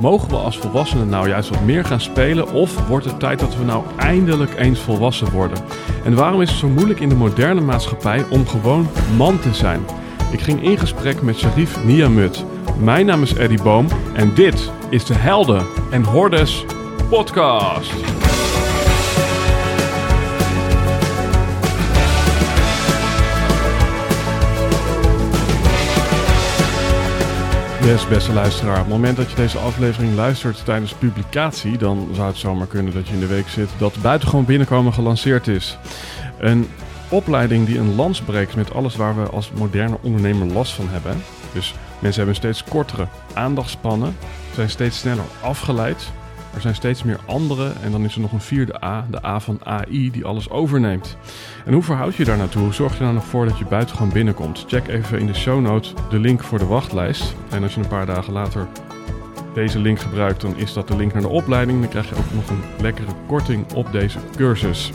Mogen 0.00 0.28
we 0.28 0.36
als 0.36 0.58
volwassenen 0.58 1.08
nou 1.08 1.28
juist 1.28 1.48
wat 1.48 1.64
meer 1.64 1.84
gaan 1.84 2.00
spelen 2.00 2.52
of 2.52 2.86
wordt 2.88 3.04
het 3.04 3.20
tijd 3.20 3.38
dat 3.38 3.56
we 3.56 3.64
nou 3.64 3.84
eindelijk 3.96 4.58
eens 4.58 4.80
volwassen 4.80 5.30
worden? 5.30 5.58
En 6.04 6.14
waarom 6.14 6.40
is 6.40 6.50
het 6.50 6.58
zo 6.58 6.68
moeilijk 6.68 7.00
in 7.00 7.08
de 7.08 7.14
moderne 7.14 7.60
maatschappij 7.60 8.24
om 8.30 8.46
gewoon 8.46 8.88
man 9.16 9.40
te 9.40 9.54
zijn? 9.54 9.80
Ik 10.32 10.40
ging 10.40 10.62
in 10.62 10.78
gesprek 10.78 11.22
met 11.22 11.38
Sharif 11.38 11.84
Niamut. 11.84 12.44
Mijn 12.78 13.06
naam 13.06 13.22
is 13.22 13.34
Eddie 13.34 13.62
Boom 13.62 13.86
en 14.14 14.34
dit 14.34 14.70
is 14.88 15.04
de 15.04 15.14
Helden 15.14 15.66
en 15.90 16.04
Hordes 16.04 16.64
podcast. 17.08 17.92
Yes, 27.82 28.08
beste 28.08 28.32
luisteraar. 28.32 28.76
Op 28.76 28.84
het 28.84 28.88
moment 28.88 29.16
dat 29.16 29.30
je 29.30 29.36
deze 29.36 29.58
aflevering 29.58 30.14
luistert 30.14 30.64
tijdens 30.64 30.94
publicatie, 30.94 31.78
dan 31.78 32.08
zou 32.12 32.26
het 32.26 32.36
zomaar 32.36 32.66
kunnen 32.66 32.94
dat 32.94 33.08
je 33.08 33.14
in 33.14 33.20
de 33.20 33.26
week 33.26 33.48
zit 33.48 33.68
dat 33.78 34.02
Buitengewoon 34.02 34.44
Binnenkomen 34.44 34.92
gelanceerd 34.92 35.48
is. 35.48 35.78
Een 36.38 36.68
opleiding 37.08 37.66
die 37.66 37.78
een 37.78 37.94
lans 37.94 38.20
breekt 38.20 38.54
met 38.54 38.74
alles 38.74 38.96
waar 38.96 39.22
we 39.22 39.28
als 39.28 39.50
moderne 39.50 39.98
ondernemer 40.02 40.46
last 40.46 40.72
van 40.72 40.88
hebben. 40.88 41.22
Dus 41.52 41.74
mensen 41.98 42.18
hebben 42.20 42.34
steeds 42.36 42.64
kortere 42.64 43.06
aandachtspannen, 43.34 44.16
zijn 44.54 44.70
steeds 44.70 44.98
sneller 44.98 45.24
afgeleid. 45.42 46.10
Er 46.54 46.60
zijn 46.60 46.74
steeds 46.74 47.02
meer 47.02 47.20
andere 47.26 47.72
en 47.82 47.90
dan 47.90 48.04
is 48.04 48.14
er 48.14 48.20
nog 48.20 48.32
een 48.32 48.40
vierde 48.40 48.84
A, 48.84 49.06
de 49.10 49.24
A 49.24 49.40
van 49.40 49.60
AI, 49.64 50.10
die 50.10 50.24
alles 50.24 50.50
overneemt. 50.50 51.16
En 51.64 51.72
hoe 51.72 51.82
verhoud 51.82 52.14
je 52.14 52.24
daar 52.24 52.36
naartoe? 52.36 52.62
Hoe 52.62 52.72
zorg 52.72 52.98
je 52.98 53.04
er 53.04 53.12
nou 53.12 53.26
voor 53.26 53.44
dat 53.46 53.58
je 53.58 53.64
buitengewoon 53.64 54.12
binnenkomt? 54.12 54.64
Check 54.66 54.88
even 54.88 55.18
in 55.18 55.26
de 55.26 55.34
show 55.34 55.60
notes 55.60 55.94
de 56.10 56.18
link 56.18 56.42
voor 56.42 56.58
de 56.58 56.66
wachtlijst. 56.66 57.34
En 57.50 57.62
als 57.62 57.74
je 57.74 57.80
een 57.80 57.88
paar 57.88 58.06
dagen 58.06 58.32
later 58.32 58.68
deze 59.54 59.78
link 59.78 59.98
gebruikt, 59.98 60.40
dan 60.40 60.56
is 60.56 60.72
dat 60.72 60.88
de 60.88 60.96
link 60.96 61.12
naar 61.12 61.22
de 61.22 61.28
opleiding. 61.28 61.80
Dan 61.80 61.90
krijg 61.90 62.08
je 62.08 62.14
ook 62.14 62.34
nog 62.34 62.50
een 62.50 62.62
lekkere 62.80 63.12
korting 63.26 63.72
op 63.72 63.92
deze 63.92 64.18
cursus. 64.36 64.90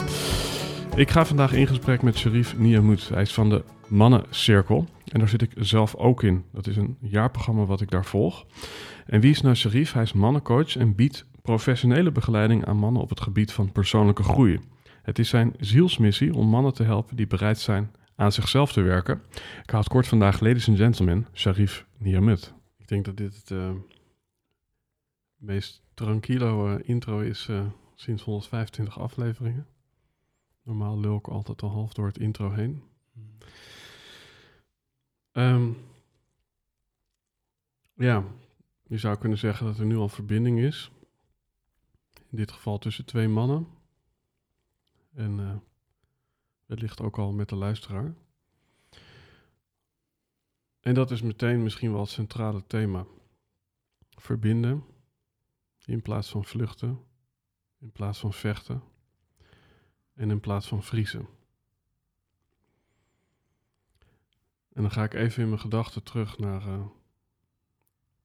Ik 0.96 1.10
ga 1.12 1.26
vandaag 1.26 1.54
in 1.54 1.68
gesprek 1.68 2.02
met 2.02 2.18
Sharif 2.18 2.58
Niamoud. 2.58 3.10
Hij 3.14 3.22
is 3.22 3.34
van 3.34 3.50
de 3.50 3.64
Mannencirkel. 3.88 4.86
En 5.12 5.20
daar 5.20 5.30
zit 5.30 5.42
ik 5.42 5.52
zelf 5.56 5.96
ook 5.96 6.24
in. 6.24 6.44
Dat 6.54 6.68
is 6.68 6.78
een 6.78 6.98
jaarprogramma 7.02 7.66
wat 7.66 7.82
ik 7.82 7.92
daar 7.92 8.06
volg. 8.06 8.46
En 9.06 9.20
wie 9.20 9.32
is 9.32 9.42
nou 9.42 9.56
Sharif? 9.56 9.94
Hij 9.94 10.04
is 10.04 10.14
mannencoach 10.14 10.78
en 10.78 10.96
biedt 10.96 11.26
professionele 11.46 12.12
begeleiding 12.12 12.66
aan 12.66 12.78
mannen 12.78 13.02
op 13.02 13.10
het 13.10 13.22
gebied 13.22 13.52
van 13.52 13.72
persoonlijke 13.72 14.24
groei. 14.24 14.60
Het 15.02 15.20
is 15.20 15.30
zijn 15.30 15.54
zielsmissie 15.60 16.34
om 16.34 16.48
mannen 16.48 16.74
te 16.74 16.84
helpen 16.84 17.16
die 17.16 17.28
bereid 17.28 17.60
zijn 17.60 17.92
aan 18.16 18.32
zichzelf 18.32 18.72
te 18.72 18.82
werken. 18.82 19.22
Ik 19.64 19.70
het 19.70 19.88
kort 19.88 20.08
vandaag, 20.08 20.40
ladies 20.40 20.68
and 20.68 20.78
gentlemen, 20.78 21.28
Sharif 21.34 21.86
Niamut. 21.98 22.54
Ik 22.78 22.88
denk 22.88 23.06
dat 23.06 23.18
dit 23.18 23.36
het 23.36 23.50
uh, 23.50 23.72
meest 25.36 25.82
tranquilo 25.94 26.70
uh, 26.70 26.80
intro 26.84 27.20
is 27.20 27.48
uh, 27.50 27.66
sinds 27.96 28.24
125 28.24 29.00
afleveringen. 29.00 29.68
Normaal 30.64 31.00
lul 31.00 31.18
ik 31.18 31.28
altijd 31.28 31.62
al 31.62 31.72
half 31.72 31.94
door 31.94 32.08
het 32.08 32.18
intro 32.18 32.52
heen. 32.52 32.84
Um, 35.32 35.78
ja, 37.94 38.24
je 38.88 38.98
zou 38.98 39.18
kunnen 39.18 39.38
zeggen 39.38 39.66
dat 39.66 39.78
er 39.78 39.86
nu 39.86 39.96
al 39.96 40.10
verbinding 40.10 40.60
is. 40.60 40.92
In 42.36 42.42
dit 42.42 42.52
geval 42.52 42.78
tussen 42.78 43.06
twee 43.06 43.28
mannen. 43.28 43.68
En 45.14 45.40
uh, 45.40 45.56
wellicht 46.66 47.02
ook 47.02 47.18
al 47.18 47.34
met 47.34 47.50
de 47.50 47.56
luisteraar. 47.56 48.16
En 50.80 50.94
dat 50.94 51.12
is 51.12 51.22
meteen 51.22 51.64
misschien 51.64 51.92
wel 51.92 52.02
het 52.02 52.10
centrale 52.10 52.68
thema. 52.68 53.06
Verbinden 54.10 54.84
in 55.86 56.02
plaats 56.02 56.30
van 56.30 56.46
vluchten, 56.46 57.00
in 57.80 57.92
plaats 57.92 58.20
van 58.20 58.34
vechten 58.34 58.84
en 60.14 60.30
in 60.30 60.40
plaats 60.40 60.68
van 60.68 60.84
vriezen. 60.84 61.28
En 64.74 64.82
dan 64.82 64.92
ga 64.92 65.04
ik 65.04 65.14
even 65.14 65.44
in 65.44 65.50
mijn 65.50 65.62
gedachten 65.62 66.04
terug 66.04 66.38
naar 66.38 66.68
uh, 66.68 66.86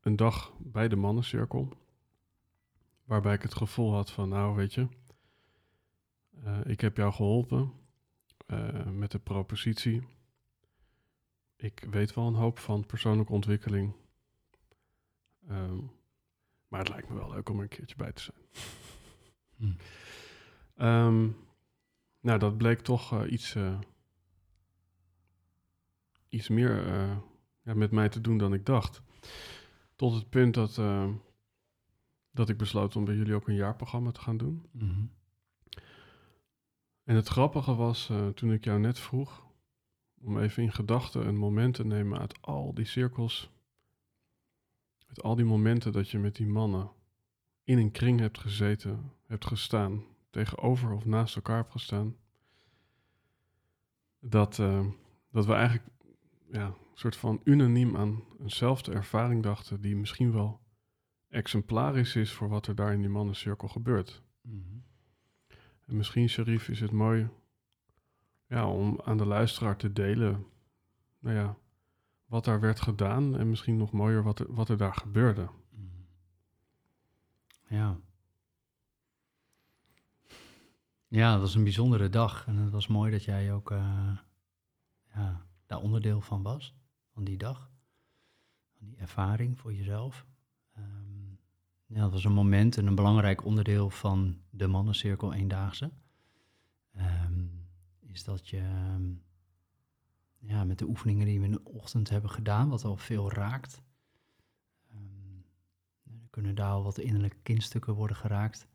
een 0.01 0.17
dag 0.17 0.53
bij 0.59 0.89
de 0.89 0.97
mannencirkel. 0.97 1.80
Waarbij 3.11 3.35
ik 3.35 3.43
het 3.43 3.55
gevoel 3.55 3.93
had 3.93 4.11
van, 4.11 4.29
nou 4.29 4.57
weet 4.57 4.75
je, 4.75 4.89
uh, 6.45 6.59
ik 6.65 6.81
heb 6.81 6.97
jou 6.97 7.13
geholpen 7.13 7.73
uh, 8.47 8.87
met 8.87 9.11
de 9.11 9.19
propositie. 9.19 10.03
Ik 11.57 11.87
weet 11.91 12.15
wel 12.15 12.27
een 12.27 12.35
hoop 12.35 12.59
van 12.59 12.87
persoonlijke 12.87 13.33
ontwikkeling. 13.33 13.95
Um, 15.49 15.91
maar 16.69 16.79
het 16.79 16.89
lijkt 16.89 17.09
me 17.09 17.15
wel 17.15 17.31
leuk 17.31 17.49
om 17.49 17.57
er 17.57 17.63
een 17.63 17.69
keertje 17.69 17.97
bij 17.97 18.13
te 18.13 18.23
zijn. 18.23 18.39
Hm. 19.57 20.87
Um, 20.87 21.37
nou, 22.21 22.39
dat 22.39 22.57
bleek 22.57 22.81
toch 22.81 23.13
uh, 23.13 23.33
iets, 23.33 23.57
iets 26.29 26.49
meer 26.49 26.87
ja, 27.63 27.75
met 27.75 27.91
mij 27.91 28.09
te 28.09 28.21
doen 28.21 28.39
dan 28.39 28.55
ik 28.55 28.67
dacht. 28.67 29.03
Tot 29.97 30.15
het 30.15 30.31
punt 30.31 30.55
dat 30.55 30.79
dat 32.31 32.49
ik 32.49 32.57
besloot 32.57 32.97
om 32.97 33.05
bij 33.05 33.15
jullie 33.15 33.35
ook 33.35 33.49
een 33.49 33.55
jaarprogramma 33.55 34.11
te 34.11 34.21
gaan 34.21 34.37
doen. 34.37 34.67
Mm 34.71 34.89
-hmm. 34.89 35.11
En 37.05 37.17
het 37.17 37.29
grappige 37.29 37.75
was, 37.75 38.09
uh, 38.09 38.29
toen 38.29 38.53
ik 38.53 38.65
jou 38.65 38.81
net 38.81 38.99
vroeg, 38.99 39.47
om 40.21 40.39
even 40.39 40.63
in 40.63 40.73
gedachten 40.73 41.27
een 41.27 41.37
moment 41.37 41.75
te 41.75 41.85
nemen 41.85 42.19
uit 42.19 42.43
al 42.43 42.75
die 42.75 42.85
cirkels, 42.85 43.51
uit 45.07 45.23
al 45.23 45.37
die 45.37 45.45
momenten 45.45 45.93
dat 45.93 46.11
je 46.11 46.19
met 46.19 46.37
die 46.37 46.47
mannen 46.47 46.91
in 47.65 47.79
een 47.79 47.91
kring 47.91 48.21
hebt 48.21 48.39
gezeten, 48.39 49.13
hebt 49.27 49.47
gestaan, 49.47 50.05
tegenover 50.31 50.93
of 50.93 51.05
naast 51.05 51.37
elkaar 51.37 51.57
hebt 51.57 51.73
gestaan, 51.73 52.17
dat, 54.21 54.59
uh, 54.59 54.87
dat 55.31 55.47
we 55.47 55.53
eigenlijk 55.53 55.89
ja, 56.51 56.67
een 56.67 56.75
soort 56.95 57.17
van 57.17 57.41
unaniem 57.45 57.97
aan 57.97 58.25
eenzelfde 58.41 58.93
ervaring 58.93 59.43
dachten, 59.43 59.81
die 59.81 59.97
misschien 59.97 60.33
wel 60.33 60.61
exemplarisch 61.31 62.17
is 62.17 62.33
voor 62.33 62.49
wat 62.49 62.67
er 62.67 62.75
daar 62.75 62.93
in 62.93 63.01
die 63.01 63.11
mannencirkel 63.11 63.69
gebeurt. 63.69 64.23
Mm 64.41 64.63
-hmm. 64.63 64.83
En 65.87 65.97
misschien, 65.97 66.29
Sharif, 66.29 66.69
is 66.69 66.81
het 66.81 66.91
mooi 66.91 67.29
ja, 68.47 68.71
om 68.71 69.01
aan 69.05 69.17
de 69.17 69.27
luisteraar 69.27 69.77
te 69.77 69.93
delen 69.93 70.47
nou 71.19 71.37
ja, 71.37 71.57
wat 72.27 72.45
daar 72.45 72.61
werd 72.61 72.81
gedaan 72.81 73.39
en 73.39 73.51
misschien 73.51 73.77
nog 73.77 73.93
mooier 73.93 74.23
wat 74.23 74.39
er, 74.39 74.55
wat 74.55 74.69
er 74.69 74.77
daar 74.77 74.95
gebeurde. 74.95 75.49
Mm-hmm. 75.71 76.07
Ja. 77.69 77.99
Ja, 81.09 81.33
dat 81.33 81.41
was 81.41 81.55
een 81.55 81.63
bijzondere 81.63 82.09
dag 82.09 82.47
en 82.47 82.57
het 82.57 82.73
was 82.73 82.87
mooi 82.87 83.11
dat 83.11 83.25
jij 83.25 83.53
ook 83.53 83.71
uh, 83.71 84.17
ja, 85.15 85.47
daar 85.67 85.81
onderdeel 85.81 86.21
van 86.21 86.43
was, 86.43 86.75
van 87.13 87.25
die 87.25 87.39
dag, 87.39 87.71
van 88.79 88.87
die 88.87 88.97
ervaring 88.97 89.59
voor 89.59 89.75
jezelf. 89.75 90.27
Ja, 91.93 92.01
dat 92.01 92.13
was 92.13 92.25
een 92.25 92.33
moment 92.33 92.77
en 92.77 92.87
een 92.87 92.95
belangrijk 92.95 93.45
onderdeel 93.45 93.91
van 93.91 94.39
de 94.51 94.67
mannencirkel 94.67 95.33
eendaagse. 95.33 95.91
Um, 96.97 97.69
is 98.07 98.25
dat 98.25 98.49
je 98.49 98.59
um, 98.95 99.23
ja, 100.39 100.65
met 100.65 100.79
de 100.79 100.85
oefeningen 100.85 101.27
die 101.27 101.39
we 101.39 101.45
in 101.45 101.51
de 101.51 101.65
ochtend 101.65 102.09
hebben 102.09 102.31
gedaan, 102.31 102.69
wat 102.69 102.85
al 102.85 102.97
veel 102.97 103.33
raakt, 103.33 103.83
um, 104.95 105.45
kunnen 106.31 106.55
daar 106.55 106.71
al 106.71 106.83
wat 106.83 106.99
innerlijke 106.99 107.41
kindstukken 107.43 107.95
worden 107.95 108.17
geraakt, 108.17 108.67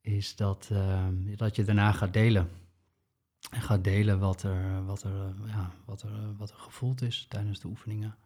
is 0.00 0.36
dat, 0.36 0.70
dat 1.36 1.56
je 1.56 1.64
daarna 1.64 1.92
gaat 1.92 2.12
delen. 2.12 2.50
En 3.50 3.62
gaat 3.62 3.84
delen 3.84 4.18
wat 4.18 4.42
er, 4.42 4.84
wat, 4.84 5.02
er, 5.02 5.34
ja, 5.46 5.72
wat, 5.84 6.02
er, 6.02 6.36
wat 6.36 6.50
er 6.50 6.58
gevoeld 6.58 7.02
is 7.02 7.26
tijdens 7.28 7.60
de 7.60 7.68
oefeningen, 7.68 8.16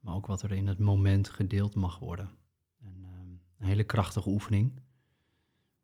maar 0.00 0.14
ook 0.14 0.26
wat 0.26 0.42
er 0.42 0.52
in 0.52 0.66
het 0.66 0.78
moment 0.78 1.28
gedeeld 1.28 1.74
mag 1.74 1.98
worden. 1.98 2.38
Een 3.60 3.66
hele 3.66 3.84
krachtige 3.84 4.28
oefening. 4.28 4.72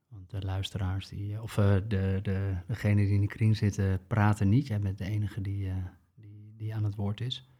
Want 0.08 0.30
de 0.30 0.42
luisteraars, 0.42 1.08
die, 1.08 1.42
of 1.42 1.56
uh, 1.56 1.74
de, 1.74 2.18
de, 2.22 2.56
degene 2.66 3.04
die 3.04 3.14
in 3.14 3.20
de 3.20 3.26
kring 3.26 3.56
zitten, 3.56 4.06
praten 4.06 4.48
niet. 4.48 4.66
Jij 4.66 4.80
bent 4.80 4.98
de 4.98 5.04
enige 5.04 5.40
die, 5.40 5.66
uh, 5.66 5.74
die, 6.14 6.54
die 6.56 6.74
aan 6.74 6.84
het 6.84 6.94
woord 6.94 7.20
is. 7.20 7.50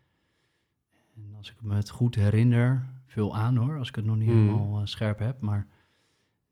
En 1.15 1.35
als 1.37 1.51
ik 1.51 1.63
me 1.63 1.75
het 1.75 1.91
goed 1.91 2.15
herinner, 2.15 2.87
vul 3.07 3.37
aan 3.37 3.57
hoor, 3.57 3.79
als 3.79 3.89
ik 3.89 3.95
het 3.95 4.05
nog 4.05 4.17
niet 4.17 4.29
mm. 4.29 4.35
helemaal 4.35 4.81
uh, 4.81 4.87
scherp 4.87 5.19
heb. 5.19 5.41
Maar 5.41 5.67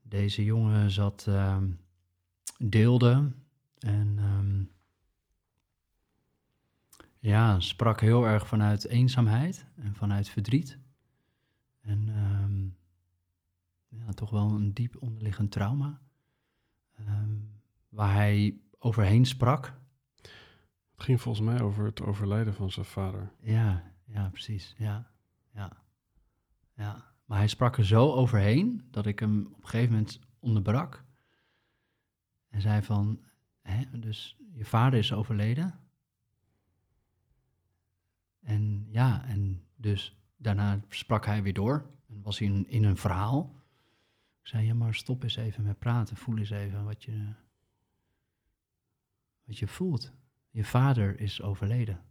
deze 0.02 0.44
jongen 0.44 0.90
zat, 0.90 1.28
deelde 2.58 3.32
en 3.78 4.18
um, 4.18 4.70
ja, 7.18 7.60
sprak 7.60 8.00
heel 8.00 8.26
erg 8.26 8.46
vanuit 8.46 8.86
eenzaamheid 8.86 9.66
en 9.74 9.94
vanuit 9.94 10.28
verdriet. 10.28 10.78
En 11.80 12.08
um, 12.08 12.76
ja, 13.98 14.12
toch 14.12 14.30
wel 14.30 14.50
een 14.50 14.74
diep 14.74 14.96
onderliggend 15.02 15.50
trauma. 15.50 16.00
Um, 17.00 17.60
waar 17.88 18.14
hij 18.14 18.60
overheen 18.78 19.24
sprak. 19.24 19.80
Het 20.94 21.02
ging 21.02 21.20
volgens 21.20 21.46
mij 21.46 21.60
over 21.60 21.84
het 21.84 22.02
overlijden 22.02 22.54
van 22.54 22.70
zijn 22.70 22.86
vader. 22.86 23.32
Ja, 23.40 23.92
ja, 24.04 24.28
precies. 24.28 24.74
Ja, 24.78 25.10
ja, 25.50 25.72
ja. 26.74 27.12
Maar 27.24 27.38
hij 27.38 27.48
sprak 27.48 27.76
er 27.76 27.86
zo 27.86 28.12
overheen 28.12 28.88
dat 28.90 29.06
ik 29.06 29.18
hem 29.18 29.46
op 29.46 29.62
een 29.62 29.68
gegeven 29.68 29.92
moment 29.92 30.20
onderbrak. 30.38 31.04
En 32.48 32.60
zei 32.60 32.82
van, 32.82 33.20
hè, 33.62 33.98
dus 33.98 34.36
je 34.52 34.64
vader 34.64 34.98
is 34.98 35.12
overleden. 35.12 35.80
En 38.40 38.86
ja, 38.90 39.24
en 39.24 39.64
dus 39.76 40.16
daarna 40.36 40.80
sprak 40.88 41.26
hij 41.26 41.42
weer 41.42 41.54
door. 41.54 41.90
En 42.06 42.22
was 42.22 42.38
hij 42.38 42.48
in, 42.48 42.68
in 42.68 42.84
een 42.84 42.96
verhaal. 42.96 43.54
Ik 44.44 44.50
zei, 44.50 44.66
ja, 44.66 44.74
maar 44.74 44.94
stop 44.94 45.22
eens 45.22 45.36
even 45.36 45.64
met 45.64 45.78
praten. 45.78 46.16
Voel 46.16 46.38
eens 46.38 46.50
even 46.50 46.84
wat 46.84 47.04
je, 47.04 47.32
wat 49.44 49.58
je 49.58 49.66
voelt. 49.66 50.12
Je 50.50 50.64
vader 50.64 51.20
is 51.20 51.42
overleden. 51.42 52.04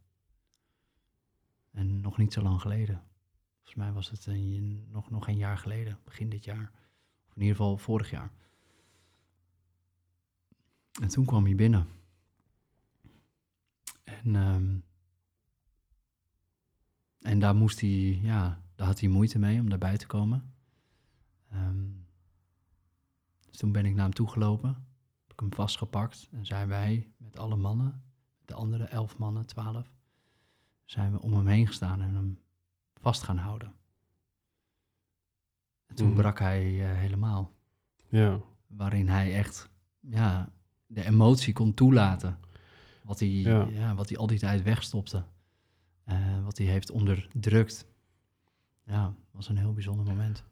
En 1.72 2.02
nog 2.02 2.18
niet 2.18 2.34
zo 2.34 2.42
lang 2.42 2.62
geleden. 2.62 3.04
Volgens 3.56 3.76
mij 3.76 3.92
was 3.92 4.10
het 4.10 4.26
een, 4.26 4.88
nog, 4.90 5.10
nog 5.10 5.28
een 5.28 5.38
jaar 5.38 5.58
geleden, 5.58 6.00
begin 6.04 6.30
dit 6.30 6.44
jaar. 6.44 6.72
Of 7.28 7.36
in 7.36 7.42
ieder 7.42 7.56
geval 7.56 7.78
vorig 7.78 8.10
jaar. 8.10 8.32
En 11.02 11.08
toen 11.08 11.26
kwam 11.26 11.46
hij 11.46 11.56
binnen. 11.56 11.88
En, 14.04 14.36
ehm, 14.36 14.78
en 17.20 17.40
daar 17.40 17.56
moest 17.56 17.80
hij, 17.80 18.20
ja, 18.22 18.62
daar 18.76 18.88
had 18.88 19.00
hij 19.00 19.10
moeite 19.10 19.40
mee 19.40 19.60
om 19.60 19.70
daarbij 19.70 19.98
te 19.98 20.08
komen. 20.08 20.54
Ehm, 21.50 22.02
dus 23.54 23.62
toen 23.62 23.72
ben 23.72 23.86
ik 23.86 23.94
naar 23.94 24.04
hem 24.04 24.14
toegelopen, 24.14 24.70
heb 25.22 25.32
ik 25.32 25.40
hem 25.40 25.54
vastgepakt 25.54 26.30
en 26.32 26.46
zijn 26.46 26.68
wij 26.68 27.12
met 27.18 27.40
alle 27.40 27.56
mannen, 27.56 28.04
de 28.46 28.54
andere 28.54 28.84
elf 28.84 29.18
mannen, 29.18 29.46
twaalf, 29.46 29.92
zijn 30.86 31.12
we 31.12 31.22
om 31.22 31.34
hem 31.34 31.48
heen 31.48 31.68
gestaan 31.68 32.02
en 32.02 32.14
hem 32.16 32.40
vast 32.94 33.24
gaan 33.24 33.38
houden. 33.38 33.74
En 35.86 35.96
toen 35.96 36.08
Mhm. 36.08 36.16
brak 36.16 36.40
hij 36.40 36.92
eh, 36.92 36.98
helemaal, 36.98 37.52
Ja, 38.10 38.40
waarin 38.68 39.08
hij 39.10 39.34
echt 39.36 39.70
ja, 40.00 40.50
de 40.86 41.06
emotie 41.06 41.54
kon 41.54 41.74
toelaten. 41.74 42.40
Wat 43.04 43.20
hij, 43.20 43.28
Ja. 43.30 43.64
ja. 43.68 43.96
wat 43.96 44.10
hij 44.10 44.18
al 44.18 44.28
die 44.28 44.40
tijd 44.40 44.62
wegstopte. 44.64 45.24
Eh, 46.04 46.44
wat 46.44 46.58
hij 46.58 46.68
heeft 46.68 46.92
onderdrukt. 46.92 47.88
Ja, 48.84 49.14
was 49.32 49.50
een 49.50 49.58
heel 49.58 49.74
bijzonder 49.74 50.06
moment. 50.06 50.44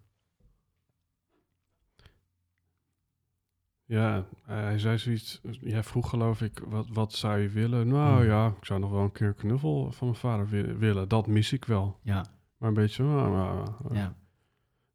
Ja, 3.91 4.25
hij 4.45 4.79
zei 4.79 4.97
zoiets. 4.97 5.41
Jij 5.61 5.83
vroeg 5.83 6.09
geloof 6.09 6.41
ik, 6.41 6.59
wat, 6.67 6.87
wat 6.93 7.13
zou 7.13 7.39
je 7.39 7.49
willen? 7.49 7.87
Nou 7.87 8.15
Hmm. 8.17 8.25
ja, 8.25 8.47
ik 8.59 8.65
zou 8.65 8.79
nog 8.79 8.91
wel 8.91 9.01
een 9.03 9.11
keer 9.11 9.27
een 9.27 9.35
knuffel 9.35 9.91
van 9.91 10.07
mijn 10.07 10.19
vader 10.19 10.47
wi- 10.47 10.73
willen. 10.77 11.07
Dat 11.09 11.27
mis 11.27 11.53
ik 11.53 11.65
wel. 11.65 11.99
Ja, 12.01 12.25
Maar 12.57 12.69
een 12.69 12.75
beetje, 12.75 13.03
ah, 13.03 13.25
ah, 13.25 13.67
ah. 13.85 13.95
ja. 13.95 14.15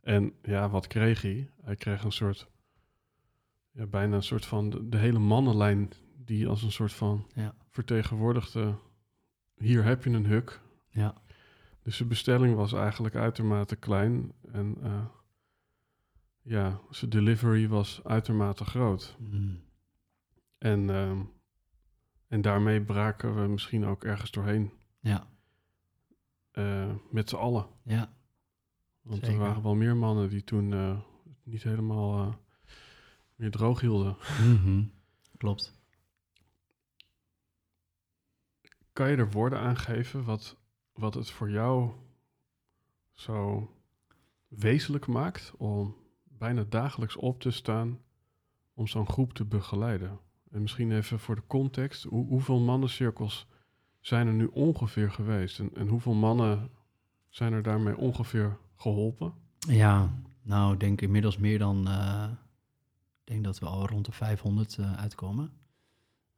En 0.02 0.32
ja, 0.42 0.68
wat 0.70 0.86
kreeg 0.86 1.22
hij? 1.22 1.50
Hij 1.62 1.76
kreeg 1.76 2.04
een 2.04 2.12
soort, 2.12 2.48
ja, 3.70 3.86
bijna 3.86 4.16
een 4.16 4.22
soort 4.22 4.46
van, 4.46 4.70
de, 4.70 4.88
de 4.88 4.96
hele 4.96 5.18
mannenlijn 5.18 5.90
die 6.24 6.48
als 6.48 6.62
een 6.62 6.72
soort 6.72 6.92
van 6.92 7.26
Ja. 7.34 7.54
vertegenwoordigde, 7.70 8.74
hier 9.56 9.84
heb 9.84 10.04
je 10.04 10.10
een 10.10 10.26
huk. 10.26 10.60
Ja. 10.88 11.14
Dus 11.82 11.96
zijn 11.96 12.08
bestelling 12.08 12.54
was 12.54 12.72
eigenlijk 12.72 13.14
uitermate 13.14 13.76
klein 13.76 14.32
en 14.52 14.76
eh, 14.82 15.04
ja, 16.46 16.80
zijn 16.90 17.10
delivery 17.10 17.68
was 17.68 18.04
uitermate 18.04 18.64
groot. 18.64 19.16
Mm. 19.18 19.60
En, 20.58 20.90
ehm, 20.90 21.22
en 22.28 22.40
daarmee 22.40 22.82
braken 22.82 23.42
we 23.42 23.48
misschien 23.48 23.84
ook 23.84 24.04
ergens 24.04 24.30
doorheen 24.30 24.72
Ja, 25.00 25.26
eh, 26.50 26.94
met 27.10 27.28
z'n 27.28 27.36
allen. 27.36 27.66
ja, 27.82 28.12
Want 29.00 29.18
Zeker. 29.24 29.34
er 29.40 29.46
waren 29.46 29.62
wel 29.62 29.74
meer 29.74 29.96
mannen 29.96 30.28
die 30.28 30.44
toen 30.44 30.70
het 30.70 31.04
niet 31.42 31.62
helemaal 31.62 32.18
eh, 32.28 32.34
meer 33.34 33.50
droog 33.50 33.80
hielden. 33.80 34.16
Mhm. 34.40 34.84
klopt. 35.36 35.74
Kan 38.92 39.10
je 39.10 39.16
er 39.16 39.30
woorden 39.30 39.58
aan 39.58 39.76
geven 39.76 40.24
wat, 40.24 40.56
wat 40.92 41.14
het 41.14 41.30
voor 41.30 41.50
jou 41.50 41.90
zo 43.12 43.70
wezenlijk 44.48 45.06
maakt 45.06 45.52
om 45.56 45.96
bijna 46.38 46.64
dagelijks 46.68 47.16
op 47.16 47.40
te 47.40 47.50
staan 47.50 47.98
om 48.74 48.86
zo'n 48.86 49.08
groep 49.08 49.32
te 49.32 49.44
begeleiden? 49.44 50.18
En 50.50 50.60
misschien 50.62 50.92
even 50.92 51.18
voor 51.18 51.34
de 51.34 51.46
context, 51.46 52.02
hoe, 52.02 52.26
hoeveel 52.26 52.60
mannencirkels 52.60 53.46
zijn 54.00 54.26
er 54.26 54.32
nu 54.32 54.46
ongeveer 54.46 55.10
geweest? 55.10 55.58
En, 55.58 55.70
en 55.74 55.88
hoeveel 55.88 56.14
mannen 56.14 56.70
zijn 57.28 57.52
er 57.52 57.62
daarmee 57.62 57.96
ongeveer 57.96 58.58
geholpen? 58.76 59.34
Ja, 59.58 60.10
nou, 60.42 60.72
ik 60.74 60.80
denk 60.80 61.00
inmiddels 61.00 61.36
meer 61.38 61.58
dan. 61.58 61.88
eh, 61.88 62.28
ik 63.20 63.32
denk 63.32 63.44
dat 63.44 63.58
we 63.58 63.66
al 63.66 63.86
rond 63.86 64.04
de 64.06 64.12
500 64.12 64.78
eh, 64.78 64.92
uitkomen. 64.96 65.52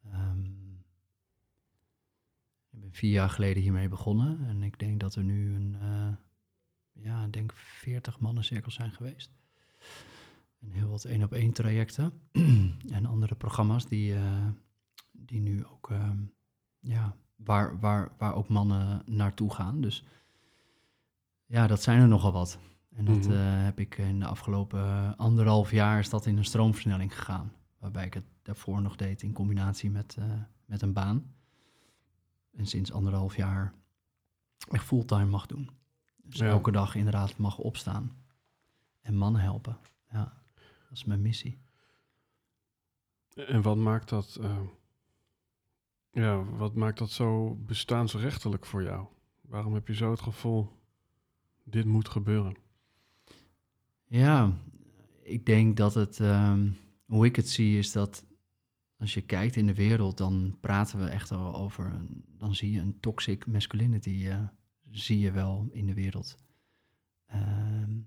Ehm, 0.04 0.44
ik 2.70 2.80
ben 2.80 2.92
vier 2.92 3.10
jaar 3.10 3.30
geleden 3.30 3.62
hiermee 3.62 3.88
begonnen. 3.88 4.46
En 4.46 4.62
ik 4.62 4.78
denk 4.78 5.00
dat 5.00 5.14
er 5.14 5.24
nu 5.24 5.54
een. 5.54 5.76
eh, 5.80 6.08
ja, 6.92 7.26
denk 7.26 7.52
40 7.54 8.20
mannencirkels 8.20 8.74
zijn 8.74 8.90
geweest. 8.92 9.37
En 10.60 10.70
heel 10.70 10.88
wat 10.88 11.04
één 11.04 11.22
op 11.22 11.32
één 11.32 11.52
trajecten. 11.52 12.12
en 12.96 13.06
andere 13.06 13.34
programma's 13.34 13.86
die, 13.86 14.14
eh, 14.14 14.46
die 15.12 15.40
nu 15.40 15.64
ook. 15.66 15.90
ehm, 15.90 16.18
ja, 16.80 17.16
waar, 17.36 17.78
waar, 17.80 18.12
waar 18.18 18.34
ook 18.34 18.48
mannen 18.48 19.02
naartoe 19.06 19.54
gaan. 19.54 19.80
Dus 19.80 20.04
ja, 21.46 21.66
dat 21.66 21.82
zijn 21.82 22.00
er 22.00 22.08
nogal 22.08 22.32
wat. 22.32 22.58
En 22.94 23.04
dat 23.04 23.16
Mhm. 23.26 23.30
eh, 23.32 23.64
heb 23.64 23.80
ik 23.80 23.98
in 23.98 24.20
de 24.20 24.26
afgelopen 24.26 25.16
anderhalf 25.16 25.70
jaar 25.70 25.98
is 25.98 26.08
dat 26.08 26.26
in 26.26 26.36
een 26.36 26.44
stroomversnelling 26.44 27.16
gegaan. 27.16 27.52
Waarbij 27.78 28.06
ik 28.06 28.14
het 28.14 28.24
daarvoor 28.42 28.82
nog 28.82 28.96
deed 28.96 29.22
in 29.22 29.32
combinatie 29.32 29.90
met, 29.90 30.16
eh, 30.18 30.24
met 30.64 30.82
een 30.82 30.92
baan. 30.92 31.34
En 32.56 32.66
sinds 32.66 32.92
anderhalf 32.92 33.36
jaar 33.36 33.74
echt 34.70 34.84
fulltime 34.84 35.24
mag 35.26 35.46
doen. 35.46 35.70
Dus 36.16 36.38
Ja. 36.40 36.46
elke 36.46 36.70
dag 36.70 36.94
inderdaad 36.94 37.36
mag 37.36 37.58
opstaan. 37.58 38.12
En 39.00 39.16
mannen 39.16 39.40
helpen. 39.40 39.78
Ja, 40.10 40.42
dat 40.88 40.92
is 40.92 41.04
mijn 41.04 41.22
missie. 41.22 41.58
En 43.34 43.62
wat 43.62 43.76
maakt 43.76 44.08
dat, 44.08 44.36
eh, 44.40 44.60
ja, 46.10 46.44
wat 46.44 46.74
maakt 46.74 46.98
dat 46.98 47.10
zo 47.10 47.54
bestaansrechtelijk 47.54 48.66
voor 48.66 48.82
jou? 48.82 49.06
Waarom 49.40 49.74
heb 49.74 49.88
je 49.88 49.94
zo 49.94 50.10
het 50.10 50.20
gevoel, 50.20 50.72
dit 51.64 51.84
moet 51.84 52.08
gebeuren? 52.08 52.56
Ja, 54.06 54.52
ik 55.22 55.46
denk 55.46 55.76
dat 55.76 55.94
het, 55.94 56.20
ehm, 56.20 56.70
hoe 57.04 57.26
ik 57.26 57.36
het 57.36 57.48
zie, 57.48 57.78
is 57.78 57.92
dat 57.92 58.26
als 58.96 59.14
je 59.14 59.20
kijkt 59.22 59.56
in 59.56 59.66
de 59.66 59.74
wereld, 59.74 60.16
dan 60.18 60.56
praten 60.60 60.98
we 60.98 61.06
echt 61.08 61.30
al 61.30 61.54
over, 61.54 61.86
een- 61.86 62.24
dan 62.28 62.54
zie 62.54 62.72
je 62.72 62.80
een 62.80 63.00
toxic 63.00 63.46
masculinity, 63.46 64.26
eh, 64.28 64.44
zie 64.90 65.18
je 65.18 65.30
wel 65.32 65.68
in 65.72 65.86
de 65.86 65.94
wereld. 65.94 66.36
Ehm, 67.26 67.98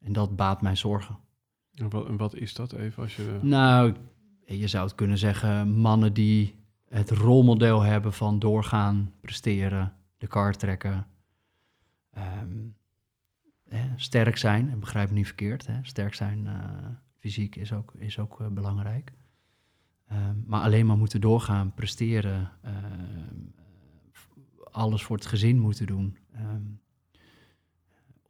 en 0.00 0.12
dat 0.12 0.36
baat 0.36 0.62
mij 0.62 0.76
zorgen. 0.76 1.18
En 1.74 1.88
wat, 1.88 2.06
en 2.06 2.16
wat 2.16 2.34
is 2.34 2.54
dat 2.54 2.72
even 2.72 3.02
als 3.02 3.16
je... 3.16 3.38
Nou, 3.42 3.94
je 4.44 4.68
zou 4.68 4.84
het 4.84 4.94
kunnen 4.94 5.18
zeggen, 5.18 5.70
mannen 5.70 6.12
die 6.12 6.58
het 6.88 7.10
rolmodel 7.10 7.80
hebben 7.82 8.12
van 8.12 8.38
doorgaan, 8.38 9.12
presteren, 9.20 9.94
de 10.18 10.26
kar 10.26 10.54
trekken, 10.54 11.06
ehm, 12.10 12.68
hè, 13.68 13.88
sterk 13.96 14.36
zijn, 14.36 14.70
en 14.70 14.80
begrijp 14.80 15.08
me 15.08 15.14
niet 15.14 15.26
verkeerd, 15.26 15.66
hè, 15.66 15.78
sterk 15.82 16.14
zijn 16.14 16.46
eh, 16.46 16.54
fysiek 17.18 17.56
is 17.56 17.72
ook, 17.72 17.92
is 17.94 18.18
ook 18.18 18.40
eh, 18.40 18.46
belangrijk. 18.46 19.12
Ehm, 20.06 20.36
maar 20.46 20.62
alleen 20.62 20.86
maar 20.86 20.96
moeten 20.96 21.20
doorgaan, 21.20 21.74
presteren, 21.74 22.50
ehm, 22.62 23.38
alles 24.70 25.02
voor 25.02 25.16
het 25.16 25.26
gezin 25.26 25.58
moeten 25.58 25.86
doen, 25.86 26.16
ehm, 26.32 26.62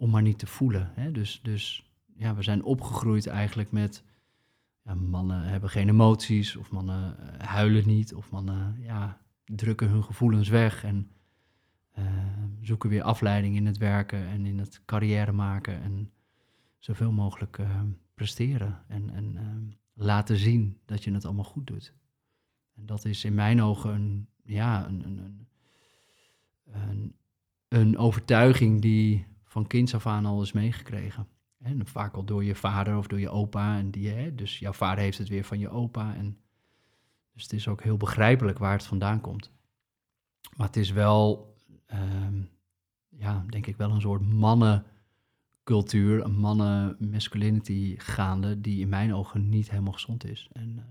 om 0.01 0.11
maar 0.11 0.23
niet 0.23 0.39
te 0.39 0.47
voelen. 0.47 0.91
Hè? 0.95 1.13
Dus, 1.13 1.41
dus 1.43 1.91
ja, 2.17 2.35
we 2.35 2.43
zijn 2.43 2.63
opgegroeid 2.63 3.27
eigenlijk 3.27 3.73
met 3.73 4.05
ja, 4.85 4.95
mannen 4.95 5.43
hebben 5.43 5.71
geen 5.71 5.89
emoties, 5.89 6.57
of 6.57 6.71
mannen 6.71 7.19
eh, 7.19 7.47
huilen 7.47 7.87
niet, 7.87 8.15
of 8.15 8.31
mannen 8.31 8.77
ja, 8.79 9.21
drukken 9.45 9.89
hun 9.89 10.05
gevoelens 10.05 10.49
weg 10.49 10.85
en 10.85 11.11
eh, 11.91 12.05
zoeken 12.61 12.91
weer 12.91 13.03
afleiding 13.03 13.57
in 13.57 13.67
het 13.67 13.79
werken 13.79 14.27
en 14.27 14.47
in 14.47 14.59
het 14.59 14.81
carrière 14.85 15.33
maken 15.33 15.83
en 15.83 16.11
zoveel 16.79 17.13
mogelijk 17.13 17.59
eh, 17.59 17.81
presteren 18.15 18.85
en, 18.89 19.11
en 19.11 19.79
laten 19.95 20.37
zien 20.37 20.79
dat 20.85 21.05
je 21.05 21.13
het 21.13 21.25
allemaal 21.25 21.45
goed 21.45 21.67
doet. 21.67 21.95
En 22.77 22.87
dat 22.87 23.05
is 23.05 23.25
in 23.25 23.35
mijn 23.35 23.63
ogen 23.63 23.95
een, 23.95 24.29
ja, 24.43 24.87
een, 24.87 25.05
een, 25.05 25.47
een, 26.65 27.15
een 27.69 27.99
overtuiging 27.99 28.81
die 28.81 29.29
van 29.51 29.67
kinds 29.67 29.95
af 29.95 30.07
aan 30.07 30.27
al 30.27 30.43
is 30.43 30.53
meegekregen. 30.53 31.29
En 31.59 31.87
vaak 31.87 32.15
al 32.15 32.25
door 32.25 32.45
je 32.45 32.55
vader 32.55 32.97
of 32.97 33.07
door 33.07 33.21
je 33.21 33.31
opa. 33.31 33.79
En 33.79 33.91
die, 33.91 34.09
hè, 34.09 34.35
dus 34.35 34.59
jouw 34.59 34.73
vader 34.73 35.05
heeft 35.05 35.19
het 35.19 35.29
weer 35.29 35.45
van 35.45 35.59
je 35.59 35.69
opa. 35.69 36.15
En 36.15 36.39
dus 37.33 37.43
het 37.43 37.53
is 37.53 37.69
ook 37.69 37.83
heel 37.83 37.97
begrijpelijk 37.97 38.59
waar 38.59 38.73
het 38.73 38.87
vandaan 38.87 39.21
komt. 39.21 39.53
Maar 40.57 40.67
het 40.67 40.77
is 40.77 40.91
wel, 40.91 41.55
ehm, 41.87 42.43
ja, 43.09 43.45
denk 43.49 43.67
ik 43.67 43.77
wel 43.77 43.91
een 43.91 44.01
soort 44.01 44.23
cultuur, 45.65 46.25
een 46.25 46.39
mannen 46.39 46.97
masculinity 46.99 47.95
gaande, 47.99 48.61
die 48.61 48.81
in 48.81 48.89
mijn 48.89 49.15
ogen 49.15 49.49
niet 49.49 49.71
helemaal 49.71 49.93
gezond 49.93 50.25
is. 50.25 50.49
En 50.53 50.77
uh, 50.77 50.85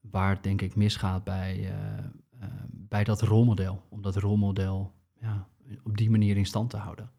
waar 0.00 0.30
het 0.30 0.42
denk 0.42 0.62
ik 0.62 0.76
misgaat 0.76 1.24
bij, 1.24 1.58
uh, 1.58 2.04
uh, 2.42 2.48
bij 2.70 3.04
dat 3.04 3.22
rolmodel, 3.22 3.82
om 3.88 4.02
dat 4.02 4.16
rolmodel 4.16 4.92
ja, 5.20 5.48
op 5.82 5.96
die 5.96 6.10
manier 6.10 6.36
in 6.36 6.46
stand 6.46 6.70
te 6.70 6.76
houden. 6.76 7.10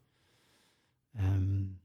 Um, 1.16 1.80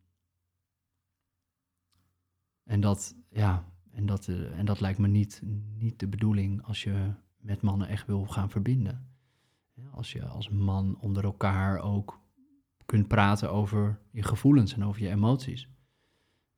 en 2.63 2.81
dat, 2.81 3.15
ja, 3.29 3.65
en 3.91 4.05
dat, 4.05 4.27
en 4.27 4.65
dat 4.65 4.79
lijkt 4.79 4.99
me 4.99 5.07
niet, 5.07 5.41
niet 5.77 5.99
de 5.99 6.07
bedoeling 6.07 6.63
als 6.63 6.83
je 6.83 7.13
met 7.37 7.61
mannen 7.61 7.87
echt 7.87 8.05
wil 8.05 8.25
gaan 8.25 8.49
verbinden. 8.49 9.09
Als 9.91 10.11
je 10.11 10.25
als 10.25 10.49
man 10.49 10.97
onder 10.99 11.23
elkaar 11.23 11.79
ook 11.79 12.21
kunt 12.85 13.07
praten 13.07 13.51
over 13.51 13.99
je 14.11 14.23
gevoelens 14.23 14.73
en 14.73 14.83
over 14.83 15.01
je 15.01 15.09
emoties. 15.09 15.69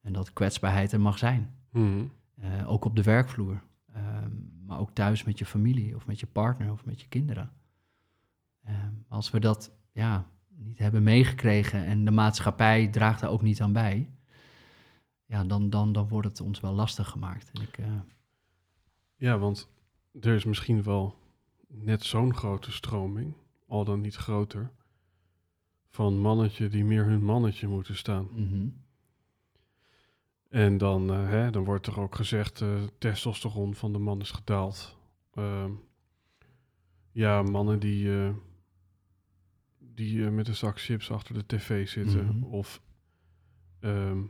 En 0.02 0.14
dat 0.14 0.34
kwetsbaarheid 0.34 0.92
er 0.92 1.02
mag 1.02 1.18
zijn. 1.18 1.56
Mm. 1.72 2.12
Uh, 2.36 2.72
ook 2.72 2.86
op 2.86 2.96
de 2.96 3.04
werkvloer. 3.04 3.64
Uh, 3.96 4.26
maar 4.66 4.80
ook 4.80 4.92
thuis 4.92 5.24
met 5.24 5.40
je 5.40 5.46
familie 5.46 5.96
of 5.96 6.06
met 6.06 6.20
je 6.20 6.28
partner 6.28 6.72
of 6.72 6.86
met 6.86 7.02
je 7.02 7.08
kinderen. 7.08 7.52
Uh, 8.68 8.74
als 9.08 9.32
we 9.32 9.40
dat 9.40 9.72
ja, 9.92 10.28
niet 10.58 10.78
hebben 10.78 11.04
meegekregen 11.04 11.86
en 11.86 12.06
de 12.06 12.12
maatschappij 12.12 12.88
draagt 12.88 13.22
daar 13.22 13.30
ook 13.30 13.42
niet 13.42 13.62
aan 13.62 13.74
bij, 13.74 14.10
ja, 15.26 15.44
dan, 15.44 15.70
dan, 15.70 15.92
dan 15.92 16.08
wordt 16.08 16.28
het 16.28 16.42
ons 16.42 16.60
wel 16.60 16.74
lastig 16.74 17.10
gemaakt. 17.10 17.52
En 17.54 17.62
ik, 17.62 17.78
eh, 17.78 18.00
Ja, 19.16 19.38
want 19.38 19.70
er 20.20 20.34
is 20.36 20.46
misschien 20.46 20.84
wel 20.84 21.16
net 21.68 22.04
zo'n 22.04 22.36
grote 22.36 22.72
stroming, 22.72 23.34
al 23.68 23.84
dan 23.84 24.02
niet 24.02 24.16
groter, 24.16 24.72
van 25.90 26.20
mannetje 26.20 26.68
die 26.68 26.86
meer 26.86 27.06
hun 27.06 27.24
mannetje 27.24 27.68
moeten 27.68 27.96
staan. 27.96 28.28
mm 28.32 28.50
-hmm. 28.50 28.86
En 30.50 30.78
dan, 30.78 31.12
uh, 31.14 31.30
hè, 31.30 31.52
dan 31.52 31.64
wordt 31.64 31.88
er 31.88 32.00
ook 32.00 32.16
gezegd, 32.16 32.62
uh, 32.62 32.84
testosteron 32.98 33.76
van 33.76 33.94
de 33.94 34.00
man 34.00 34.22
is 34.22 34.32
gedaald. 34.32 34.98
Uh, 35.34 35.66
ja, 37.12 37.42
mannen 37.42 37.80
die, 37.80 38.10
uh, 40.00 40.06
die 40.06 40.30
met 40.30 40.48
een 40.48 40.56
zak 40.56 40.80
chips 40.80 41.12
achter 41.12 41.34
de 41.34 41.46
tv 41.46 41.88
zitten. 41.88 42.26
Mhm. 42.26 42.44
Of 42.44 42.82
ehm, 43.80 44.24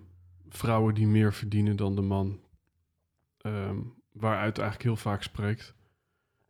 vrouwen 0.49 0.93
die 0.93 1.07
meer 1.07 1.33
verdienen 1.33 1.75
dan 1.75 1.95
de 1.95 2.01
man. 2.01 2.39
Ehm, 3.37 3.79
waaruit 4.11 4.57
eigenlijk 4.57 4.83
heel 4.83 5.11
vaak 5.11 5.23
spreekt. 5.23 5.75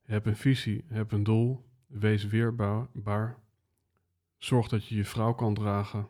Heb 0.01 0.25
een 0.25 0.35
visie, 0.35 0.85
heb 0.87 1.11
een 1.11 1.23
doel, 1.23 1.65
wees 1.87 2.25
weerbaar. 2.25 3.39
Zorg 4.37 4.67
dat 4.67 4.87
je 4.87 4.95
je 4.95 5.05
vrouw 5.05 5.33
kan 5.33 5.53
dragen. 5.53 6.07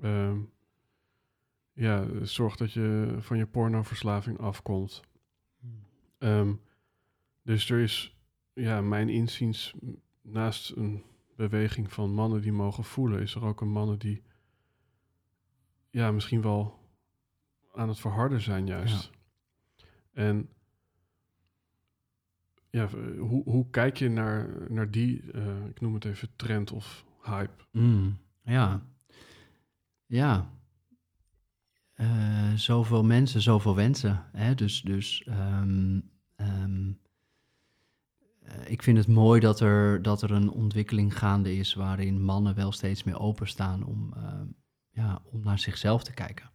Ehm, 0.00 0.38
ja, 1.72 2.24
zorg 2.24 2.56
dat 2.56 2.72
je 2.72 3.16
van 3.18 3.36
je 3.36 3.46
pornoverslaving 3.46 4.38
afkomt. 4.38 5.02
Um, 6.18 6.60
dus 7.42 7.70
er 7.70 7.78
is, 7.78 8.16
ja, 8.54 8.80
mijn 8.80 9.08
inziens, 9.08 9.74
naast 10.22 10.70
een 10.76 11.02
beweging 11.38 11.92
van 11.92 12.14
mannen 12.14 12.40
die 12.40 12.52
mogen 12.52 12.84
voelen, 12.84 13.20
is 13.20 13.34
er 13.34 13.44
ook 13.44 13.60
een 13.60 13.70
mannen 13.70 13.98
die, 13.98 14.22
ja, 15.90 16.10
misschien 16.10 16.42
wel 16.42 16.78
aan 17.74 17.88
het 17.88 18.00
verharden 18.00 18.40
zijn 18.40 18.66
juist. 18.66 19.10
Ja. 19.12 20.22
En 20.22 20.48
ja, 22.70 22.88
hoe, 23.18 23.42
hoe 23.44 23.70
kijk 23.70 23.96
je 23.96 24.08
naar, 24.08 24.66
naar 24.68 24.90
die, 24.90 25.22
uh, 25.22 25.66
ik 25.66 25.80
noem 25.80 25.94
het 25.94 26.04
even 26.04 26.28
trend 26.36 26.72
of 26.72 27.04
hype? 27.22 27.64
Mm, 27.72 28.18
ja, 28.42 28.82
ja. 30.06 30.50
Uh, 31.94 32.54
zoveel 32.54 33.04
mensen, 33.04 33.40
zoveel 33.42 33.74
wensen. 33.74 34.24
Hè? 34.32 34.54
Dus, 34.54 34.82
dus 34.82 35.26
um, 35.26 36.10
um, 36.36 36.86
uh, 36.88 37.07
ik 38.64 38.82
vind 38.82 38.98
het 38.98 39.06
mooi 39.06 39.40
dat 39.40 39.60
er, 39.60 40.02
dat 40.02 40.22
er 40.22 40.30
een 40.30 40.50
ontwikkeling 40.50 41.18
gaande 41.18 41.56
is 41.56 41.74
waarin 41.74 42.24
mannen 42.24 42.54
wel 42.54 42.72
steeds 42.72 43.02
meer 43.02 43.18
openstaan 43.18 43.84
om, 43.84 44.12
uh, 44.16 44.40
ja, 44.90 45.22
om 45.24 45.40
naar 45.42 45.58
zichzelf 45.58 46.02
te 46.02 46.12
kijken. 46.12 46.50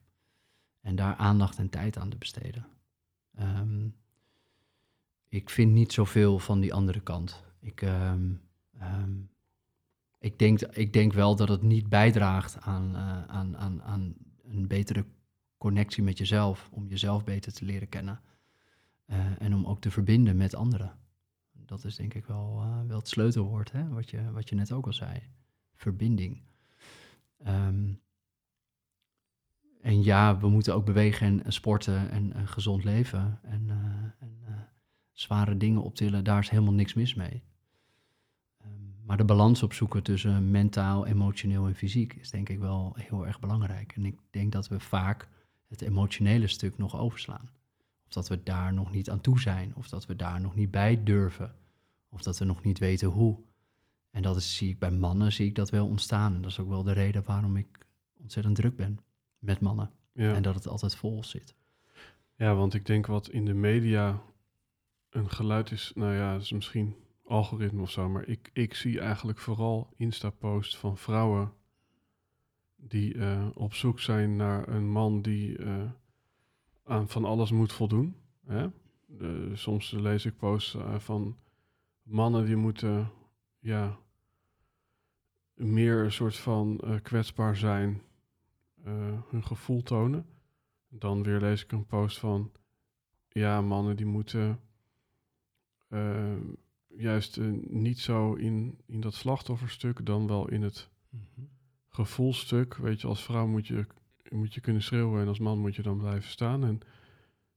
En 0.81 0.95
daar 0.95 1.15
aandacht 1.15 1.57
en 1.57 1.69
tijd 1.69 1.97
aan 1.97 2.09
te 2.09 2.17
besteden. 2.17 2.67
Um, 3.39 3.95
ik 5.29 5.49
vind 5.49 5.71
niet 5.71 5.93
zoveel 5.93 6.39
van 6.39 6.59
die 6.59 6.73
andere 6.73 6.99
kant. 6.99 7.43
Ik, 7.59 7.81
um, 7.81 8.41
ik, 10.19 10.39
denk, 10.39 10.61
ik 10.61 10.93
denk 10.93 11.13
wel 11.13 11.35
dat 11.35 11.49
het 11.49 11.61
niet 11.61 11.89
bijdraagt 11.89 12.61
aan, 12.61 12.95
uh, 12.95 13.25
aan, 13.27 13.57
aan, 13.57 13.83
aan 13.83 14.13
een 14.43 14.67
betere 14.67 15.05
connectie 15.57 16.03
met 16.03 16.17
jezelf, 16.17 16.69
om 16.71 16.87
jezelf 16.87 17.23
beter 17.23 17.53
te 17.53 17.65
leren 17.65 17.89
kennen 17.89 18.21
en 19.37 19.53
om 19.53 19.65
ook 19.65 19.81
te 19.81 19.91
verbinden 19.91 20.37
met 20.37 20.55
anderen. 20.55 21.02
Dat 21.73 21.83
is 21.83 21.95
denk 21.95 22.13
ik 22.13 22.25
wel, 22.25 22.61
uh, 22.63 22.87
wel 22.87 22.97
het 22.97 23.07
sleutelwoord, 23.07 23.71
hè? 23.71 23.87
Wat, 23.87 24.09
je, 24.09 24.31
wat 24.31 24.49
je 24.49 24.55
net 24.55 24.71
ook 24.71 24.85
al 24.85 24.93
zei. 24.93 25.19
Verbinding. 25.75 26.41
Um, 27.47 28.01
en 29.81 30.03
ja, 30.03 30.37
we 30.37 30.49
moeten 30.49 30.75
ook 30.75 30.85
bewegen 30.85 31.27
en, 31.27 31.43
en 31.43 31.53
sporten 31.53 32.09
en, 32.09 32.33
en, 32.33 32.47
gezond 32.47 32.83
leven 32.83 33.39
en, 33.43 33.63
uh, 33.67 33.75
en 34.19 34.69
zware 35.11 35.57
dingen 35.57 35.81
optillen. 35.81 36.23
Daar 36.23 36.39
is 36.39 36.49
helemaal 36.49 36.73
niks 36.73 36.93
mis 36.93 37.13
mee. 37.13 37.43
Um, 38.65 38.95
maar 39.05 39.17
de 39.17 39.25
balans 39.25 39.63
opzoeken 39.63 40.03
tussen 40.03 40.51
mentaal, 40.51 41.05
emotioneel 41.05 41.67
en 41.67 41.75
fysiek 41.75 42.13
is 42.13 42.29
denk 42.29 42.49
ik 42.49 42.59
wel 42.59 42.95
heel 42.97 43.27
erg 43.27 43.39
belangrijk. 43.39 43.93
En 43.95 44.05
ik 44.05 44.19
denk 44.29 44.51
dat 44.51 44.67
we 44.67 44.79
vaak 44.79 45.27
het 45.67 45.81
emotionele 45.81 46.47
stuk 46.47 46.77
nog 46.77 46.97
overslaan. 46.97 47.49
Of 48.05 48.13
dat 48.13 48.27
we 48.27 48.43
daar 48.43 48.73
nog 48.73 48.91
niet 48.91 49.09
aan 49.09 49.21
toe 49.21 49.39
zijn, 49.39 49.75
of 49.75 49.89
dat 49.89 50.05
we 50.05 50.15
daar 50.15 50.41
nog 50.41 50.55
niet 50.55 50.71
bij 50.71 51.03
durven, 51.03 51.55
of 52.13 52.21
dat 52.21 52.37
we 52.37 52.45
nog 52.45 52.63
niet 52.63 52.79
weten 52.79 53.07
hoe. 53.07 53.39
En 54.11 54.21
dat 54.21 54.35
is, 54.35 54.55
zie 54.55 54.69
ik 54.69 54.79
bij 54.79 54.91
mannen, 54.91 55.31
zie 55.31 55.47
ik 55.47 55.55
dat 55.55 55.69
wel 55.69 55.87
ontstaan. 55.87 56.35
En 56.35 56.41
dat 56.41 56.51
is 56.51 56.59
ook 56.59 56.69
wel 56.69 56.83
de 56.83 56.91
reden 56.91 57.23
waarom 57.23 57.57
ik 57.57 57.85
ontzettend 58.21 58.55
druk 58.55 58.75
ben 58.75 58.99
met 59.39 59.59
mannen. 59.59 59.91
Ja. 60.11 60.33
En 60.33 60.41
dat 60.41 60.55
het 60.55 60.67
altijd 60.67 60.95
vol 60.95 61.23
zit. 61.23 61.55
Ja, 62.35 62.55
want 62.55 62.73
ik 62.73 62.85
denk 62.85 63.05
wat 63.05 63.29
in 63.29 63.45
de 63.45 63.53
media 63.53 64.21
een 65.09 65.29
geluid 65.29 65.71
is, 65.71 65.91
nou 65.95 66.13
ja, 66.13 66.33
dat 66.33 66.41
is 66.41 66.51
misschien 66.51 66.95
algoritme 67.23 67.81
of 67.81 67.91
zo, 67.91 68.09
maar 68.09 68.27
ik, 68.27 68.49
ik 68.53 68.73
zie 68.73 68.99
eigenlijk 68.99 69.39
vooral 69.39 69.93
Insta-posts 69.97 70.77
van 70.77 70.97
vrouwen 70.97 71.53
die 72.75 73.13
uh, 73.13 73.47
op 73.53 73.73
zoek 73.73 73.99
zijn 73.99 74.35
naar 74.35 74.67
een 74.67 74.89
man 74.89 75.21
die 75.21 75.57
uh, 75.57 75.83
aan 76.83 77.09
van 77.09 77.25
alles 77.25 77.51
moet 77.51 77.73
voldoen. 77.73 78.15
Hè? 78.45 78.67
Soms 79.53 79.91
lees 79.91 80.25
ik 80.25 80.37
posts 80.37 80.75
uh, 80.75 80.99
van 80.99 81.37
mannen 82.03 82.45
die 82.45 82.55
moeten 82.55 83.11
ja, 83.59 83.99
meer 85.53 86.03
een 86.03 86.11
soort 86.11 86.37
van 86.37 86.81
kwetsbaar 87.01 87.55
zijn, 87.55 88.01
hun 89.29 89.43
gevoel 89.43 89.83
tonen. 89.83 90.25
Dan 90.87 91.23
weer 91.23 91.39
lees 91.39 91.63
ik 91.63 91.71
een 91.71 91.85
post 91.85 92.19
van 92.19 92.51
ja, 93.29 93.61
mannen 93.61 93.95
die 93.95 94.05
moeten 94.05 94.59
juist 96.87 97.39
niet 97.67 97.99
zo 97.99 98.33
in, 98.33 98.77
in 98.85 99.01
dat 99.01 99.13
slachtofferstuk, 99.13 100.05
dan 100.05 100.27
wel 100.27 100.49
in 100.49 100.61
het 100.61 100.91
Mhm. 101.13 101.45
gevoelstuk. 101.87 102.75
Weet 102.75 103.01
je, 103.01 103.07
als 103.07 103.23
vrouw 103.23 103.47
moet 103.47 103.67
je, 103.67 103.85
moet 104.29 104.53
je 104.53 104.61
kunnen 104.61 104.81
schreeuwen 104.81 105.21
en 105.21 105.27
als 105.27 105.39
man 105.39 105.59
moet 105.59 105.75
je 105.75 105.81
dan 105.81 105.97
blijven 105.97 106.29
staan. 106.29 106.63
En 106.63 106.79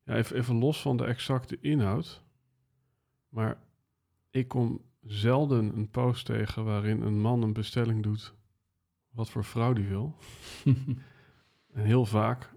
ja, 0.02 0.14
even, 0.14 0.36
even 0.36 0.54
los 0.54 0.80
van 0.80 0.96
de 0.96 1.04
exacte 1.04 1.58
inhoud. 1.60 2.22
Maar 3.28 3.58
ik 4.36 4.48
kom 4.48 4.80
zelden 5.02 5.76
een 5.76 5.88
post 5.90 6.26
tegen 6.26 6.64
waarin 6.64 7.02
een 7.02 7.20
man 7.20 7.42
een 7.42 7.52
bestelling 7.52 8.02
doet 8.02 8.34
wat 9.10 9.30
voor 9.30 9.44
vrouw 9.44 9.72
die 9.72 9.84
wil. 9.88 10.16
en 11.74 11.84
heel 11.84 12.04
vaak 12.06 12.52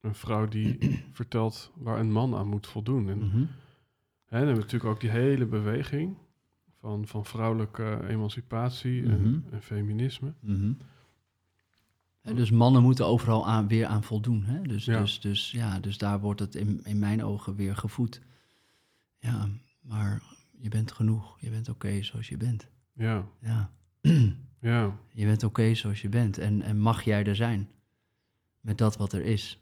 een 0.00 0.14
vrouw 0.14 0.48
die 0.48 0.78
vertelt 1.12 1.72
waar 1.74 2.00
een 2.00 2.12
man 2.12 2.34
aan 2.34 2.48
moet 2.48 2.66
voldoen. 2.66 3.08
En, 3.08 3.18
Mhm. 3.18 3.36
hè, 3.36 3.44
dan 4.28 4.38
hebben 4.38 4.54
we 4.54 4.60
natuurlijk 4.60 4.90
ook 4.90 5.00
die 5.00 5.10
hele 5.10 5.46
beweging 5.46 6.16
van, 6.80 7.06
van 7.06 7.24
vrouwelijke 7.24 8.06
emancipatie 8.08 9.02
en, 9.02 9.20
Mhm. 9.20 9.54
en 9.54 9.62
feminisme. 9.62 10.32
Mhm. 10.40 10.72
Hè, 12.20 12.34
Dus 12.34 12.50
mannen 12.50 12.82
moeten 12.82 13.06
overal 13.06 13.46
aan, 13.46 13.68
weer 13.68 13.86
aan 13.86 14.02
voldoen. 14.02 14.42
Hè? 14.44 14.62
Dus, 14.62 14.84
Ja. 14.84 15.00
dus, 15.00 15.20
dus, 15.20 15.50
ja, 15.50 15.80
dus 15.80 15.98
daar 15.98 16.20
wordt 16.20 16.40
het 16.40 16.54
in, 16.54 16.80
in 16.84 16.98
mijn 16.98 17.24
ogen 17.24 17.54
weer 17.54 17.76
gevoed. 17.76 18.20
Ja, 19.18 19.48
maar 19.80 20.22
je 20.60 20.68
bent 20.68 20.92
genoeg. 20.92 21.40
Je 21.40 21.50
bent 21.50 21.68
oké 21.68 22.02
zoals 22.02 22.28
je 22.28 22.36
bent. 22.36 22.68
Ja, 22.92 23.28
Ja. 23.40 23.72
ja, 24.60 24.98
Je 25.12 25.24
bent 25.24 25.42
oké 25.44 25.74
zoals 25.74 26.00
je 26.02 26.08
bent. 26.08 26.38
En, 26.38 26.62
en 26.62 26.78
mag 26.78 27.02
jij 27.02 27.24
er 27.24 27.36
zijn. 27.36 27.68
Met 28.60 28.78
dat 28.78 28.96
wat 28.96 29.12
er 29.12 29.24
is. 29.24 29.58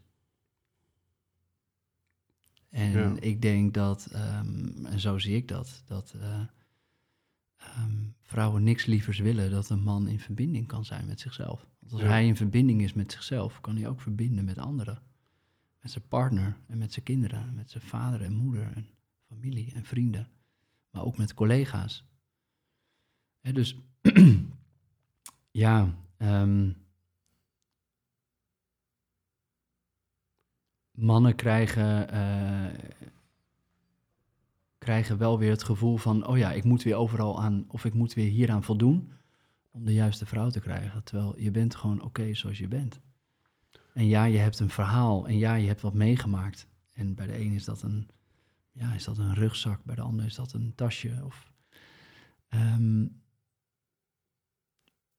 En 2.71 2.91
Ja. 2.91 3.15
ik 3.21 3.43
denk 3.43 3.75
dat, 3.75 4.07
ehm, 4.13 4.85
en 4.87 5.01
zo 5.01 5.19
zie 5.19 5.37
ik 5.37 5.49
dat, 5.49 5.83
dat 5.87 6.15
eh, 6.21 6.41
ehm, 7.57 7.97
vrouwen 8.23 8.63
niks 8.63 8.87
lievers 8.87 9.19
willen 9.19 9.51
dat 9.51 9.69
een 9.71 9.83
man 9.83 10.09
in 10.09 10.21
verbinding 10.21 10.67
kan 10.67 10.85
zijn 10.85 11.07
met 11.07 11.21
zichzelf. 11.21 11.67
Want 11.79 11.93
als 11.93 12.03
Ja. 12.03 12.09
hij 12.09 12.27
in 12.27 12.37
verbinding 12.37 12.83
is 12.83 12.93
met 12.93 13.13
zichzelf, 13.13 13.61
kan 13.61 13.77
hij 13.77 13.89
ook 13.89 14.01
verbinden 14.01 14.45
met 14.45 14.59
anderen. 14.59 15.03
Met 15.81 15.91
zijn 15.91 16.09
partner 16.09 16.57
en 16.67 16.79
met 16.79 16.93
zijn 16.93 17.05
kinderen, 17.05 17.55
met 17.55 17.71
zijn 17.71 17.83
vader 17.83 18.23
en 18.23 18.33
moeder 18.35 18.73
en 18.75 18.87
familie 19.29 19.73
en 19.75 19.85
vrienden. 19.85 20.29
Maar 20.97 21.05
ook 21.05 21.17
met 21.17 21.35
collega's. 21.35 22.05
Dus 23.41 23.77
ja, 25.51 25.95
ehm, 26.17 26.73
mannen 30.91 31.35
krijgen, 31.35 32.11
eh, 32.11 33.01
krijgen 34.79 35.19
wel 35.19 35.39
weer 35.39 35.51
het 35.51 35.63
gevoel 35.63 35.97
van, 35.97 36.27
oh 36.27 36.39
ja, 36.39 36.53
ik 36.53 36.65
moet 36.65 36.83
weer 36.83 36.97
overal 36.97 37.43
aan, 37.43 37.65
of 37.69 37.85
ik 37.85 37.95
moet 37.95 38.15
weer 38.15 38.31
hieraan 38.31 38.65
voldoen 38.65 39.13
om 39.71 39.85
de 39.85 39.95
juiste 39.95 40.27
vrouw 40.27 40.51
te 40.51 40.61
krijgen. 40.61 41.05
Terwijl 41.05 41.39
je 41.39 41.51
bent 41.51 41.75
gewoon 41.75 42.03
oké 42.03 42.35
zoals 42.35 42.59
je 42.59 42.69
bent. 42.69 43.01
En 43.93 44.07
ja, 44.07 44.25
je 44.25 44.39
hebt 44.39 44.59
een 44.59 44.71
verhaal 44.71 45.27
en 45.27 45.39
ja, 45.39 45.55
je 45.55 45.67
hebt 45.67 45.81
wat 45.81 45.95
meegemaakt. 45.95 46.67
En 46.93 47.15
bij 47.15 47.27
de 47.27 47.41
een 47.41 47.53
is 47.53 47.65
dat 47.65 47.83
een, 47.83 48.09
ja, 48.77 48.93
is 48.93 49.05
dat 49.05 49.19
een 49.19 49.35
rugzak, 49.35 49.85
bij 49.85 49.95
de 49.95 50.01
ander 50.01 50.27
is 50.27 50.35
dat 50.35 50.53
een 50.53 50.73
tasje. 50.75 51.21
Of, 51.25 51.55
Ehm, 52.49 53.07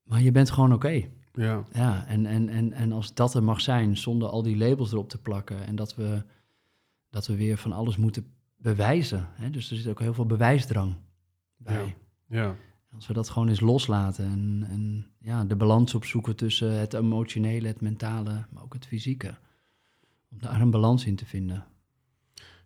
maar 0.04 0.22
je 0.22 0.32
bent 0.32 0.52
gewoon 0.52 0.74
oké. 0.74 1.10
Ja, 1.34 1.66
Ja, 1.74 2.06
en, 2.06 2.26
en, 2.26 2.50
en, 2.50 2.74
en 2.74 2.92
als 2.92 3.14
dat 3.14 3.34
er 3.34 3.44
mag 3.44 3.62
zijn, 3.62 3.98
zonder 3.98 4.30
al 4.30 4.44
die 4.44 4.58
labels 4.58 4.92
erop 4.92 5.10
te 5.10 5.22
plakken. 5.22 5.66
En 5.66 5.76
dat 5.76 5.96
we, 5.96 6.24
dat 7.10 7.28
we 7.28 7.36
weer 7.36 7.58
van 7.58 7.72
alles 7.72 7.98
moeten 7.98 8.34
bewijzen. 8.58 9.28
Hè? 9.34 9.50
Dus 9.50 9.72
er 9.72 9.78
zit 9.78 9.88
ook 9.88 10.00
heel 10.00 10.14
veel 10.14 10.26
bewijsdrang 10.26 10.96
bij. 11.58 11.96
ja, 12.28 12.56
Als 12.92 13.08
we 13.08 13.14
dat 13.14 13.30
gewoon 13.30 13.48
eens 13.48 13.60
loslaten 13.60 14.26
en, 14.26 14.66
en 14.70 15.08
ja, 15.20 15.46
de 15.46 15.56
balans 15.56 15.94
opzoeken 15.96 16.36
tussen 16.36 16.80
het 16.80 16.94
emotionele, 16.94 17.68
het 17.68 17.82
mentale, 17.82 18.46
maar 18.52 18.64
ook 18.64 18.74
het 18.74 18.86
fysieke. 18.88 19.38
Om 20.30 20.40
daar 20.40 20.62
een 20.62 20.72
balans 20.72 21.06
in 21.06 21.16
te 21.16 21.26
vinden. 21.26 21.66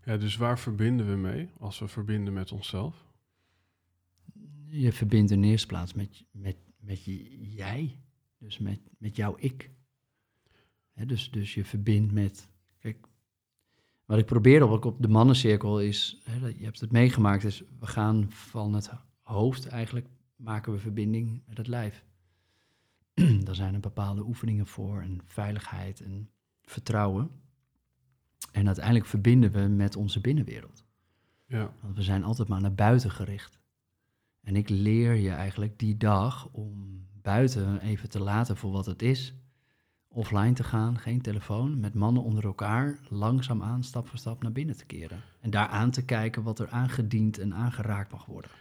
Ja. 0.04 0.18
Dus 0.18 0.36
waar 0.36 0.60
verbinden 0.60 1.10
we 1.10 1.16
mee 1.16 1.50
als 1.58 1.80
we 1.80 1.88
verbinden 1.88 2.34
met 2.34 2.52
onszelf? 2.52 3.06
Je 4.68 4.92
verbindt 4.92 5.32
in 5.32 5.44
eerste 5.44 5.68
plaats 5.68 5.94
met, 5.94 6.24
met, 6.32 6.58
met 6.80 7.04
je, 7.04 7.50
jij, 7.50 8.00
dus 8.38 8.58
met, 8.58 8.80
met 8.98 9.16
jouw 9.16 9.36
ik. 9.38 9.70
Dus, 10.94 11.32
dus 11.32 11.54
je 11.54 11.66
verbindt 11.66 12.14
met. 12.14 12.50
Kijk, 12.80 13.08
wat 14.06 14.18
ik 14.18 14.26
probeer 14.26 14.70
op, 14.70 14.86
op 14.86 15.02
de 15.02 15.08
mannencirkel 15.08 15.82
is, 15.82 16.22
je 16.58 16.64
hebt 16.64 16.80
het 16.80 16.92
meegemaakt, 16.92 17.44
is 17.44 17.64
we 17.80 17.88
gaan 17.88 18.32
van 18.32 18.74
het 18.74 18.92
hoofd 19.22 19.68
eigenlijk, 19.68 20.08
maken 20.36 20.74
we 20.74 20.80
verbinding 20.80 21.42
met 21.46 21.58
het 21.58 21.68
lijf. 21.68 22.06
Daar 23.46 23.56
zijn 23.56 23.74
er 23.74 23.80
bepaalde 23.80 24.24
oefeningen 24.24 24.68
voor 24.68 25.02
en 25.02 25.22
veiligheid 25.26 26.02
en 26.02 26.30
vertrouwen. 26.62 27.32
En 28.52 28.66
uiteindelijk 28.66 29.06
verbinden 29.06 29.52
we 29.52 29.60
met 29.60 29.96
onze 29.96 30.22
binnenwereld. 30.22 30.84
Ja, 31.46 31.74
Want 31.82 31.96
we 31.96 32.02
zijn 32.02 32.24
altijd 32.24 32.48
maar 32.48 32.62
naar 32.62 32.74
buiten 32.74 33.12
gericht. 33.12 33.60
En 34.42 34.56
ik 34.56 34.70
leer 34.70 35.14
je 35.16 35.30
eigenlijk 35.30 35.80
die 35.80 35.98
dag 35.98 36.48
om 36.52 37.06
buiten 37.22 37.80
even 37.82 38.10
te 38.10 38.20
laten 38.20 38.58
voor 38.58 38.72
wat 38.72 38.86
het 38.86 39.02
is. 39.02 39.34
Offline 40.08 40.54
te 40.54 40.64
gaan, 40.64 40.98
geen 41.00 41.22
telefoon, 41.22 41.80
met 41.80 41.94
mannen 41.94 42.24
onder 42.24 42.44
elkaar, 42.44 43.00
langzaamaan, 43.10 43.84
stap 43.84 44.08
voor 44.08 44.18
stap 44.20 44.44
naar 44.44 44.52
binnen 44.52 44.78
te 44.78 44.86
keren. 44.86 45.22
En 45.40 45.50
daar 45.50 45.68
aan 45.68 45.92
te 45.92 46.06
kijken 46.06 46.44
wat 46.44 46.60
er 46.60 46.70
aangediend 46.70 47.38
en 47.38 47.54
aangeraakt 47.54 48.12
mag 48.12 48.26
worden. 48.26 48.52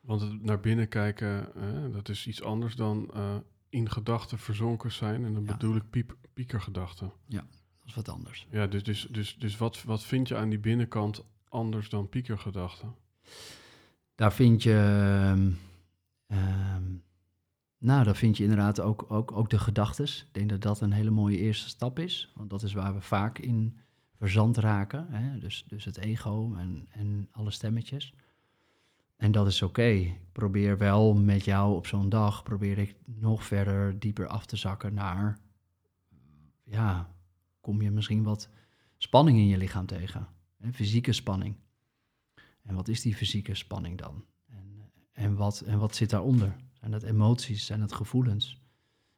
want 0.00 0.20
het 0.20 0.42
naar 0.42 0.60
binnen 0.60 0.88
kijken, 0.88 1.54
eh, 1.54 1.92
dat 1.92 2.08
is 2.08 2.26
iets 2.26 2.42
anders 2.42 2.74
dan 2.76 3.10
eh, 3.14 3.36
in 3.68 3.90
gedachten 3.90 4.38
verzonken 4.38 4.92
zijn. 4.92 5.24
En 5.24 5.34
dan 5.34 5.44
Ja. 5.44 5.52
bedoel 5.52 5.76
ik 5.76 5.90
piep, 5.90 6.16
piekergedachten. 6.34 7.12
Dat 7.26 7.44
is 7.88 7.94
wat 7.94 8.08
anders. 8.08 8.46
Ja, 8.50 8.66
dus, 8.66 8.84
dus, 8.84 9.06
dus, 9.10 9.36
dus 9.38 9.56
wat, 9.56 9.82
wat 9.82 10.04
vind 10.04 10.28
je 10.28 10.36
aan 10.36 10.48
die 10.48 10.58
binnenkant 10.58 11.24
anders 11.48 11.88
dan 11.88 12.08
piekergedachten? 12.08 12.94
Daar 14.14 14.32
vind 14.32 14.62
je, 14.62 14.74
ehm, 16.26 16.92
nou, 17.78 18.04
daar 18.04 18.16
vind 18.16 18.36
je 18.36 18.42
inderdaad 18.42 18.80
ook, 18.80 19.04
ook, 19.08 19.32
ook 19.32 19.50
de 19.50 19.58
gedachtes. 19.58 20.24
Ik 20.26 20.34
denk 20.34 20.48
dat 20.48 20.62
dat 20.62 20.80
een 20.80 20.92
hele 20.92 21.10
mooie 21.10 21.38
eerste 21.38 21.68
stap 21.68 21.98
is, 21.98 22.32
want 22.34 22.50
dat 22.50 22.62
is 22.62 22.72
waar 22.72 22.94
we 22.94 23.00
vaak 23.00 23.38
in 23.38 23.76
verzand 24.16 24.56
raken. 24.56 25.06
Hè? 25.10 25.38
Dus, 25.38 25.64
dus 25.68 25.84
het 25.84 25.96
ego 25.96 26.54
en, 26.56 26.86
en 26.90 27.28
alle 27.30 27.50
stemmetjes. 27.50 28.14
En 29.16 29.32
dat 29.32 29.46
is 29.46 29.62
oké. 29.62 29.82
Ik 29.82 30.32
probeer 30.32 30.78
wel 30.78 31.14
met 31.14 31.44
jou 31.44 31.76
op 31.76 31.86
zo'n 31.86 32.08
dag, 32.08 32.42
probeer 32.42 32.78
ik 32.78 32.94
nog 33.04 33.44
verder 33.44 33.98
dieper 33.98 34.26
af 34.26 34.46
te 34.46 34.56
zakken 34.56 34.94
naar, 34.94 35.38
ja, 36.64 37.08
kom 37.68 37.82
je 37.82 37.90
misschien 37.90 38.22
wat 38.22 38.48
spanning 38.96 39.38
in 39.38 39.46
je 39.46 39.56
lichaam 39.56 39.86
tegen. 39.86 40.28
Hè? 40.56 40.72
Fysieke 40.72 41.12
spanning. 41.12 41.56
En 42.62 42.74
wat 42.74 42.88
is 42.88 43.00
die 43.00 43.14
fysieke 43.14 43.54
spanning 43.54 43.98
dan? 43.98 44.24
En, 44.46 44.90
en, 45.12 45.34
wat, 45.34 45.60
en 45.60 45.78
wat 45.78 45.96
zit 45.96 46.10
daaronder? 46.10 46.56
Zijn 46.72 46.90
dat 46.90 47.02
emoties? 47.02 47.66
Zijn 47.66 47.80
dat 47.80 47.92
gevoelens? 47.92 48.62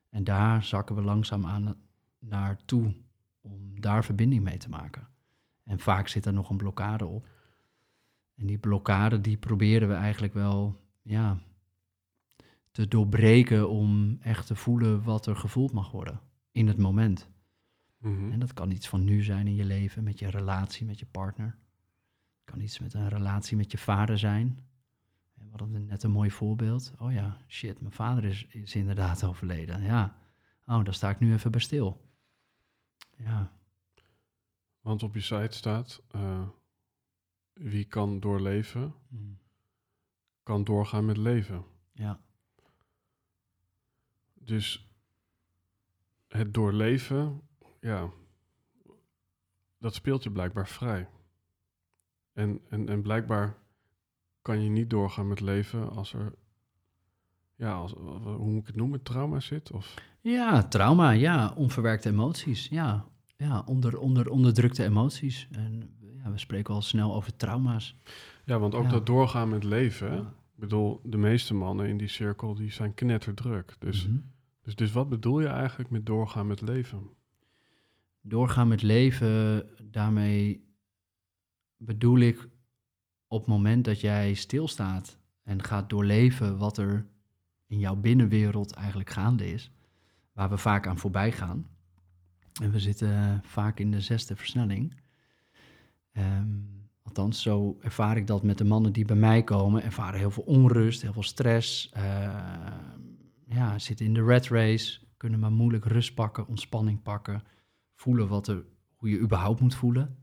En 0.09 0.25
daar 0.25 0.65
zakken 0.65 0.95
we 0.95 1.03
langzaam 1.03 1.47
aan 1.47 1.77
naartoe 2.19 2.95
om 3.41 3.81
daar 3.81 4.05
verbinding 4.05 4.43
mee 4.43 4.59
te 4.59 4.69
maken. 4.69 5.09
En 5.65 5.79
vaak 5.79 6.09
zit 6.09 6.27
er 6.27 6.33
nog 6.33 6.51
een 6.51 6.57
blokkade 6.57 7.07
op. 7.07 7.29
En 8.35 8.47
die 8.47 8.59
blokkade 8.59 9.21
die 9.21 9.37
proberen 9.37 9.89
we 9.89 9.95
eigenlijk 9.95 10.35
wel 10.35 10.81
ja, 11.03 11.39
te 12.71 12.89
doorbreken 12.89 13.69
om 13.69 14.19
echt 14.21 14.47
te 14.47 14.57
voelen 14.57 15.03
wat 15.03 15.27
er 15.27 15.37
gevoeld 15.37 15.73
mag 15.73 15.91
worden 15.91 16.21
in 16.51 16.67
het 16.67 16.79
moment. 16.79 17.29
Mhm. 18.01 18.33
En 18.33 18.39
dat 18.39 18.53
kan 18.53 18.71
iets 18.71 18.89
van 18.89 19.05
nu 19.05 19.23
zijn 19.23 19.47
in 19.47 19.55
je 19.55 19.65
leven, 19.65 20.03
met 20.05 20.19
je 20.19 20.31
relatie, 20.31 20.87
met 20.87 20.99
je 20.99 21.07
partner. 21.07 21.47
Het 21.47 22.45
kan 22.45 22.61
iets 22.61 22.79
met 22.79 22.95
een 22.95 23.09
relatie 23.09 23.57
met 23.57 23.71
je 23.73 23.79
vader 23.79 24.19
zijn. 24.19 24.65
We 25.35 25.45
hadden 25.51 25.87
net 25.87 26.03
een 26.03 26.11
mooi 26.11 26.31
voorbeeld. 26.31 26.93
Oh 26.99 27.13
ja, 27.13 27.37
shit, 27.49 27.81
mijn 27.81 27.93
vader 27.93 28.25
is, 28.25 28.47
is 28.47 28.75
inderdaad 28.75 29.25
overleden. 29.31 29.83
Ja, 29.83 30.17
oh, 30.67 30.85
daar 30.85 30.95
sta 30.95 31.11
ik 31.11 31.19
nu 31.21 31.33
even 31.33 31.51
bij 31.51 31.61
stil. 31.61 32.09
Ja, 33.17 33.53
Want 34.81 35.03
op 35.03 35.15
je 35.15 35.21
site 35.21 35.57
staat, 35.57 36.03
eh, 36.11 36.49
wie 37.53 37.85
kan 37.85 38.21
doorleven, 38.21 38.95
mm, 39.09 39.39
kan 40.43 40.65
doorgaan 40.65 41.05
met 41.05 41.17
leven. 41.17 41.65
ja, 41.93 42.21
Dus 44.35 44.91
het 46.29 46.55
doorleven, 46.55 47.41
ja, 47.81 48.09
dat 49.79 49.95
speelt 49.95 50.23
je 50.23 50.31
blijkbaar 50.31 50.69
vrij. 50.69 51.09
En, 52.33 52.61
en, 52.69 52.89
en 52.89 53.03
blijkbaar 53.03 53.57
kan 54.43 54.63
je 54.63 54.69
niet 54.71 54.91
doorgaan 54.91 55.29
met 55.29 55.41
leven 55.41 55.91
als 55.91 56.13
er, 56.13 56.35
ja, 57.55 57.73
als, 57.75 57.93
hoe 57.93 58.47
moet 58.51 58.61
ik 58.61 58.67
het 58.67 58.77
noemen, 58.77 59.03
trauma 59.03 59.41
zit? 59.41 59.71
Of, 59.73 59.95
ja 60.21 60.63
trauma, 60.63 61.11
ja, 61.11 61.53
onverwerkte 61.57 62.09
emoties, 62.09 62.69
ja. 62.69 63.05
Ja, 63.37 63.63
onder, 63.67 63.99
onder, 63.99 64.31
onderdrukte 64.31 64.85
emoties. 64.85 65.49
En 65.51 65.97
ja, 66.23 66.31
we 66.31 66.39
spreken 66.39 66.75
al 66.75 66.83
snel 66.83 67.15
over 67.15 67.37
trauma's. 67.37 67.97
ja, 68.45 68.59
want 68.59 68.75
ook 68.75 68.85
Ja. 68.85 68.91
dat 68.91 69.07
doorgaan 69.07 69.49
met 69.49 69.65
leven? 69.65 70.13
Ja. 70.15 70.21
ik 70.55 70.67
bedoel, 70.69 71.01
de 71.05 71.17
meeste 71.17 71.55
mannen 71.55 71.87
in 71.89 71.97
die 71.97 72.09
cirkel, 72.09 72.55
die 72.55 72.73
zijn 72.73 72.95
knetterdruk. 72.95 73.77
Dus, 73.79 74.07
Mhm. 74.07 74.19
dus, 74.63 74.75
dus 74.75 74.93
wat 74.93 75.09
bedoel 75.09 75.41
je 75.41 75.47
eigenlijk 75.47 75.91
met 75.91 76.07
doorgaan 76.07 76.47
met 76.47 76.61
leven? 76.61 77.11
Doorgaan 78.21 78.69
met 78.69 78.83
leven, 78.83 79.69
daarmee 79.91 80.69
bedoel 81.77 82.19
ik 82.19 82.49
op 83.27 83.41
het 83.41 83.49
moment 83.49 83.85
dat 83.85 84.01
jij 84.01 84.35
stilstaat 84.35 85.19
en 85.43 85.63
gaat 85.63 85.91
doorleven 85.91 86.59
wat 86.59 86.79
er 86.79 87.07
in 87.67 87.79
jouw 87.79 87.97
binnenwereld 87.97 88.73
eigenlijk 88.73 89.11
gaande 89.11 89.53
is, 89.53 89.71
waar 90.33 90.51
we 90.51 90.57
vaak 90.57 90.87
aan 90.87 90.99
voorbij 90.99 91.33
gaan. 91.33 91.67
En 92.63 92.71
we 92.71 92.81
zitten 92.81 93.41
vaak 93.45 93.79
in 93.79 93.91
de 93.91 94.01
zesde 94.01 94.37
versnelling. 94.37 94.95
Ehm, 96.13 96.49
althans, 97.03 97.43
zo 97.43 97.79
ervaar 97.81 98.17
ik 98.17 98.27
dat 98.27 98.43
met 98.43 98.59
de 98.59 98.65
mannen 98.65 98.93
die 98.93 99.05
bij 99.05 99.17
mij 99.17 99.43
komen. 99.43 99.83
Ervaren 99.83 100.19
heel 100.19 100.31
veel 100.31 100.43
onrust, 100.43 101.03
heel 101.03 101.13
veel 101.13 101.23
stress. 101.23 101.91
ehm, 101.93 102.99
ja, 103.47 103.79
zitten 103.79 104.07
in 104.07 104.15
de 104.15 104.25
red 104.25 104.49
race, 104.49 105.01
kunnen 105.17 105.41
maar 105.41 105.53
moeilijk 105.53 105.85
rust 105.85 106.15
pakken, 106.15 106.47
ontspanning 106.47 107.03
pakken 107.03 107.43
voelen 108.01 108.29
wat 108.29 108.49
er, 108.49 108.65
hoe 108.97 109.11
je 109.11 109.19
überhaupt 109.19 109.61
moet 109.61 109.75
voelen. 109.75 110.17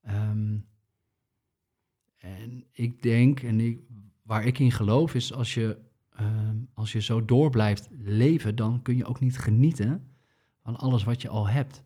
Ehm, 0.00 0.58
en 2.16 2.64
ik 2.72 3.02
denk, 3.02 3.42
en 3.42 3.60
ik, 3.60 3.80
waar 4.22 4.44
ik 4.44 4.58
in 4.58 4.72
geloof, 4.72 5.14
is 5.14 5.32
als 5.32 5.54
je, 5.54 5.78
ehm, 6.10 6.56
als 6.74 6.92
je 6.92 7.00
zo 7.00 7.24
door 7.24 7.50
blijft 7.50 7.88
leven, 7.90 8.56
dan 8.56 8.82
kun 8.82 8.96
je 8.96 9.04
ook 9.04 9.20
niet 9.20 9.38
genieten 9.38 10.14
van 10.58 10.76
alles 10.76 11.04
wat 11.04 11.22
je 11.22 11.28
al 11.28 11.48
hebt. 11.48 11.84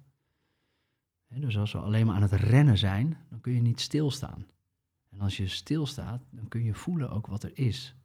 Dus 1.29 1.59
als 1.59 1.73
we 1.73 1.79
alleen 1.79 2.07
maar 2.07 2.15
aan 2.15 2.23
het 2.23 2.33
rennen 2.33 2.79
zijn, 2.79 3.17
dan 3.29 3.41
kun 3.41 3.53
je 3.53 3.61
niet 3.61 3.81
stilstaan. 3.81 4.47
En 5.09 5.21
als 5.21 5.37
je 5.37 5.49
stilstaat, 5.49 6.27
dan 6.31 6.49
kun 6.49 6.63
je 6.63 6.75
voelen 6.75 7.11
ook 7.11 7.27
wat 7.27 7.43
er 7.43 7.59
is. 7.59 7.97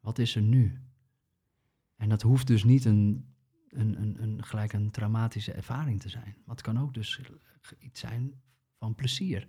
Wat 0.00 0.18
is 0.18 0.36
er 0.36 0.42
nu? 0.42 0.80
En 1.96 2.08
dat 2.08 2.22
hoeft 2.22 2.46
dus 2.46 2.64
niet 2.64 2.84
een 2.84 3.24
een, 3.68 4.02
een, 4.02 4.22
een, 4.22 4.44
gelijk 4.44 4.72
een 4.72 4.90
traumatische 4.90 5.52
ervaring 5.52 6.00
te 6.00 6.08
zijn. 6.08 6.36
Maar 6.44 6.54
het 6.56 6.64
kan 6.64 6.80
ook 6.80 6.94
dus 6.94 7.20
iets 7.78 8.00
zijn 8.00 8.34
van 8.78 8.94
plezier. 8.94 9.48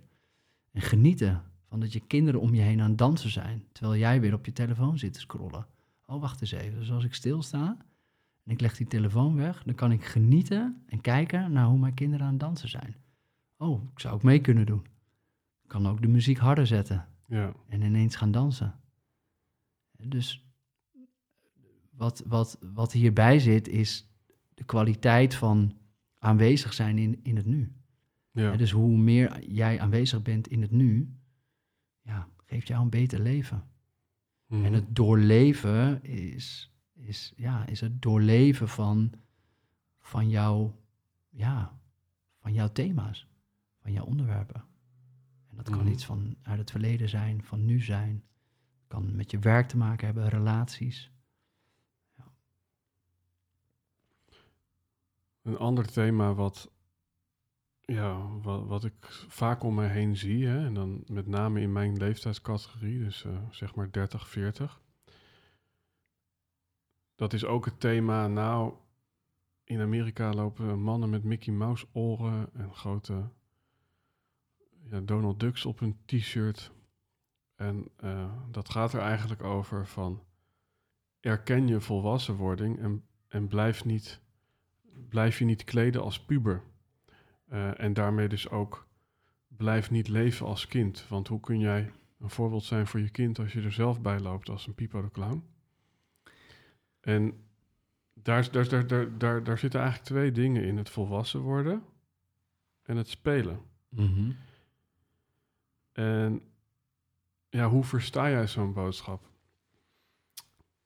En 0.70 0.80
genieten 0.80 1.42
van 1.68 1.80
dat 1.80 1.92
je 1.92 2.00
kinderen 2.00 2.40
om 2.40 2.54
je 2.54 2.60
heen 2.60 2.80
aan 2.80 2.88
het 2.88 2.98
dansen 2.98 3.30
zijn. 3.30 3.64
Terwijl 3.72 4.00
jij 4.00 4.20
weer 4.20 4.34
op 4.34 4.46
je 4.46 4.52
telefoon 4.52 4.98
zit 4.98 5.12
te 5.12 5.20
scrollen. 5.20 5.66
Oh, 6.06 6.20
wacht 6.20 6.40
eens 6.40 6.52
even. 6.52 6.78
Dus 6.78 6.90
als 6.90 7.04
ik 7.04 7.14
stilsta 7.14 7.76
en 8.44 8.52
ik 8.52 8.60
leg 8.60 8.76
die 8.76 8.86
telefoon 8.86 9.36
weg, 9.36 9.62
dan 9.62 9.74
kan 9.74 9.92
ik 9.92 10.04
genieten 10.04 10.82
en 10.86 11.00
kijken 11.00 11.52
naar 11.52 11.66
hoe 11.66 11.78
mijn 11.78 11.94
kinderen 11.94 12.26
aan 12.26 12.32
het 12.32 12.40
dansen 12.40 12.68
zijn. 12.68 12.96
Oh, 13.56 13.90
ik 13.92 14.00
zou 14.00 14.14
ook 14.14 14.22
mee 14.22 14.40
kunnen 14.40 14.66
doen. 14.66 14.86
Ik 15.62 15.68
kan 15.68 15.86
ook 15.86 16.02
de 16.02 16.08
muziek 16.08 16.38
harder 16.38 16.66
zetten. 16.66 17.08
Ja. 17.26 17.52
En 17.68 17.82
ineens 17.82 18.16
gaan 18.16 18.30
dansen. 18.30 18.80
Dus 19.96 20.44
wat, 21.90 22.22
wat, 22.26 22.58
wat 22.60 22.92
hierbij 22.92 23.38
zit, 23.38 23.68
is 23.68 24.09
de 24.60 24.66
kwaliteit 24.66 25.34
van 25.34 25.76
aanwezig 26.18 26.72
zijn 26.72 26.98
in, 26.98 27.20
in 27.22 27.36
het 27.36 27.46
nu. 27.46 27.72
Ja. 28.30 28.56
Dus 28.56 28.70
hoe 28.70 28.96
meer 28.96 29.50
jij 29.50 29.80
aanwezig 29.80 30.22
bent 30.22 30.48
in 30.48 30.62
het 30.62 30.70
nu, 30.70 31.16
ja, 32.00 32.28
geeft 32.46 32.68
jou 32.68 32.82
een 32.82 32.90
beter 32.90 33.20
leven. 33.20 33.64
Mhm. 34.46 34.64
En 34.64 34.72
het 34.72 34.96
doorleven 34.96 36.02
is, 36.02 36.72
is, 36.92 37.32
ja, 37.36 37.66
is 37.66 37.80
het 37.80 38.02
doorleven 38.02 38.68
van, 38.68 39.12
van, 40.00 40.28
jouw, 40.28 40.76
ja, 41.28 41.78
van 42.40 42.52
jouw 42.52 42.68
thema's, 42.72 43.26
van 43.82 43.92
jouw 43.92 44.04
onderwerpen. 44.04 44.64
En 45.50 45.56
dat 45.56 45.70
kan 45.70 45.78
Mhm. 45.78 45.88
iets 45.88 46.04
van 46.04 46.36
uit 46.42 46.58
het 46.58 46.70
verleden 46.70 47.08
zijn, 47.08 47.44
van 47.44 47.64
nu 47.64 47.80
zijn. 47.80 48.22
Kan 48.86 49.16
met 49.16 49.30
je 49.30 49.38
werk 49.38 49.68
te 49.68 49.76
maken 49.76 50.06
hebben, 50.06 50.28
relaties. 50.28 51.10
Een 55.50 55.58
ander 55.58 55.86
thema 55.86 56.34
wat, 56.34 56.70
ja, 57.80 58.38
wat, 58.42 58.66
wat 58.66 58.84
ik 58.84 59.06
vaak 59.28 59.62
om 59.62 59.74
me 59.74 59.86
heen 59.86 60.16
zie, 60.16 60.46
hè, 60.46 60.64
en 60.64 60.74
dan 60.74 61.04
met 61.06 61.26
name 61.26 61.60
in 61.60 61.72
mijn 61.72 61.96
leeftijdscategorie, 61.96 62.98
dus 62.98 63.24
eh, 63.24 63.38
zeg 63.50 63.74
maar 63.74 63.90
30, 63.90 64.28
40. 64.28 64.80
Dat 67.14 67.32
is 67.32 67.44
ook 67.44 67.64
het 67.64 67.80
thema, 67.80 68.28
nou, 68.28 68.74
in 69.64 69.80
Amerika 69.80 70.32
lopen 70.32 70.80
mannen 70.80 71.10
met 71.10 71.24
Mickey 71.24 71.52
Mouse 71.52 71.86
oren 71.92 72.54
en 72.54 72.74
grote 72.74 73.30
ja, 74.90 75.00
Donald 75.00 75.40
Ducks 75.40 75.64
op 75.64 75.78
hun 75.78 75.98
t-shirt. 76.04 76.72
En 77.54 77.88
eh, 77.96 78.32
dat 78.50 78.70
gaat 78.70 78.92
er 78.92 79.00
eigenlijk 79.00 79.42
over 79.42 79.86
van, 79.86 80.22
erken 81.20 81.66
je 81.68 81.80
volwassenwording 81.80 82.78
en, 82.78 83.04
en 83.28 83.48
blijf 83.48 83.84
niet 83.84 84.20
blijf 85.08 85.38
je 85.38 85.44
niet 85.44 85.64
kleden 85.64 86.02
als 86.02 86.20
puber. 86.20 86.62
Eh, 87.48 87.80
en 87.80 87.92
daarmee 87.92 88.28
dus 88.28 88.48
ook 88.48 88.88
blijf 89.48 89.90
niet 89.90 90.08
leven 90.08 90.46
als 90.46 90.66
kind. 90.66 91.08
Want 91.08 91.28
hoe 91.28 91.40
kun 91.40 91.58
jij 91.58 91.92
een 92.18 92.30
voorbeeld 92.30 92.64
zijn 92.64 92.86
voor 92.86 93.00
je 93.00 93.10
kind 93.10 93.38
als 93.38 93.52
je 93.52 93.62
er 93.62 93.72
zelf 93.72 94.00
bij 94.00 94.20
loopt 94.20 94.48
als 94.48 94.66
een 94.66 94.74
Pipo 94.74 95.00
de 95.02 95.10
Clown? 95.10 95.44
En 97.00 97.44
daar, 98.14 98.50
daar, 98.50 98.68
daar, 98.68 98.86
daar, 98.86 99.18
daar, 99.18 99.44
daar 99.44 99.58
zitten 99.58 99.80
eigenlijk 99.80 100.10
twee 100.10 100.32
dingen 100.32 100.64
in: 100.64 100.76
het 100.76 100.90
volwassen 100.90 101.40
worden 101.40 101.84
en 102.82 102.96
het 102.96 103.08
spelen. 103.08 103.60
En 105.92 106.42
ja, 107.48 107.68
hoe 107.68 107.84
versta 107.84 108.30
jij 108.30 108.46
zo'n 108.46 108.72
boodschap? 108.72 109.28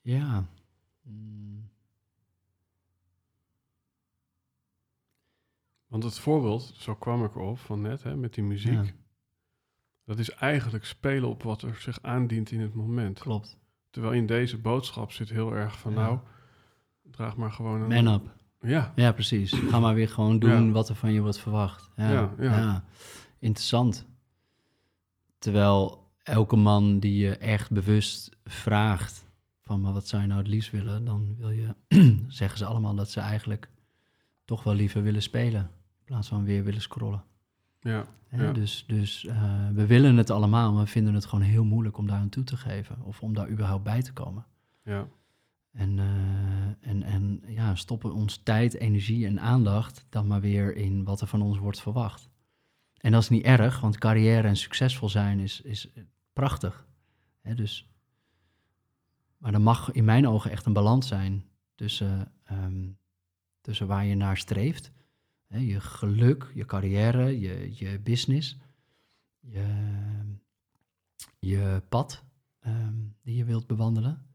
Ja. 0.00 0.46
Mm. 1.02 1.63
Want 5.94 6.06
het 6.06 6.18
voorbeeld, 6.18 6.74
zo 6.76 6.94
kwam 6.94 7.24
ik 7.24 7.34
erop 7.34 7.58
van 7.58 7.80
net, 7.80 8.02
hè, 8.02 8.16
met 8.16 8.34
die 8.34 8.44
muziek. 8.44 8.72
Ja. 8.72 8.92
Dat 10.04 10.18
is 10.18 10.30
eigenlijk 10.30 10.84
spelen 10.84 11.28
op 11.28 11.42
wat 11.42 11.62
er 11.62 11.76
zich 11.80 11.98
aandient 12.02 12.50
in 12.50 12.60
het 12.60 12.74
moment. 12.74 13.18
Klopt. 13.18 13.58
Terwijl 13.90 14.14
in 14.14 14.26
deze 14.26 14.58
boodschap 14.58 15.12
zit 15.12 15.28
heel 15.28 15.54
erg 15.54 15.78
van, 15.78 15.92
Ja. 15.92 15.98
nou, 15.98 16.18
draag 17.02 17.36
maar 17.36 17.52
gewoon 17.52 17.80
een... 17.80 18.04
Man 18.04 18.14
up. 18.14 18.34
Ja, 18.60 18.92
Ja, 18.96 19.12
precies. 19.12 19.52
Ga 19.52 19.80
maar 19.80 19.94
weer 19.94 20.08
gewoon 20.08 20.38
doen 20.38 20.66
Ja. 20.66 20.70
wat 20.72 20.88
er 20.88 20.94
van 20.94 21.12
je 21.12 21.20
wordt 21.20 21.38
verwacht. 21.38 21.90
Ja, 21.96 22.34
Ja. 22.38 22.84
Interessant. 23.38 24.06
Terwijl 25.38 26.10
elke 26.22 26.56
man 26.56 26.98
die 26.98 27.16
je 27.16 27.36
echt 27.36 27.70
bewust 27.70 28.36
vraagt 28.44 29.26
van 29.62 29.80
maar 29.80 29.92
wat 29.92 30.08
zou 30.08 30.22
je 30.22 30.28
nou 30.28 30.40
het 30.40 30.50
liefst 30.50 30.70
willen, 30.70 31.04
dan 31.04 31.36
wil 31.38 31.50
je, 31.50 31.74
zeggen 32.28 32.58
ze 32.58 32.64
allemaal 32.64 32.94
dat 32.94 33.10
ze 33.10 33.20
eigenlijk 33.20 33.68
toch 34.44 34.62
wel 34.62 34.74
liever 34.74 35.02
willen 35.02 35.22
spelen 35.22 35.70
plaats 36.04 36.28
van 36.28 36.44
weer 36.44 36.64
willen 36.64 36.80
scrollen. 36.82 37.24
ja. 38.30 38.52
Dus, 38.52 38.84
dus 38.86 39.26
eh, 39.26 39.68
we 39.72 39.86
willen 39.86 40.16
het 40.16 40.30
allemaal, 40.30 40.72
maar 40.72 40.84
we 40.84 40.90
vinden 40.90 41.14
het 41.14 41.24
gewoon 41.24 41.44
heel 41.44 41.64
moeilijk 41.64 41.98
om 41.98 42.06
daar 42.06 42.18
aan 42.18 42.28
toe 42.28 42.44
te 42.44 42.56
geven 42.56 43.02
of 43.02 43.20
om 43.20 43.34
daar 43.34 43.48
überhaupt 43.48 43.84
bij 43.84 44.02
te 44.02 44.12
komen. 44.12 44.46
ja, 44.82 45.06
En, 45.72 45.98
eh, 45.98 46.90
en, 46.90 47.02
en 47.02 47.42
ja, 47.46 47.74
stoppen 47.74 48.12
ons 48.12 48.36
tijd, 48.36 48.74
energie 48.74 49.26
en 49.26 49.40
aandacht 49.40 50.06
dan 50.08 50.26
maar 50.26 50.40
weer 50.40 50.76
in 50.76 51.04
wat 51.04 51.20
er 51.20 51.26
van 51.26 51.42
ons 51.42 51.58
wordt 51.58 51.80
verwacht. 51.80 52.30
En 52.96 53.12
dat 53.12 53.22
is 53.22 53.28
niet 53.28 53.44
erg, 53.44 53.80
want 53.80 53.98
carrière 53.98 54.48
en 54.48 54.56
succesvol 54.56 55.08
zijn 55.08 55.38
is, 55.38 55.60
is 55.60 55.88
prachtig. 56.32 56.86
Hè, 57.40 57.54
dus, 57.54 57.88
maar 59.36 59.54
er 59.54 59.60
mag 59.60 59.92
in 59.92 60.04
mijn 60.04 60.28
ogen 60.28 60.50
echt 60.50 60.66
een 60.66 60.72
balans 60.72 61.08
zijn 61.08 61.44
tussen, 61.74 62.32
ehm, 62.44 62.88
tussen 63.60 63.86
waar 63.86 64.04
je 64.04 64.14
naar 64.14 64.36
streeft. 64.36 64.92
Je 65.60 65.80
geluk, 65.80 66.50
je 66.54 66.64
carrière, 66.64 67.40
je, 67.40 67.70
je 67.74 68.00
business, 68.00 68.58
je, 69.40 69.66
je 71.38 71.82
pad 71.88 72.24
ehm, 72.60 72.94
die 73.22 73.36
je 73.36 73.44
wilt 73.44 73.66
bewandelen. 73.66 74.26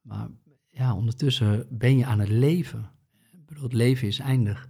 Maar 0.00 0.28
ja, 0.70 0.94
ondertussen 0.94 1.66
ben 1.70 1.96
je 1.96 2.06
aan 2.06 2.18
het 2.18 2.28
leven. 2.28 2.90
Ik 3.32 3.46
bedoel, 3.46 3.62
het 3.62 3.72
leven 3.72 4.08
is 4.08 4.18
eindig. 4.18 4.68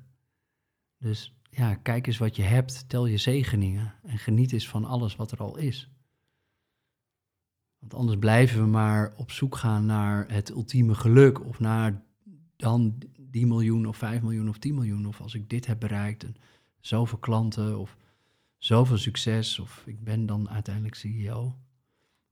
Dus 0.99 1.35
ja, 1.51 1.75
kijk 1.75 2.07
eens 2.07 2.19
wat 2.19 2.37
je 2.37 2.43
hebt, 2.43 2.89
tel 2.89 3.07
je 3.07 3.17
zegeningen 3.17 3.95
en 4.03 4.19
geniet 4.19 4.53
eens 4.53 4.69
van 4.69 4.85
alles 4.85 5.17
wat 5.17 5.33
er 5.33 5.39
al 5.39 5.57
is. 5.57 5.91
Want 7.79 7.95
anders 7.95 8.19
blijven 8.19 8.61
we 8.61 8.67
maar 8.67 9.15
op 9.17 9.31
zoek 9.31 9.57
gaan 9.57 9.87
naar 9.87 10.29
het 10.29 10.51
ultieme 10.51 10.95
geluk 10.95 11.47
of 11.47 11.59
naar 11.59 12.03
dan 12.57 12.99
die 13.31 13.47
miljoen 13.47 13.87
of 13.87 13.97
5 13.97 14.23
miljoen 14.23 14.49
of 14.49 14.59
10 14.59 14.75
miljoen. 14.75 15.07
Of 15.07 15.21
als 15.21 15.35
ik 15.35 15.51
dit 15.51 15.67
heb 15.67 15.81
bereikt 15.81 16.25
en 16.25 16.37
zoveel 16.81 17.19
klanten 17.19 17.79
of 17.79 17.97
zoveel 18.59 18.99
succes 18.99 19.59
of 19.59 19.83
ik 19.87 20.05
ben 20.05 20.27
dan 20.27 20.49
uiteindelijk 20.51 20.95
CEO. 20.95 21.57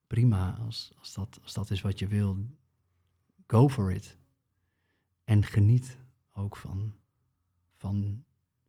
Prima, 0.06 0.58
als, 0.64 0.92
als, 0.98 1.14
dat, 1.14 1.38
als 1.42 1.52
dat 1.52 1.70
is 1.70 1.80
wat 1.80 1.98
je 1.98 2.06
wil, 2.06 2.46
go 3.46 3.68
for 3.68 3.92
it. 3.92 4.16
En 5.24 5.44
geniet 5.44 5.98
ook 6.32 6.56
van, 6.56 6.94
van, 7.76 8.24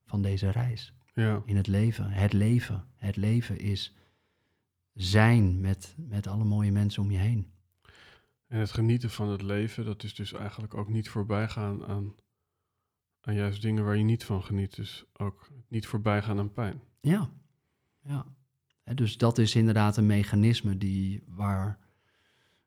van 0.05 0.21
deze 0.21 0.49
reis 0.49 0.93
ja, 1.13 1.41
in 1.45 1.55
het 1.55 1.67
leven. 1.67 2.11
Het 2.11 2.33
leven. 2.33 2.87
Het 2.95 3.15
leven 3.15 3.59
is 3.59 3.93
zijn 4.93 5.59
met, 5.59 5.95
met 5.97 6.27
alle 6.27 6.43
mooie 6.43 6.71
mensen 6.71 7.03
om 7.03 7.11
je 7.11 7.17
heen. 7.17 7.51
En 8.49 8.59
het 8.59 8.71
genieten 8.71 9.09
van 9.09 9.27
het 9.29 9.41
leven, 9.41 9.85
dat 9.85 10.03
is 10.03 10.15
dus 10.15 10.33
eigenlijk 10.33 10.73
ook 10.73 10.89
niet 10.89 11.09
voorbijgaan 11.09 11.85
aan, 11.85 12.13
aan 13.21 13.33
juist 13.33 13.61
dingen 13.61 13.83
waar 13.83 13.97
je 13.97 14.03
niet 14.03 14.23
van 14.23 14.43
geniet. 14.43 14.75
Dus 14.75 15.05
ook 15.13 15.51
niet 15.67 15.87
voorbijgaan 15.87 16.39
aan 16.39 16.53
pijn. 16.53 16.81
Ja, 17.01 17.29
ja. 17.99 18.25
Dus 18.93 19.17
dat 19.17 19.37
is 19.37 19.55
inderdaad 19.55 19.97
een 19.97 20.05
mechanisme 20.05 20.77
die 20.77 21.23
waar, 21.27 21.79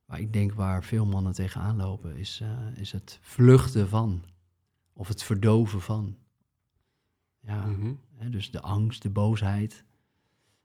waar 0.05 0.21
ik 0.21 0.33
denk 0.33 0.53
waar 0.53 0.85
veel 0.85 1.07
mannen 1.07 1.33
tegenaan 1.33 1.77
lopen, 1.77 2.17
is, 2.17 2.41
eh, 2.41 2.67
is 2.77 2.93
het 2.93 3.19
vluchten 3.23 3.89
van 3.89 4.25
of 4.93 5.09
het 5.09 5.23
verdoven 5.23 5.81
van. 5.81 6.17
Ja, 7.41 7.67
Mhm. 7.67 7.95
hè, 8.15 8.31
dus 8.31 8.51
de 8.51 8.61
angst, 8.61 9.03
de 9.03 9.11
boosheid, 9.11 9.85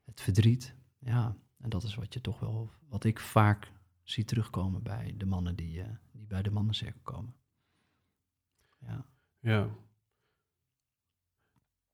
het 0.05 0.21
verdriet. 0.21 0.75
Ja, 0.99 1.37
en 1.57 1.69
dat 1.69 1.83
is 1.83 1.95
wat 1.95 2.13
je 2.13 2.21
toch 2.21 2.39
wel, 2.39 2.71
wat 2.89 3.03
ik 3.03 3.19
vaak 3.19 3.71
zie 4.09 4.23
terugkomen 4.23 4.83
bij 4.83 5.13
de 5.17 5.25
mannen 5.25 5.55
die, 5.55 5.81
eh, 5.81 5.89
die 6.11 6.27
bij 6.27 6.41
de 6.41 6.51
mannencirkel 6.51 7.01
komen. 7.01 7.35
Ja, 8.79 9.05
Ja. 9.39 9.69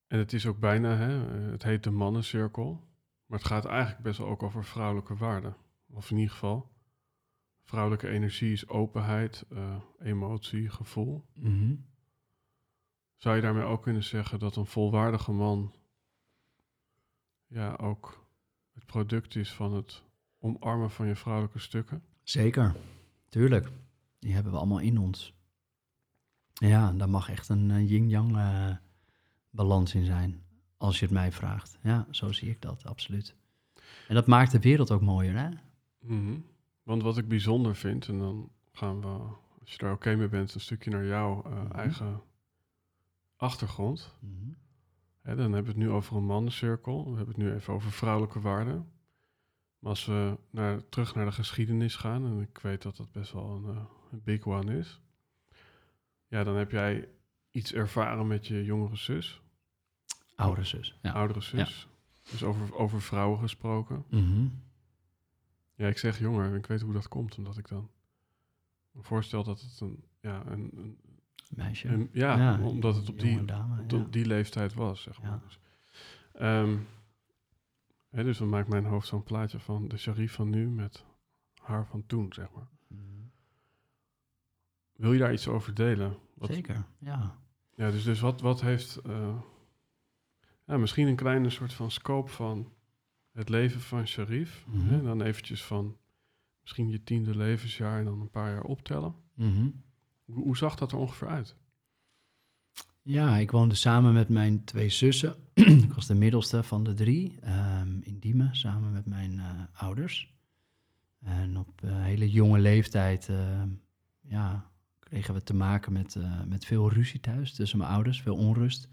En 0.07 0.19
het 0.19 0.33
is 0.33 0.45
ook 0.45 0.59
bijna, 0.59 0.95
hè, 0.95 1.45
eh, 1.45 1.51
het 1.51 1.63
heet 1.63 1.83
de 1.83 1.91
mannencirkel. 1.91 2.87
Maar 3.25 3.37
het 3.37 3.47
gaat 3.47 3.65
eigenlijk 3.65 4.03
best 4.03 4.17
wel 4.17 4.27
ook 4.27 4.43
over 4.43 4.65
vrouwelijke 4.65 5.15
waarden. 5.15 5.55
Of 5.89 6.11
in 6.11 6.17
ieder 6.17 6.31
geval, 6.31 6.71
vrouwelijke 7.63 8.07
energie 8.07 8.51
is 8.51 8.67
openheid, 8.67 9.45
eh, 9.49 9.81
emotie, 9.99 10.69
gevoel. 10.69 11.25
Mhm. 11.33 11.75
Zou 13.15 13.35
je 13.35 13.41
daarmee 13.41 13.63
ook 13.63 13.81
kunnen 13.81 14.03
zeggen 14.03 14.39
dat 14.39 14.55
een 14.55 14.65
volwaardige 14.65 15.31
man 15.31 15.75
ja, 17.47 17.75
ook 17.75 18.27
het 18.71 18.85
product 18.85 19.35
is 19.35 19.53
van 19.53 19.73
het 19.73 20.03
omarmen 20.43 20.91
van 20.91 21.07
je 21.07 21.15
vrouwelijke 21.15 21.59
stukken? 21.59 22.03
Zeker, 22.23 22.75
tuurlijk. 23.29 23.69
Die 24.19 24.33
hebben 24.33 24.51
we 24.51 24.57
allemaal 24.57 24.79
in 24.79 24.97
ons. 24.97 25.33
Ja, 26.53 26.91
daar 26.91 27.09
mag 27.09 27.29
echt 27.29 27.49
een 27.49 27.71
eh, 27.71 27.89
yin-yang 27.89 28.37
eh, 28.37 28.75
balans 29.49 29.95
in 29.95 30.05
zijn, 30.05 30.41
als 30.77 30.99
je 30.99 31.05
het 31.05 31.13
mij 31.13 31.31
vraagt. 31.31 31.77
Ja, 31.81 32.07
zo 32.11 32.31
zie 32.31 32.49
ik 32.49 32.61
dat, 32.61 32.85
absoluut. 32.85 33.35
En 34.07 34.15
dat 34.15 34.27
maakt 34.27 34.51
de 34.51 34.59
wereld 34.59 34.91
ook 34.91 35.01
mooier, 35.01 35.37
hè? 35.37 35.49
Mhm. 35.99 36.37
Want 36.83 37.01
wat 37.01 37.17
ik 37.17 37.27
bijzonder 37.27 37.75
vind, 37.75 38.07
en 38.07 38.17
dan 38.17 38.49
gaan 38.71 39.01
we, 39.01 39.07
als 39.59 39.71
je 39.71 39.77
daar 39.77 39.91
oké 39.93 40.15
mee 40.15 40.27
bent, 40.29 40.53
een 40.53 40.59
stukje 40.61 40.89
naar 40.89 41.05
jouw 41.05 41.43
eh, 41.43 41.51
Mhm. 41.51 41.71
eigen 41.71 42.21
achtergrond. 43.35 44.13
Mhm. 44.19 44.49
Hè, 45.21 45.35
dan 45.35 45.53
hebben 45.53 45.73
we 45.73 45.79
het 45.79 45.87
nu 45.87 45.95
over 45.95 46.15
een 46.17 46.25
mannencirkel. 46.25 47.03
We 47.11 47.15
hebben 47.17 47.35
het 47.35 47.43
nu 47.43 47.53
even 47.53 47.73
over 47.73 47.91
vrouwelijke 47.91 48.39
waarden. 48.39 48.91
Maar 49.83 49.91
als 49.91 50.05
we 50.05 50.37
naar, 50.49 50.89
terug 50.89 51.15
naar 51.15 51.25
de 51.25 51.31
geschiedenis 51.31 51.95
gaan, 51.95 52.25
en 52.25 52.41
ik 52.41 52.57
weet 52.57 52.81
dat 52.81 52.97
dat 52.97 53.11
best 53.11 53.31
wel 53.31 53.49
een, 53.55 53.75
eh, 53.75 53.81
een 54.11 54.21
big 54.23 54.45
one 54.45 54.77
is. 54.77 55.01
Ja, 56.27 56.43
dan 56.43 56.55
heb 56.55 56.71
jij 56.71 57.09
iets 57.51 57.73
ervaren 57.73 58.27
met 58.27 58.47
je 58.47 58.63
jongere 58.63 58.95
zus, 58.95 59.41
Oudere 60.35 60.65
zus, 60.65 60.97
ja. 61.01 61.11
oudere 61.11 61.41
zus. 61.41 61.87
Dus 62.31 62.43
over, 62.43 62.75
over 62.75 63.01
vrouwen 63.01 63.39
gesproken. 63.39 64.03
Mhm. 64.09 64.47
Ja, 65.75 65.87
ik 65.87 65.97
zeg 65.97 66.19
jonger 66.19 66.45
en 66.45 66.55
ik 66.55 66.65
weet 66.65 66.81
hoe 66.81 66.93
dat 66.93 67.07
komt, 67.07 67.37
omdat 67.37 67.57
ik 67.57 67.67
dan 67.67 67.89
me 68.91 69.01
voorstel 69.03 69.43
dat 69.43 69.61
het 69.61 69.79
een, 69.79 70.03
ja, 70.21 70.43
een, 70.45 70.69
een, 70.75 70.97
Meisje. 71.49 71.87
een- 71.87 72.09
ja, 72.13 72.59
omdat 72.61 72.95
het 72.95 73.09
op 73.09 73.19
die, 73.19 73.45
dame, 73.45 73.81
op 73.83 73.91
ja. 73.91 74.05
die 74.09 74.25
leeftijd 74.25 74.73
was, 74.73 75.01
zeg 75.01 75.21
maar. 75.21 75.31
Ja. 75.31 75.41
Dus, 75.45 75.59
ehm, 76.33 76.77
dus 78.21 78.37
dan 78.37 78.49
maakt 78.49 78.67
mijn 78.67 78.85
hoofd 78.85 79.07
zo'n 79.07 79.23
plaatje 79.23 79.59
van 79.59 79.87
de 79.87 79.97
Sharif 79.97 80.33
van 80.33 80.49
nu 80.49 80.69
met 80.69 81.05
haar 81.61 81.85
van 81.87 82.05
toen, 82.05 82.33
zeg 82.33 82.51
maar. 82.51 82.67
Mhm. 82.87 83.01
Wil 84.95 85.13
je 85.13 85.19
daar 85.19 85.33
iets 85.33 85.47
over 85.47 85.73
delen? 85.73 86.17
Wat, 86.33 86.53
Zeker, 86.53 86.85
ja. 86.97 87.37
Ja, 87.75 87.91
dus, 87.91 88.03
dus 88.03 88.19
wat, 88.19 88.41
wat 88.41 88.61
heeft... 88.61 88.95
eh, 88.97 89.35
ja, 90.65 90.77
misschien 90.77 91.07
een 91.07 91.15
kleine 91.15 91.49
soort 91.49 91.73
van 91.73 91.91
scope 91.91 92.31
van 92.31 92.71
het 93.31 93.49
leven 93.49 93.81
van 93.81 94.07
Sharif. 94.07 94.65
Mhm. 94.67 94.87
Hè, 94.87 95.01
dan 95.01 95.21
eventjes 95.21 95.63
van 95.63 95.97
misschien 96.61 96.89
je 96.89 97.03
tiende 97.03 97.37
levensjaar 97.37 97.99
en 97.99 98.05
dan 98.05 98.21
een 98.21 98.29
paar 98.29 98.51
jaar 98.51 98.63
optellen. 98.63 99.15
Mhm. 99.33 99.69
Hoe, 100.23 100.43
hoe 100.43 100.57
zag 100.57 100.75
dat 100.75 100.91
er 100.91 100.97
ongeveer 100.97 101.27
uit? 101.27 101.55
Ja, 103.05 103.37
ik 103.37 103.51
woonde 103.51 103.75
samen 103.75 104.13
met 104.13 104.29
mijn 104.29 104.63
twee 104.63 104.89
zussen. 104.89 105.35
ik 105.85 105.93
was 105.93 106.07
de 106.07 106.15
middelste 106.15 106.63
van 106.63 106.83
de 106.83 106.93
drie 106.93 107.39
ehm, 107.41 107.97
in 108.01 108.19
Diemen, 108.19 108.55
samen 108.55 108.91
met 108.91 109.05
mijn 109.05 109.39
eh, 109.39 109.45
ouders. 109.73 110.33
En 111.19 111.57
op 111.57 111.81
eh, 111.83 112.03
hele 112.03 112.31
jonge 112.31 112.59
leeftijd 112.59 113.29
ehm, 113.29 113.69
ja, 114.21 114.71
kregen 114.99 115.33
we 115.33 115.43
te 115.43 115.53
maken 115.53 115.93
met, 115.93 116.15
eh, 116.15 116.43
met 116.43 116.65
veel 116.65 116.89
ruzie 116.91 117.19
thuis 117.19 117.53
tussen 117.53 117.77
mijn 117.77 117.91
ouders, 117.91 118.21
veel 118.21 118.35
onrust. 118.35 118.89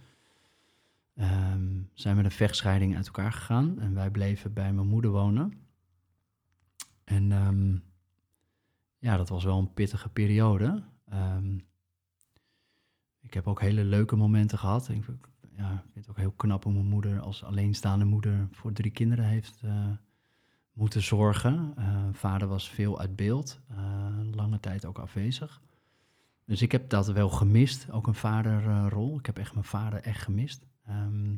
Ehm, 1.14 1.82
zijn 1.94 2.16
we 2.16 2.24
een 2.24 2.30
vechtscheiding 2.30 2.96
uit 2.96 3.06
elkaar 3.06 3.32
gegaan 3.32 3.80
en 3.80 3.94
wij 3.94 4.10
bleven 4.10 4.52
bij 4.52 4.72
mijn 4.72 4.88
moeder 4.88 5.10
wonen. 5.10 5.52
En 7.04 7.28
ja, 8.98 9.16
dat 9.16 9.28
was 9.28 9.44
wel 9.44 9.58
een 9.58 9.74
pittige 9.74 10.08
periode. 10.08 10.82
Ik 13.30 13.36
heb 13.36 13.46
ook 13.48 13.60
hele 13.60 13.84
leuke 13.84 14.16
momenten 14.16 14.58
gehad. 14.58 14.88
Ik, 14.88 15.04
vind- 15.04 15.26
ja, 15.56 15.72
ik 15.72 15.92
vind 15.92 15.94
het 16.06 16.08
ook 16.08 16.16
heel 16.16 16.32
knap 16.36 16.64
hoe 16.64 16.72
mijn 16.72 16.86
moeder 16.86 17.20
als 17.20 17.44
alleenstaande 17.44 18.04
moeder 18.04 18.48
voor 18.52 18.72
drie 18.72 18.90
kinderen 18.90 19.24
heeft 19.24 19.60
eh, 19.62 19.86
moeten 20.72 21.02
zorgen. 21.02 21.72
Eh, 21.76 22.04
vader 22.12 22.48
was 22.48 22.70
veel 22.70 23.00
uit 23.00 23.16
beeld, 23.16 23.60
eh, 23.68 23.76
lange 24.32 24.60
tijd 24.60 24.84
ook 24.84 24.98
afwezig. 24.98 25.60
Dus 26.44 26.62
ik 26.62 26.72
heb 26.72 26.88
dat 26.88 27.06
wel 27.06 27.28
gemist, 27.28 27.90
ook 27.90 28.06
een 28.06 28.14
vaderrol. 28.14 29.18
ik 29.18 29.26
heb 29.26 29.38
echt 29.38 29.52
mijn 29.52 29.64
vader 29.64 30.00
echt 30.02 30.22
gemist. 30.22 30.66
Ehm, 30.86 31.36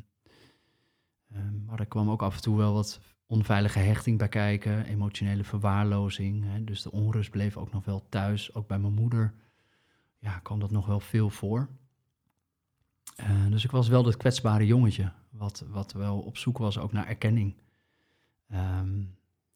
ehm, 1.33 1.65
maar 1.65 1.79
er 1.81 1.87
kwam 1.87 2.11
ook 2.11 2.23
af 2.23 2.37
en 2.37 2.43
toe 2.43 2.57
wel 2.57 2.73
wat 2.73 3.01
onveilige 3.27 3.79
hechting 3.79 4.19
bij 4.19 4.29
kijken, 4.29 4.85
emotionele 4.85 5.45
verwaarlozing. 5.45 6.45
Hè. 6.45 6.65
Dus 6.65 6.83
de 6.83 6.93
onrust 6.93 7.31
bleef 7.31 7.57
ook 7.57 7.73
nog 7.73 7.85
wel 7.85 8.07
thuis, 8.09 8.55
ook 8.55 8.67
bij 8.67 8.79
mijn 8.79 8.95
moeder 8.95 9.35
ja, 10.23 10.39
kwam 10.39 10.61
dat 10.61 10.71
nog 10.71 10.87
wel 10.87 11.01
veel 11.01 11.31
voor. 11.31 11.69
Eh, 13.15 13.47
dus 13.51 13.65
ik 13.65 13.71
was 13.71 13.89
wel 13.89 14.03
dat 14.03 14.17
kwetsbare 14.17 14.67
jongetje, 14.67 15.13
wat, 15.31 15.65
wat 15.71 15.93
wel 15.93 16.19
op 16.19 16.37
zoek 16.37 16.59
was 16.59 16.79
ook 16.79 16.93
naar 16.93 17.07
erkenning. 17.07 17.55
Ehm, 18.49 19.01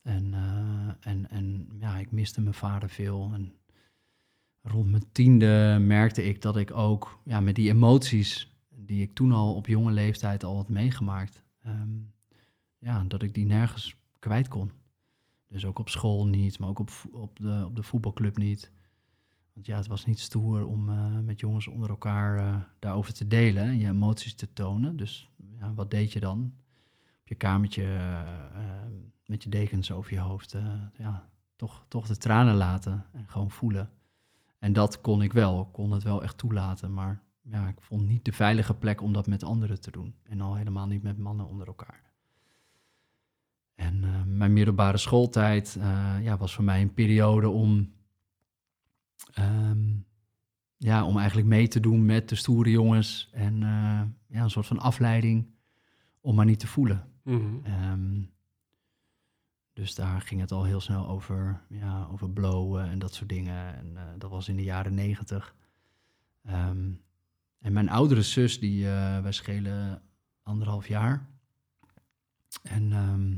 en, 0.03 0.35
eh, 0.35 1.11
en, 1.11 1.31
en 1.31 1.69
ja, 1.79 1.99
ik 1.99 2.11
miste 2.11 2.40
mijn 2.40 2.55
vader 2.55 2.88
veel. 2.88 3.31
En 3.35 3.53
rond 4.62 4.90
mijn 4.90 5.12
tiende 5.12 5.79
merkte 5.81 6.25
ik 6.25 6.42
dat 6.42 6.57
ik 6.57 6.77
ook 6.77 7.21
ja, 7.25 7.40
met 7.40 7.55
die 7.55 7.71
emoties 7.71 8.55
die 8.69 9.03
ik 9.03 9.14
toen 9.14 9.33
al 9.33 9.55
op 9.55 9.66
jonge 9.66 9.92
leeftijd 9.92 10.45
al 10.45 10.57
had 10.57 10.69
meegemaakt, 10.69 11.42
ehm, 11.62 11.99
ja, 12.79 13.05
dat 13.05 13.23
ik 13.23 13.35
die 13.35 13.47
nergens 13.47 13.97
kwijt 14.19 14.49
kon. 14.49 14.71
Dus 15.49 15.64
ook 15.64 15.79
op 15.79 15.88
school 15.88 16.27
niet, 16.27 16.59
maar 16.59 16.69
ook 16.69 16.79
op, 16.79 16.90
op, 17.12 17.38
de, 17.38 17.62
op 17.66 17.77
de 17.77 17.83
voetbalclub 17.83 18.37
niet. 18.37 18.71
Want 19.57 19.69
ja, 19.69 19.77
het 19.77 19.87
was 19.87 20.07
niet 20.07 20.21
stoer 20.21 20.66
om 20.66 20.88
eh, 20.88 21.19
met 21.19 21.40
jongens 21.40 21.66
onder 21.66 21.90
elkaar 21.90 22.38
eh, 22.38 22.57
daarover 22.79 23.12
te 23.12 23.27
delen 23.27 23.62
en 23.62 23.79
je 23.79 23.88
emoties 23.88 24.35
te 24.35 24.53
tonen. 24.53 24.97
Dus 24.97 25.31
ja, 25.59 25.75
wat 25.75 25.90
deed 25.90 26.12
je 26.12 26.21
dan? 26.21 26.53
Op 27.21 27.29
je 27.29 27.35
kamertje 27.35 27.85
eh, 27.85 28.23
met 29.27 29.42
je 29.42 29.49
dekens 29.49 29.92
over 29.92 30.12
je 30.12 30.21
hoofd. 30.21 30.57
ja, 30.97 31.29
toch, 31.57 31.85
toch 31.88 32.07
de 32.07 32.16
tranen 32.16 32.55
laten 32.55 33.07
en 33.12 33.29
gewoon 33.29 33.51
voelen. 33.51 33.90
En 34.59 34.73
dat 34.73 35.01
kon 35.01 35.23
ik 35.23 35.33
wel, 35.33 35.61
ik 35.61 35.73
kon 35.73 35.92
het 35.92 36.03
wel 36.03 36.23
echt 36.23 36.38
toelaten. 36.38 36.95
Maar 36.95 37.23
ja, 37.42 37.69
ik 37.69 37.81
vond 37.81 38.07
niet 38.07 38.25
de 38.25 38.33
veilige 38.33 38.75
plek 38.75 39.03
om 39.03 39.12
dat 39.12 39.27
met 39.27 39.42
anderen 39.42 39.81
te 39.81 39.90
doen. 39.90 40.14
En 40.23 40.40
al 40.40 40.55
helemaal 40.55 40.87
niet 40.87 41.03
met 41.03 41.19
mannen 41.19 41.47
onder 41.47 41.66
elkaar. 41.66 42.03
En 43.75 44.25
mijn 44.37 44.53
middelbare 44.53 44.97
schooltijd 44.97 45.79
ja, 46.23 46.37
was 46.37 46.55
voor 46.55 46.64
mij 46.64 46.83
een 46.83 46.95
periode 46.95 47.49
om 47.49 47.95
Ehm, 49.37 49.96
ja, 50.77 51.05
om 51.05 51.16
eigenlijk 51.18 51.49
mee 51.49 51.68
te 51.68 51.81
doen 51.81 52.07
met 52.07 52.29
de 52.29 52.35
stoere 52.35 52.70
jongens. 52.70 53.29
En 53.33 53.62
eh, 53.62 54.03
ja, 54.27 54.42
een 54.42 54.51
soort 54.51 54.66
van 54.66 54.79
afleiding 54.79 55.55
om 56.20 56.35
maar 56.35 56.44
niet 56.44 56.59
te 56.59 56.66
voelen. 56.66 57.12
Mhm. 57.22 57.64
Ehm, 57.64 58.22
dus 59.72 59.94
daar 59.94 60.20
ging 60.20 60.40
het 60.40 60.53
al 60.53 60.64
heel 60.64 60.81
snel 60.81 61.09
over, 61.09 61.62
ja, 61.68 62.09
over 62.12 62.31
blowen 62.31 62.88
en 62.88 62.99
dat 62.99 63.14
soort 63.14 63.29
dingen. 63.29 63.77
En 63.77 63.96
eh, 63.96 64.03
dat 64.18 64.31
was 64.31 64.49
in 64.49 64.57
de 64.57 64.62
jaren 64.62 64.94
negentig. 64.94 65.55
Ehm, 66.42 66.92
en 67.59 67.72
mijn 67.72 67.88
oudere 67.88 68.22
zus, 68.22 68.61
die, 68.61 68.87
eh, 68.87 69.20
wij 69.20 69.33
schelen 69.33 70.03
anderhalf 70.42 70.88
jaar. 70.88 71.29
En 72.62 72.92
ehm, 72.92 73.37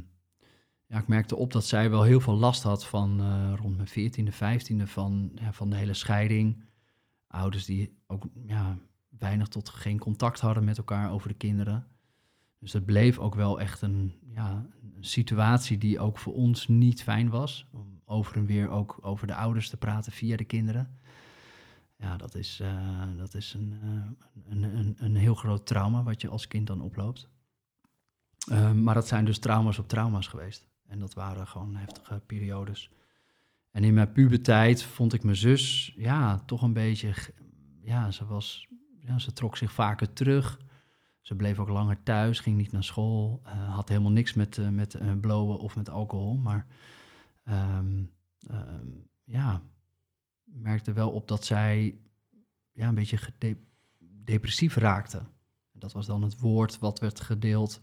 ja, 0.88 0.98
ik 0.98 1.08
merkte 1.08 1.36
op 1.36 1.52
dat 1.52 1.66
zij 1.66 1.90
wel 1.90 2.02
heel 2.02 2.20
veel 2.20 2.36
last 2.36 2.62
had 2.62 2.86
van 2.86 3.20
eh, 3.20 3.52
rond 3.56 3.76
mijn 3.76 3.88
veertiende, 3.88 4.32
vijftiende 4.32 4.86
van, 4.86 5.30
ja, 5.34 5.52
van 5.52 5.70
de 5.70 5.76
hele 5.76 5.94
scheiding. 5.94 6.64
Ouders 7.26 7.64
die 7.64 7.98
ook 8.06 8.24
ja, 8.46 8.78
weinig 9.08 9.48
tot 9.48 9.68
geen 9.68 9.98
contact 9.98 10.40
hadden 10.40 10.64
met 10.64 10.78
elkaar 10.78 11.12
over 11.12 11.28
de 11.28 11.34
kinderen. 11.34 11.86
Dus 12.58 12.72
dat 12.72 12.84
bleef 12.84 13.18
ook 13.18 13.34
wel 13.34 13.60
echt 13.60 13.82
een, 13.82 14.14
ja, 14.34 14.66
een 14.94 15.04
situatie 15.04 15.78
die 15.78 16.00
ook 16.00 16.18
voor 16.18 16.34
ons 16.34 16.68
niet 16.68 17.02
fijn 17.02 17.28
was. 17.28 17.66
Om 17.72 18.00
over 18.04 18.36
en 18.36 18.46
weer 18.46 18.68
ook 18.68 18.98
over 19.00 19.26
de 19.26 19.34
ouders 19.34 19.68
te 19.68 19.76
praten 19.76 20.12
via 20.12 20.36
de 20.36 20.44
kinderen. 20.44 20.98
Ja, 21.96 22.16
dat 22.16 22.34
is, 22.34 22.60
eh, 22.60 23.02
dat 23.16 23.34
is 23.34 23.54
een, 23.54 23.78
eh, 23.82 24.50
een, 24.52 24.62
een, 24.62 24.96
een 24.98 25.16
heel 25.16 25.34
groot 25.34 25.66
trauma 25.66 26.02
wat 26.02 26.20
je 26.20 26.28
als 26.28 26.48
kind 26.48 26.66
dan 26.66 26.80
oploopt. 26.80 27.28
Eh, 28.50 28.72
maar 28.72 28.94
dat 28.94 29.08
zijn 29.08 29.24
dus 29.24 29.38
trauma's 29.38 29.78
op 29.78 29.88
trauma's 29.88 30.26
geweest. 30.26 30.66
En 30.88 30.98
dat 30.98 31.14
waren 31.14 31.46
gewoon 31.46 31.76
heftige 31.76 32.20
periodes. 32.26 32.90
En 33.70 33.84
in 33.84 33.94
mijn 33.94 34.12
puberteit 34.12 34.82
vond 34.82 35.12
ik 35.12 35.22
mijn 35.22 35.36
zus, 35.36 35.92
ja, 35.96 36.38
toch 36.38 36.62
een 36.62 36.72
beetje, 36.72 37.12
ja, 37.80 38.10
ze 38.10 38.26
was, 38.26 38.68
ja, 38.98 39.18
ze 39.18 39.32
trok 39.32 39.56
zich 39.56 39.72
vaker 39.72 40.12
terug. 40.12 40.58
Ze 41.20 41.34
bleef 41.34 41.58
ook 41.58 41.68
langer 41.68 42.02
thuis, 42.02 42.40
ging 42.40 42.56
niet 42.56 42.72
naar 42.72 42.84
school, 42.84 43.40
eh, 43.44 43.74
had 43.74 43.88
helemaal 43.88 44.10
niks 44.10 44.34
met, 44.34 44.58
eh, 44.58 44.68
met 44.68 44.94
eh, 44.94 45.12
blowen 45.20 45.58
of 45.58 45.76
met 45.76 45.90
alcohol. 45.90 46.36
Maar 46.36 46.66
ehm, 47.44 48.04
ehm, 48.46 48.86
ja, 49.24 49.62
merkte 50.44 50.92
wel 50.92 51.10
op 51.10 51.28
dat 51.28 51.44
zij 51.44 51.98
ja, 52.72 52.88
een 52.88 52.94
beetje 52.94 53.18
depressief 54.24 54.76
raakte. 54.76 55.22
Dat 55.72 55.92
was 55.92 56.06
dan 56.06 56.22
het 56.22 56.40
woord 56.40 56.78
wat 56.78 56.98
werd 56.98 57.20
gedeeld. 57.20 57.80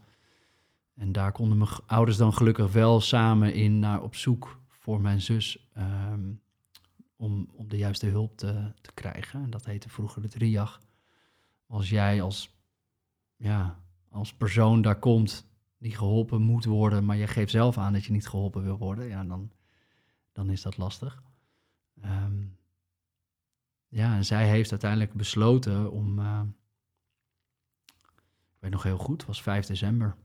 En 0.96 1.12
daar 1.12 1.32
konden 1.32 1.58
mijn 1.58 1.70
ouders 1.86 2.18
dan 2.18 2.34
gelukkig 2.34 2.72
wel 2.72 3.02
samen 3.02 3.54
in 3.54 3.80
naar 3.80 4.02
op 4.02 4.16
zoek 4.16 4.60
voor 4.68 5.02
mijn 5.02 5.22
zus. 5.22 5.70
ehm, 5.74 6.34
om, 7.16 7.50
om 7.52 7.68
de 7.68 7.78
juiste 7.78 8.06
hulp 8.06 8.38
te, 8.38 8.72
te 8.82 8.92
krijgen. 8.94 9.44
En 9.44 9.50
dat 9.50 9.66
heette 9.66 9.90
vroeger 9.90 10.22
het 10.22 10.34
RIAG. 10.34 10.82
Als 11.68 11.90
jij 11.90 12.22
als, 12.22 12.56
ja, 13.36 13.80
als 14.10 14.34
persoon 14.34 14.82
daar 14.82 15.00
komt 15.00 15.48
die 15.78 15.96
geholpen 15.96 16.42
moet 16.42 16.66
worden, 16.66 17.06
maar 17.06 17.18
je 17.18 17.28
geeft 17.28 17.52
zelf 17.52 17.78
aan 17.78 17.94
dat 17.94 18.06
je 18.06 18.12
niet 18.12 18.28
geholpen 18.28 18.64
wil 18.64 18.78
worden, 18.78 19.08
ja, 19.08 19.24
dan, 19.24 19.52
dan 20.32 20.50
is 20.50 20.62
dat 20.62 20.78
lastig. 20.78 21.24
Ehm, 22.02 22.44
ja, 23.88 24.16
en 24.16 24.26
zij 24.26 24.50
heeft 24.50 24.72
uiteindelijk 24.72 25.14
besloten 25.14 25.92
om. 25.92 26.20
eh, 26.20 26.42
ik 28.56 28.62
weet 28.62 28.72
nog 28.72 28.84
heel 28.84 28.98
goed, 28.98 29.18
het 29.18 29.28
was 29.28 29.42
5 29.42 29.66
december. 29.66 30.16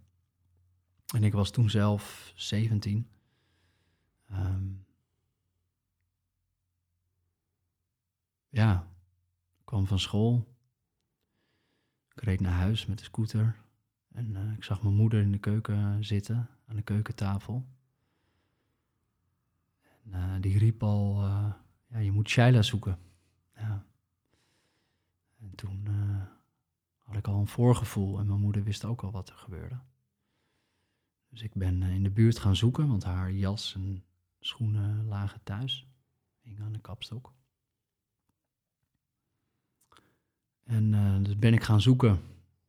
En 1.15 1.25
ik 1.25 1.33
was 1.33 1.51
toen 1.51 1.71
zelf 1.71 2.33
17. 2.35 3.09
Ehm, 4.27 4.69
ja, 8.49 8.89
ik 9.59 9.65
kwam 9.65 9.87
van 9.87 9.99
school. 9.99 10.55
Ik 12.15 12.23
reed 12.23 12.41
naar 12.41 12.53
huis 12.53 12.87
met 12.87 12.99
de 12.99 13.05
scooter. 13.05 13.57
En 14.13 14.37
eh, 14.37 14.53
ik 14.53 14.65
zag 14.65 14.83
mijn 14.83 14.95
moeder 14.95 15.21
in 15.23 15.33
de 15.33 15.39
keuken 15.39 16.05
zitten, 16.05 16.49
aan 16.67 16.77
de 16.77 16.83
keukentafel. 16.83 17.67
En 20.03 20.15
eh, 20.15 20.41
die 20.41 20.59
riep 20.59 20.83
al, 20.83 21.23
eh, 21.23 21.53
ja, 21.87 21.99
je 21.99 22.13
moet 22.13 22.29
Shaila 22.29 22.63
zoeken. 22.63 22.99
Ja. 23.57 23.85
En 25.41 25.55
toen 25.55 25.89
had 26.99 27.17
ik 27.17 27.27
al 27.27 27.41
een 27.41 27.47
voorgevoel 27.47 28.19
en 28.19 28.27
mijn 28.27 28.41
moeder 28.41 28.63
wist 28.63 28.85
ook 28.85 29.03
al 29.03 29.11
wat 29.11 29.29
er 29.29 29.37
gebeurde. 29.37 29.79
Dus 31.31 31.43
ik 31.43 31.55
ben 31.55 31.83
eh, 31.83 31.95
in 31.95 32.03
de 32.03 32.11
buurt 32.11 32.39
gaan 32.39 32.57
zoeken, 32.57 32.89
want 32.89 33.05
haar 33.05 33.33
jas 33.33 33.75
en 33.75 34.05
schoenen 34.41 35.05
lagen 35.07 35.43
thuis. 35.43 35.87
Hing 36.41 36.61
aan 36.61 36.73
de 36.73 36.81
kapstok. 36.81 37.35
En 40.65 40.95
eh, 40.95 41.17
dus 41.23 41.39
ben 41.39 41.55
ik 41.55 41.63
gaan 41.63 41.81
zoeken. 41.81 42.21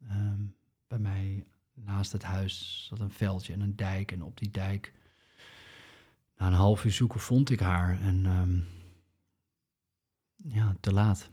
Ehm, 0.08 0.46
bij 0.88 1.00
mij 1.00 1.46
naast 1.74 2.12
het 2.12 2.24
huis 2.24 2.86
zat 2.90 3.00
een 3.00 3.12
veldje 3.12 3.54
en 3.54 3.62
een 3.62 3.76
dijk. 3.76 4.12
En 4.12 4.24
op 4.24 4.38
die 4.38 4.50
dijk, 4.50 4.94
na 6.38 6.48
een 6.48 6.54
half 6.54 6.86
uur 6.86 6.92
zoeken, 6.92 7.20
vond 7.20 7.50
ik 7.50 7.60
haar. 7.60 8.02
En 8.02 8.26
ehm, 8.26 8.60
ja, 10.36 10.76
te 10.80 10.94
laat. 10.94 11.30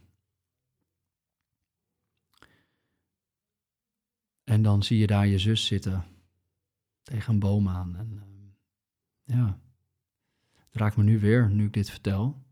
En 4.44 4.62
dan 4.62 4.82
zie 4.82 4.98
je 4.98 5.06
daar 5.06 5.26
je 5.26 5.38
zus 5.38 5.66
zitten 5.66 6.17
tegen 7.08 7.32
een 7.32 7.38
boom 7.38 7.68
aan. 7.68 7.96
En 7.96 8.18
ehm, 8.22 9.38
ja, 9.38 9.60
het 10.54 10.76
raakt 10.76 10.96
me 10.96 11.02
nu 11.02 11.20
weer, 11.20 11.50
nu 11.50 11.66
ik 11.66 11.72
dit 11.72 11.90
vertel. 11.90 12.44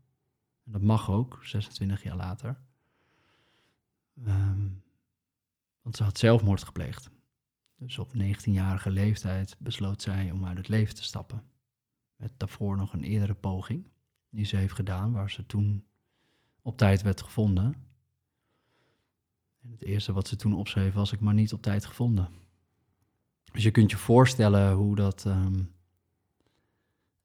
En 0.63 0.71
dat 0.71 0.81
mag 0.81 1.09
ook, 1.09 1.39
26 1.41 2.03
jaar 2.03 2.15
later. 2.15 2.59
Ehm, 4.25 4.69
want 5.81 5.95
ze 5.95 6.03
had 6.03 6.17
zelfmoord 6.17 6.63
gepleegd. 6.63 7.09
Dus 7.75 7.97
op 7.97 8.13
19-jarige 8.13 8.89
leeftijd 8.89 9.55
besloot 9.59 10.01
zij 10.01 10.31
om 10.31 10.45
uit 10.45 10.57
het 10.57 10.67
leven 10.67 10.95
te 10.95 11.03
stappen. 11.03 11.43
Met 12.15 12.31
daarvoor 12.37 12.77
nog 12.77 12.93
een 12.93 13.03
eerdere 13.03 13.35
poging 13.35 13.87
die 14.29 14.45
ze 14.45 14.55
heeft 14.55 14.73
gedaan, 14.73 15.11
waar 15.11 15.31
ze 15.31 15.45
toen 15.45 15.85
op 16.61 16.77
tijd 16.77 17.01
werd 17.01 17.21
gevonden. 17.21 17.73
En 19.61 19.71
het 19.71 19.83
eerste 19.83 20.13
wat 20.13 20.27
ze 20.27 20.35
toen 20.35 20.53
opschreef 20.53 20.93
was 20.93 21.11
ik 21.11 21.19
maar 21.19 21.33
niet 21.33 21.53
op 21.53 21.61
tijd 21.61 21.85
gevonden. 21.85 22.46
Dus 23.57 23.65
je 23.65 23.71
kunt 23.71 23.91
je 23.91 23.97
voorstellen 23.97 24.73
hoe 24.73 24.95
dat, 24.95 25.25
ehm, 25.25 25.63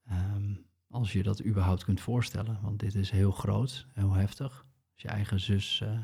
ehm, 0.05 0.55
als 0.91 1.13
je 1.13 1.23
dat 1.23 1.45
überhaupt 1.45 1.85
kunt 1.85 2.01
voorstellen, 2.01 2.59
want 2.63 2.81
dit 2.81 2.95
is 2.95 3.11
heel 3.11 3.31
groot, 3.31 3.87
heel 3.93 4.13
heftig. 4.13 4.67
Als 4.93 5.03
je 5.03 5.09
eigen 5.09 5.41
zus 5.41 5.81
eh, 5.81 5.99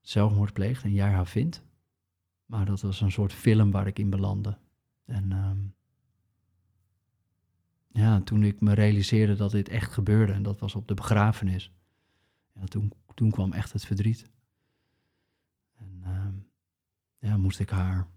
zelfmoord 0.00 0.52
pleegt 0.52 0.84
en 0.84 0.92
jij 0.92 1.10
haar 1.10 1.26
vindt. 1.26 1.62
Maar 2.46 2.64
dat 2.64 2.80
was 2.80 3.00
een 3.00 3.12
soort 3.12 3.32
film 3.32 3.70
waar 3.70 3.86
ik 3.86 3.98
in 3.98 4.10
belandde. 4.10 4.58
En 5.04 5.32
ehm, 5.32 5.58
ja, 7.88 8.20
toen 8.20 8.42
ik 8.42 8.60
me 8.60 8.72
realiseerde 8.72 9.36
dat 9.36 9.50
dit 9.50 9.68
echt 9.68 9.92
gebeurde, 9.92 10.32
en 10.32 10.42
dat 10.42 10.60
was 10.60 10.74
op 10.74 10.88
de 10.88 10.94
begrafenis, 10.94 11.72
ja, 12.52 12.64
toen, 12.64 12.92
toen 13.14 13.30
kwam 13.30 13.52
echt 13.52 13.72
het 13.72 13.84
verdriet. 13.84 14.30
En 15.76 16.50
ja, 17.18 17.36
moest 17.36 17.58
ik 17.58 17.70
haar, 17.70 18.08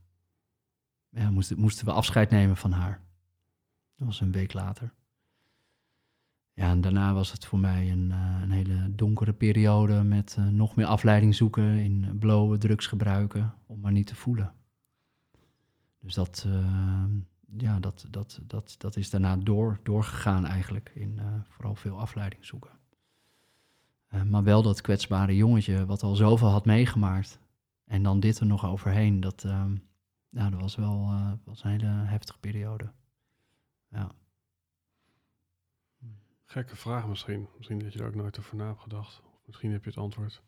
ja, 1.13 1.31
moest, 1.31 1.55
moesten 1.55 1.85
we 1.85 1.91
afscheid 1.91 2.29
nemen 2.29 2.57
van 2.57 2.71
haar. 2.71 3.01
Dat 3.97 4.07
was 4.07 4.21
een 4.21 4.31
week 4.31 4.53
later. 4.53 4.93
Ja, 6.53 6.69
en 6.69 6.81
daarna 6.81 7.13
was 7.13 7.31
het 7.31 7.45
voor 7.45 7.59
mij 7.59 7.91
een, 7.91 8.11
eh, 8.11 8.41
een 8.41 8.51
hele 8.51 8.95
donkere 8.95 9.33
periode 9.33 10.03
met 10.03 10.35
eh, 10.39 10.47
nog 10.47 10.75
meer 10.75 10.85
afleiding 10.85 11.35
zoeken 11.35 11.77
in 11.77 12.17
blowen, 12.19 12.59
drugs 12.59 12.87
gebruiken, 12.87 13.53
om 13.65 13.79
maar 13.79 13.91
niet 13.91 14.07
te 14.07 14.15
voelen. 14.15 14.53
Dus 15.99 16.13
dat, 16.13 16.45
eh, 16.47 17.05
ja, 17.57 17.79
dat, 17.79 18.05
dat, 18.09 18.39
dat, 18.47 18.75
dat 18.77 18.95
is 18.95 19.09
daarna 19.09 19.35
door, 19.35 19.79
doorgegaan 19.83 20.45
eigenlijk, 20.45 20.91
in 20.95 21.19
vooral 21.49 21.75
veel 21.75 21.99
afleiding 21.99 22.45
zoeken. 22.45 22.71
Maar 24.25 24.43
wel 24.43 24.61
dat 24.61 24.81
kwetsbare 24.81 25.35
jongetje 25.35 25.85
wat 25.85 26.03
al 26.03 26.15
zoveel 26.15 26.47
had 26.47 26.65
meegemaakt 26.65 27.39
en 27.85 28.03
dan 28.03 28.19
dit 28.19 28.39
er 28.39 28.45
nog 28.45 28.65
overheen, 28.65 29.19
dat, 29.19 29.45
ja, 30.33 30.49
dat 30.49 30.59
was 30.59 30.75
wel 30.75 30.93
eh, 30.93 31.31
was 31.43 31.63
een 31.63 31.69
hele 31.69 31.85
heftige 31.85 32.39
periode. 32.39 32.91
Ja. 33.89 34.11
Gekke 36.45 36.75
vraag 36.75 37.07
misschien. 37.07 37.47
Misschien 37.57 37.79
dat 37.79 37.93
je 37.93 37.99
er 37.99 38.07
ook 38.07 38.15
nooit 38.15 38.39
over 38.39 38.55
na 38.55 38.67
hebt 38.67 38.81
gedacht. 38.81 39.21
Of 39.23 39.41
misschien 39.45 39.71
heb 39.71 39.83
je 39.83 39.89
het 39.89 39.99
antwoord. 39.99 40.41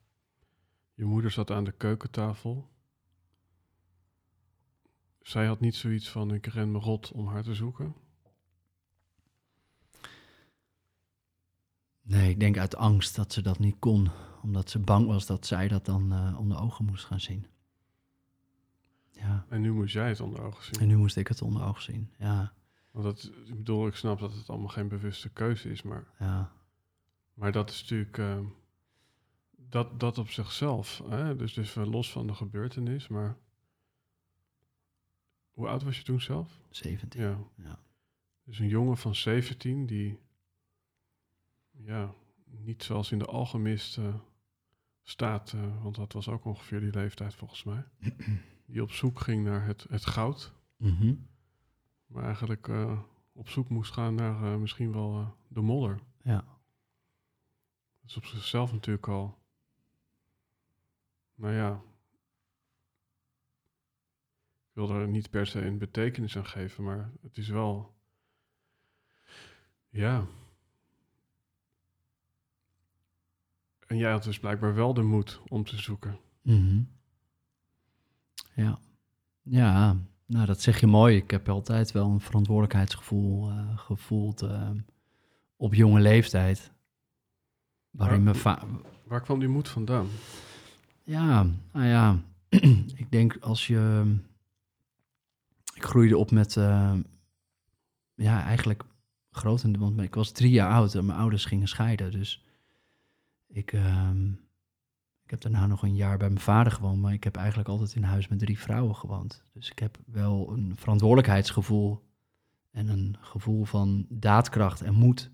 Je 0.94 1.06
moeder 1.06 1.32
zat 1.32 1.52
aan 1.52 1.64
de 1.64 1.72
keukentafel. 1.72 2.70
Zij 5.22 5.46
had 5.46 5.60
niet 5.60 5.76
zoiets 5.76 6.10
van 6.10 6.34
ik 6.34 6.46
ren 6.46 6.72
me 6.72 6.80
rot 6.80 7.12
om 7.12 7.28
haar 7.28 7.44
te 7.44 7.56
zoeken. 7.56 7.96
Nee, 12.02 12.30
ik 12.30 12.40
denk 12.40 12.58
uit 12.58 12.76
angst 12.76 13.16
dat 13.16 13.34
ze 13.34 13.42
dat 13.42 13.60
niet 13.60 13.80
kon. 13.80 14.10
Omdat 14.42 14.70
ze 14.70 14.80
bang 14.80 15.08
was 15.08 15.26
dat 15.26 15.46
zij 15.46 15.68
dat 15.68 15.86
dan 15.86 16.14
eh 16.14 16.40
onder 16.40 16.60
ogen 16.60 16.86
moest 16.86 17.06
gaan 17.06 17.20
zien. 17.20 17.48
Ja, 19.16 19.46
En 19.50 19.62
nu 19.62 19.72
moest 19.72 19.94
jij 19.94 20.08
het 20.08 20.20
onder 20.20 20.42
ogen 20.42 20.64
zien. 20.64 20.82
en 20.82 20.88
nu 20.88 20.96
moest 20.96 21.18
ik 21.18 21.28
het 21.28 21.42
onder 21.42 21.64
ogen 21.64 21.84
zien. 21.84 22.12
Ja, 22.18 22.54
Want 22.92 23.06
dat, 23.06 23.32
ik 23.46 23.56
bedoel, 23.56 23.88
ik 23.88 23.96
snap 23.96 24.20
dat 24.20 24.34
het 24.34 24.50
allemaal 24.50 24.68
geen 24.68 24.88
bewuste 24.88 25.30
keuze 25.30 25.70
is, 25.70 25.82
maar, 25.82 26.08
ja. 26.20 26.52
maar 27.34 27.52
dat 27.52 27.70
is 27.70 27.82
natuurlijk 27.82 28.18
eh, 28.18 28.40
dat, 29.70 30.00
dat 30.00 30.18
op 30.18 30.30
zichzelf. 30.30 31.02
Hè? 31.10 31.36
Dus, 31.36 31.54
dus 31.54 31.76
los 31.76 32.12
van 32.12 32.28
de 32.28 32.34
gebeurtenis, 32.34 33.08
maar 33.08 33.38
hoe 35.52 35.68
oud 35.68 35.84
was 35.84 35.98
je 35.98 36.04
toen 36.04 36.22
zelf? 36.22 36.60
17. 36.70 37.22
Ja. 37.22 37.38
Ja. 37.56 37.80
Dus 38.44 38.60
een 38.60 38.68
jongen 38.68 38.98
van 38.98 39.16
17 39.16 39.86
die, 39.86 40.20
ja, 41.72 42.14
niet 42.46 42.84
zoals 42.84 43.12
in 43.12 43.18
de 43.18 43.26
alchemist 43.26 43.98
eh, 43.98 44.16
staat, 45.04 45.54
eh, 45.54 45.84
want 45.84 45.96
dat 45.96 46.14
was 46.14 46.28
ook 46.30 46.46
ongeveer 46.46 46.80
die 46.80 46.92
leeftijd 46.92 47.36
volgens 47.36 47.64
mij, 47.64 47.84
die 48.66 48.82
op 48.82 48.92
zoek 48.92 49.20
ging 49.20 49.44
naar 49.44 49.66
het, 49.66 49.86
het 49.90 50.06
goud, 50.06 50.54
Mhm. 50.78 51.14
maar 52.06 52.24
eigenlijk 52.24 52.68
eh, 52.68 53.00
op 53.34 53.50
zoek 53.50 53.70
moest 53.70 53.92
gaan 53.94 54.16
naar 54.16 54.44
eh, 54.54 54.60
misschien 54.60 54.92
wel 54.92 55.20
eh, 55.20 55.30
de 55.48 55.62
modder. 55.62 56.00
Ja. 56.24 56.44
Dat 58.02 58.10
is 58.10 58.18
op 58.18 58.26
zichzelf 58.26 58.72
natuurlijk 58.72 59.08
al, 59.08 59.38
nou 61.36 61.54
ja, 61.54 61.82
ik 64.68 64.72
wil 64.74 64.90
er 64.90 65.08
niet 65.08 65.30
per 65.30 65.48
se 65.48 65.62
een 65.66 65.78
betekenis 65.78 66.38
aan 66.38 66.46
geven, 66.46 66.84
maar 66.84 67.12
het 67.22 67.38
is 67.38 67.48
wel, 67.50 67.94
ja. 69.90 70.28
En 73.88 73.98
jij 73.98 74.12
had 74.12 74.24
dus 74.24 74.40
blijkbaar 74.40 74.74
wel 74.76 74.94
de 74.94 75.02
moed 75.04 75.42
om 75.48 75.64
te 75.64 75.78
zoeken. 75.78 76.20
Mhm. 76.42 76.84
Ja. 78.56 78.80
Ja, 79.42 79.98
nou 80.26 80.46
dat 80.46 80.62
zeg 80.62 80.80
je 80.80 80.88
mooi. 80.88 81.16
Ik 81.16 81.32
heb 81.32 81.50
altijd 81.50 81.92
wel 81.92 82.10
een 82.10 82.20
verantwoordelijkheidsgevoel 82.22 83.50
eh, 83.50 83.78
gevoeld 83.78 84.42
eh, 84.42 84.70
op 85.58 85.74
jonge 85.74 86.00
leeftijd. 86.00 86.72
Waarin 87.90 88.24
Maar- 88.24 88.34
mijn 88.62 88.82
Waar 89.08 89.22
kwam 89.22 89.40
die 89.40 89.48
moed 89.48 89.70
vandaan? 89.70 90.08
Ja, 91.04 91.44
nou 91.72 91.86
ja, 91.86 92.22
ik 93.02 93.08
denk 93.12 93.38
als 93.40 93.68
je. 93.68 94.14
Ik 95.74 95.84
groeide 95.84 96.18
op 96.18 96.32
met. 96.32 96.58
eh, 96.58 96.94
ja, 98.16 98.44
eigenlijk 98.44 98.84
groot. 99.32 99.62
Want 99.78 100.02
ik 100.02 100.16
was 100.16 100.32
drie 100.32 100.52
jaar 100.52 100.72
oud 100.72 100.96
en 100.96 101.06
mijn 101.06 101.20
ouders 101.20 101.46
gingen 101.46 101.68
scheiden. 101.68 102.12
Dus 102.12 102.44
ik. 103.48 103.74
ehm, 103.74 104.32
ik 105.26 105.32
heb 105.32 105.42
daarna 105.42 105.68
nog 105.68 105.84
een 105.84 105.96
jaar 105.96 106.18
bij 106.18 106.30
mijn 106.30 106.42
vader 106.42 106.72
gewoond. 106.72 107.02
Maar 107.02 107.14
ik 107.14 107.24
heb 107.24 107.36
eigenlijk 107.36 107.70
altijd 107.70 107.96
in 107.96 108.04
huis 108.04 108.28
met 108.28 108.40
drie 108.40 108.60
vrouwen 108.60 108.96
gewoond. 108.96 109.44
Dus 109.54 109.70
ik 109.70 109.80
heb 109.80 109.98
wel 110.06 110.52
een 110.54 110.74
verantwoordelijkheidsgevoel. 110.76 112.04
En 112.72 112.88
een 112.88 113.18
gevoel 113.20 113.66
van 113.66 114.06
daadkracht 114.10 114.82
en 114.82 114.94
moed 114.94 115.32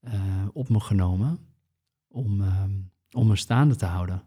eh, 0.00 0.48
op 0.52 0.68
me 0.68 0.80
genomen. 0.80 1.38
Om, 2.08 2.40
ehm, 2.40 2.80
om 3.10 3.26
me 3.26 3.36
staande 3.36 3.76
te 3.76 3.86
houden. 3.86 4.22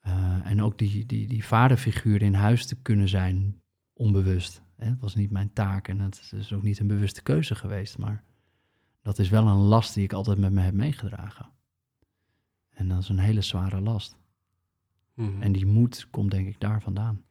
Eh, 0.00 0.50
en 0.50 0.62
ook 0.62 0.78
die, 0.78 1.06
die, 1.06 1.28
die 1.28 1.44
vaderfiguur 1.44 2.22
in 2.22 2.34
huis 2.34 2.66
te 2.66 2.76
kunnen 2.76 3.08
zijn, 3.08 3.60
onbewust. 3.92 4.62
Hè? 4.76 4.86
Het 4.86 5.00
was 5.00 5.14
niet 5.14 5.30
mijn 5.30 5.52
taak 5.52 5.88
en 5.88 6.00
het 6.00 6.32
is 6.36 6.52
ook 6.52 6.62
niet 6.62 6.78
een 6.78 6.86
bewuste 6.86 7.22
keuze 7.22 7.54
geweest. 7.54 7.98
Maar 7.98 8.24
Dat 9.02 9.18
is 9.18 9.28
wel 9.28 9.46
een 9.46 9.56
last 9.56 9.94
die 9.94 10.04
ik 10.04 10.12
altijd 10.12 10.38
met 10.38 10.52
me 10.52 10.60
heb 10.60 10.74
meegedragen. 10.74 11.52
En 12.74 12.88
dat 12.88 12.98
is 13.02 13.08
een 13.08 13.18
hele 13.18 13.42
zware 13.42 13.80
last. 13.80 14.16
Mhm. 15.14 15.42
En 15.42 15.52
die 15.52 15.66
moed 15.66 16.06
komt 16.10 16.30
denk 16.30 16.46
ik 16.48 16.60
daar 16.60 16.82
vandaan. 16.82 17.24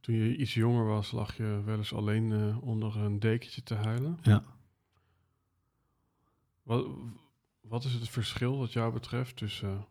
Toen 0.00 0.14
je 0.14 0.36
iets 0.36 0.54
jonger 0.54 0.84
was, 0.84 1.10
lag 1.10 1.36
je 1.36 1.62
wel 1.64 1.76
eens 1.76 1.92
alleen 1.94 2.32
eh, 2.32 2.62
onder 2.62 2.96
een 2.96 3.18
dekentje 3.18 3.62
te 3.62 3.74
huilen. 3.74 4.18
Ja. 4.22 4.42
Wat, 6.62 6.86
wat 7.60 7.84
is 7.84 7.92
het 7.92 8.08
verschil 8.08 8.58
wat 8.58 8.72
jou 8.72 8.92
betreft 8.92 9.36
tussen 9.36 9.68
eh, 9.76 9.82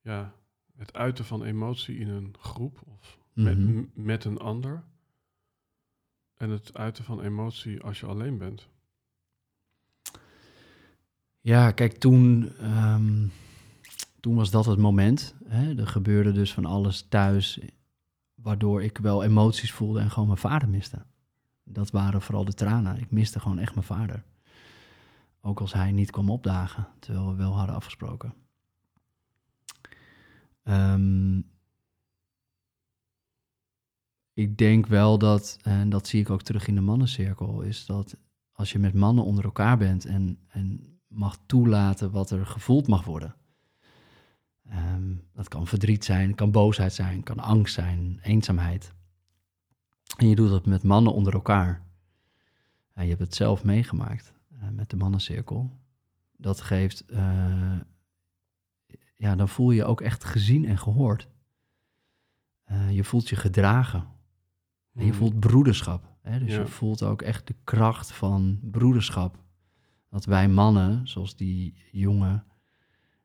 ja, 0.00 0.34
het 0.76 0.92
uiten 0.92 1.24
van 1.24 1.42
emotie 1.42 1.98
in 1.98 2.08
een 2.08 2.34
groep 2.38 2.80
of 2.86 3.18
met, 3.32 3.58
Mhm. 3.58 3.84
met 3.94 4.24
een 4.24 4.38
ander 4.38 4.84
en 6.36 6.50
het 6.50 6.76
uiten 6.76 7.04
van 7.04 7.20
emotie 7.20 7.82
als 7.82 8.00
je 8.00 8.06
alleen 8.06 8.38
bent? 8.38 8.68
Ja, 11.40 11.70
kijk, 11.70 11.98
toen, 11.98 12.52
ehm, 12.58 13.26
toen 14.20 14.34
was 14.34 14.50
dat 14.50 14.64
het 14.64 14.78
moment. 14.78 15.34
Hè? 15.44 15.74
Er 15.78 15.86
gebeurde 15.86 16.32
dus 16.32 16.52
van 16.52 16.64
alles 16.64 17.06
thuis, 17.08 17.60
waardoor 18.34 18.82
ik 18.82 18.98
wel 18.98 19.24
emoties 19.24 19.72
voelde 19.72 20.00
en 20.00 20.10
gewoon 20.10 20.28
mijn 20.28 20.40
vader 20.40 20.68
miste. 20.68 21.06
Dat 21.64 21.90
waren 21.90 22.22
vooral 22.22 22.44
de 22.44 22.52
tranen. 22.52 23.00
Ik 23.00 23.10
miste 23.10 23.40
gewoon 23.40 23.58
echt 23.58 23.74
mijn 23.74 23.86
vader. 23.86 24.24
Ook 25.40 25.60
als 25.60 25.72
hij 25.72 25.92
niet 25.92 26.10
kwam 26.10 26.30
opdagen, 26.30 26.88
terwijl 26.98 27.28
we 27.28 27.34
wel 27.34 27.56
hadden 27.56 27.74
afgesproken. 27.74 28.34
Ehm, 30.62 31.40
ik 34.32 34.58
denk 34.58 34.86
wel 34.86 35.18
dat, 35.18 35.58
en 35.62 35.88
dat 35.88 36.06
zie 36.06 36.20
ik 36.20 36.30
ook 36.30 36.42
terug 36.42 36.66
in 36.66 36.74
de 36.74 36.80
mannencirkel, 36.80 37.60
is 37.60 37.86
dat 37.86 38.16
als 38.52 38.72
je 38.72 38.78
met 38.78 38.94
mannen 38.94 39.24
onder 39.24 39.44
elkaar 39.44 39.78
bent 39.78 40.04
en, 40.04 40.38
en 40.48 40.97
mag 41.08 41.38
toelaten 41.46 42.10
wat 42.10 42.30
er 42.30 42.46
gevoeld 42.46 42.86
mag 42.86 43.04
worden. 43.04 43.34
Ehm, 44.68 45.14
dat 45.32 45.48
kan 45.48 45.66
verdriet 45.66 46.04
zijn, 46.04 46.34
kan 46.34 46.50
boosheid 46.50 46.92
zijn, 46.92 47.22
kan 47.22 47.38
angst 47.38 47.74
zijn, 47.74 48.18
eenzaamheid. 48.22 48.92
En 50.16 50.28
je 50.28 50.34
doet 50.34 50.50
dat 50.50 50.66
met 50.66 50.82
mannen 50.82 51.12
onder 51.14 51.32
elkaar. 51.34 51.82
Ja, 52.94 53.02
je 53.02 53.08
hebt 53.08 53.20
het 53.20 53.34
zelf 53.34 53.64
meegemaakt 53.64 54.32
eh, 54.60 54.68
met 54.68 54.90
de 54.90 54.96
mannencirkel. 54.96 55.70
Dat 56.36 56.60
geeft, 56.60 57.06
eh, 57.06 57.78
ja, 59.16 59.36
dan 59.36 59.48
voel 59.48 59.70
je 59.70 59.76
je 59.76 59.84
ook 59.84 60.00
echt 60.00 60.24
gezien 60.24 60.64
en 60.64 60.78
gehoord. 60.78 61.28
Eh, 62.64 62.90
je 62.90 63.04
voelt 63.04 63.28
je 63.28 63.36
gedragen. 63.36 64.06
En 64.94 65.04
je 65.04 65.10
Mhm. 65.10 65.18
voelt 65.18 65.40
broederschap. 65.40 66.16
Hè? 66.22 66.38
Dus 66.38 66.52
Ja. 66.54 66.60
je 66.60 66.66
voelt 66.66 67.02
ook 67.02 67.22
echt 67.22 67.46
de 67.46 67.54
kracht 67.64 68.12
van 68.12 68.58
broederschap. 68.62 69.38
Dat 70.10 70.24
wij 70.24 70.48
mannen, 70.48 71.08
zoals 71.08 71.36
die 71.36 71.74
jongen, 71.92 72.44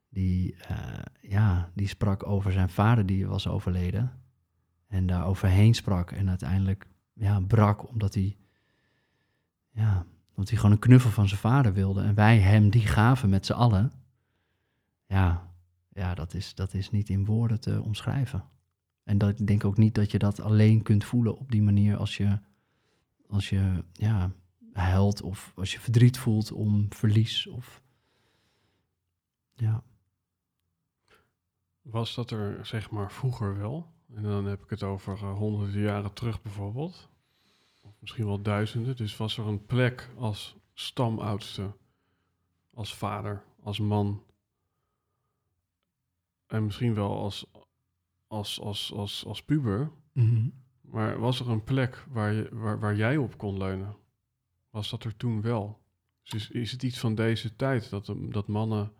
die, 0.09 0.55
eh, 0.55 1.03
ja, 1.21 1.69
die 1.73 1.87
sprak 1.87 2.25
over 2.25 2.51
zijn 2.51 2.69
vader 2.69 3.05
die 3.05 3.27
was 3.27 3.47
overleden. 3.47 4.11
En 4.87 5.05
daar 5.05 5.25
overheen 5.25 5.73
sprak 5.73 6.11
en 6.11 6.29
uiteindelijk 6.29 6.87
ja, 7.13 7.39
brak 7.39 7.89
omdat 7.89 8.13
hij, 8.13 8.37
ja, 9.71 10.05
omdat 10.29 10.49
hij 10.49 10.57
gewoon 10.57 10.71
een 10.71 10.79
knuffel 10.79 11.09
van 11.09 11.27
zijn 11.27 11.39
vader 11.39 11.73
wilde. 11.73 12.01
En 12.01 12.15
wij 12.15 12.39
hem 12.39 12.69
die 12.69 12.87
gaven 12.87 13.29
met 13.29 13.45
z'n 13.45 13.53
allen. 13.53 13.91
Ja, 15.05 15.51
ja 15.89 16.15
dat, 16.15 16.33
is, 16.33 16.55
dat 16.55 16.73
is 16.73 16.91
niet 16.91 17.09
in 17.09 17.25
woorden 17.25 17.59
te 17.59 17.81
omschrijven. 17.81 18.43
En 19.03 19.17
dat, 19.17 19.39
ik 19.39 19.47
denk 19.47 19.65
ook 19.65 19.77
niet 19.77 19.95
dat 19.95 20.11
je 20.11 20.19
dat 20.19 20.39
alleen 20.39 20.81
kunt 20.81 21.03
voelen 21.03 21.37
op 21.37 21.51
die 21.51 21.61
manier 21.61 21.97
als 21.97 22.17
je, 22.17 22.39
als 23.27 23.49
je 23.49 23.83
ja, 23.93 24.31
huilt 24.73 25.21
of 25.21 25.51
als 25.55 25.71
je 25.71 25.79
verdriet 25.79 26.17
voelt 26.17 26.51
om 26.51 26.93
verlies. 26.93 27.47
Of, 27.47 27.81
ja. 29.53 29.83
Was 31.81 32.15
dat 32.15 32.31
er 32.31 32.65
zeg 32.65 32.89
maar 32.89 33.11
vroeger 33.11 33.57
wel? 33.57 33.91
En 34.15 34.23
dan 34.23 34.45
heb 34.45 34.63
ik 34.63 34.69
het 34.69 34.83
over 34.83 35.13
eh, 35.13 35.37
honderden 35.37 35.81
jaren 35.81 36.13
terug 36.13 36.41
bijvoorbeeld. 36.41 37.09
Of 37.81 37.91
misschien 37.99 38.25
wel 38.25 38.41
duizenden. 38.41 38.95
Dus 38.95 39.17
was 39.17 39.37
er 39.37 39.47
een 39.47 39.65
plek 39.65 40.09
als 40.17 40.55
stamoudste, 40.73 41.75
als 42.73 42.95
vader, 42.95 43.43
als 43.61 43.79
man. 43.79 44.23
En 46.47 46.63
misschien 46.63 46.93
wel 46.93 47.17
als, 47.17 47.51
als, 48.27 48.61
als, 48.61 48.93
als, 48.93 49.25
als 49.25 49.43
puber. 49.43 49.91
Maar 50.81 51.19
was 51.19 51.39
er 51.39 51.49
een 51.49 51.63
plek 51.63 52.05
waar, 52.09 52.33
je, 52.33 52.49
waar, 52.51 52.79
waar 52.79 52.95
jij 52.95 53.17
op 53.17 53.37
kon 53.37 53.57
leunen? 53.57 53.95
Was 54.73 54.89
dat 54.89 55.03
er 55.03 55.17
toen 55.17 55.41
wel? 55.41 55.79
Dus 56.23 56.33
is, 56.33 56.49
is 56.49 56.71
het 56.71 56.83
iets 56.83 56.99
van 56.99 57.15
deze 57.15 57.55
tijd 57.55 57.89
dat, 57.89 58.13
dat 58.29 58.47
mannen 58.47 58.91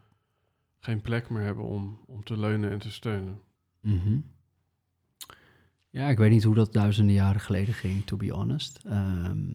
geen 0.79 1.01
plek 1.01 1.29
meer 1.29 1.41
hebben 1.41 1.63
om, 1.63 1.99
om 2.05 2.23
te 2.23 2.37
leunen 2.37 2.71
en 2.71 2.79
te 2.79 2.91
steunen? 2.91 3.41
Mhm. 3.81 4.19
Ja, 5.89 6.09
ik 6.09 6.17
weet 6.17 6.31
niet 6.31 6.43
hoe 6.43 6.55
dat 6.55 6.73
duizenden 6.73 7.15
jaren 7.15 7.41
geleden 7.41 7.73
ging, 7.73 8.05
to 8.05 8.17
be 8.17 8.31
honest. 8.31 8.79
Ehm, 8.85 9.53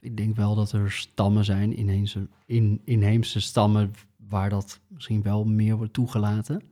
ik 0.00 0.16
denk 0.16 0.36
wel 0.36 0.54
dat 0.54 0.72
er 0.72 0.92
stammen 0.92 1.44
zijn, 1.44 1.76
inheemse, 1.76 2.28
in, 2.46 2.80
inheemse 2.84 3.40
stammen, 3.40 3.92
waar 4.16 4.50
dat 4.50 4.80
misschien 4.88 5.22
wel 5.22 5.44
meer 5.44 5.76
wordt 5.76 5.92
toegelaten. 5.92 6.62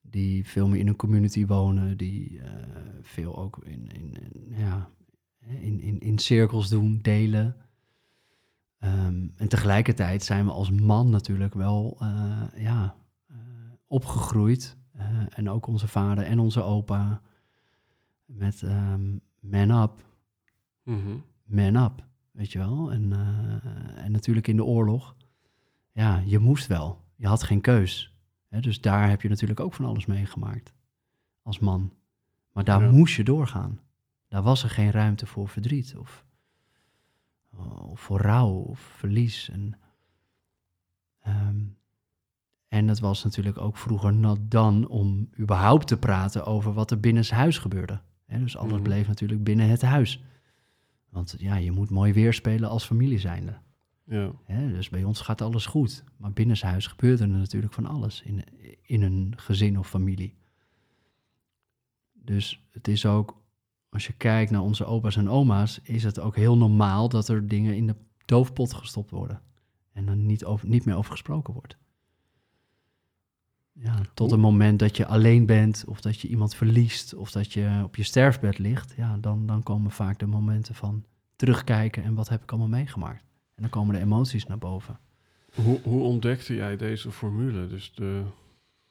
Die 0.00 0.46
veel 0.46 0.68
meer 0.68 0.80
in 0.80 0.88
een 0.88 0.96
community 0.96 1.46
wonen, 1.46 1.96
die 1.96 2.40
eh, 2.40 2.52
veel 3.02 3.36
ook 3.38 3.64
in, 3.64 3.88
in, 3.92 4.16
in, 4.20 4.56
ja, 4.56 4.90
in, 5.48 5.80
in, 5.80 6.00
in 6.00 6.18
cirkels 6.18 6.68
doen, 6.68 6.98
delen. 7.02 7.56
Ehm, 8.78 9.26
en 9.36 9.48
tegelijkertijd 9.48 10.22
zijn 10.22 10.44
we 10.44 10.50
als 10.52 10.70
man 10.70 11.10
natuurlijk 11.10 11.54
wel 11.54 11.96
eh, 12.00 12.42
ja, 12.56 12.96
eh, 13.28 13.36
opgegroeid. 13.86 14.76
eh, 14.92 15.06
en 15.30 15.50
ook 15.50 15.66
onze 15.66 15.88
vader 15.88 16.24
en 16.24 16.38
onze 16.38 16.62
opa 16.62 17.20
met 18.24 18.62
ehm, 18.62 19.16
man 19.40 19.70
up, 19.82 20.04
Mhm. 20.82 21.16
man 21.44 21.76
up, 21.76 22.04
weet 22.30 22.52
je 22.52 22.58
wel. 22.58 22.92
En, 22.92 23.12
en 23.96 24.12
natuurlijk 24.12 24.48
in 24.48 24.56
de 24.56 24.64
oorlog, 24.64 25.16
ja, 25.92 26.18
je 26.26 26.38
moest 26.38 26.66
wel. 26.66 27.04
Je 27.16 27.26
had 27.26 27.42
geen 27.42 27.60
keus. 27.60 28.14
Hè? 28.48 28.60
Dus 28.60 28.80
daar 28.80 29.08
heb 29.08 29.22
je 29.22 29.28
natuurlijk 29.28 29.60
ook 29.60 29.74
van 29.74 29.84
alles 29.84 30.06
meegemaakt 30.06 30.72
als 31.42 31.58
man. 31.58 31.92
Maar 32.52 32.64
daar 32.64 32.82
Ja. 32.82 32.90
moest 32.90 33.16
je 33.16 33.24
doorgaan. 33.24 33.80
Daar 34.28 34.42
was 34.42 34.62
er 34.62 34.70
geen 34.70 34.90
ruimte 34.90 35.26
voor 35.26 35.48
verdriet 35.48 35.96
of, 35.96 36.24
of 37.90 38.00
voor 38.00 38.20
rouw 38.20 38.50
of 38.52 38.78
verlies. 38.80 39.48
En, 39.48 39.78
ehm, 41.20 41.64
en 42.68 42.88
het 42.88 43.00
was 43.00 43.24
natuurlijk 43.24 43.58
ook 43.58 43.76
vroeger 43.76 44.14
not 44.14 44.38
dan 44.50 44.88
om 44.88 45.28
überhaupt 45.38 45.86
te 45.86 45.98
praten 45.98 46.44
over 46.46 46.72
wat 46.72 46.90
er 46.90 47.00
binnenshuis 47.00 47.58
gebeurde. 47.58 48.00
Hè? 48.26 48.38
Dus 48.38 48.56
alles 48.56 48.72
Mhm. 48.72 48.82
bleef 48.82 49.06
natuurlijk 49.08 49.44
binnen 49.44 49.68
het 49.68 49.82
huis. 49.82 50.22
Want 51.08 51.34
ja, 51.38 51.56
je 51.56 51.72
moet 51.72 51.90
mooi 51.90 52.12
weerspelen 52.12 52.68
als 52.68 52.84
familie 52.84 53.18
zijnde. 53.18 53.58
Ja. 54.04 54.32
Dus 54.48 54.88
bij 54.88 55.04
ons 55.04 55.20
gaat 55.20 55.40
alles 55.40 55.66
goed. 55.66 56.04
Maar 56.16 56.32
binnenshuis 56.32 56.86
gebeurt 56.86 57.20
er 57.20 57.28
natuurlijk 57.28 57.72
van 57.72 57.86
alles 57.86 58.22
in, 58.22 58.44
in 58.82 59.02
een 59.02 59.32
gezin 59.36 59.78
of 59.78 59.88
familie. 59.88 60.34
Dus 62.12 62.66
het 62.70 62.88
is 62.88 63.06
ook, 63.06 63.42
als 63.96 64.06
je 64.06 64.12
kijkt 64.12 64.50
naar 64.50 64.62
onze 64.62 64.84
opa's 64.84 65.16
en 65.16 65.30
oma's, 65.30 65.80
is 65.82 66.02
het 66.02 66.20
ook 66.20 66.36
heel 66.36 66.56
normaal 66.56 67.08
dat 67.08 67.28
er 67.28 67.48
dingen 67.48 67.76
in 67.76 67.86
de 67.86 67.94
doofpot 68.24 68.74
gestopt 68.74 69.10
worden. 69.10 69.40
En 69.92 70.08
er 70.08 70.16
niet, 70.16 70.44
over, 70.44 70.68
niet 70.68 70.84
meer 70.84 70.96
over 70.96 71.10
gesproken 71.10 71.52
wordt. 71.52 71.76
Ja, 73.72 74.00
tot 74.14 74.32
een 74.32 74.40
moment 74.40 74.78
dat 74.78 74.96
je 74.96 75.06
alleen 75.06 75.46
bent, 75.46 75.84
of 75.86 76.00
dat 76.00 76.20
je 76.20 76.28
iemand 76.28 76.54
verliest, 76.54 77.14
of 77.14 77.30
dat 77.30 77.52
je 77.52 77.80
op 77.84 77.96
je 77.96 78.02
sterfbed 78.02 78.58
ligt. 78.58 78.94
Ja, 78.96 79.16
dan, 79.16 79.46
dan 79.46 79.62
komen 79.62 79.90
vaak 79.90 80.18
de 80.18 80.26
momenten 80.26 80.74
van 80.74 81.04
terugkijken 81.36 82.02
en 82.02 82.14
wat 82.14 82.28
heb 82.28 82.42
ik 82.42 82.50
allemaal 82.50 82.68
meegemaakt. 82.68 83.24
En 83.54 83.62
dan 83.62 83.70
komen 83.70 83.94
de 83.94 84.00
emoties 84.00 84.46
naar 84.46 84.58
boven. 84.58 84.98
Hoe, 85.54 85.80
hoe 85.82 86.02
ontdekte 86.02 86.54
jij 86.54 86.76
deze 86.76 87.10
formule? 87.10 87.66
Dus 87.66 87.92
de, 87.94 88.22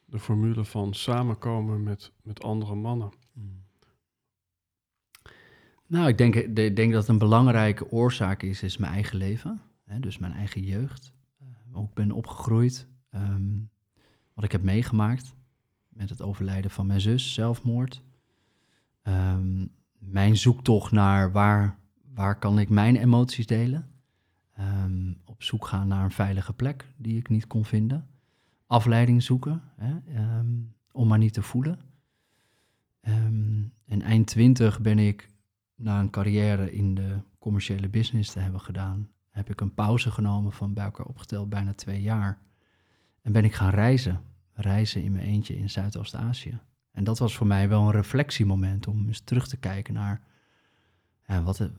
de 0.05 0.19
formule 0.19 0.65
van 0.65 0.93
samenkomen 0.93 1.83
met, 1.83 2.11
met 2.23 2.43
andere 2.43 2.75
mannen. 2.75 3.11
Nou, 5.87 6.07
ik 6.07 6.17
denk, 6.17 6.35
ik 6.35 6.75
denk 6.75 6.93
dat 6.93 7.07
een 7.07 7.17
belangrijke 7.17 7.91
oorzaak 7.91 8.43
is, 8.43 8.63
is 8.63 8.77
mijn 8.77 8.93
eigen 8.93 9.17
leven. 9.17 9.61
Hè, 9.83 9.99
dus 9.99 10.17
mijn 10.17 10.33
eigen 10.33 10.61
jeugd. 10.63 11.13
Hoe 11.71 11.85
ik 11.85 11.93
ben 11.93 12.11
opgegroeid. 12.11 12.87
ehm, 13.09 13.59
wat 14.33 14.43
ik 14.43 14.51
heb 14.51 14.63
meegemaakt 14.63 15.35
met 15.89 16.09
het 16.09 16.21
overlijden 16.21 16.71
van 16.71 16.85
mijn 16.85 17.01
zus, 17.01 17.33
zelfmoord. 17.33 18.01
Ehm, 19.01 19.65
mijn 19.97 20.37
zoektocht 20.37 20.91
naar 20.91 21.31
waar, 21.31 21.79
waar 22.13 22.39
kan 22.39 22.59
ik 22.59 22.69
mijn 22.69 22.95
emoties 22.95 23.45
delen. 23.45 23.89
Ehm, 24.53 25.13
op 25.25 25.43
zoek 25.43 25.65
gaan 25.65 25.87
naar 25.87 26.03
een 26.03 26.11
veilige 26.11 26.53
plek 26.53 26.85
die 26.97 27.17
ik 27.17 27.29
niet 27.29 27.47
kon 27.47 27.65
vinden. 27.65 28.07
Afleiding 28.67 29.23
zoeken, 29.23 29.61
hè, 29.75 29.93
om 30.91 31.07
maar 31.07 31.17
niet 31.17 31.33
te 31.33 31.41
voelen. 31.41 31.79
En 33.85 34.01
eind 34.01 34.27
twintig 34.27 34.81
ben 34.81 34.99
ik 34.99 35.29
na 35.75 35.99
een 35.99 36.09
carrière 36.09 36.71
in 36.71 36.95
de 36.95 37.17
commerciële 37.39 37.89
business 37.89 38.31
te 38.31 38.39
hebben 38.39 38.61
gedaan, 38.61 39.09
heb 39.29 39.49
ik 39.49 39.61
een 39.61 39.73
pauze 39.73 40.11
genomen 40.11 40.51
van 40.51 40.73
bij 40.73 40.83
elkaar 40.83 41.05
opgeteld 41.05 41.49
bijna 41.49 41.73
twee 41.73 42.01
jaar. 42.01 42.39
En 43.21 43.31
ben 43.31 43.43
ik 43.45 43.53
gaan 43.53 43.69
reizen. 43.69 44.21
Reizen 44.53 45.03
in 45.03 45.11
mijn 45.11 45.25
eentje 45.25 45.57
in 45.57 45.69
Zuidoost-Azië. 45.69 46.59
En 46.91 47.03
dat 47.03 47.19
was 47.19 47.35
voor 47.35 47.47
mij 47.47 47.69
wel 47.69 47.81
een 47.81 47.91
reflectiemoment 47.91 48.87
om 48.87 49.07
eens 49.07 49.19
terug 49.19 49.47
te 49.47 49.57
kijken 49.57 49.93
naar 49.93 50.21
ja, 51.27 51.43
wat, 51.43 51.69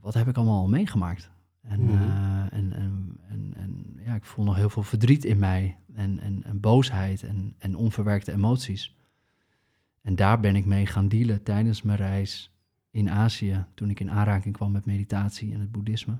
wat 0.00 0.14
heb 0.14 0.28
ik 0.28 0.36
allemaal 0.36 0.60
al 0.60 0.68
meegemaakt. 0.68 1.30
En, 1.62 1.82
Mhm. 1.84 1.92
eh, 1.92 2.58
en, 2.58 2.72
en, 2.72 3.18
en, 3.28 3.52
en 3.56 3.96
ja, 4.04 4.14
ik 4.14 4.24
voel 4.24 4.44
nog 4.44 4.56
heel 4.56 4.70
veel 4.70 4.82
verdriet 4.82 5.24
in 5.24 5.38
mij 5.38 5.76
en, 5.94 6.18
en, 6.20 6.44
en 6.44 6.60
boosheid 6.60 7.22
en, 7.22 7.54
en 7.58 7.76
onverwerkte 7.76 8.32
emoties. 8.32 8.96
En 10.02 10.14
daar 10.14 10.40
ben 10.40 10.56
ik 10.56 10.64
mee 10.64 10.86
gaan 10.86 11.08
dealen 11.08 11.42
tijdens 11.42 11.82
mijn 11.82 11.98
reis 11.98 12.52
in 12.92 13.10
Azië, 13.10 13.64
toen 13.74 13.90
ik 13.90 14.00
in 14.00 14.10
aanraking 14.10 14.54
kwam 14.54 14.72
met 14.72 14.84
meditatie 14.84 15.52
en 15.52 15.60
het 15.60 15.72
boeddhisme. 15.72 16.18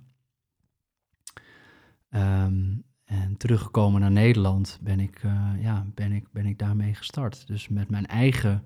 Ehm, 2.08 2.74
en 3.04 3.36
teruggekomen 3.36 4.00
naar 4.00 4.10
Nederland 4.10 4.78
ben 4.82 5.00
ik, 5.00 5.22
eh, 5.22 5.50
ja, 5.58 5.86
ben, 5.94 6.12
ik, 6.12 6.32
ben 6.32 6.46
ik 6.46 6.58
daarmee 6.58 6.94
gestart. 6.94 7.46
Dus 7.46 7.68
met 7.68 7.90
mijn 7.90 8.06
eigen 8.06 8.64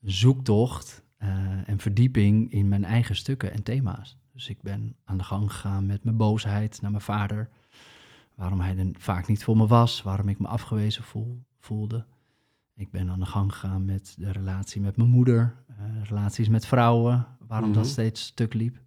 zoektocht 0.00 1.04
eh, 1.16 1.68
en 1.68 1.78
verdieping 1.78 2.52
in 2.52 2.68
mijn 2.68 2.84
eigen 2.84 3.16
stukken 3.16 3.52
en 3.52 3.62
thema's. 3.62 4.18
Dus 4.32 4.48
ik 4.48 4.62
ben 4.62 4.96
aan 5.04 5.18
de 5.18 5.24
gang 5.24 5.52
gegaan 5.52 5.86
met 5.86 6.04
mijn 6.04 6.16
boosheid 6.16 6.80
naar 6.80 6.90
mijn 6.90 7.02
vader. 7.02 7.48
Waarom 8.34 8.60
hij 8.60 8.76
er 8.76 8.88
vaak 8.92 9.26
niet 9.26 9.44
voor 9.44 9.56
me 9.56 9.66
was, 9.66 10.02
waarom 10.02 10.28
ik 10.28 10.38
me 10.38 10.48
afgewezen 10.48 11.04
voel, 11.04 11.42
voelde. 11.58 12.06
Ik 12.74 12.90
ben 12.90 13.08
aan 13.10 13.18
de 13.20 13.26
gang 13.26 13.52
gegaan 13.52 13.84
met 13.84 14.14
de 14.18 14.30
relatie 14.32 14.80
met 14.80 14.96
mijn 14.96 15.08
moeder, 15.08 15.54
eh, 15.66 15.76
relaties 16.04 16.48
met 16.48 16.66
vrouwen, 16.66 17.26
waarom 17.46 17.72
dat 17.72 17.82
Mhm. 17.82 17.92
steeds 17.92 18.22
stuk 18.22 18.54
liep. 18.54 18.80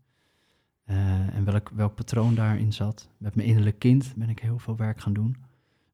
Eh, 0.84 1.36
en 1.36 1.46
welk, 1.46 1.70
welk 1.70 1.96
patroon 1.96 2.36
daarin 2.36 2.74
zat. 2.74 3.10
Met 3.18 3.36
mijn 3.36 3.48
innerlijk 3.48 3.80
kind 3.80 4.14
ben 4.16 4.30
ik 4.30 4.40
heel 4.40 4.60
veel 4.60 4.76
werk 4.76 5.00
gaan 5.02 5.14
doen. 5.14 5.36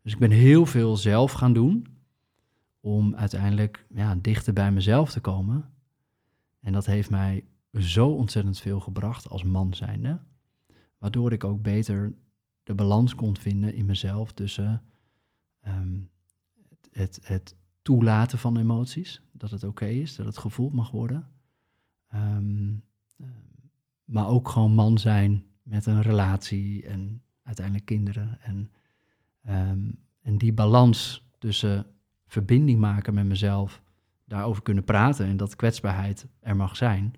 Dus 0.01 0.13
ik 0.13 0.19
ben 0.19 0.31
heel 0.31 0.65
veel 0.65 0.97
zelf 0.97 1.31
gaan 1.31 1.53
doen 1.53 1.87
om 2.79 3.15
uiteindelijk 3.15 3.85
ja, 3.93 4.15
dichter 4.15 4.53
bij 4.53 4.71
mezelf 4.71 5.11
te 5.11 5.19
komen. 5.19 5.69
En 6.59 6.73
dat 6.73 6.85
heeft 6.85 7.09
mij 7.09 7.45
zo 7.73 8.07
ontzettend 8.09 8.59
veel 8.59 8.79
gebracht 8.79 9.29
als 9.29 9.43
man 9.43 9.73
zijnde. 9.73 10.19
Waardoor 10.97 11.31
ik 11.31 11.43
ook 11.43 11.61
beter 11.61 12.13
de 12.63 12.75
balans 12.75 13.15
kon 13.15 13.37
vinden 13.37 13.73
in 13.73 13.85
mezelf 13.85 14.31
tussen 14.31 14.81
ehm, 15.61 15.99
het, 16.69 16.89
het, 16.91 17.19
het 17.23 17.55
toelaten 17.81 18.39
van 18.39 18.57
emoties. 18.57 19.21
Dat 19.31 19.51
het 19.51 19.63
oké 19.63 19.85
is, 19.85 20.15
dat 20.15 20.25
het 20.25 20.37
gevoeld 20.37 20.73
mag 20.73 20.91
worden. 20.91 21.27
Ehm, 22.07 22.73
ehm, 23.19 23.29
maar 24.05 24.27
ook 24.27 24.49
gewoon 24.49 24.73
man 24.73 24.97
zijn 24.97 25.45
met 25.63 25.85
een 25.85 26.01
relatie 26.01 26.85
en 26.85 27.21
uiteindelijk 27.43 27.85
kinderen. 27.85 28.41
En, 28.41 28.71
ehm, 29.43 29.91
en 30.21 30.37
die 30.37 30.53
balans 30.53 31.27
tussen 31.39 31.85
verbinding 32.27 32.79
maken 32.79 33.13
met 33.13 33.25
mezelf, 33.25 33.81
daarover 34.25 34.63
kunnen 34.63 34.83
praten 34.83 35.25
en 35.25 35.37
dat 35.37 35.55
kwetsbaarheid 35.55 36.27
er 36.39 36.55
mag 36.55 36.75
zijn. 36.75 37.13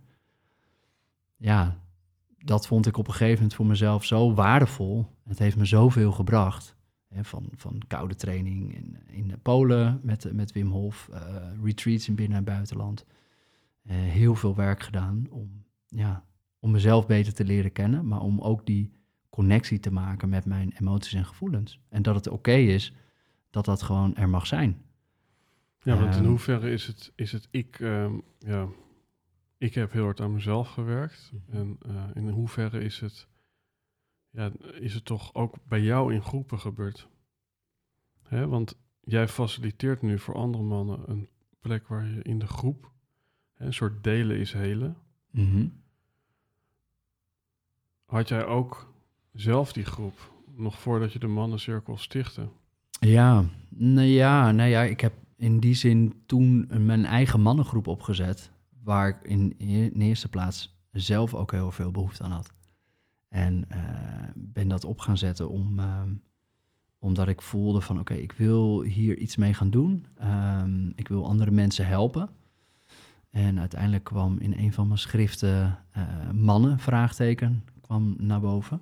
Ja, 1.37 1.77
dat 2.37 2.67
vond 2.67 2.85
ik 2.85 2.97
op 2.97 3.07
een 3.07 3.13
gegeven 3.13 3.35
moment 3.35 3.53
voor 3.53 3.65
mezelf 3.65 4.05
zo 4.05 4.33
waardevol. 4.33 5.05
Het 5.23 5.39
heeft 5.39 5.57
me 5.57 5.65
zoveel 5.65 6.11
gebracht. 6.11 6.75
Van, 7.21 7.47
van 7.55 7.81
koude 7.87 8.15
training 8.15 8.75
in, 8.75 8.97
in 9.07 9.39
Polen 9.41 9.99
met, 10.03 10.33
met 10.33 10.51
Wim 10.51 10.67
Hof, 10.69 11.09
eh, 11.13 11.35
retreats 11.63 12.07
in 12.07 12.15
binnen- 12.15 12.37
en 12.37 12.43
buitenland. 12.43 13.05
Eh, 13.83 13.95
heel 13.95 14.35
veel 14.35 14.55
werk 14.55 14.83
gedaan 14.83 15.27
om, 15.29 15.63
ja, 15.87 16.25
om 16.59 16.71
mezelf 16.71 17.07
beter 17.07 17.33
te 17.33 17.45
leren 17.45 17.71
kennen, 17.71 18.07
maar 18.07 18.21
om 18.21 18.39
ook 18.41 18.65
die 18.65 18.91
connectie 19.29 19.79
te 19.79 19.91
maken 19.91 20.29
met 20.29 20.45
mijn 20.45 20.71
emoties 20.79 21.13
en 21.13 21.25
gevoelens. 21.25 21.79
En 21.89 22.01
dat 22.01 22.15
het 22.15 22.27
oké 22.27 22.51
is 22.53 22.93
dat 23.49 23.65
dat 23.65 23.81
gewoon 23.81 24.15
er 24.15 24.29
mag 24.29 24.47
zijn. 24.47 24.81
Ja, 25.81 25.97
want 25.97 26.13
in 26.15 26.19
Ehm. 26.19 26.29
hoeverre 26.29 26.71
is 26.71 26.87
het, 26.87 27.11
is 27.15 27.31
het 27.31 27.47
ik, 27.51 27.79
ehm, 27.79 28.13
ja, 28.39 28.67
ik 29.57 29.73
heb 29.73 29.91
heel 29.91 30.03
hard 30.03 30.21
aan 30.21 30.33
mezelf 30.33 30.67
gewerkt. 30.69 31.31
Mhm. 31.47 31.57
En 31.57 31.77
eh, 31.85 32.03
in 32.13 32.29
hoeverre 32.29 32.79
is 32.79 32.99
het, 32.99 33.27
ja, 34.33 34.51
is 34.79 34.93
het 34.93 35.05
toch 35.05 35.33
ook 35.33 35.55
bij 35.67 35.81
jou 35.81 36.13
in 36.13 36.21
groepen 36.21 36.59
gebeurd? 36.59 37.07
Hè, 38.23 38.47
want 38.47 38.77
jij 39.03 39.27
faciliteert 39.27 40.01
nu 40.01 40.19
voor 40.19 40.35
andere 40.35 40.63
mannen 40.63 40.99
een 41.09 41.27
plek 41.59 41.87
waar 41.87 42.07
je 42.07 42.21
in 42.21 42.39
de 42.39 42.47
groep, 42.47 42.91
hè, 43.53 43.65
een 43.65 43.73
soort 43.73 44.03
delen 44.03 44.37
is 44.37 44.53
helen. 44.53 44.97
Had 48.05 48.27
jij 48.27 48.45
ook 48.45 48.93
zelf 49.33 49.73
die 49.73 49.85
groep, 49.85 50.31
nog 50.55 50.79
voordat 50.79 51.13
je 51.13 51.19
de 51.19 51.27
mannencirkel 51.27 51.97
stichtte? 51.97 52.47
Ja, 52.99 53.45
nou 53.69 54.07
ja, 54.07 54.51
nou 54.51 54.69
ja, 54.69 54.81
ik 54.81 55.01
heb 55.01 55.13
in 55.35 55.59
die 55.59 55.73
zin 55.75 56.23
toen 56.25 56.67
mijn 56.85 57.05
eigen 57.05 57.41
mannengroep 57.41 57.87
opgezet, 57.87 58.51
waar 58.83 59.09
ik 59.09 59.17
in, 59.21 59.53
in 59.57 59.91
de 59.93 60.05
eerste 60.05 60.29
plaats 60.29 60.77
zelf 60.91 61.33
ook 61.33 61.51
heel 61.51 61.71
veel 61.71 61.91
behoefte 61.91 62.23
aan 62.23 62.31
had. 62.31 62.53
En 63.33 63.65
eh, 63.69 63.79
ben 64.35 64.67
dat 64.67 64.85
op 64.85 64.99
gaan 64.99 65.17
zetten 65.17 65.49
om, 65.49 65.79
ehm, 65.79 66.13
omdat 66.99 67.27
ik 67.27 67.41
voelde 67.41 67.81
van 67.81 67.99
oké, 67.99 68.13
ik 68.13 68.31
wil 68.31 68.81
hier 68.81 69.17
iets 69.17 69.35
mee 69.35 69.53
gaan 69.53 69.69
doen. 69.69 70.05
Ehm, 70.15 70.87
ik 70.95 71.07
wil 71.07 71.25
andere 71.25 71.51
mensen 71.51 71.87
helpen. 71.87 72.29
En 73.29 73.59
uiteindelijk 73.59 74.03
kwam 74.03 74.37
in 74.39 74.53
een 74.57 74.73
van 74.73 74.87
mijn 74.87 74.99
schriften 74.99 75.79
eh, 75.91 76.31
mannen, 76.31 76.79
vraagteken, 76.79 77.63
kwam 77.81 78.15
naar 78.17 78.39
boven. 78.39 78.81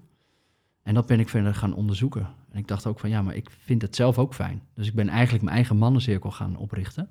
En 0.84 0.94
dat 0.94 1.06
ben 1.06 1.20
ik 1.20 1.30
verder 1.30 1.56
gaan 1.56 1.74
onderzoeken. 1.74 2.28
En 2.50 2.60
ik 2.60 2.68
dacht 2.68 2.86
ook 2.86 3.00
van 3.00 3.10
ja, 3.10 3.22
maar 3.22 3.36
ik 3.36 3.50
vind 3.50 3.82
het 3.82 3.96
zelf 3.96 4.18
ook 4.18 4.34
fijn. 4.34 4.62
Dus 4.74 4.88
ik 4.88 4.96
ben 4.96 5.10
eigenlijk 5.10 5.44
mijn 5.44 5.56
eigen 5.56 5.78
mannencirkel 5.78 6.32
gaan 6.32 6.56
oprichten 6.56 7.10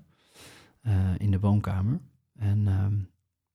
eh, 0.81 0.95
in 1.19 1.31
de 1.31 1.41
woonkamer. 1.41 2.01
En, 2.35 2.67
ehm, 2.67 2.95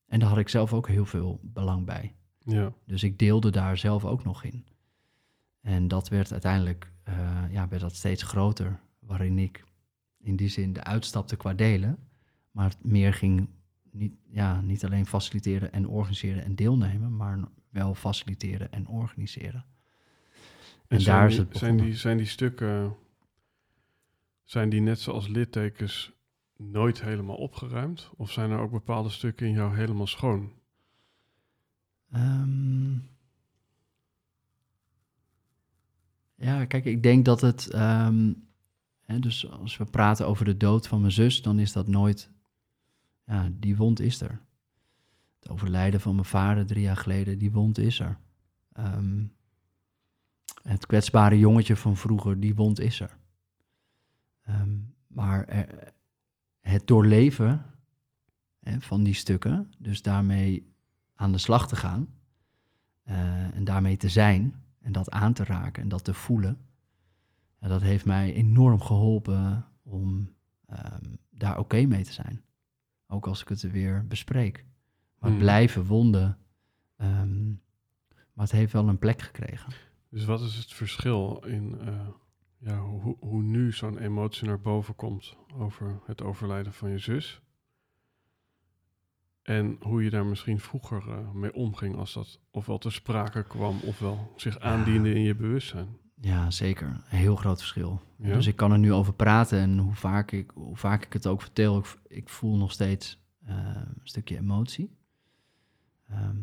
en 0.08 0.20
daar 0.20 0.30
had 0.30 0.38
ik 0.38 0.50
zelf 0.50 0.74
ook 0.74 0.88
heel 0.88 1.06
veel 1.06 1.40
belang 1.44 1.86
bij. 1.86 2.16
Ja, 2.46 2.74
Dus 2.86 3.04
ik 3.04 3.20
deelde 3.20 3.50
daar 3.50 3.78
zelf 3.78 4.06
ook 4.06 4.24
nog 4.24 4.44
in. 4.44 4.66
En 5.62 5.88
dat 5.88 6.10
werd 6.10 6.32
uiteindelijk, 6.32 6.92
eh, 7.04 7.44
ja, 7.50 7.68
werd 7.68 7.82
dat 7.82 7.96
steeds 7.96 8.24
groter. 8.24 8.80
Waarin 9.00 9.40
ik 9.40 9.64
in 10.18 10.36
die 10.36 10.50
zin 10.50 10.74
de 10.74 10.84
uitstapte 10.84 11.36
qua 11.36 11.54
delen. 11.54 11.98
Maar 12.52 12.70
het 12.70 12.84
meer 12.84 13.14
ging 13.14 13.50
niet, 13.92 14.14
ja, 14.30 14.62
niet 14.62 14.86
alleen 14.86 15.06
faciliteren 15.06 15.72
en 15.72 15.88
organiseren 15.88 16.44
en 16.44 16.56
deelnemen. 16.56 17.16
Maar 17.16 17.40
wel 17.70 17.96
faciliteren 17.96 18.72
en 18.72 18.88
organiseren. 18.88 19.66
En, 20.88 21.04
daar 21.04 21.28
die, 21.28 21.38
is 21.38 21.44
het 21.44 21.58
zijn 21.58 21.78
die, 21.78 21.96
zijn 21.96 22.18
die 22.18 22.26
stukken, 22.26 22.96
zijn 24.44 24.70
die 24.70 24.82
net 24.82 25.00
zoals 25.00 25.28
littekens 25.28 26.14
nooit 26.58 27.02
helemaal 27.02 27.36
opgeruimd? 27.36 28.12
Of 28.16 28.32
zijn 28.32 28.52
er 28.52 28.60
ook 28.60 28.72
bepaalde 28.72 29.10
stukken 29.10 29.48
in 29.48 29.54
jou 29.54 29.76
helemaal 29.76 30.08
schoon? 30.08 30.52
Ehm, 32.16 32.94
ja, 36.36 36.66
kijk, 36.66 36.86
ik 36.86 37.04
denk 37.04 37.26
dat 37.26 37.42
het. 37.42 37.70
ehm, 37.72 38.34
hè, 39.02 39.20
dus 39.20 39.50
als 39.52 39.78
we 39.78 39.86
praten 39.86 40.28
over 40.28 40.46
de 40.46 40.58
dood 40.58 40.88
van 40.88 41.00
mijn 41.00 41.12
zus, 41.12 41.42
dan 41.42 41.60
is 41.60 41.72
dat 41.72 41.88
nooit. 41.88 42.30
Ja, 43.26 43.50
die 43.54 43.76
wond 43.78 44.00
is 44.00 44.22
er. 44.22 44.42
Het 45.40 45.50
overlijden 45.50 46.00
van 46.02 46.16
mijn 46.16 46.28
vader 46.28 46.66
drie 46.66 46.82
jaar 46.82 46.98
geleden, 46.98 47.38
die 47.40 47.52
wond 47.52 47.78
is 47.78 48.00
er. 48.00 48.18
Ehm, 48.74 49.24
het 50.62 50.86
kwetsbare 50.86 51.40
jongetje 51.40 51.76
van 51.76 51.98
vroeger, 51.98 52.40
die 52.40 52.56
wond 52.56 52.80
is 52.80 53.00
er. 53.00 53.18
Maar 55.08 55.46
er- 55.46 55.94
het 56.62 56.88
doorleven 56.88 57.66
hè, 58.60 58.82
van 58.82 59.04
die 59.04 59.14
stukken, 59.14 59.74
dus 59.78 60.02
daarmee 60.02 60.74
aan 61.16 61.32
de 61.32 61.38
slag 61.38 61.68
te 61.68 61.76
gaan 61.76 62.08
eh, 63.04 63.56
en 63.56 63.64
daarmee 63.64 63.98
te 63.98 64.10
zijn 64.10 64.64
en 64.82 64.92
dat 64.92 65.12
aan 65.12 65.34
te 65.34 65.44
raken 65.44 65.84
en 65.84 65.90
dat 65.90 66.04
te 66.04 66.14
voelen, 66.14 66.58
ja, 67.60 67.68
dat 67.68 67.82
heeft 67.82 68.06
mij 68.06 68.34
enorm 68.34 68.82
geholpen 68.82 69.66
om 69.84 70.34
ehm, 70.66 71.04
daar 71.30 71.58
oké 71.60 71.86
mee 71.86 72.04
te 72.04 72.14
zijn. 72.14 72.44
Ook 73.08 73.28
als 73.28 73.42
ik 73.42 73.48
het 73.48 73.62
weer 73.62 74.06
bespreek. 74.08 74.66
Maar 75.20 75.30
Hmm. 75.30 75.40
blijven 75.40 75.86
wonden, 75.86 76.38
ehm, 76.96 77.48
maar 78.34 78.46
het 78.46 78.52
heeft 78.52 78.74
wel 78.74 78.88
een 78.88 79.00
plek 79.00 79.22
gekregen. 79.22 79.74
Dus 80.10 80.26
wat 80.26 80.42
is 80.42 80.56
het 80.56 80.74
verschil 80.74 81.44
in 81.46 81.80
eh, 81.80 82.08
ja, 82.58 82.80
hoe, 82.80 83.18
hoe 83.20 83.42
nu 83.42 83.72
zo'n 83.72 83.98
emotie 83.98 84.48
naar 84.48 84.60
boven 84.62 84.96
komt 84.96 85.38
over 85.54 86.00
het 86.06 86.22
overlijden 86.22 86.74
van 86.74 86.90
je 86.90 86.98
zus? 86.98 87.42
En 89.46 89.78
hoe 89.82 90.04
je 90.04 90.10
daar 90.10 90.26
misschien 90.26 90.60
vroeger 90.60 91.10
eh, 91.10 91.32
mee 91.32 91.54
omging 91.54 91.96
als 91.96 92.14
dat 92.14 92.40
ofwel 92.52 92.78
ter 92.78 92.92
sprake 92.92 93.44
kwam 93.44 93.80
ofwel 93.84 94.34
zich 94.36 94.60
aandiende 94.60 95.14
in 95.14 95.22
je 95.22 95.36
bewustzijn. 95.36 95.98
Ja, 96.22 96.52
zeker. 96.52 96.88
Een 96.88 97.18
heel 97.18 97.36
groot 97.36 97.58
verschil. 97.58 98.02
Ja? 98.18 98.34
Dus 98.34 98.48
ik 98.48 98.56
kan 98.56 98.72
er 98.72 98.80
nu 98.80 98.94
over 98.94 99.14
praten 99.14 99.60
en 99.60 99.78
hoe 99.78 99.96
vaak 99.96 100.32
ik, 100.32 100.52
hoe 100.54 100.78
vaak 100.78 101.06
ik 101.06 101.14
het 101.14 101.28
ook 101.28 101.42
vertel, 101.42 101.78
ik, 101.78 101.98
ik 102.08 102.30
voel 102.30 102.58
nog 102.58 102.72
steeds 102.72 103.24
eh, 103.46 103.56
een 103.76 104.00
stukje 104.04 104.38
emotie. 104.38 104.98
Ehm, 106.10 106.38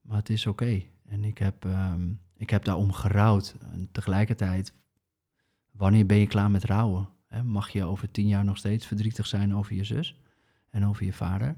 maar 0.00 0.16
het 0.16 0.30
is 0.30 0.46
oké. 0.46 0.82
En 1.06 1.24
ik 1.24 1.38
heb, 1.38 1.64
ehm, 1.64 2.12
ik 2.36 2.50
heb 2.50 2.64
daarom 2.64 2.92
gerouwd. 2.92 3.56
En 3.72 3.88
tegelijkertijd, 3.92 4.74
wanneer 5.70 6.06
ben 6.06 6.18
je 6.18 6.26
klaar 6.26 6.50
met 6.50 6.64
rouwen? 6.64 7.08
Hè? 7.28 7.42
Mag 7.42 7.68
je 7.70 7.84
over 7.84 8.10
tien 8.10 8.28
jaar 8.28 8.44
nog 8.44 8.56
steeds 8.56 8.86
verdrietig 8.86 9.26
zijn 9.26 9.54
over 9.54 9.74
je 9.74 9.84
zus 9.84 10.20
en 10.70 10.86
over 10.86 11.04
je 11.04 11.12
vader? 11.12 11.56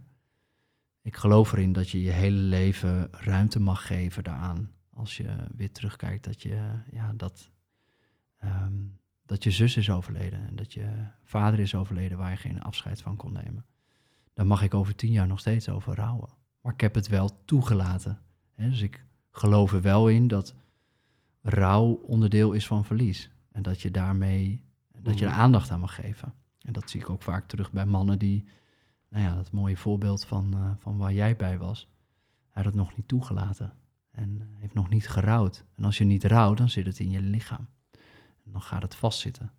Ik 1.02 1.16
geloof 1.16 1.52
erin 1.52 1.72
dat 1.72 1.90
je 1.90 2.02
je 2.02 2.10
hele 2.10 2.36
leven 2.38 3.08
ruimte 3.10 3.60
mag 3.60 3.86
geven 3.86 4.24
daaraan. 4.24 4.70
Als 4.92 5.16
je 5.16 5.36
weer 5.56 5.72
terugkijkt 5.72 6.24
dat 6.24 6.42
je, 6.42 6.70
ja, 6.90 7.12
dat, 7.16 7.50
ehm, 8.38 8.74
dat 9.26 9.44
je 9.44 9.50
zus 9.50 9.76
is 9.76 9.90
overleden 9.90 10.46
en 10.46 10.56
dat 10.56 10.72
je 10.72 11.06
vader 11.22 11.60
is 11.60 11.74
overleden 11.74 12.18
waar 12.18 12.30
je 12.30 12.36
geen 12.36 12.62
afscheid 12.62 13.02
van 13.02 13.16
kon 13.16 13.32
nemen. 13.32 13.64
Dan 14.34 14.46
mag 14.46 14.62
ik 14.62 14.74
over 14.74 14.94
tien 14.94 15.12
jaar 15.12 15.26
nog 15.26 15.40
steeds 15.40 15.68
over 15.68 15.94
rouwen. 15.94 16.28
Maar 16.60 16.72
ik 16.72 16.80
heb 16.80 16.94
het 16.94 17.08
wel 17.08 17.44
toegelaten. 17.44 18.20
Hè? 18.54 18.68
Dus 18.68 18.80
ik 18.80 19.04
geloof 19.30 19.72
er 19.72 19.82
wel 19.82 20.08
in 20.08 20.28
dat 20.28 20.54
rouw 21.42 21.84
onderdeel 21.92 22.52
is 22.52 22.66
van 22.66 22.84
verlies. 22.84 23.30
En 23.52 23.62
dat 23.62 23.80
je 23.82 23.90
daarmee 23.90 24.64
dat 24.98 25.18
je 25.18 25.24
er 25.24 25.30
Mhm. 25.30 25.40
aandacht 25.40 25.70
aan 25.70 25.80
mag 25.80 25.94
geven. 25.94 26.34
En 26.60 26.72
dat 26.72 26.90
zie 26.90 27.00
ik 27.00 27.10
ook 27.10 27.22
vaak 27.22 27.48
terug 27.48 27.72
bij 27.72 27.86
mannen 27.86 28.18
die, 28.18 28.44
nou 29.10 29.24
ja, 29.24 29.34
dat 29.34 29.52
mooie 29.52 29.76
voorbeeld 29.76 30.24
van, 30.24 30.54
eh, 30.54 30.70
van 30.78 30.96
waar 30.96 31.12
jij 31.12 31.36
bij 31.36 31.58
was. 31.58 31.88
Hij 32.50 32.62
had 32.62 32.64
het 32.64 32.74
nog 32.74 32.96
niet 32.96 33.08
toegelaten 33.08 33.72
en 34.10 34.48
heeft 34.58 34.74
nog 34.74 34.88
niet 34.88 35.08
gerouwd. 35.08 35.64
En 35.76 35.84
als 35.84 35.98
je 35.98 36.04
niet 36.04 36.24
rouwt, 36.24 36.58
dan 36.58 36.68
zit 36.68 36.86
het 36.86 36.98
in 36.98 37.10
je 37.10 37.20
lichaam. 37.20 37.68
En 38.44 38.52
dan 38.52 38.62
gaat 38.62 38.82
het 38.82 38.94
vastzitten. 38.94 39.52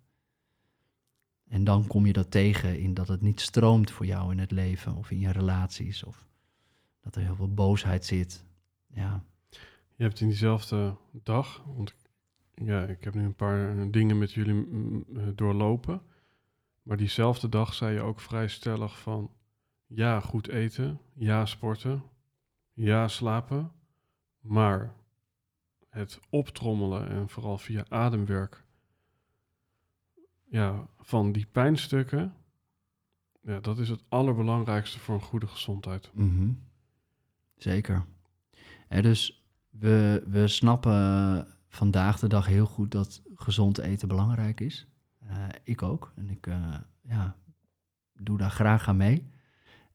En 1.48 1.64
dan 1.64 1.86
kom 1.86 2.06
je 2.06 2.12
dat 2.12 2.30
tegen 2.30 2.78
in 2.78 2.94
dat 2.94 3.08
het 3.08 3.20
niet 3.20 3.40
stroomt 3.40 3.90
voor 3.90 4.06
jou 4.06 4.32
in 4.32 4.38
het 4.38 4.50
leven 4.50 4.96
of 4.96 5.10
in 5.10 5.18
je 5.18 5.30
relaties. 5.32 6.04
Of 6.04 6.26
dat 7.00 7.16
er 7.16 7.22
heel 7.22 7.34
veel 7.34 7.54
boosheid 7.54 8.04
zit. 8.04 8.44
Ja, 8.86 9.24
Je 9.96 10.02
hebt 10.02 10.20
in 10.20 10.28
diezelfde 10.28 10.96
dag, 11.12 11.62
want 11.66 11.94
ja, 12.54 12.84
ik 12.84 13.04
heb 13.04 13.14
nu 13.14 13.24
een 13.24 13.34
paar 13.34 13.90
dingen 13.90 14.18
met 14.18 14.32
jullie 14.32 14.54
mm, 14.54 15.04
eh, 15.16 15.22
doorlopen. 15.34 16.02
Maar 16.82 16.96
diezelfde 16.96 17.48
dag 17.48 17.74
zei 17.74 17.94
je 17.94 18.00
ook 18.00 18.20
vrij 18.20 18.48
stellig 18.48 18.98
van 18.98 19.30
ja, 19.94 20.20
goed 20.20 20.48
eten, 20.48 21.00
ja, 21.14 21.46
sporten, 21.46 22.02
ja, 22.72 23.08
slapen. 23.08 23.72
Maar 24.40 24.94
het 25.88 26.20
optrommelen 26.28 27.08
en 27.08 27.28
vooral 27.28 27.58
via 27.58 27.84
ademwerk 27.88 28.64
ja, 30.44 30.86
van 30.98 31.32
die 31.32 31.46
pijnstukken, 31.52 32.34
ja, 33.40 33.60
dat 33.60 33.78
is 33.78 33.88
het 33.88 34.02
allerbelangrijkste 34.08 34.98
voor 34.98 35.14
een 35.14 35.20
goede 35.20 35.46
gezondheid. 35.46 36.10
Mhm. 36.14 36.50
Zeker. 37.56 38.04
Hè, 38.88 39.02
dus 39.02 39.46
we, 39.70 40.24
we 40.26 40.48
snappen 40.48 41.46
vandaag 41.68 42.18
de 42.18 42.28
dag 42.28 42.46
heel 42.46 42.66
goed 42.66 42.90
dat 42.90 43.22
gezond 43.34 43.78
eten 43.78 44.08
belangrijk 44.08 44.60
is. 44.60 44.86
Eh, 45.18 45.46
ik 45.62 45.82
ook. 45.82 46.12
En 46.16 46.30
ik 46.30 46.46
eh, 46.46 46.74
ja, 47.02 47.36
doe 48.12 48.38
daar 48.38 48.50
graag 48.50 48.88
aan 48.88 48.96
mee. 48.96 49.30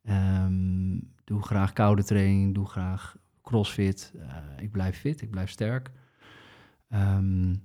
Ehm, 0.08 1.00
doe 1.24 1.42
graag 1.42 1.74
koude 1.74 2.04
training, 2.04 2.54
doe 2.54 2.66
graag 2.66 3.18
crossfit. 3.42 4.14
Eh, 4.20 4.38
ik 4.58 4.72
blijf 4.72 4.98
fit, 4.98 5.22
ik 5.22 5.30
blijf 5.30 5.50
sterk. 5.50 5.92
Ehm, 6.90 7.56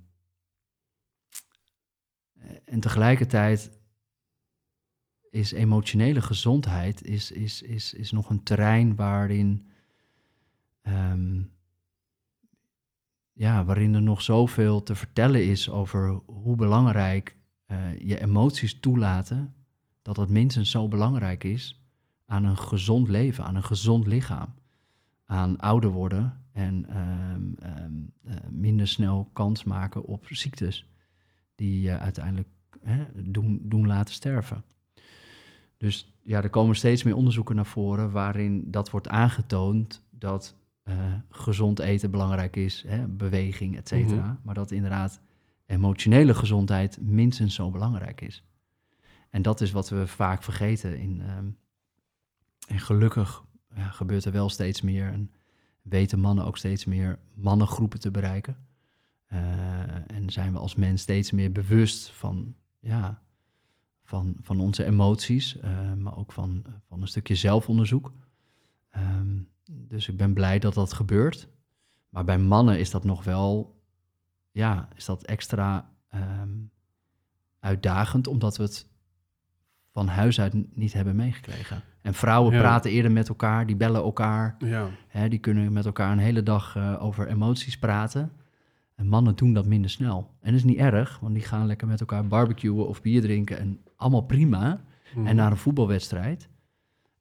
en 2.65 2.79
tegelijkertijd 2.79 3.79
is 5.29 5.51
emotionele 5.51 6.21
gezondheid 6.21 7.03
is, 7.03 7.31
is, 7.31 7.61
is, 7.61 7.93
is 7.93 8.11
nog 8.11 8.29
een 8.29 8.43
terrein 8.43 8.95
waarin, 8.95 9.67
ehm, 10.81 11.41
ja, 13.33 13.65
waarin 13.65 13.93
er 13.93 14.01
nog 14.01 14.21
zoveel 14.21 14.83
te 14.83 14.95
vertellen 14.95 15.45
is 15.45 15.69
over 15.69 16.21
hoe 16.25 16.55
belangrijk 16.55 17.35
eh, 17.65 17.99
je 17.99 18.19
emoties 18.19 18.79
toelaten, 18.79 19.55
dat 20.01 20.17
het 20.17 20.29
minstens 20.29 20.71
zo 20.71 20.87
belangrijk 20.87 21.43
is 21.43 21.82
aan 22.33 22.45
een 22.45 22.57
gezond 22.57 23.07
leven, 23.07 23.43
aan 23.43 23.55
een 23.55 23.63
gezond 23.63 24.07
lichaam, 24.07 24.53
aan 25.25 25.57
ouder 25.57 25.89
worden 25.89 26.41
en 26.51 26.85
ehm, 26.89 27.53
ehm, 27.59 27.91
eh, 28.23 28.35
minder 28.49 28.87
snel 28.87 29.29
kans 29.33 29.63
maken 29.63 30.03
op 30.05 30.25
ziektes 30.29 30.89
die 31.55 31.81
je 31.81 31.97
uiteindelijk 31.97 32.47
hè, 32.81 33.05
doen, 33.15 33.59
doen 33.63 33.87
laten 33.87 34.13
sterven. 34.13 34.63
Dus 35.77 36.13
ja, 36.21 36.43
er 36.43 36.49
komen 36.49 36.75
steeds 36.75 37.03
meer 37.03 37.15
onderzoeken 37.15 37.55
naar 37.55 37.65
voren 37.65 38.11
waarin 38.11 38.71
dat 38.71 38.89
wordt 38.89 39.07
aangetoond 39.07 40.05
dat 40.09 40.55
eh, 40.83 40.95
gezond 41.29 41.79
eten 41.79 42.11
belangrijk 42.11 42.55
is, 42.55 42.83
hè, 42.87 43.07
beweging, 43.07 43.77
et 43.77 43.87
cetera. 43.87 44.25
Mhm. 44.25 44.35
Maar 44.43 44.55
dat 44.55 44.71
inderdaad 44.71 45.21
emotionele 45.65 46.33
gezondheid 46.33 47.01
minstens 47.01 47.55
zo 47.55 47.69
belangrijk 47.71 48.21
is. 48.21 48.43
En 49.29 49.41
dat 49.41 49.61
is 49.61 49.71
wat 49.71 49.89
we 49.89 50.07
vaak 50.07 50.43
vergeten. 50.43 50.99
In, 50.99 51.21
ehm, 51.21 51.45
en 52.67 52.79
gelukkig 52.79 53.43
gebeurt 53.75 54.25
er 54.25 54.31
wel 54.31 54.49
steeds 54.49 54.81
meer 54.81 55.07
en 55.07 55.31
weten 55.81 56.19
mannen 56.19 56.45
ook 56.45 56.57
steeds 56.57 56.85
meer 56.85 57.19
mannengroepen 57.33 57.99
te 57.99 58.11
bereiken. 58.11 58.57
Eh, 59.25 60.11
en 60.11 60.29
zijn 60.29 60.53
we 60.53 60.59
als 60.59 60.75
mens 60.75 61.01
steeds 61.01 61.31
meer 61.31 61.51
bewust 61.51 62.11
van, 62.11 62.55
ja, 62.79 63.21
van, 64.03 64.35
van 64.41 64.59
onze 64.59 64.85
emoties, 64.85 65.59
eh, 65.59 65.93
maar 65.93 66.17
ook 66.17 66.31
van, 66.31 66.65
van 66.87 67.01
een 67.01 67.07
stukje 67.07 67.35
zelfonderzoek. 67.35 68.13
Ehm, 68.89 69.41
dus 69.63 70.07
ik 70.07 70.17
ben 70.17 70.33
blij 70.33 70.59
dat 70.59 70.73
dat 70.73 70.93
gebeurt. 70.93 71.47
Maar 72.09 72.23
bij 72.23 72.37
mannen 72.37 72.79
is 72.79 72.89
dat 72.89 73.03
nog 73.03 73.23
wel, 73.23 73.81
ja, 74.51 74.89
is 74.95 75.05
dat 75.05 75.23
extra 75.23 75.91
ehm, 76.07 76.57
uitdagend, 77.59 78.27
omdat 78.27 78.57
we 78.57 78.63
het 78.63 78.87
van 79.91 80.07
huis 80.07 80.39
uit 80.39 80.75
niet 80.75 80.93
hebben 80.93 81.15
meegekregen. 81.15 81.83
En 82.03 82.13
vrouwen 82.13 82.53
Ja. 82.53 82.59
praten 82.59 82.91
eerder 82.91 83.11
met 83.11 83.29
elkaar, 83.29 83.65
die 83.65 83.75
bellen 83.75 84.01
elkaar. 84.01 84.55
Ja, 84.59 84.87
Hè, 85.07 85.29
die 85.29 85.39
kunnen 85.39 85.73
met 85.73 85.85
elkaar 85.85 86.11
een 86.11 86.17
hele 86.17 86.43
dag 86.43 86.75
eh, 86.75 87.03
over 87.03 87.27
emoties 87.27 87.77
praten. 87.77 88.31
En 88.95 89.07
mannen 89.07 89.35
doen 89.35 89.53
dat 89.53 89.65
minder 89.65 89.89
snel. 89.89 90.31
En 90.41 90.47
dat 90.51 90.59
is 90.59 90.63
niet 90.63 90.77
erg, 90.77 91.19
want 91.19 91.33
die 91.33 91.43
gaan 91.43 91.65
lekker 91.65 91.87
met 91.87 91.99
elkaar 91.99 92.27
barbecuen 92.27 92.87
of 92.87 93.01
bier 93.01 93.21
drinken. 93.21 93.57
En 93.59 93.79
allemaal 93.95 94.21
prima. 94.21 94.81
Mhm. 95.15 95.27
En 95.27 95.35
naar 95.35 95.51
een 95.51 95.57
voetbalwedstrijd. 95.57 96.49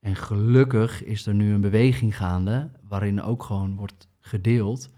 En 0.00 0.16
gelukkig 0.16 1.04
is 1.04 1.26
er 1.26 1.34
nu 1.34 1.52
een 1.52 1.60
beweging 1.60 2.16
gaande 2.16 2.70
waarin 2.88 3.22
ook 3.22 3.42
gewoon 3.42 3.76
wordt 3.76 4.08
gedeeld. 4.20 4.90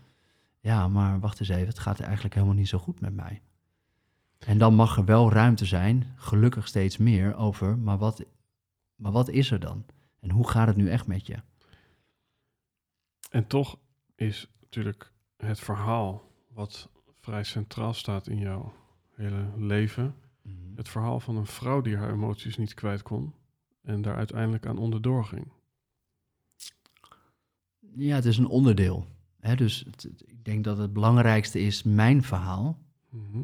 Ja, 0.61 0.89
maar 0.89 1.20
wacht 1.20 1.41
eens 1.41 1.49
even, 1.49 1.66
het 1.68 1.78
gaat 1.78 2.01
eigenlijk 2.01 2.35
helemaal 2.35 2.55
niet 2.55 2.68
zo 2.68 2.78
goed 2.78 3.01
met 3.01 3.14
mij. 3.14 3.41
En 4.47 4.59
dan 4.59 4.74
mag 4.74 4.97
er 4.97 5.05
wel 5.05 5.32
ruimte 5.32 5.64
zijn, 5.64 6.05
gelukkig 6.16 6.66
steeds 6.66 6.97
meer, 6.97 7.37
over, 7.37 7.78
maar 7.78 7.99
wat, 7.99 8.24
maar 8.97 9.12
wat 9.12 9.28
is 9.28 9.51
er 9.51 9.61
dan? 9.61 9.84
En 10.20 10.30
hoe 10.30 10.49
gaat 10.49 10.66
het 10.66 10.76
nu 10.76 10.88
echt 10.90 11.07
met 11.07 11.26
je? 11.26 11.36
En 13.30 13.47
toch 13.47 13.78
is 14.14 14.51
natuurlijk 14.61 15.12
het 15.36 15.61
verhaal 15.61 16.30
wat 16.49 16.88
vrij 17.20 17.45
centraal 17.45 17.95
staat 17.95 18.26
in 18.26 18.38
jouw 18.38 18.72
hele 19.14 19.51
leven. 19.57 20.14
Het 20.74 20.88
verhaal 20.88 21.20
van 21.20 21.36
een 21.36 21.47
vrouw 21.47 21.80
die 21.80 21.97
haar 21.97 22.11
emoties 22.12 22.57
niet 22.57 22.74
kwijt 22.74 23.03
kon 23.03 23.34
en 23.82 24.03
daar 24.03 24.16
uiteindelijk 24.16 24.66
aan 24.66 24.78
onderdoor 24.78 25.24
ging. 25.24 25.47
Ja, 27.97 28.14
het 28.14 28.24
is 28.24 28.36
een 28.38 28.47
onderdeel. 28.47 29.07
Hè? 29.40 29.55
Dus 29.57 29.84
het- 29.90 30.22
ik 30.26 30.45
denk 30.45 30.64
dat 30.64 30.78
het 30.78 30.92
belangrijkste 30.92 31.61
is 31.61 31.82
mijn 31.82 32.22
verhaal. 32.22 32.78
Mhm. 33.09 33.42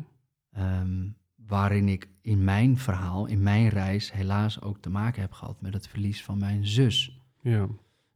ehm, 0.50 1.08
waarin 1.50 1.88
ik 1.88 2.08
in 2.20 2.44
mijn 2.44 2.78
verhaal, 2.78 3.26
in 3.26 3.42
mijn 3.42 3.68
reis, 3.68 4.12
helaas 4.12 4.60
ook 4.60 4.78
te 4.78 4.90
maken 4.90 5.20
heb 5.20 5.32
gehad 5.32 5.60
met 5.60 5.74
het 5.74 5.88
verlies 5.88 6.24
van 6.24 6.38
mijn 6.38 6.66
zus. 6.66 7.20
Ja, 7.40 7.66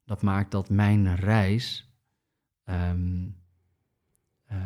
Dat 0.04 0.22
maakt 0.22 0.50
dat 0.50 0.70
mijn 0.70 1.16
reis 1.16 1.90
ehm, 2.64 3.26
eh, 4.44 4.58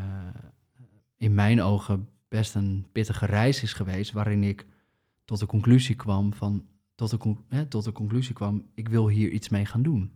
in 1.16 1.34
mijn 1.34 1.62
ogen 1.62 2.08
best 2.28 2.54
een 2.54 2.86
pittige 2.92 3.26
reis 3.26 3.62
is 3.62 3.72
geweest, 3.72 4.12
waarin 4.12 4.42
ik 4.44 4.66
tot 5.24 5.38
de 5.38 5.46
conclusie 5.46 5.94
kwam 5.94 6.32
van 6.32 6.66
tot 6.94 7.10
de, 7.10 7.34
hè, 7.48 7.66
tot 7.66 7.84
de 7.84 7.92
conclusie 7.92 8.34
kwam, 8.34 8.66
ik 8.74 8.88
wil 8.88 9.08
hier 9.08 9.30
iets 9.30 9.48
mee 9.48 9.66
gaan 9.66 9.82
doen. 9.82 10.12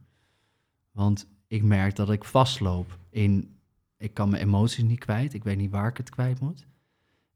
Want 0.91 1.29
ik 1.47 1.63
merk 1.63 1.97
dat 1.97 2.11
ik 2.11 2.25
vastloop 2.25 2.99
in, 3.11 3.57
ik 3.97 4.15
kan 4.15 4.31
mijn 4.31 4.43
emoties 4.43 4.85
niet 4.85 4.99
kwijt, 4.99 5.35
ik 5.35 5.45
weet 5.45 5.57
niet 5.57 5.71
waar 5.71 5.89
ik 5.89 5.97
het 5.97 6.11
kwijt 6.11 6.41
moet. 6.41 6.67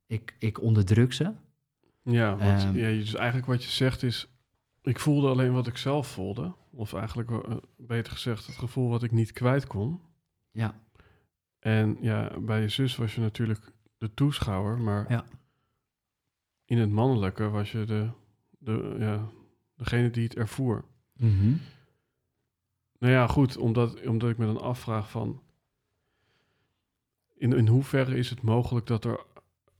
Ik, 0.06 0.36
ik 0.38 0.60
onderdruk 0.62 1.12
ze. 1.12 1.32
ja, 2.02 2.36
want, 2.36 2.62
Ehm. 2.62 2.76
ja, 2.76 2.88
dus 2.88 3.14
eigenlijk 3.14 3.46
wat 3.46 3.64
je 3.64 3.70
zegt 3.70 4.02
is, 4.02 4.28
ik 4.82 4.98
voelde 5.00 5.28
alleen 5.28 5.52
wat 5.52 5.66
ik 5.66 5.76
zelf 5.76 6.06
voelde. 6.08 6.54
Of 6.70 6.92
eigenlijk, 6.94 7.30
eh, 7.30 7.56
beter 7.76 8.12
gezegd, 8.12 8.46
het 8.46 8.56
gevoel 8.56 8.88
wat 8.88 9.02
ik 9.02 9.12
niet 9.12 9.32
kwijt 9.32 9.66
kon. 9.66 10.00
Ja, 10.50 10.80
En 11.58 11.96
ja, 12.00 12.38
bij 12.40 12.60
je 12.60 12.68
zus 12.68 12.96
was 12.96 13.14
je 13.14 13.20
natuurlijk 13.20 13.72
de 13.98 14.14
toeschouwer, 14.14 14.78
maar 14.78 15.10
Ja. 15.12 15.24
in 16.64 16.78
het 16.78 16.90
mannelijke 16.90 17.48
was 17.48 17.72
je 17.72 17.84
de, 17.84 18.10
de, 18.58 18.96
ja, 18.98 19.28
degene 19.74 20.10
die 20.10 20.24
het 20.24 20.36
ervoer. 20.36 20.84
Nou 21.14 21.58
Nou 22.98 23.12
ja, 23.12 23.26
goed, 23.26 23.56
omdat, 23.56 24.06
omdat 24.06 24.30
ik 24.30 24.38
me 24.38 24.46
dan 24.46 24.60
afvraag 24.60 25.10
van... 25.10 25.42
In, 27.34 27.52
in 27.52 27.66
hoeverre 27.68 28.16
is 28.16 28.30
het 28.30 28.42
mogelijk 28.42 28.86
dat 28.86 29.04
er 29.04 29.20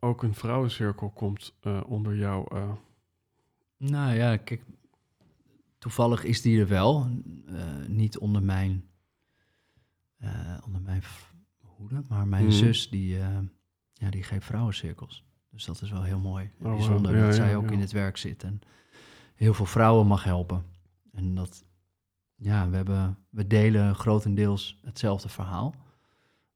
ook 0.00 0.22
een 0.22 0.34
vrouwencirkel 0.34 1.10
komt 1.10 1.54
eh, 1.60 1.80
onder 1.86 2.16
jou? 2.16 2.56
eh, 2.56 2.72
Nou 3.76 4.14
ja, 4.14 4.36
kijk, 4.36 4.62
toevallig 5.78 6.24
is 6.24 6.42
die 6.42 6.60
er 6.60 6.68
wel. 6.68 7.10
eh, 7.46 7.86
niet 7.86 8.18
onder 8.18 8.42
mijn, 8.42 8.84
onder 10.64 10.80
mijn 10.82 11.02
hoede, 11.58 12.02
maar 12.08 12.28
mijn 12.28 12.44
Mhm. 12.44 12.52
zus 12.52 12.90
die, 12.90 13.16
ja, 13.92 14.10
die 14.10 14.22
geeft 14.22 14.44
vrouwencirkels. 14.46 15.24
Dus 15.50 15.64
dat 15.64 15.82
is 15.82 15.90
wel 15.90 16.02
heel 16.02 16.18
mooi. 16.18 16.50
wow. 16.58 16.72
bijzonder 16.72 17.12
Ja, 17.14 17.18
dat 17.20 17.26
ja, 17.28 17.34
zij 17.42 17.56
ook 17.56 17.70
in 17.70 17.80
het 17.80 17.92
werk 17.92 18.16
zit 18.16 18.42
en 18.42 18.60
heel 19.34 19.54
veel 19.54 19.66
vrouwen 19.66 20.06
mag 20.06 20.24
helpen. 20.24 20.64
En 21.12 21.34
dat, 21.34 21.64
ja, 22.34 22.68
we, 22.70 22.76
hebben, 22.76 23.18
we 23.30 23.46
delen 23.46 23.94
grotendeels 23.94 24.78
hetzelfde 24.82 25.28
verhaal, 25.28 25.74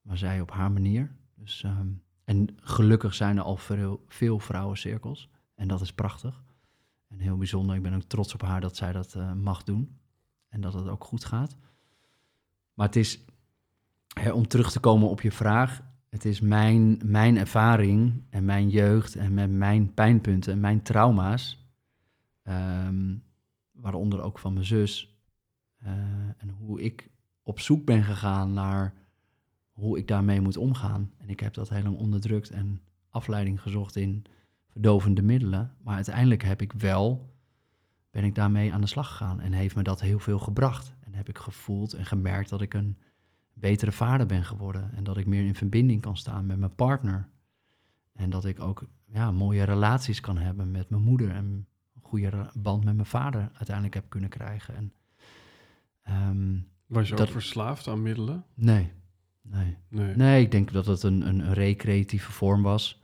maar 0.02 0.18
zij 0.18 0.40
op 0.40 0.50
haar 0.50 0.72
manier. 0.72 1.10
Dus, 1.34 1.62
ehm, 1.62 1.88
en 2.30 2.48
gelukkig 2.60 3.14
zijn 3.14 3.36
er 3.36 3.42
al 3.42 3.56
veel, 3.56 4.04
veel 4.08 4.38
vrouwencirkels 4.38 5.28
en 5.54 5.68
dat 5.68 5.80
is 5.80 5.92
prachtig. 5.92 6.42
En 7.08 7.18
heel 7.18 7.36
bijzonder. 7.36 7.76
Ik 7.76 7.82
ben 7.82 7.94
ook 7.94 8.02
trots 8.02 8.34
op 8.34 8.42
haar 8.42 8.60
dat 8.60 8.76
zij 8.76 8.92
dat 8.92 9.14
eh, 9.14 9.32
mag 9.32 9.62
doen. 9.62 9.98
En 10.48 10.60
dat 10.60 10.74
het 10.74 10.88
ook 10.88 11.04
goed 11.04 11.24
gaat. 11.24 11.56
Maar 12.74 12.86
het 12.86 12.96
is, 12.96 13.24
hè, 14.20 14.30
om 14.32 14.48
terug 14.48 14.72
te 14.72 14.80
komen 14.80 15.08
op 15.08 15.20
je 15.20 15.32
vraag. 15.32 15.82
Het 16.08 16.24
is 16.24 16.40
mijn, 16.40 17.00
mijn 17.04 17.36
ervaring 17.36 18.22
en 18.30 18.44
mijn 18.44 18.68
jeugd 18.68 19.16
en 19.16 19.34
met 19.34 19.50
mijn 19.50 19.94
pijnpunten 19.94 20.52
en 20.52 20.60
mijn 20.60 20.82
trauma's. 20.82 21.68
ehm, 22.42 23.16
waaronder 23.70 24.22
ook 24.22 24.38
van 24.38 24.52
mijn 24.52 24.66
zus. 24.66 25.18
eh, 25.78 25.92
en 26.36 26.50
hoe 26.58 26.80
ik 26.82 27.10
op 27.42 27.60
zoek 27.60 27.84
ben 27.84 28.02
gegaan 28.02 28.52
naar 28.52 28.94
hoe 29.80 29.98
ik 29.98 30.08
daarmee 30.08 30.40
moet 30.40 30.56
omgaan. 30.56 31.10
En 31.18 31.28
ik 31.28 31.40
heb 31.40 31.54
dat 31.54 31.68
heel 31.68 31.82
lang 31.82 31.96
onderdrukt 31.96 32.50
en 32.50 32.80
afleiding 33.08 33.62
gezocht 33.62 33.96
in 33.96 34.24
verdovende 34.68 35.22
middelen. 35.22 35.74
Maar 35.82 35.94
uiteindelijk 35.94 36.42
heb 36.42 36.62
ik 36.62 36.72
wel, 36.72 37.34
ben 38.10 38.24
ik 38.24 38.34
daarmee 38.34 38.72
aan 38.72 38.80
de 38.80 38.86
slag 38.86 39.08
gegaan 39.08 39.40
en 39.40 39.52
heeft 39.52 39.76
me 39.76 39.82
dat 39.82 40.00
heel 40.00 40.18
veel 40.18 40.38
gebracht. 40.38 40.94
En 41.00 41.14
heb 41.14 41.28
ik 41.28 41.38
gevoeld 41.38 41.92
en 41.92 42.06
gemerkt 42.06 42.48
dat 42.50 42.60
ik 42.60 42.74
een 42.74 42.96
betere 43.52 43.92
vader 43.92 44.26
ben 44.26 44.44
geworden 44.44 44.92
en 44.94 45.04
dat 45.04 45.16
ik 45.16 45.26
meer 45.26 45.44
in 45.46 45.54
verbinding 45.54 46.00
kan 46.00 46.16
staan 46.16 46.46
met 46.46 46.58
mijn 46.58 46.74
partner. 46.74 47.28
En 48.12 48.30
dat 48.30 48.44
ik 48.44 48.60
ook 48.60 48.84
ja, 49.06 49.30
mooie 49.30 49.62
relaties 49.64 50.20
kan 50.20 50.36
hebben 50.38 50.70
met 50.70 50.90
mijn 50.90 51.02
moeder 51.02 51.30
en 51.30 51.66
een 51.94 52.02
goede 52.02 52.50
band 52.54 52.84
met 52.84 52.94
mijn 52.94 53.06
vader 53.06 53.40
uiteindelijk 53.40 53.94
heb 53.94 54.04
kunnen 54.08 54.30
krijgen. 54.30 54.76
En, 54.76 54.92
ehm, 56.02 56.58
was 56.86 57.08
je 57.08 57.14
dat- 57.16 57.26
ook 57.26 57.32
verslaafd 57.32 57.88
aan 57.88 58.02
middelen? 58.02 58.44
nee, 58.54 58.92
nee. 59.50 59.76
Nee. 59.88 60.16
Nee, 60.16 60.42
ik 60.42 60.50
denk 60.50 60.72
dat 60.72 60.86
het 60.86 61.02
een, 61.02 61.26
een, 61.26 61.54
recreatieve 61.54 62.32
vorm 62.32 62.62
was. 62.62 63.00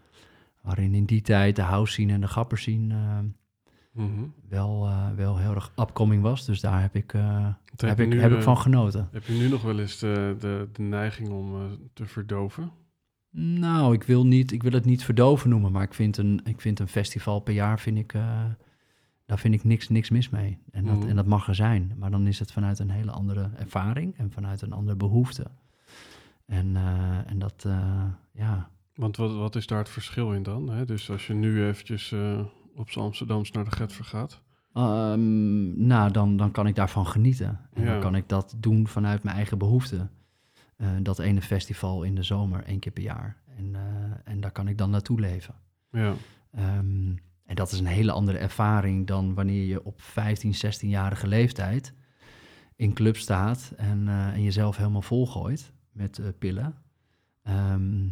Waarin 0.63 0.95
in 0.95 1.05
die 1.05 1.23
tijd 1.23 1.57
de 1.57 1.63
house 1.63 1.93
scene 1.93 2.13
en 2.13 2.21
de 2.21 2.29
gapper 2.29 2.59
scene 2.59 2.95
eh, 2.95 3.19
Mhm. 3.93 4.25
wel, 4.49 4.87
eh, 4.87 5.11
wel 5.17 5.39
heel 5.39 5.55
erg 5.55 5.73
upcoming 5.79 6.23
was. 6.23 6.45
Dus 6.47 6.61
daar 6.61 6.81
heb 6.81 6.95
ik, 6.95 7.13
eh, 7.15 7.47
heb 7.77 8.01
ik, 8.01 8.09
nu, 8.09 8.21
heb 8.21 8.33
ik 8.33 8.43
van 8.43 8.59
genoten. 8.59 9.09
Heb 9.13 9.25
je 9.25 9.33
nu 9.33 9.49
nog 9.49 9.63
wel 9.63 9.79
eens 9.79 9.99
de, 9.99 10.37
de, 10.39 10.69
de 10.73 10.83
neiging 10.83 11.29
om 11.29 11.79
te 11.93 12.07
verdoven? 12.07 12.71
Nou, 13.39 13.95
ik 13.95 14.03
wil, 14.03 14.27
niet, 14.27 14.53
ik 14.53 14.63
wil 14.63 14.73
het 14.73 14.85
niet 14.85 15.05
verdoven 15.05 15.51
noemen, 15.51 15.73
maar 15.73 15.83
ik 15.83 15.95
vind 15.95 16.17
een, 16.17 16.41
ik 16.45 16.61
vind 16.61 16.79
een 16.79 16.89
festival 16.89 17.41
per 17.41 17.55
jaar, 17.55 17.81
vind 17.81 17.99
ik, 17.99 18.13
daar 19.27 19.39
vind 19.39 19.55
ik 19.55 19.65
niks, 19.65 19.89
niks 19.89 20.11
mis 20.11 20.29
mee. 20.29 20.59
En 20.71 20.85
dat, 20.85 20.97
Mhm. 20.99 21.09
en 21.09 21.17
dat 21.17 21.27
mag 21.27 21.49
er 21.49 21.55
zijn. 21.55 21.95
Maar 21.99 22.11
dan 22.11 22.27
is 22.27 22.39
het 22.39 22.53
vanuit 22.53 22.79
een 22.79 22.91
hele 22.91 23.11
andere 23.11 23.51
ervaring 23.59 24.17
en 24.17 24.31
vanuit 24.31 24.63
een 24.63 24.73
andere 24.73 24.97
behoefte. 24.97 25.47
En, 26.47 26.77
eh, 26.77 27.31
en 27.31 27.39
dat, 27.39 27.65
eh, 27.67 28.05
ja, 28.33 28.71
Want 28.95 29.17
wat, 29.17 29.35
wat 29.35 29.57
is 29.57 29.67
daar 29.67 29.79
het 29.79 29.89
verschil 29.89 30.33
in 30.33 30.43
dan? 30.43 30.71
Hè? 30.71 30.85
Dus 30.85 31.11
als 31.11 31.27
je 31.27 31.35
nu 31.35 31.67
eventjes 31.67 32.13
eh, 32.13 32.41
op 32.75 32.91
z'n 32.91 33.01
Amsterdams 33.01 33.51
naar 33.51 33.65
de 33.65 33.71
Getver 33.71 34.05
gaat. 34.05 34.41
Ehm, 34.73 35.87
nou, 35.87 36.11
dan, 36.11 36.37
dan 36.37 36.51
kan 36.51 36.67
ik 36.67 36.75
daarvan 36.75 37.07
genieten. 37.07 37.61
En 37.73 37.83
Ja. 37.83 37.93
dan 37.93 38.01
kan 38.01 38.15
ik 38.15 38.29
dat 38.29 38.55
doen 38.57 38.89
vanuit 38.89 39.23
mijn 39.23 39.37
eigen 39.37 39.59
behoeften. 39.59 40.11
Eh, 40.77 40.89
dat 41.03 41.19
ene 41.19 41.43
festival 41.43 42.03
in 42.03 42.15
de 42.15 42.23
zomer, 42.23 42.65
één 42.65 42.79
keer 42.79 42.93
per 42.93 43.03
jaar. 43.03 43.37
En, 43.57 43.77
en 44.25 44.41
daar 44.41 44.51
kan 44.51 44.69
ik 44.69 44.79
dan 44.79 44.91
naartoe 44.91 45.21
leven. 45.21 45.55
Ja, 45.91 46.15
Ehm, 46.53 47.15
en 47.45 47.55
dat 47.55 47.73
is 47.73 47.79
een 47.79 47.87
hele 47.87 48.13
andere 48.13 48.39
ervaring 48.39 49.07
dan 49.07 49.35
wanneer 49.35 49.65
je 49.67 49.85
op 49.85 50.01
15, 50.03 50.55
16-jarige 50.55 51.27
leeftijd 51.27 51.95
in 52.77 52.93
club 52.93 53.17
staat 53.17 53.73
en, 53.77 54.09
en 54.09 54.43
jezelf 54.43 54.77
helemaal 54.77 55.03
volgooit 55.03 55.73
met 55.97 56.19
eh, 56.19 56.27
pillen. 56.39 56.75
Ehm, 57.43 58.09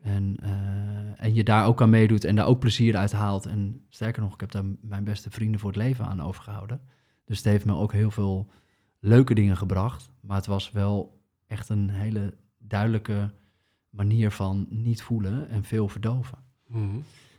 en, 0.00 0.36
eh, 0.42 1.24
en 1.24 1.34
je 1.34 1.44
daar 1.44 1.66
ook 1.66 1.82
aan 1.82 1.90
meedoet 1.90 2.24
en 2.24 2.36
daar 2.36 2.46
ook 2.46 2.58
plezier 2.58 2.96
uit 2.96 3.12
haalt. 3.12 3.46
En 3.46 3.84
sterker 3.88 4.22
nog, 4.22 4.34
ik 4.34 4.40
heb 4.40 4.50
daar 4.50 4.64
mijn 4.80 5.04
beste 5.04 5.30
vrienden 5.30 5.60
voor 5.60 5.70
het 5.70 5.78
leven 5.78 6.06
aan 6.06 6.22
overgehouden. 6.22 6.80
Dus 7.24 7.36
het 7.36 7.46
heeft 7.46 7.64
me 7.64 7.74
ook 7.74 7.92
heel 7.92 8.10
veel 8.10 8.50
leuke 8.98 9.34
dingen 9.34 9.56
gebracht. 9.56 10.10
Maar 10.20 10.36
het 10.36 10.46
was 10.46 10.70
wel 10.70 11.20
echt 11.46 11.68
een 11.68 11.90
hele 11.90 12.36
duidelijke 12.58 13.34
manier 13.90 14.30
van 14.30 14.66
niet 14.68 15.02
voelen 15.02 15.48
en 15.48 15.64
veel 15.64 15.88
verdoven. 15.88 16.38
Mhm. 16.66 16.98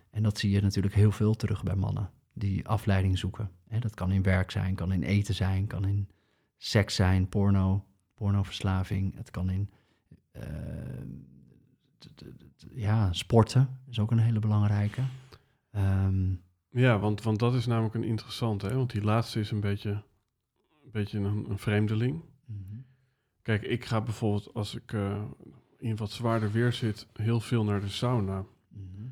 En 0.09 0.23
dat 0.23 0.37
zie 0.37 0.51
je 0.51 0.61
natuurlijk 0.61 0.95
heel 0.95 1.11
veel 1.11 1.35
terug 1.35 1.63
bij 1.63 1.75
mannen 1.75 2.09
die 2.33 2.67
afleiding 2.67 3.17
zoeken. 3.17 3.51
Dat 3.79 3.93
kan 3.93 4.11
in 4.11 4.23
werk 4.23 4.51
zijn, 4.51 4.75
kan 4.75 4.91
in 4.91 5.03
eten 5.03 5.33
zijn, 5.33 5.67
kan 5.67 5.85
in 5.85 6.09
seks 6.57 6.95
zijn, 6.95 7.29
porno, 7.29 7.85
pornoverslaving. 8.21 9.15
Het 9.15 9.31
kan 9.31 9.49
in 9.49 9.69
eh, 10.31 10.41
ja, 12.73 13.13
sporten 13.13 13.79
is 13.89 13.99
ook 13.99 14.11
een 14.11 14.17
hele 14.19 14.39
belangrijke. 14.39 15.01
Ehm, 15.71 16.33
ja 16.69 16.99
want, 16.99 17.23
want 17.23 17.39
dat 17.39 17.53
is 17.53 17.65
namelijk 17.65 17.95
een 17.95 18.03
interessante. 18.03 18.67
Hè? 18.67 18.75
Want 18.75 18.91
die 18.91 19.01
laatste 19.01 19.39
is 19.39 19.51
een 19.51 19.59
beetje 19.59 19.89
een, 20.83 20.91
beetje 20.91 21.19
een, 21.19 21.49
een 21.49 21.57
vreemdeling. 21.57 22.23
mhm. 22.45 22.79
Kijk, 23.41 23.61
ik 23.61 23.85
ga 23.85 24.01
bijvoorbeeld 24.01 24.53
als 24.53 24.75
ik 24.75 24.93
eh, 24.93 25.23
in 25.77 25.95
wat 25.95 26.11
zwaarder 26.11 26.51
weer 26.51 26.73
zit, 26.73 27.07
heel 27.13 27.39
veel 27.39 27.63
naar 27.63 27.81
de 27.81 27.89
sauna. 27.89 28.45
Mhm. 28.67 29.07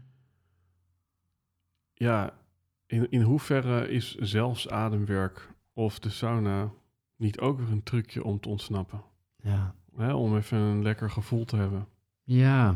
Ja, 1.93 2.34
in, 2.86 3.12
in 3.12 3.22
hoeverre 3.22 3.89
is 3.89 4.16
zelfs 4.16 4.70
ademwerk 4.70 5.53
of 5.74 5.99
de 5.99 6.10
sauna 6.10 6.72
niet 7.20 7.39
ook 7.39 7.59
weer 7.59 7.72
een 7.72 7.84
trucje 7.84 8.24
om 8.24 8.39
te 8.39 8.49
ontsnappen? 8.49 9.01
Ja. 9.41 9.76
Hè? 9.95 10.13
Om 10.13 10.36
even 10.38 10.57
een 10.57 10.82
lekker 10.82 11.09
gevoel 11.09 11.45
te 11.45 11.55
hebben. 11.55 11.88
ja, 12.24 12.76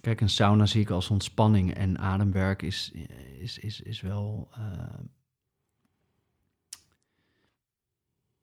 kijk, 0.00 0.20
een 0.20 0.28
sauna 0.28 0.66
zie 0.66 0.80
ik 0.80 0.90
als 0.90 1.10
ontspanning 1.10 1.74
en 1.74 1.98
ademwerk 1.98 2.62
is, 2.62 2.92
is, 3.38 3.58
is, 3.58 3.80
is 3.80 4.00
wel... 4.00 4.48
eh, 4.52 4.98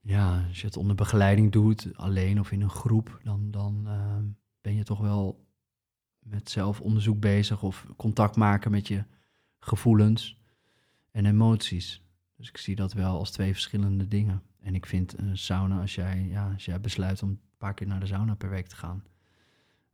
ja, 0.01 0.45
als 0.47 0.60
je 0.62 0.66
het 0.66 0.78
onder 0.78 0.95
begeleiding 0.95 1.51
doet, 1.51 1.89
alleen 1.95 2.39
of 2.39 2.51
in 2.51 2.62
een 2.62 2.70
groep, 2.70 3.20
dan, 3.24 3.51
dan 3.51 3.88
eh, 3.88 4.18
ben 4.62 4.76
je 4.76 4.84
toch 4.84 4.99
wel 4.99 5.47
met 6.20 6.49
zelfonderzoek 6.49 7.20
bezig 7.20 7.64
of 7.64 7.86
contact 7.95 8.36
maken 8.36 8.72
met 8.72 8.88
je 8.88 9.03
gevoelens 9.60 10.41
en 11.12 11.26
emoties. 11.26 12.03
Dus 12.36 12.49
ik 12.49 12.57
zie 12.57 12.76
dat 12.76 12.93
wel 12.93 13.18
als 13.18 13.32
twee 13.32 13.51
verschillende 13.51 14.07
dingen. 14.07 14.43
En 14.60 14.76
ik 14.76 14.86
vind 14.86 15.18
een 15.18 15.38
sauna, 15.38 15.82
als 15.82 15.95
jij, 15.95 16.28
ja, 16.28 16.51
als 16.53 16.66
jij 16.66 16.82
besluit 16.82 17.24
om 17.24 17.30
een 17.30 17.39
paar 17.57 17.74
keer 17.74 17.88
naar 17.88 17.99
de 17.99 18.05
sauna 18.05 18.36
per 18.36 18.49
week 18.49 18.68
te 18.68 18.76
gaan, 18.76 19.03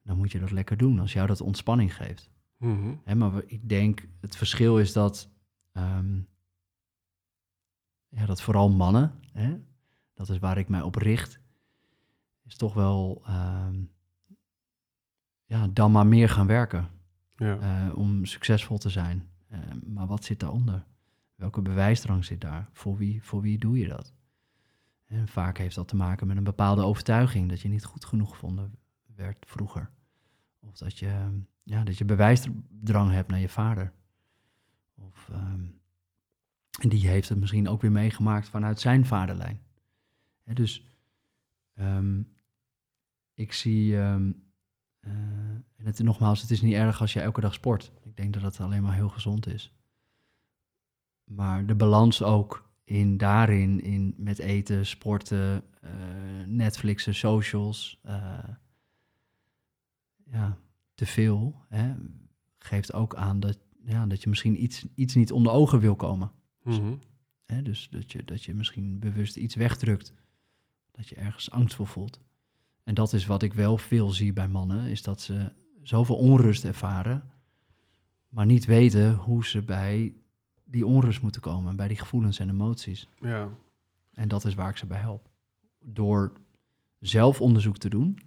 dan 0.04 0.18
moet 0.18 0.32
je 0.32 0.40
dat 0.40 0.52
lekker 0.52 0.78
doen 0.78 1.00
als 1.00 1.14
jou 1.14 1.28
dat 1.28 1.42
ontspanning 1.42 1.96
geeft. 1.96 2.30
Mhm. 2.58 2.94
Hè, 3.04 3.16
maar 3.16 3.44
ik 3.46 3.70
denk, 3.70 4.08
het 4.20 4.36
verschil 4.36 4.80
is 4.80 4.94
dat, 4.94 5.30
ehm, 5.72 6.20
ja, 8.08 8.26
dat 8.26 8.42
vooral 8.42 8.70
mannen, 8.70 9.12
hè, 9.32 9.58
dat 10.14 10.30
is 10.30 10.40
waar 10.40 10.58
ik 10.58 10.70
mij 10.70 10.82
op 10.82 10.96
richt, 10.96 11.40
is 12.44 12.56
toch 12.56 12.74
wel, 12.74 13.22
ehm, 13.26 13.84
ja, 15.46 15.68
dan 15.68 15.92
maar 15.92 16.08
meer 16.08 16.30
gaan 16.30 16.48
werken 16.48 16.90
Ja. 17.36 17.60
eh, 17.88 17.98
om 17.98 18.26
succesvol 18.26 18.78
te 18.78 18.90
zijn. 18.90 19.30
Eh, 19.48 19.60
maar 19.86 20.08
wat 20.08 20.24
zit 20.24 20.40
daaronder? 20.40 20.86
Welke 21.36 21.62
bewijsdrang 21.62 22.26
zit 22.26 22.42
daar? 22.42 22.70
Voor 22.74 22.98
wie, 22.98 23.24
voor 23.24 23.42
wie 23.42 23.58
doe 23.58 23.78
je 23.78 23.88
dat? 23.88 24.14
En 25.16 25.28
vaak 25.28 25.58
heeft 25.58 25.76
dat 25.76 25.88
te 25.88 25.96
maken 25.96 26.28
met 26.28 26.38
een 26.38 26.44
bepaalde 26.44 26.84
overtuiging 26.84 27.50
dat 27.50 27.62
je 27.62 27.68
niet 27.68 27.86
goed 27.86 28.06
genoeg 28.06 28.30
gevonden 28.30 28.78
werd 29.16 29.46
vroeger. 29.48 29.90
Of 30.60 30.78
dat 30.78 30.98
je, 30.98 31.42
ja, 31.64 31.84
dat 31.84 31.98
je 31.98 32.06
bewijsdrang 32.06 33.12
hebt 33.12 33.30
naar 33.30 33.40
je 33.40 33.50
vader. 33.50 33.94
Of, 34.96 35.30
ehm, 35.32 35.66
en 36.80 36.90
die 36.90 37.08
heeft 37.08 37.30
het 37.30 37.40
misschien 37.40 37.68
ook 37.68 37.82
weer 37.82 37.92
meegemaakt 37.92 38.50
vanuit 38.50 38.80
zijn 38.80 39.06
vaderlijn. 39.06 39.62
Dus 40.44 40.88
ehm, 41.74 42.22
ik 43.34 43.54
zie, 43.54 43.98
ehm, 43.98 44.32
eh, 45.00 45.12
en 45.76 45.86
het, 45.86 46.00
nogmaals, 46.00 46.42
het 46.42 46.52
is 46.52 46.62
niet 46.62 46.74
erg 46.74 47.02
als 47.02 47.14
je 47.14 47.22
elke 47.22 47.42
dag 47.42 47.54
sport. 47.54 47.92
Ik 48.04 48.18
denk 48.18 48.34
dat 48.34 48.42
het 48.42 48.60
alleen 48.60 48.84
maar 48.84 48.94
heel 48.94 49.10
gezond 49.10 49.48
is. 49.48 49.74
Maar 51.24 51.66
de 51.66 51.76
balans 51.76 52.24
ook 52.24 52.65
in 52.86 53.18
daarin, 53.18 53.82
in, 53.82 54.14
met 54.18 54.40
eten, 54.40 54.86
sporten, 54.86 55.64
uh, 55.84 55.92
Netflixen, 56.46 57.16
socials, 57.16 58.00
uh, 58.06 58.44
ja, 60.26 60.58
te 60.94 61.06
veel, 61.06 61.66
hè, 61.70 61.94
geeft 62.58 62.94
ook 62.94 63.16
aan 63.16 63.40
dat, 63.40 63.60
ja, 63.86 64.06
dat 64.06 64.24
je 64.24 64.30
misschien 64.30 64.64
iets, 64.64 64.86
iets 64.96 65.16
niet 65.16 65.32
onder 65.32 65.52
ogen 65.52 65.80
wil 65.80 65.96
komen. 65.96 66.32
Mhm. 66.64 66.94
Hè, 67.46 67.62
dus 67.62 67.90
dat 67.90 68.12
je, 68.12 68.24
dat 68.24 68.44
je 68.44 68.54
misschien 68.54 69.00
bewust 69.00 69.36
iets 69.36 69.56
wegdrukt, 69.56 70.14
dat 70.92 71.08
je 71.08 71.16
ergens 71.16 71.52
angst 71.52 71.76
voor 71.76 71.88
voelt. 71.88 72.20
En 72.84 72.94
dat 72.94 73.14
is 73.14 73.26
wat 73.26 73.44
ik 73.44 73.54
wel 73.54 73.78
veel 73.78 74.10
zie 74.10 74.34
bij 74.34 74.48
mannen, 74.48 74.90
is 74.90 75.02
dat 75.02 75.22
ze 75.22 75.52
zoveel 75.82 76.16
onrust 76.16 76.66
ervaren, 76.66 77.32
maar 78.30 78.46
niet 78.46 78.66
weten 78.66 79.16
hoe 79.16 79.46
ze 79.46 79.62
bij 79.62 80.14
die 80.66 80.86
onrust 80.86 81.22
moeten 81.22 81.42
komen, 81.42 81.76
bij 81.76 81.88
die 81.88 81.98
gevoelens 81.98 82.40
en 82.40 82.50
emoties. 82.50 83.10
Ja. 83.20 83.50
En 84.14 84.28
dat 84.28 84.46
is 84.46 84.54
waar 84.54 84.70
ik 84.70 84.78
ze 84.78 84.86
bij 84.86 85.00
help. 85.00 85.30
Door 85.80 86.34
zelf 87.00 87.42
onderzoek 87.42 87.78
te 87.78 87.90
doen 87.90 88.20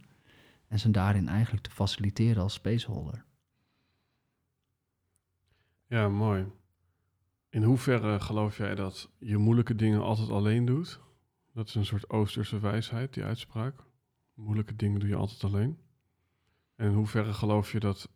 en 0.69 0.79
ze 0.79 0.91
daarin 0.91 1.29
eigenlijk 1.29 1.63
te 1.63 1.71
faciliteren 1.71 2.43
als 2.43 2.53
spaceholder. 2.53 3.25
Ja, 5.87 6.09
mooi. 6.09 6.47
In 7.49 7.63
hoeverre 7.63 8.21
geloof 8.21 8.57
jij 8.57 8.75
dat 8.75 9.11
je 9.19 9.37
moeilijke 9.37 9.75
dingen 9.75 10.03
altijd 10.03 10.31
alleen 10.31 10.65
doet? 10.65 11.01
Dat 11.53 11.69
is 11.69 11.75
een 11.75 11.87
soort 11.87 12.11
Oosterse 12.11 12.59
wijsheid, 12.59 13.15
die 13.15 13.25
uitspraak. 13.25 13.85
Moeilijke 14.35 14.77
dingen 14.77 15.01
doe 15.01 15.09
je 15.09 15.17
altijd 15.17 15.45
alleen. 15.45 15.79
En 16.77 16.87
in 16.87 16.95
hoeverre 16.95 17.33
geloof 17.33 17.73
je 17.73 17.81
dat, 17.81 18.09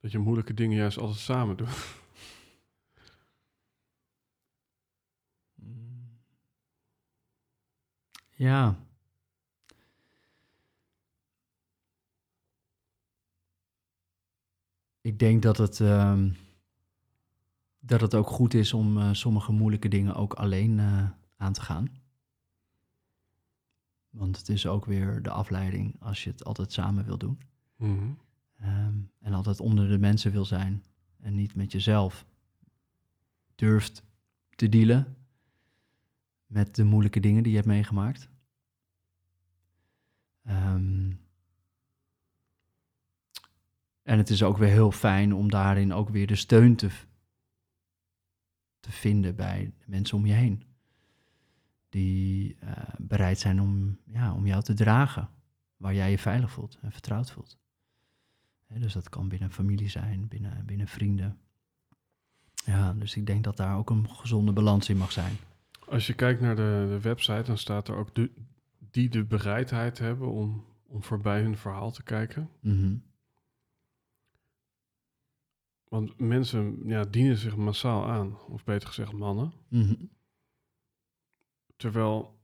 dat 0.00 0.10
je 0.10 0.18
moeilijke 0.18 0.54
dingen 0.54 0.76
juist 0.76 0.98
altijd 0.98 1.18
samen 1.18 1.56
doet? 1.56 1.68
Ja. 8.40 8.76
Ik 15.00 15.18
denk 15.18 15.42
dat 15.42 15.56
het, 15.56 15.80
ehm, 15.80 16.30
dat 17.80 18.00
het 18.00 18.14
ook 18.14 18.26
goed 18.26 18.54
is 18.54 18.72
om 18.72 18.98
eh, 18.98 19.12
sommige 19.12 19.52
moeilijke 19.52 19.88
dingen 19.88 20.14
ook 20.14 20.32
alleen 20.32 20.78
uh, 20.78 21.10
aan 21.36 21.52
te 21.52 21.60
gaan. 21.60 21.88
Want 24.10 24.36
het 24.36 24.48
is 24.48 24.66
ook 24.66 24.84
weer 24.84 25.22
de 25.22 25.30
afleiding 25.30 25.96
als 25.98 26.24
je 26.24 26.30
het 26.30 26.44
altijd 26.44 26.72
samen 26.72 27.04
wil 27.04 27.18
doen. 27.18 27.40
Mhm. 27.76 28.10
Ehm, 28.56 28.98
en 29.18 29.32
altijd 29.32 29.60
onder 29.60 29.88
de 29.88 29.98
mensen 29.98 30.32
wil 30.32 30.44
zijn 30.44 30.84
en 31.18 31.34
niet 31.34 31.54
met 31.54 31.72
jezelf 31.72 32.26
durft 33.54 34.04
te 34.50 34.68
dealen 34.68 35.16
met 36.50 36.74
de 36.74 36.84
moeilijke 36.84 37.20
dingen 37.20 37.42
die 37.42 37.52
je 37.52 37.58
hebt 37.58 37.70
meegemaakt. 37.70 38.29
Ehm, 40.44 41.12
en 44.02 44.18
het 44.18 44.30
is 44.30 44.42
ook 44.42 44.56
weer 44.56 44.68
heel 44.68 44.92
fijn 44.92 45.34
om 45.34 45.50
daarin 45.50 45.92
ook 45.92 46.08
weer 46.08 46.26
de 46.26 46.34
steun 46.34 46.76
te, 46.76 46.90
te 48.80 48.92
vinden 48.92 49.36
bij 49.36 49.72
mensen 49.86 50.16
om 50.16 50.26
je 50.26 50.32
heen. 50.32 50.64
Die 51.88 52.56
uh, 52.64 52.70
bereid 52.98 53.38
zijn 53.38 53.60
om, 53.60 53.98
ja, 54.04 54.34
om 54.34 54.46
jou 54.46 54.62
te 54.62 54.74
dragen, 54.74 55.28
waar 55.76 55.94
jij 55.94 56.10
je 56.10 56.18
veilig 56.18 56.50
voelt 56.50 56.78
en 56.82 56.92
vertrouwd 56.92 57.30
voelt. 57.30 57.58
dus 58.68 58.92
dat 58.92 59.08
kan 59.08 59.28
binnen 59.28 59.50
familie 59.50 59.88
zijn, 59.88 60.28
binnen, 60.28 60.66
binnen 60.66 60.88
vrienden. 60.88 61.38
Ja, 62.64 62.92
dus 62.92 63.16
ik 63.16 63.26
denk 63.26 63.44
dat 63.44 63.56
daar 63.56 63.76
ook 63.76 63.90
een 63.90 64.08
gezonde 64.10 64.52
balans 64.52 64.88
in 64.88 64.96
mag 64.96 65.12
zijn. 65.12 65.36
Als 65.88 66.06
je 66.06 66.14
kijkt 66.14 66.40
naar 66.40 66.56
de, 66.56 66.86
de 66.88 67.00
website, 67.00 67.42
dan 67.42 67.58
staat 67.58 67.88
er 67.88 67.94
ook 67.94 68.14
de, 68.14 68.30
die 68.90 69.08
de 69.08 69.24
bereidheid 69.24 69.98
hebben 69.98 70.28
om, 70.28 70.64
om 70.86 71.02
voorbij 71.02 71.42
hun 71.42 71.56
verhaal 71.56 71.90
te 71.90 72.02
kijken. 72.02 72.50
Mhm. 72.60 72.96
Want 75.88 76.18
mensen 76.18 76.82
ja, 76.84 77.04
dienen 77.04 77.36
zich 77.36 77.56
massaal 77.56 78.06
aan, 78.06 78.38
of 78.48 78.64
beter 78.64 78.88
gezegd 78.88 79.12
mannen. 79.12 79.52
Mhm. 79.68 79.94
Terwijl, 81.76 82.38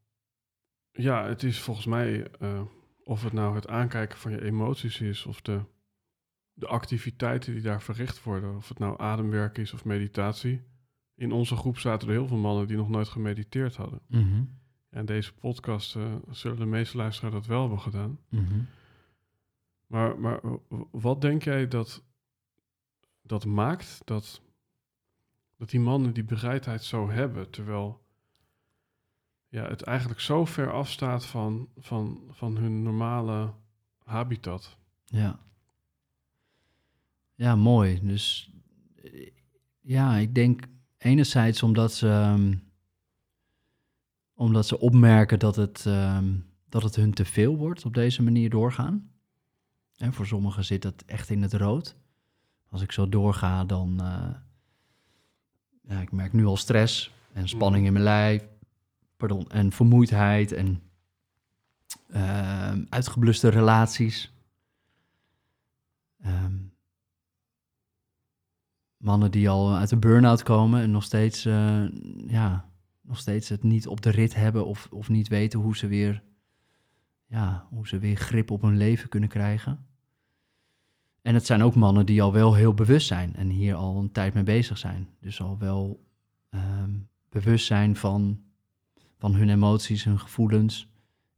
ja, 0.92 1.26
het 1.26 1.42
is 1.42 1.60
volgens 1.60 1.86
mij, 1.86 2.30
uh, 2.42 2.62
of 3.04 3.22
het 3.22 3.32
nou 3.32 3.54
het 3.54 3.68
aankijken 3.68 4.18
van 4.18 4.30
je 4.32 4.42
emoties 4.42 5.00
is, 5.00 5.26
of 5.26 5.40
de, 5.40 5.60
de 6.52 6.66
activiteiten 6.66 7.52
die 7.52 7.62
daar 7.62 7.82
verricht 7.82 8.22
worden, 8.22 8.56
of 8.56 8.68
het 8.68 8.78
nou 8.78 9.00
ademwerk 9.00 9.58
is 9.58 9.72
of 9.72 9.84
meditatie. 9.84 10.62
In 11.14 11.32
onze 11.32 11.56
groep 11.56 11.78
zaten 11.78 12.08
er 12.08 12.14
heel 12.14 12.26
veel 12.26 12.36
mannen 12.36 12.66
die 12.66 12.76
nog 12.76 12.88
nooit 12.88 13.08
gemediteerd 13.08 13.76
hadden. 13.76 14.00
Mhm. 14.06 14.44
En 14.96 15.06
deze 15.06 15.34
podcast 15.34 15.94
uh, 15.94 16.14
zullen 16.30 16.58
de 16.58 16.66
meeste 16.66 16.96
luisteraars 16.96 17.34
dat 17.34 17.46
wel 17.46 17.60
hebben 17.60 17.80
gedaan. 17.80 18.18
Mhm. 18.28 18.60
Maar, 19.86 20.18
maar 20.18 20.40
wat 20.90 21.20
denk 21.20 21.42
jij 21.42 21.68
dat, 21.68 22.04
dat 23.22 23.44
maakt 23.44 24.00
dat, 24.04 24.42
dat 25.56 25.70
die 25.70 25.80
mannen 25.80 26.14
die 26.14 26.24
bereidheid 26.24 26.84
zo 26.84 27.10
hebben, 27.10 27.50
terwijl 27.50 28.04
ja, 29.48 29.68
het 29.68 29.82
eigenlijk 29.82 30.20
zo 30.20 30.44
ver 30.44 30.72
afstaat 30.72 31.26
van, 31.26 31.68
van, 31.76 32.24
van 32.30 32.56
hun 32.56 32.82
normale 32.82 33.52
habitat? 34.04 34.76
Ja. 35.04 35.38
Ja, 37.34 37.56
mooi. 37.56 38.00
Dus 38.02 38.50
ja, 39.80 40.16
ik 40.16 40.34
denk 40.34 40.66
enerzijds 40.98 41.62
omdat 41.62 41.92
ze, 41.92 42.08
um, 42.08 42.65
omdat 44.36 44.66
ze 44.66 44.78
opmerken 44.80 45.38
dat 45.38 45.56
het, 45.56 45.84
um, 45.84 46.46
dat 46.68 46.82
het 46.82 46.96
hun 46.96 47.14
te 47.14 47.24
veel 47.24 47.56
wordt 47.56 47.84
op 47.84 47.94
deze 47.94 48.22
manier 48.22 48.50
doorgaan. 48.50 49.10
En 49.96 50.12
voor 50.12 50.26
sommigen 50.26 50.64
zit 50.64 50.82
het 50.82 51.04
echt 51.04 51.30
in 51.30 51.42
het 51.42 51.52
rood. 51.52 51.96
Als 52.68 52.82
ik 52.82 52.92
zo 52.92 53.08
doorga, 53.08 53.64
dan. 53.64 53.98
Uh, 54.00 54.30
ja, 55.88 56.00
ik 56.00 56.12
merk 56.12 56.32
nu 56.32 56.44
al 56.44 56.56
stress 56.56 57.14
en 57.32 57.48
spanning 57.48 57.86
in 57.86 57.92
mijn 57.92 58.04
lijf. 58.04 58.48
Pardon, 59.16 59.50
en 59.50 59.72
vermoeidheid 59.72 60.52
en 60.52 60.82
uh, 62.08 62.72
uitgebluste 62.88 63.48
relaties. 63.48 64.32
Um, 66.26 66.74
mannen 68.96 69.30
die 69.30 69.48
al 69.48 69.76
uit 69.76 69.90
een 69.90 70.00
burn-out 70.00 70.42
komen 70.42 70.80
en 70.80 70.90
nog 70.90 71.02
steeds, 71.02 71.46
uh, 71.46 71.88
ja, 72.26 72.68
nog 73.06 73.18
steeds 73.18 73.48
het 73.48 73.62
niet 73.62 73.86
op 73.86 74.00
de 74.00 74.10
rit 74.10 74.34
hebben 74.34 74.66
of, 74.66 74.88
of 74.90 75.08
niet 75.08 75.28
weten 75.28 75.60
hoe 75.60 75.76
ze, 75.76 75.86
weer, 75.86 76.22
ja, 77.26 77.66
hoe 77.70 77.88
ze 77.88 77.98
weer 77.98 78.16
grip 78.16 78.50
op 78.50 78.62
hun 78.62 78.76
leven 78.76 79.08
kunnen 79.08 79.28
krijgen. 79.28 79.86
En 81.22 81.34
het 81.34 81.46
zijn 81.46 81.62
ook 81.62 81.74
mannen 81.74 82.06
die 82.06 82.22
al 82.22 82.32
wel 82.32 82.54
heel 82.54 82.74
bewust 82.74 83.06
zijn 83.06 83.36
en 83.36 83.48
hier 83.48 83.74
al 83.74 83.98
een 83.98 84.12
tijd 84.12 84.34
mee 84.34 84.42
bezig 84.42 84.78
zijn. 84.78 85.08
Dus 85.20 85.40
al 85.40 85.58
wel 85.58 86.04
um, 86.50 87.08
bewust 87.28 87.66
zijn 87.66 87.96
van, 87.96 88.40
van 89.18 89.34
hun 89.34 89.48
emoties, 89.48 90.04
hun 90.04 90.18
gevoelens 90.18 90.88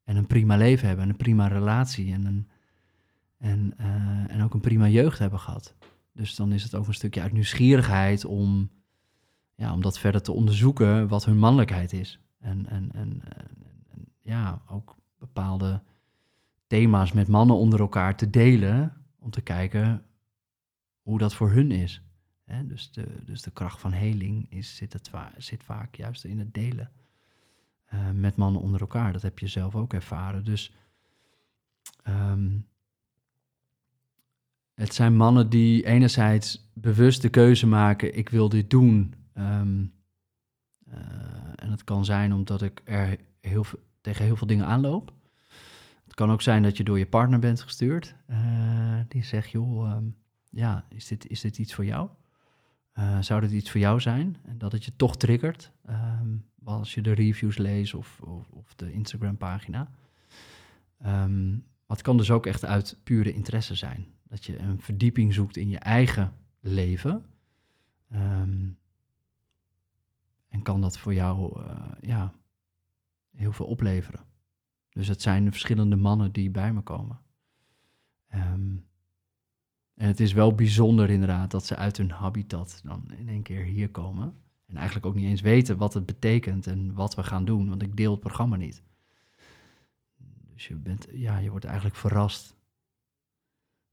en 0.05 0.17
een 0.17 0.27
prima 0.27 0.57
leven 0.57 0.87
hebben 0.87 1.05
en 1.05 1.11
een 1.11 1.17
prima 1.17 1.47
relatie 1.47 2.13
en, 2.13 2.25
een, 2.25 2.49
en, 3.39 3.75
uh, 3.81 4.35
en 4.35 4.43
ook 4.43 4.55
een 4.55 4.61
prima 4.61 4.89
jeugd 4.89 5.19
hebben 5.19 5.39
gehad. 5.39 5.75
Dus 6.13 6.35
dan 6.35 6.53
is 6.53 6.63
het 6.63 6.75
ook 6.75 6.87
een 6.87 6.95
stukje 6.95 7.21
uit 7.21 7.33
nieuwsgierigheid 7.33 8.25
om, 8.25 8.71
ja, 9.59 9.73
om 9.73 9.83
dat 9.83 9.99
verder 9.99 10.23
te 10.23 10.33
onderzoeken 10.33 11.09
wat 11.09 11.25
hun 11.25 11.39
mannelijkheid 11.39 11.93
is. 11.93 12.21
En, 12.39 12.67
en, 12.69 12.91
en, 12.93 13.23
ja, 14.23 14.63
ook 14.69 14.97
bepaalde 15.19 15.83
thema's 16.67 17.13
met 17.13 17.29
mannen 17.29 17.57
onder 17.57 17.81
elkaar 17.81 18.17
te 18.17 18.31
delen, 18.31 18.93
om 19.19 19.31
te 19.31 19.41
kijken 19.41 20.03
hoe 21.03 21.19
dat 21.19 21.35
voor 21.35 21.51
hun 21.51 21.71
is. 21.71 22.03
Dus, 22.65 22.93
de, 22.93 23.07
dus 23.25 23.43
de 23.43 23.51
kracht 23.51 23.81
van 23.81 23.93
heling 23.93 24.47
is, 24.51 24.77
zit, 24.77 25.01
zit 25.37 25.65
vaak 25.65 25.95
juist 25.95 26.25
in 26.25 26.39
het 26.39 26.55
delen 26.55 26.91
uh, 27.95 28.11
met 28.11 28.37
mannen 28.37 28.61
onder 28.61 28.81
elkaar. 28.81 29.13
Dat 29.13 29.23
heb 29.23 29.39
je 29.39 29.47
zelf 29.47 29.75
ook 29.75 29.93
ervaren. 29.93 30.45
Dus 30.45 30.73
um, 32.09 32.67
het 34.75 34.95
zijn 34.95 35.17
mannen 35.17 35.51
die 35.51 35.87
enerzijds 35.87 36.71
bewust 36.73 37.23
de 37.23 37.29
keuze 37.29 37.67
maken, 37.67 38.17
ik 38.17 38.29
wil 38.29 38.49
dit 38.49 38.71
doen. 38.71 39.15
Um, 39.39 39.93
en 41.55 41.71
het 41.71 41.85
kan 41.85 42.05
zijn 42.05 42.33
omdat 42.33 42.63
ik 42.63 42.81
er 42.85 43.19
heel 43.41 43.65
tegen 44.01 44.25
heel 44.25 44.37
veel 44.37 44.47
dingen 44.47 44.67
aanloop. 44.67 45.13
Het 46.05 46.15
kan 46.15 46.31
ook 46.31 46.43
zijn 46.43 46.63
dat 46.63 46.77
je 46.77 46.85
door 46.85 46.99
je 46.99 47.07
partner 47.07 47.39
bent 47.39 47.61
gestuurd. 47.61 48.15
Uh, 48.31 49.01
die 49.09 49.25
zegt, 49.25 49.51
joh, 49.51 49.97
um, 49.97 50.17
ja, 50.51 50.85
is 50.89 51.07
dit, 51.07 51.27
is 51.27 51.41
dit 51.41 51.59
iets 51.59 51.75
voor 51.75 51.85
jou? 51.85 52.09
Uh, 52.95 53.21
zou 53.21 53.41
dit 53.41 53.53
iets 53.53 53.71
voor 53.71 53.81
jou 53.81 54.01
zijn? 54.01 54.37
En 54.45 54.59
dat 54.59 54.73
het 54.73 54.85
je 54.85 54.97
toch 54.97 55.17
triggert, 55.17 55.73
um, 55.89 56.45
als 56.65 56.95
je 56.95 57.01
de 57.01 57.13
reviews 57.13 57.59
leest 57.59 57.95
of, 57.95 58.21
of, 58.21 58.49
of 58.51 58.75
de 58.75 58.93
Instagram 58.93 59.37
pagina. 59.37 59.91
Um, 61.07 61.51
maar 61.87 61.97
het 61.97 62.03
kan 62.03 62.17
dus 62.17 62.31
ook 62.31 62.47
echt 62.47 62.65
uit 62.65 62.99
pure 63.03 63.33
interesse 63.33 63.75
zijn 63.75 64.07
dat 64.23 64.45
je 64.45 64.59
een 64.59 64.81
verdieping 64.81 65.35
zoekt 65.35 65.57
in 65.57 65.69
je 65.69 65.79
eigen 65.79 66.33
leven. 66.61 67.25
Um, 68.15 68.79
en 70.49 70.63
kan 70.63 70.81
dat 70.81 70.99
voor 70.99 71.15
jou 71.15 71.63
eh, 71.63 71.77
ja, 72.01 72.33
heel 73.31 73.53
veel 73.53 73.67
opleveren. 73.67 74.21
Dus 74.91 75.09
het 75.09 75.23
zijn 75.23 75.45
de 75.45 75.51
verschillende 75.51 75.97
mannen 75.97 76.33
die 76.33 76.51
bij 76.51 76.73
me 76.73 76.81
komen. 76.81 77.21
Ehm, 78.29 78.77
en 79.95 80.07
het 80.07 80.21
is 80.21 80.33
wel 80.33 80.55
bijzonder 80.55 81.11
inderdaad 81.11 81.51
dat 81.51 81.67
ze 81.67 81.77
uit 81.77 81.97
hun 81.97 82.11
habitat 82.11 82.81
dan 82.85 83.11
in 83.17 83.29
één 83.29 83.43
keer 83.43 83.65
hier 83.65 83.91
komen. 83.91 84.35
En 84.67 84.77
eigenlijk 84.77 85.07
ook 85.07 85.15
niet 85.15 85.25
eens 85.25 85.41
weten 85.41 85.77
wat 85.77 85.95
het 85.95 86.07
betekent 86.07 86.67
en 86.67 86.95
wat 86.95 87.15
we 87.15 87.23
gaan 87.23 87.45
doen, 87.45 87.69
want 87.69 87.83
ik 87.83 87.97
deel 87.97 88.11
het 88.11 88.21
programma 88.21 88.57
niet. 88.57 88.83
Dus 90.53 90.67
je, 90.67 90.75
bent, 90.75 91.07
ja, 91.13 91.39
je 91.39 91.51
wordt 91.51 91.65
eigenlijk 91.65 91.97
verrast 91.97 92.57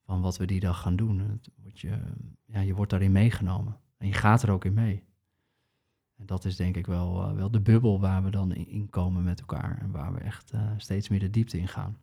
van 0.05 0.21
wat 0.21 0.37
we 0.37 0.45
die 0.45 0.59
dag 0.59 0.81
gaan 0.81 0.95
doen. 0.95 1.41
Je, 1.73 1.99
ja, 2.45 2.59
je 2.59 2.73
wordt 2.73 2.91
daarin 2.91 3.11
meegenomen 3.11 3.79
en 3.97 4.07
je 4.07 4.13
gaat 4.13 4.43
er 4.43 4.51
ook 4.51 4.65
in 4.65 4.73
mee. 4.73 5.03
En 6.17 6.25
dat 6.25 6.45
is 6.45 6.55
denk 6.55 6.75
ik 6.75 6.87
wel, 6.87 7.23
eh, 7.23 7.33
wel 7.33 7.51
de 7.51 7.61
bubbel 7.61 7.99
waar 7.99 8.23
we 8.23 8.29
dan 8.29 8.53
in, 8.53 8.89
komen 8.89 9.23
met 9.23 9.39
elkaar 9.39 9.77
en 9.81 9.91
waar 9.91 10.13
we 10.13 10.19
echt 10.19 10.53
uh, 10.53 10.71
steeds 10.77 11.09
meer 11.09 11.19
de 11.19 11.29
diepte 11.29 11.57
in 11.57 11.67
gaan. 11.67 11.97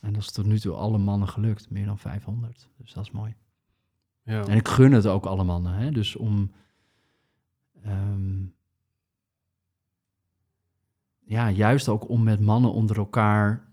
En 0.00 0.12
dat 0.12 0.22
is 0.22 0.30
tot 0.30 0.46
nu 0.46 0.58
toe 0.58 0.74
alle 0.74 0.98
mannen 0.98 1.28
gelukt, 1.28 1.70
meer 1.70 1.86
dan 1.86 1.98
500. 1.98 2.68
Dus 2.76 2.92
dat 2.92 3.04
is 3.04 3.10
mooi. 3.10 3.34
Ja. 4.22 4.46
En 4.46 4.56
ik 4.56 4.68
gun 4.68 4.92
het 4.92 5.06
ook 5.06 5.26
alle 5.26 5.44
mannen. 5.44 5.72
Hè? 5.72 5.90
Dus 5.90 6.16
om. 6.16 6.52
Um, 7.86 8.54
ja, 11.24 11.50
juist 11.50 11.88
ook 11.88 12.08
om 12.08 12.22
met 12.22 12.40
mannen 12.40 12.72
onder 12.72 12.96
elkaar 12.96 13.72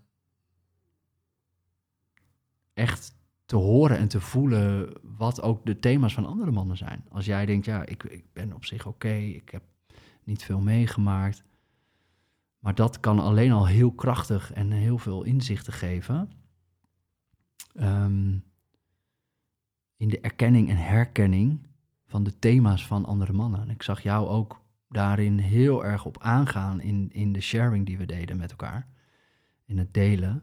echt 2.74 3.14
te 3.46 3.56
horen 3.56 3.98
en 3.98 4.08
te 4.08 4.20
voelen 4.20 4.92
wat 5.16 5.42
ook 5.42 5.66
de 5.66 5.78
thema's 5.78 6.14
van 6.14 6.26
andere 6.26 6.50
mannen 6.50 6.76
zijn. 6.76 7.04
Als 7.08 7.26
jij 7.26 7.46
denkt, 7.46 7.64
ja, 7.64 7.86
ik, 7.86 8.04
ik 8.04 8.24
ben 8.32 8.52
op 8.52 8.64
zich 8.64 8.86
oké, 8.86 9.14
ik 9.14 9.50
heb 9.50 9.62
niet 10.24 10.44
veel 10.44 10.60
meegemaakt. 10.60 11.44
Maar 12.58 12.74
dat 12.74 13.00
kan 13.00 13.18
alleen 13.18 13.52
al 13.52 13.66
heel 13.66 13.92
krachtig 13.92 14.52
en 14.52 14.70
heel 14.70 14.98
veel 14.98 15.22
inzichten 15.22 15.72
geven. 15.72 16.30
Um, 17.80 18.44
in 19.96 20.08
de 20.08 20.20
erkenning 20.20 20.68
en 20.68 20.76
herkenning 20.76 21.66
van 22.06 22.24
de 22.24 22.38
thema's 22.38 22.86
van 22.86 23.04
andere 23.04 23.32
mannen. 23.32 23.60
En 23.60 23.70
ik 23.70 23.82
zag 23.82 24.00
jou 24.00 24.28
ook 24.28 24.60
daarin 24.88 25.38
heel 25.38 25.84
erg 25.84 26.04
op 26.04 26.18
aangaan 26.20 26.80
in, 26.80 27.10
in 27.12 27.32
de 27.32 27.40
sharing 27.40 27.86
die 27.86 27.98
we 27.98 28.06
deden 28.06 28.36
met 28.36 28.50
elkaar. 28.50 28.86
In 29.64 29.78
het 29.78 29.94
delen. 29.94 30.42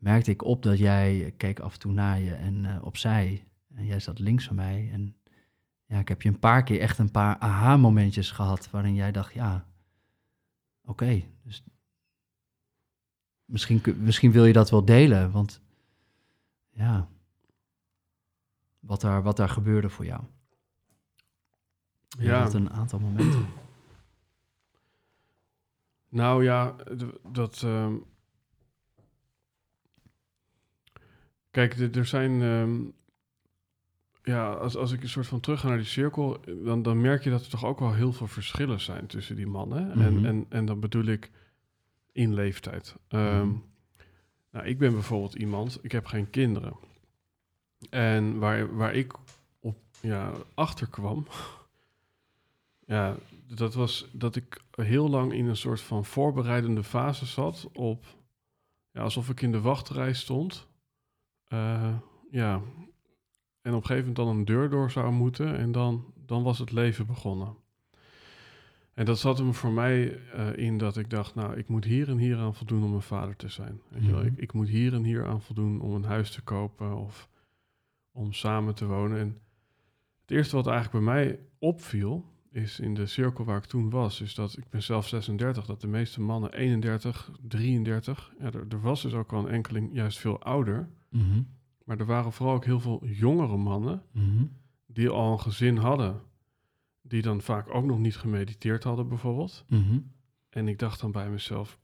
Merkte 0.00 0.30
ik 0.30 0.44
op 0.44 0.62
dat 0.62 0.78
jij 0.78 1.34
keek 1.36 1.60
af 1.60 1.72
en 1.72 1.78
toe 1.78 1.92
naar 1.92 2.20
je 2.20 2.34
en 2.34 2.64
uh, 2.64 2.84
opzij. 2.84 3.44
En 3.74 3.86
jij 3.86 4.00
zat 4.00 4.18
links 4.18 4.44
van 4.46 4.56
mij. 4.56 4.90
En 4.92 5.16
ja, 5.86 5.98
ik 5.98 6.08
heb 6.08 6.22
je 6.22 6.28
een 6.28 6.38
paar 6.38 6.62
keer 6.62 6.80
echt 6.80 6.98
een 6.98 7.10
paar 7.10 7.38
aha-momentjes 7.38 8.30
gehad 8.30 8.70
waarin 8.70 8.94
jij 8.94 9.12
dacht, 9.12 9.34
ja, 9.34 9.66
oké, 10.84 11.22
dus 11.42 11.64
misschien, 13.44 13.82
misschien 13.96 14.32
wil 14.32 14.44
je 14.44 14.52
dat 14.52 14.70
wel 14.70 14.84
delen, 14.84 15.30
want 15.30 15.60
ja, 16.70 17.08
wat 18.80 19.00
daar, 19.00 19.22
wat 19.22 19.36
daar 19.36 19.48
gebeurde 19.48 19.88
voor 19.88 20.04
jou. 20.04 20.22
Ja. 22.08 22.42
Dat 22.42 22.54
een 22.54 22.70
aantal 22.70 22.98
momenten. 22.98 23.46
Nou 26.08 26.44
ja, 26.44 26.76
dat. 27.32 27.62
Uh, 27.64 27.94
kijk, 31.50 31.96
er 31.96 32.06
zijn. 32.06 32.40
Uh, 32.40 32.88
ja, 34.22 34.52
als, 34.52 34.76
als 34.76 34.92
ik 34.92 35.02
een 35.02 35.08
soort 35.08 35.26
van 35.26 35.40
terug 35.40 35.60
ga 35.60 35.68
naar 35.68 35.76
die 35.76 35.86
cirkel, 35.86 36.40
dan, 36.64 36.82
dan 36.82 37.00
merk 37.00 37.24
je 37.24 37.30
dat 37.30 37.44
er 37.44 37.50
toch 37.50 37.64
ook 37.64 37.78
wel 37.78 37.94
heel 37.94 38.12
veel 38.12 38.26
verschillen 38.26 38.80
zijn 38.80 39.06
tussen 39.06 39.36
die 39.36 39.46
mannen. 39.46 39.90
en, 39.90 40.14
mhm. 40.14 40.24
en, 40.24 40.46
en 40.48 40.64
dan 40.64 40.80
bedoel 40.80 41.04
ik 41.04 41.30
in 42.12 42.34
leeftijd. 42.34 42.96
Um, 43.08 43.62
Nou, 44.50 44.66
ik 44.66 44.78
ben 44.78 44.92
bijvoorbeeld 44.92 45.34
iemand, 45.34 45.78
ik 45.82 45.92
heb 45.92 46.06
geen 46.06 46.30
kinderen. 46.30 46.76
En 47.90 48.38
waar, 48.38 48.76
waar 48.76 48.94
ik 48.94 49.12
op 49.60 49.78
ja, 50.00 50.32
achter 50.54 50.86
kwam, 50.86 51.26
ja, 52.86 53.16
dat 53.46 53.74
was 53.74 54.08
dat 54.12 54.36
ik 54.36 54.60
heel 54.70 55.08
lang 55.08 55.32
in 55.32 55.46
een 55.46 55.56
soort 55.56 55.80
van 55.80 56.04
voorbereidende 56.04 56.82
fase 56.84 57.26
zat 57.26 57.68
op, 57.72 58.04
ja, 58.92 59.00
alsof 59.00 59.28
ik 59.28 59.40
in 59.40 59.52
de 59.52 59.60
wachtrij 59.60 60.12
stond. 60.12 60.68
Uh, 61.52 61.96
ja, 62.30 62.60
en 63.62 63.74
op 63.74 63.80
een 63.80 63.86
gegeven 63.86 63.98
moment 63.98 64.16
dan 64.16 64.28
een 64.28 64.44
deur 64.44 64.70
door 64.70 64.90
zou 64.90 65.12
moeten 65.12 65.56
en 65.56 65.72
dan, 65.72 66.12
dan 66.26 66.42
was 66.42 66.58
het 66.58 66.72
leven 66.72 67.06
begonnen. 67.06 67.56
En 68.94 69.04
dat 69.04 69.18
zat 69.18 69.38
hem 69.38 69.54
voor 69.54 69.72
mij 69.72 70.20
uh, 70.36 70.56
in 70.56 70.78
dat 70.78 70.96
ik 70.96 71.10
dacht, 71.10 71.34
nou, 71.34 71.56
ik 71.56 71.68
moet 71.68 71.84
hier 71.84 72.08
en 72.08 72.18
hier 72.18 72.38
aan 72.38 72.54
voldoen 72.54 72.84
om 72.84 72.94
een 72.94 73.02
vader 73.02 73.36
te 73.36 73.48
zijn. 73.48 73.80
Weet 73.88 74.04
je 74.04 74.10
wel? 74.10 74.20
Mhm. 74.20 74.28
Ik, 74.28 74.38
ik, 74.38 74.52
moet 74.52 74.68
hier 74.68 74.94
en 74.94 75.04
hier 75.04 75.26
aan 75.26 75.42
voldoen 75.42 75.80
om 75.80 75.94
een 75.94 76.04
huis 76.04 76.30
te 76.30 76.42
kopen 76.42 76.96
of 76.96 77.28
om 78.12 78.32
samen 78.32 78.74
te 78.74 78.86
wonen. 78.86 79.18
En 79.18 79.38
het 80.20 80.30
eerste 80.30 80.56
wat 80.56 80.66
eigenlijk 80.66 81.04
bij 81.04 81.14
mij 81.14 81.38
opviel, 81.58 82.24
is 82.50 82.80
in 82.80 82.94
de 82.94 83.06
cirkel 83.06 83.44
waar 83.44 83.56
ik 83.56 83.64
toen 83.64 83.90
was, 83.90 84.20
is 84.20 84.34
dat 84.34 84.56
ik 84.56 84.68
ben 84.70 84.82
zelf 84.82 85.08
36, 85.08 85.66
dat 85.66 85.80
de 85.80 85.86
meeste 85.86 86.20
mannen 86.20 86.52
31, 86.52 87.30
33, 87.40 88.32
ja, 88.38 88.44
er, 88.44 88.66
er 88.68 88.80
was 88.80 89.02
dus 89.02 89.12
ook 89.12 89.32
al 89.32 89.38
een 89.38 89.52
enkeling 89.52 89.90
juist 89.92 90.18
veel 90.18 90.42
ouder. 90.42 90.88
Mm 91.10 91.46
Maar 91.84 91.98
er 91.98 92.06
waren 92.06 92.32
vooral 92.32 92.54
ook 92.54 92.64
heel 92.64 92.80
veel 92.80 93.06
jongere 93.06 93.56
mannen 93.56 94.02
mhm. 94.12 94.44
die 94.86 95.08
al 95.08 95.32
een 95.32 95.40
gezin 95.40 95.76
hadden 95.76 96.20
die 97.02 97.22
dan 97.22 97.40
vaak 97.40 97.74
ook 97.74 97.84
nog 97.84 97.98
niet 97.98 98.16
gemediteerd 98.16 98.84
hadden, 98.84 99.08
bijvoorbeeld. 99.08 99.64
Mhm. 99.68 99.98
En 100.48 100.68
ik 100.68 100.78
dacht 100.78 101.00
dan 101.00 101.12
bij 101.12 101.30
mezelf: 101.30 101.78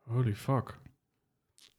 holy 0.00 0.34
fuck. 0.34 0.80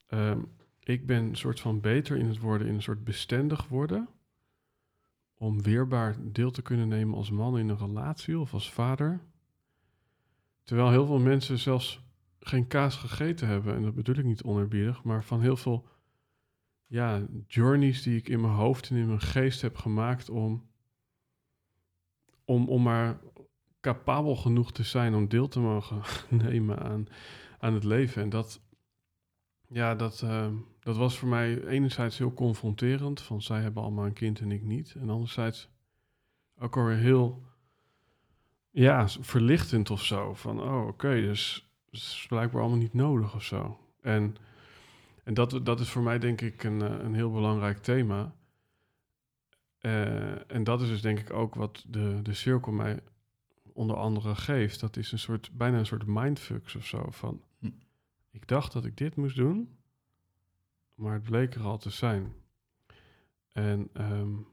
Ehm, 0.08 0.42
ik 0.80 1.06
ben 1.06 1.24
een 1.24 1.36
soort 1.36 1.60
van 1.60 1.80
beter 1.80 2.18
in 2.18 2.26
het 2.26 2.40
worden, 2.40 2.68
in 2.68 2.74
een 2.74 2.82
soort 2.82 3.04
bestendig 3.04 3.68
worden. 3.68 4.08
Om 5.34 5.62
weerbaar 5.62 6.16
deel 6.32 6.52
te 6.52 6.62
kunnen 6.62 6.88
nemen 6.88 7.16
als 7.16 7.30
man 7.30 7.58
in 7.58 7.70
een 7.70 7.78
relatie 7.78 8.40
of 8.40 8.54
als 8.54 8.72
vader. 8.72 9.22
Terwijl 10.64 10.90
heel 10.90 11.06
veel 11.06 11.20
mensen 11.20 11.58
zelfs 11.58 12.02
geen 12.40 12.68
kaas 12.68 12.96
gegeten 12.96 13.48
hebben. 13.48 13.76
En 13.76 13.84
dat 13.84 13.96
bedoel 13.96 14.16
ik 14.16 14.26
niet 14.26 14.44
onerbiedig, 14.44 15.04
maar 15.04 15.24
van 15.24 15.42
heel 15.42 15.58
veel 15.58 15.88
ja, 16.88 17.26
journeys 17.48 18.04
die 18.04 18.18
ik 18.18 18.30
in 18.30 18.42
mijn 18.42 18.54
hoofd 18.54 18.90
en 18.90 18.96
in 18.96 19.08
mijn 19.08 19.22
geest 19.22 19.62
heb 19.62 19.78
gemaakt 19.78 20.30
om 20.30 20.68
om, 22.48 22.68
om 22.68 22.82
maar 22.82 23.20
capabel 23.82 24.36
genoeg 24.36 24.72
te 24.72 24.84
zijn 24.84 25.16
om 25.16 25.28
deel 25.28 25.48
te 25.48 25.60
mogen 25.60 26.02
nemen 26.44 26.80
aan, 26.80 27.08
aan 27.60 27.74
het 27.74 27.84
leven. 27.84 28.22
En 28.22 28.30
dat, 28.30 28.62
ja, 29.68 29.96
dat, 29.96 30.22
uh, 30.24 30.48
dat 30.80 30.98
was 30.98 31.18
voor 31.18 31.28
mij 31.28 31.66
enerzijds 31.66 32.18
heel 32.18 32.34
confronterend, 32.34 33.22
van 33.22 33.42
zij 33.42 33.62
hebben 33.62 33.84
allemaal 33.84 34.06
een 34.06 34.14
kind 34.14 34.40
en 34.40 34.52
ik 34.52 34.64
niet. 34.64 34.96
En 35.00 35.10
anderzijds 35.10 35.70
ook 36.60 36.78
alweer 36.78 36.98
heel, 36.98 37.44
ja, 38.70 39.08
verlichtend 39.08 39.90
of 39.90 40.04
zo. 40.04 40.34
Van, 40.34 40.62
oh, 40.62 40.88
oké, 40.88 41.22
dus 41.22 41.70
het 41.86 42.00
is 42.00 42.26
blijkbaar 42.30 42.62
allemaal 42.62 42.80
niet 42.80 42.94
nodig 42.94 43.36
of 43.36 43.44
zo. 43.44 43.80
En, 44.02 44.36
en 45.28 45.34
dat, 45.34 45.60
dat 45.64 45.80
is 45.80 45.90
voor 45.90 46.02
mij 46.02 46.20
denk 46.20 46.42
ik 46.42 46.64
een, 46.64 46.82
eh, 46.82 47.00
een 47.00 47.14
heel 47.14 47.32
belangrijk 47.32 47.78
thema. 47.78 48.36
Uh, 49.82 50.52
en 50.52 50.64
dat 50.64 50.82
is 50.82 50.88
dus 50.88 51.02
denk 51.02 51.20
ik 51.20 51.34
ook 51.34 51.56
wat 51.56 51.86
de, 51.88 52.20
de 52.22 52.34
cirkel 52.34 52.72
mij 52.72 53.00
onder 53.74 53.96
andere 53.96 54.36
geeft. 54.36 54.80
Dat 54.80 54.98
is 54.98 55.12
een 55.12 55.20
soort, 55.20 55.52
bijna 55.54 55.78
een 55.78 55.86
soort 55.86 56.06
mindfucks 56.06 56.76
of 56.76 56.86
zo. 56.86 57.12
Van, 57.12 57.44
hm. 57.60 57.70
ik 58.32 58.48
dacht 58.48 58.74
dat 58.74 58.86
ik 58.86 58.98
dit 58.98 59.16
moest 59.16 59.36
doen, 59.36 59.78
maar 60.96 61.14
het 61.14 61.24
bleek 61.24 61.56
er 61.56 61.64
al 61.64 61.78
te 61.78 61.90
zijn. 61.90 62.34
En 63.52 63.90
um, 63.94 64.48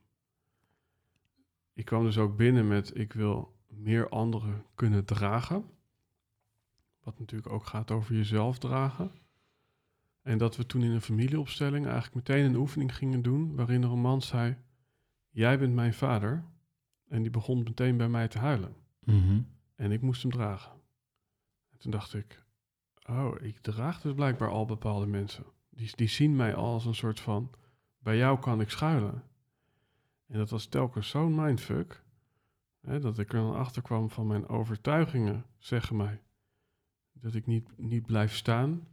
ik 1.72 1.84
kwam 1.84 2.04
dus 2.04 2.18
ook 2.18 2.36
binnen 2.36 2.68
met, 2.68 2.96
ik 2.96 3.12
wil 3.12 3.56
meer 3.66 4.08
anderen 4.08 4.64
kunnen 4.74 5.04
dragen. 5.04 5.64
Wat 7.02 7.18
natuurlijk 7.18 7.52
ook 7.52 7.66
gaat 7.66 7.90
over 7.90 8.14
jezelf 8.14 8.58
dragen. 8.58 9.12
En 10.24 10.38
dat 10.38 10.56
we 10.56 10.66
toen 10.66 10.82
in 10.82 10.90
een 10.90 11.00
familieopstelling 11.00 11.84
eigenlijk 11.84 12.14
meteen 12.14 12.44
een 12.44 12.56
oefening 12.56 12.96
gingen 12.96 13.22
doen, 13.22 13.54
waarin 13.56 13.82
er 13.82 13.90
een 13.90 14.00
man 14.00 14.22
zei 14.22 14.56
jij 15.34 15.58
bent 15.58 15.74
mijn 15.74 15.94
vader. 15.94 16.44
En 17.08 17.22
die 17.22 17.30
begon 17.30 17.62
meteen 17.62 17.96
bij 17.96 18.08
mij 18.08 18.28
te 18.28 18.38
huilen. 18.38 18.76
Mhm. 19.00 19.40
En 19.74 19.92
ik 19.92 20.00
moest 20.00 20.22
hem 20.22 20.30
dragen. 20.30 20.72
En 21.70 21.78
toen 21.78 21.90
dacht 21.90 22.14
ik, 22.14 22.42
oh, 23.08 23.34
ik 23.40 23.58
draag 23.58 24.00
dus 24.00 24.14
blijkbaar 24.14 24.50
al 24.50 24.66
bepaalde 24.66 25.06
mensen. 25.06 25.44
Die, 25.70 25.90
die 25.94 26.08
zien 26.08 26.36
mij 26.36 26.54
al 26.54 26.72
als 26.72 26.84
een 26.84 26.94
soort 26.94 27.20
van, 27.20 27.50
bij 27.98 28.16
jou 28.16 28.38
kan 28.38 28.60
ik 28.60 28.70
schuilen. 28.70 29.22
En 30.26 30.38
dat 30.38 30.50
was 30.50 30.66
telkens 30.66 31.08
zo'n 31.08 31.34
mindfuck, 31.34 32.04
hè, 32.80 33.00
dat 33.00 33.18
ik 33.18 33.32
er 33.32 33.38
dan 33.38 33.54
achter 33.54 33.82
kwam 33.82 34.10
van 34.10 34.26
mijn 34.26 34.48
overtuigingen 34.48 35.44
zeggen 35.58 35.96
mij 35.96 36.22
dat 37.12 37.34
ik 37.34 37.46
niet, 37.46 37.78
niet 37.78 38.06
blijf 38.06 38.34
staan. 38.34 38.86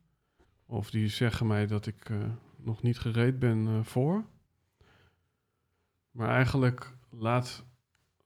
Of 0.72 0.90
die 0.90 1.08
zeggen 1.08 1.48
mij 1.48 1.68
dat 1.68 1.86
ik 1.86 2.10
uh, 2.10 2.24
nog 2.58 2.82
niet 2.82 3.00
gereed 3.00 3.40
ben 3.40 3.68
uh, 3.68 3.84
voor. 3.84 4.26
Maar 6.12 6.30
eigenlijk 6.30 6.98
laat 7.10 7.66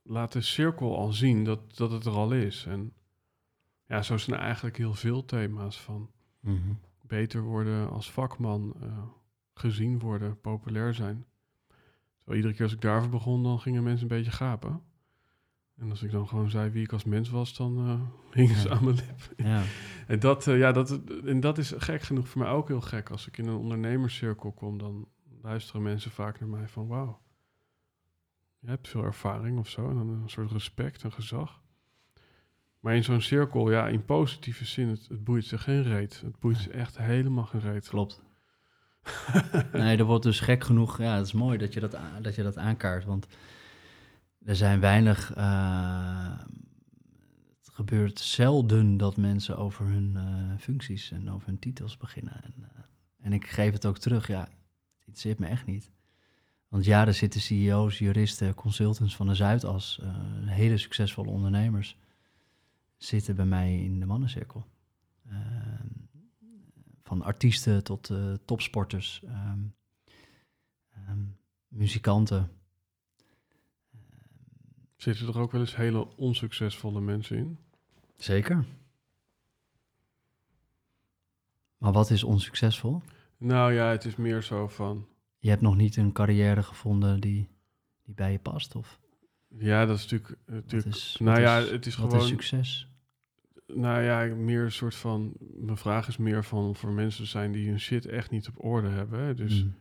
laat 0.01 0.31
de 0.31 0.41
cirkel 0.41 0.97
al 0.97 1.11
zien 1.11 1.43
dat, 1.43 1.77
dat 1.77 1.91
het 1.91 2.05
er 2.05 2.11
al 2.11 2.31
is. 2.31 2.65
En 2.65 2.93
ja, 3.87 4.01
zo 4.01 4.17
zijn 4.17 4.37
er 4.37 4.43
eigenlijk 4.43 4.77
heel 4.77 4.93
veel 4.93 5.25
thema's 5.25 5.81
van 5.81 6.09
Mhm. 6.39 6.73
beter 7.01 7.41
worden 7.41 7.89
als 7.89 8.11
vakman, 8.11 8.73
eh, 8.81 9.03
gezien 9.53 9.99
worden, 9.99 10.41
populair 10.41 10.93
zijn. 10.93 11.25
Zo, 12.25 12.33
iedere 12.33 12.53
keer 12.53 12.63
als 12.63 12.73
ik 12.73 12.81
daarover 12.81 13.09
begon, 13.09 13.43
dan 13.43 13.59
gingen 13.59 13.83
mensen 13.83 14.09
een 14.09 14.17
beetje 14.17 14.31
gapen. 14.31 14.81
En 15.77 15.89
als 15.89 16.03
ik 16.03 16.11
dan 16.11 16.27
gewoon 16.27 16.49
zei 16.49 16.69
wie 16.69 16.83
ik 16.83 16.91
als 16.91 17.03
mens 17.03 17.29
was, 17.29 17.55
dan 17.55 17.77
eh 17.77 18.01
hingen 18.31 18.55
ze 18.55 18.67
Ja. 18.67 18.75
aan 18.75 18.83
mijn 18.83 18.95
lip. 18.95 19.33
Ja. 19.37 19.61
En 20.07 20.19
dat, 20.19 20.47
eh, 20.47 20.57
ja, 20.57 20.71
dat, 20.71 20.99
en 21.25 21.39
dat 21.39 21.57
is 21.57 21.73
gek 21.77 22.01
genoeg 22.01 22.27
voor 22.27 22.41
mij 22.41 22.51
ook 22.51 22.67
heel 22.67 22.81
gek. 22.81 23.09
Als 23.09 23.27
ik 23.27 23.37
in 23.37 23.47
een 23.47 23.55
ondernemerscirkel 23.55 24.51
kom, 24.51 24.77
dan 24.77 25.07
luisteren 25.41 25.81
mensen 25.81 26.11
vaak 26.11 26.39
naar 26.39 26.49
mij 26.49 26.67
van... 26.67 26.87
wauw, 26.87 27.19
je 28.59 28.67
hebt 28.69 28.87
veel 28.87 29.03
ervaring 29.03 29.59
of 29.59 29.69
zo. 29.69 29.89
En 29.89 29.95
dan 29.95 30.09
een 30.09 30.29
soort 30.29 30.51
respect 30.51 31.03
en 31.03 31.11
gezag. 31.11 31.61
Maar 32.79 32.95
in 32.95 33.03
zo'n 33.03 33.21
cirkel, 33.21 33.71
ja, 33.71 33.87
in 33.87 34.05
positieve 34.05 34.65
zin, 34.65 34.87
het, 34.87 35.07
het 35.09 35.23
boeit 35.23 35.45
ze 35.45 35.57
geen 35.57 35.83
reet. 35.83 36.21
Het 36.25 36.39
boeit 36.39 36.57
ze 36.57 36.69
echt 36.71 36.97
helemaal 36.97 37.45
geen 37.45 37.61
reet. 37.61 37.87
Klopt. 37.87 38.21
nee, 39.73 39.97
er 39.97 40.03
wordt 40.03 40.23
dus 40.23 40.39
gek 40.39 40.63
genoeg. 40.63 40.97
Ja, 40.97 41.15
het 41.15 41.25
is 41.25 41.33
mooi 41.33 41.57
dat 41.57 41.73
je 41.73 41.79
dat, 41.79 41.97
dat, 42.21 42.35
je 42.35 42.43
dat 42.43 42.57
aankaart. 42.57 43.05
Want 43.05 43.27
er 44.45 44.55
zijn 44.55 44.79
weinig. 44.79 45.33
eh, 45.33 46.39
het 47.57 47.69
gebeurt 47.73 48.19
zelden 48.19 48.97
dat 48.97 49.17
mensen 49.17 49.57
over 49.57 49.85
hun 49.85 50.15
eh, 50.15 50.57
functies 50.59 51.11
en 51.11 51.29
over 51.29 51.47
hun 51.47 51.59
titels 51.59 51.97
beginnen. 51.97 52.43
En, 52.43 52.53
eh, 52.57 52.81
en 53.21 53.33
ik 53.33 53.47
geef 53.47 53.71
het 53.71 53.85
ook 53.85 53.97
terug. 53.97 54.27
Ja, 54.27 54.49
het 55.05 55.19
zit 55.19 55.39
me 55.39 55.47
echt 55.47 55.65
niet. 55.65 55.91
Want 56.67 56.85
ja, 56.85 57.07
er 57.07 57.13
zitten 57.13 57.41
CEO's, 57.41 57.97
juristen, 57.99 58.53
consultants 58.53 59.15
van 59.15 59.27
de 59.27 59.35
Zuidas, 59.35 60.01
hele 60.45 60.77
succesvolle 60.77 61.29
ondernemers, 61.29 61.97
zitten 62.97 63.35
bij 63.35 63.45
mij 63.45 63.83
in 63.83 63.99
de 63.99 64.05
mannencirkel. 64.05 64.65
Ehm, 65.29 65.87
van 67.03 67.21
artiesten 67.21 67.83
tot 67.83 68.11
topsporters, 68.45 69.21
ehm, 69.25 69.59
ehm, 70.89 71.23
muzikanten. 71.67 72.49
Zitten 74.95 75.27
er 75.27 75.39
ook 75.39 75.51
wel 75.51 75.61
eens 75.61 75.75
hele 75.75 76.15
onsuccesvolle 76.17 77.01
mensen 77.01 77.37
in? 77.37 77.57
Zeker. 78.17 78.65
Maar 81.77 81.91
wat 81.91 82.09
is 82.09 82.23
onsuccesvol? 82.23 83.01
Nou 83.37 83.73
ja, 83.73 83.89
het 83.89 84.05
is 84.05 84.15
meer 84.15 84.41
zo 84.43 84.67
van... 84.67 85.07
Je 85.39 85.49
hebt 85.49 85.61
nog 85.61 85.75
niet 85.75 85.95
een 85.97 86.11
carrière 86.11 86.63
gevonden 86.63 87.19
die, 87.19 87.49
die 88.03 88.15
bij 88.15 88.31
je 88.31 88.39
past? 88.39 88.75
Of 88.75 88.99
Ja, 89.57 89.85
dat 89.85 89.97
is 89.97 90.01
natuurlijk... 90.11 90.39
eh, 90.45 90.55
natuurlijk 90.55 90.95
is, 90.95 91.17
nou 91.19 91.39
ja, 91.39 91.57
is- 91.57 91.69
het 91.69 91.85
is 91.85 91.95
gewoon... 91.95 92.15
is 92.17 92.27
succes? 92.27 92.87
Nou 93.67 94.01
ja, 94.03 94.35
meer 94.35 94.63
een 94.63 94.71
soort 94.71 94.95
van... 94.95 95.33
Mijn 95.39 95.77
vraag 95.77 96.07
is 96.07 96.17
meer 96.17 96.43
van 96.43 96.75
voor 96.75 96.91
mensen 96.91 97.23
te 97.23 97.29
zijn 97.29 97.51
die 97.51 97.67
hun 97.69 97.79
shit 97.79 98.05
echt 98.05 98.31
niet 98.31 98.47
op 98.47 98.63
orde 98.63 98.87
hebben. 98.89 99.19
Hè? 99.19 99.33
Dus 99.33 99.63
Mm. 99.63 99.75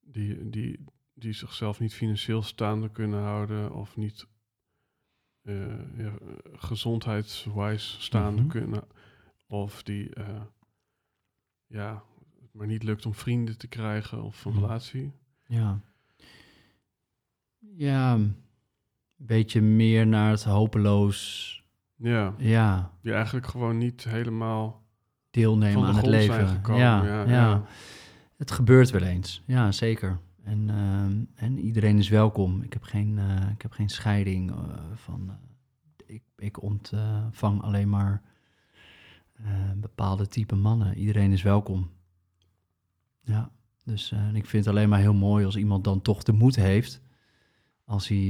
die, 0.00 0.50
die, 0.50 0.84
die 1.14 1.32
zichzelf 1.32 1.80
niet 1.80 1.94
financieel 1.94 2.42
staande 2.42 2.90
kunnen 2.90 3.20
houden 3.20 3.72
of 3.74 3.96
niet 3.96 4.26
ja, 5.96 6.12
gezondheidswise 6.52 8.00
staande 8.02 8.40
Mhm. 8.42 8.50
kunnen. 8.50 8.82
Of 9.46 9.82
die 9.82 10.14
eh, 10.14 10.40
ja, 11.66 12.02
het 12.40 12.52
maar 12.52 12.66
niet 12.66 12.82
lukt 12.82 13.06
om 13.06 13.14
vrienden 13.14 13.58
te 13.58 13.66
krijgen 13.66 14.22
of 14.22 14.44
een 14.44 14.52
Mhm. 14.52 14.60
relatie. 14.60 15.12
Ja. 15.46 15.80
Ja, 17.58 18.12
een 18.14 18.36
beetje 19.16 19.60
meer 19.60 20.06
naar 20.06 20.30
het 20.30 20.44
hopeloos, 20.44 21.52
Ja, 21.96 22.34
ja, 22.38 22.90
die 23.02 23.12
eigenlijk 23.12 23.46
gewoon 23.46 23.78
niet 23.78 24.04
helemaal 24.04 24.82
deelnemen 25.30 25.80
de 25.82 25.86
aan 25.88 25.96
het 25.96 26.06
leven. 26.06 26.48
gekomen. 26.48 26.80
ja, 26.80 27.24
ja. 27.24 27.64
Het 28.36 28.50
gebeurt 28.50 28.90
wel 28.90 29.02
eens, 29.02 29.42
ja, 29.46 29.72
zeker. 29.72 30.18
En, 30.44 30.70
ehm, 30.70 31.24
en 31.34 31.58
iedereen 31.58 31.98
is 31.98 32.08
welkom. 32.08 32.62
Ik 32.62 32.72
heb 32.72 32.82
geen, 32.82 33.18
eh, 33.18 33.50
ik 33.50 33.62
heb 33.62 33.72
geen 33.72 33.88
scheiding 33.88 34.50
eh, 34.50 34.56
van. 34.94 35.30
eh, 35.30 35.34
ik, 36.06 36.22
ik 36.36 36.62
ontvang 36.62 37.62
alleen 37.62 37.88
maar 37.88 38.22
bepaalde 39.76 40.26
type 40.26 40.54
mannen. 40.54 40.98
Iedereen 40.98 41.32
is 41.32 41.42
welkom. 41.42 41.90
Ja, 43.20 43.50
dus 43.84 44.12
ik 44.32 44.46
vind 44.46 44.64
het 44.64 44.74
alleen 44.74 44.88
maar 44.88 44.98
heel 44.98 45.14
mooi 45.14 45.44
als 45.44 45.56
iemand 45.56 45.84
dan 45.84 46.02
toch 46.02 46.22
de 46.22 46.32
moed 46.32 46.56
heeft. 46.56 47.02
Als 47.84 48.08
hij, 48.08 48.26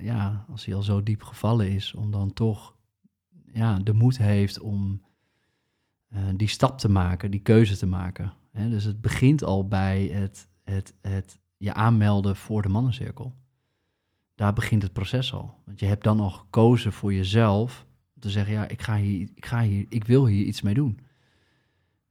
ja, 0.00 0.44
als 0.48 0.64
hij 0.64 0.74
al 0.74 0.82
zo 0.82 1.02
diep 1.02 1.22
gevallen 1.22 1.70
is, 1.70 1.94
om 1.94 2.10
dan 2.10 2.32
toch 2.32 2.76
ja, 3.52 3.78
de 3.78 3.92
moed 3.92 4.18
heeft 4.18 4.60
om 4.60 5.02
die 6.34 6.48
stap 6.48 6.78
te 6.78 6.88
maken, 6.88 7.30
die 7.30 7.42
keuze 7.42 7.76
te 7.76 7.86
maken. 7.86 8.32
Hè, 8.52 8.68
dus 8.68 8.84
het 8.84 9.00
begint 9.00 9.44
al 9.44 9.68
bij 9.68 10.06
het, 10.06 10.47
het, 10.70 10.94
het 11.00 11.38
je 11.56 11.74
aanmelden 11.74 12.36
voor 12.36 12.62
de 12.62 12.68
mannencirkel. 12.68 13.34
Daar 14.34 14.52
begint 14.52 14.82
het 14.82 14.92
proces 14.92 15.32
al. 15.32 15.54
Want 15.64 15.80
je 15.80 15.86
hebt 15.86 16.04
dan 16.04 16.20
al 16.20 16.30
gekozen 16.30 16.92
voor 16.92 17.14
jezelf 17.14 17.86
om 18.14 18.20
te 18.20 18.30
zeggen, 18.30 18.52
ja, 18.52 18.68
ik, 18.68 18.82
ga 18.82 18.96
hier, 18.96 19.28
ik, 19.34 19.46
ga 19.46 19.62
hier, 19.62 19.86
ik 19.88 20.04
wil 20.04 20.26
hier 20.26 20.44
iets 20.44 20.62
mee 20.62 20.74
doen. 20.74 20.98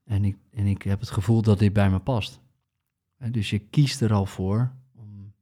En 0.04 0.26
ik, 0.26 0.38
en 0.52 0.66
ik 0.66 0.82
heb 0.82 1.00
het 1.00 1.10
gevoel 1.10 1.42
dat 1.42 1.60
dit 1.60 1.74
bij 1.74 1.90
me 1.90 2.00
past. 2.00 2.40
Dus 3.32 3.50
je 3.50 3.60
kiest 3.60 4.02
er 4.02 4.14
al 4.14 4.26
voor 4.26 4.72
om, 4.96 5.34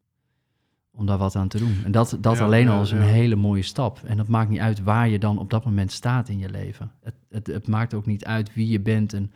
om 0.92 1.06
daar 1.06 1.18
wat 1.18 1.36
aan 1.36 1.48
te 1.48 1.58
doen. 1.58 1.82
En 1.84 1.92
dat, 1.92 2.18
dat 2.20 2.38
Ja, 2.38 2.44
alleen 2.44 2.70
al 2.70 2.82
is 2.82 2.92
een 2.92 2.98
ja. 2.98 3.04
hele 3.04 3.36
mooie 3.36 3.62
stap. 3.62 4.04
En 4.04 4.18
dat 4.18 4.28
maakt 4.28 4.50
niet 4.50 4.60
uit 4.60 4.84
waar 4.84 5.10
je 5.10 5.20
dan 5.20 5.38
op 5.38 5.50
dat 5.50 5.66
moment 5.66 5.92
staat 5.92 6.30
in 6.30 6.40
je 6.40 6.50
leven. 6.50 6.92
Het, 7.00 7.16
het, 7.30 7.48
het 7.48 7.68
maakt 7.68 7.94
ook 7.94 8.06
niet 8.06 8.26
uit 8.26 8.54
wie 8.54 8.68
je 8.68 8.80
bent 8.80 9.14
en 9.14 9.32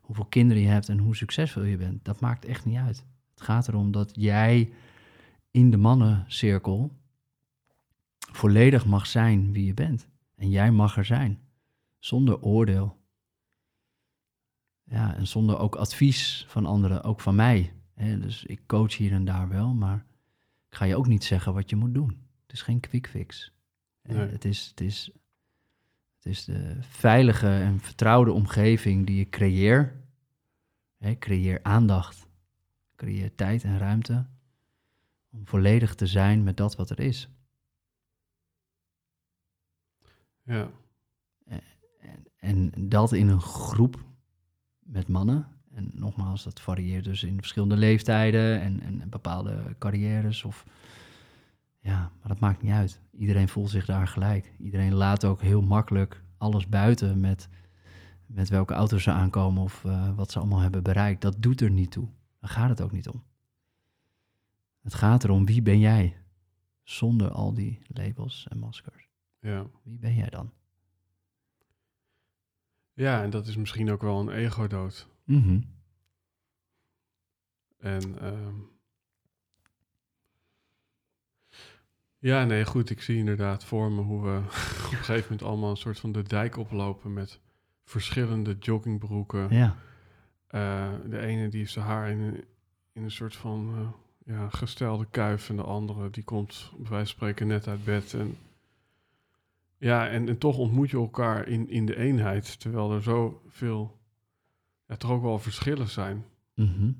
hoeveel 0.00 0.24
kinderen 0.24 0.62
je 0.62 0.68
hebt 0.68 0.88
en 0.88 0.98
hoe 0.98 1.16
succesvol 1.16 1.62
je 1.62 1.76
bent. 1.76 2.04
Dat 2.04 2.20
maakt 2.20 2.44
echt 2.44 2.64
niet 2.64 2.76
uit. 2.76 3.04
Het 3.38 3.46
gaat 3.46 3.68
erom 3.68 3.90
dat 3.90 4.10
jij 4.12 4.72
in 5.50 5.70
de 5.70 5.76
mannencirkel 5.76 6.92
volledig 8.18 8.86
mag 8.86 9.06
zijn 9.06 9.52
wie 9.52 9.66
je 9.66 9.74
bent. 9.74 10.08
En 10.34 10.50
jij 10.50 10.70
mag 10.70 10.96
er 10.96 11.04
zijn, 11.04 11.40
zonder 11.98 12.40
oordeel. 12.40 12.96
Ja, 14.84 15.14
en 15.14 15.26
zonder 15.26 15.58
ook 15.58 15.74
advies 15.74 16.44
van 16.48 16.66
anderen, 16.66 17.02
ook 17.02 17.20
van 17.20 17.34
mij. 17.34 17.72
Dus 17.94 18.44
ik 18.44 18.66
coach 18.66 18.96
hier 18.96 19.12
en 19.12 19.24
daar 19.24 19.48
wel, 19.48 19.74
maar 19.74 20.06
ik 20.68 20.76
ga 20.76 20.84
je 20.84 20.96
ook 20.96 21.06
niet 21.06 21.24
zeggen 21.24 21.54
wat 21.54 21.70
je 21.70 21.76
moet 21.76 21.94
doen. 21.94 22.26
Het 22.42 22.52
is 22.52 22.62
geen 22.62 22.80
quick 22.80 23.08
fix. 23.08 23.52
Nee. 24.02 24.18
Het, 24.18 24.44
is, 24.44 24.66
het, 24.68 24.80
is, 24.80 25.10
het 26.16 26.26
is 26.26 26.44
de 26.44 26.76
veilige 26.80 27.48
en 27.48 27.80
vertrouwde 27.80 28.32
omgeving 28.32 29.06
die 29.06 29.16
je 29.16 29.28
creëert. 29.28 29.96
Hè, 30.96 31.18
creëer 31.18 31.62
aandacht, 31.62 32.27
creëer 32.98 33.34
tijd 33.34 33.64
en 33.64 33.78
ruimte 33.78 34.26
om 35.30 35.46
volledig 35.46 35.94
te 35.94 36.06
zijn 36.06 36.42
met 36.42 36.56
dat 36.56 36.76
wat 36.76 36.90
er 36.90 37.00
is. 37.00 37.28
Ja, 40.42 40.70
En, 41.44 41.62
en 42.36 42.88
dat 42.88 43.12
in 43.12 43.28
een 43.28 43.40
groep 43.40 44.04
met 44.78 45.08
mannen. 45.08 45.46
En 45.70 45.90
nogmaals, 45.94 46.44
dat 46.44 46.60
varieert 46.60 47.04
dus 47.04 47.22
in 47.22 47.36
verschillende 47.36 47.76
leeftijden 47.76 48.60
en, 48.60 48.80
en 48.80 49.08
bepaalde 49.08 49.76
carrières. 49.78 50.44
Of, 50.44 50.64
ja, 51.78 51.98
maar 51.98 52.28
dat 52.28 52.40
maakt 52.40 52.62
niet 52.62 52.72
uit. 52.72 53.00
Iedereen 53.10 53.48
voelt 53.48 53.70
zich 53.70 53.84
daar 53.86 54.08
gelijk. 54.08 54.52
Iedereen 54.58 54.94
laat 54.94 55.24
ook 55.24 55.40
heel 55.40 55.62
makkelijk 55.62 56.22
alles 56.38 56.68
buiten 56.68 57.20
met, 57.20 57.48
met 58.26 58.48
welke 58.48 58.74
auto's 58.74 59.02
ze 59.02 59.10
aankomen 59.10 59.62
of 59.62 59.84
eh, 59.84 60.16
wat 60.16 60.30
ze 60.30 60.38
allemaal 60.38 60.60
hebben 60.60 60.82
bereikt. 60.82 61.20
Dat 61.20 61.42
doet 61.42 61.60
er 61.60 61.70
niet 61.70 61.90
toe. 61.90 62.08
Daar 62.40 62.50
gaat 62.50 62.68
het 62.68 62.80
ook 62.80 62.92
niet 62.92 63.08
om. 63.08 63.24
Het 64.80 64.94
gaat 64.94 65.24
erom 65.24 65.46
wie 65.46 65.62
ben 65.62 65.78
jij 65.78 66.16
zonder 66.82 67.30
al 67.30 67.54
die 67.54 67.82
labels 67.86 68.46
en 68.48 68.58
maskers. 68.58 69.08
ja. 69.40 69.66
Wie 69.82 69.98
ben 69.98 70.14
jij 70.14 70.28
dan? 70.28 70.52
ja, 72.92 73.22
en 73.22 73.30
dat 73.30 73.46
is 73.46 73.56
misschien 73.56 73.90
ook 73.90 74.02
wel 74.02 74.20
een 74.20 74.30
ego-dood. 74.30 75.08
Mhm. 75.24 75.60
En 77.78 78.18
ehm, 78.18 78.54
ja, 82.18 82.44
nee, 82.44 82.64
goed. 82.64 82.90
Ik 82.90 83.02
zie 83.02 83.18
inderdaad 83.18 83.64
voor 83.64 83.92
me 83.92 84.02
hoe 84.02 84.22
we 84.22 84.36
op 84.86 84.92
een 84.92 84.98
gegeven 84.98 85.22
moment 85.22 85.42
allemaal 85.42 85.70
een 85.70 85.76
soort 85.76 86.00
van 86.00 86.12
de 86.12 86.22
dijk 86.22 86.56
oplopen 86.56 87.12
met 87.12 87.40
verschillende 87.84 88.56
joggingbroeken. 88.58 89.54
Ja. 89.54 89.76
Eh, 90.48 90.88
de 91.08 91.18
ene 91.18 91.48
die 91.48 91.58
heeft 91.60 91.72
zijn 91.72 91.84
haar 91.84 92.10
in, 92.10 92.18
een- 92.20 92.44
in 92.92 93.02
een 93.02 93.10
soort 93.10 93.36
van 93.36 93.70
eh, 93.76 94.34
ja, 94.34 94.48
gestelde 94.48 95.06
kuif 95.10 95.48
en 95.48 95.56
de 95.56 95.62
andere 95.62 96.10
die 96.10 96.24
komt 96.24 96.70
bij 96.76 96.80
wijze 96.90 96.94
van 96.96 97.06
spreken 97.06 97.46
net 97.46 97.66
uit 97.68 97.84
bed. 97.84 98.14
En, 98.14 98.36
ja, 99.78 100.08
en, 100.08 100.28
en 100.28 100.38
toch 100.38 100.56
ontmoet 100.58 100.90
je 100.90 100.96
elkaar 100.96 101.48
in, 101.48 101.68
in 101.70 101.86
de 101.86 101.96
eenheid, 101.96 102.60
terwijl 102.60 102.92
er 102.92 103.02
zoveel, 103.02 103.98
ja, 104.86 104.96
toch 104.96 105.10
ook 105.10 105.22
wel 105.22 105.38
verschillen 105.38 105.88
zijn. 105.88 106.24
Mhm. 106.54 106.90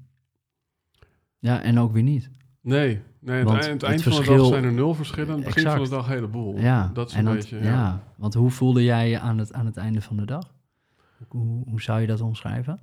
Ja, 1.38 1.62
en 1.62 1.78
ook 1.78 1.92
weer 1.92 2.02
niet. 2.02 2.30
Nee, 2.60 3.00
nee 3.20 3.44
Want 3.44 3.56
het, 3.56 3.66
eind, 3.66 3.80
het 3.80 3.90
eind 3.90 4.02
van 4.02 4.12
de 4.12 4.24
dag 4.36 4.46
zijn 4.46 4.64
er 4.64 4.72
nul 4.72 4.94
verschillen. 4.94 5.28
Aan 5.30 5.36
het 5.36 5.44
begin 5.54 5.70
van 5.70 5.82
de 5.82 5.88
dag 5.88 6.06
een 6.06 6.12
heleboel. 6.12 6.58
Ja, 6.58 6.90
dat 6.94 7.08
is 7.08 7.14
en 7.14 7.18
een 7.18 7.24
dat- 7.24 7.34
beetje... 7.34 7.56
ja. 7.58 7.62
Ja. 7.64 8.02
want 8.16 8.34
hoe 8.34 8.50
voelde 8.50 8.84
jij 8.84 9.08
je 9.10 9.18
aan 9.18 9.38
het, 9.38 9.52
aan 9.52 9.66
het 9.66 9.76
einde 9.76 10.00
van 10.00 10.16
de 10.16 10.24
dag? 10.24 10.54
Hoe, 11.28 11.64
hoe 11.68 11.80
zou 11.82 12.00
je 12.00 12.06
dat 12.06 12.20
omschrijven? 12.20 12.80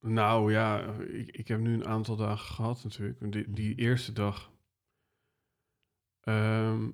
Nou 0.00 0.52
ja, 0.52 0.80
ik, 0.92 1.36
ik 1.36 1.48
heb 1.48 1.60
nu 1.60 1.74
een 1.74 1.86
aantal 1.86 2.16
dagen 2.16 2.54
gehad 2.54 2.84
natuurlijk. 2.84 3.32
Die, 3.32 3.50
die 3.50 3.74
eerste 3.74 4.12
dag... 4.12 4.50
ehm, 6.20 6.88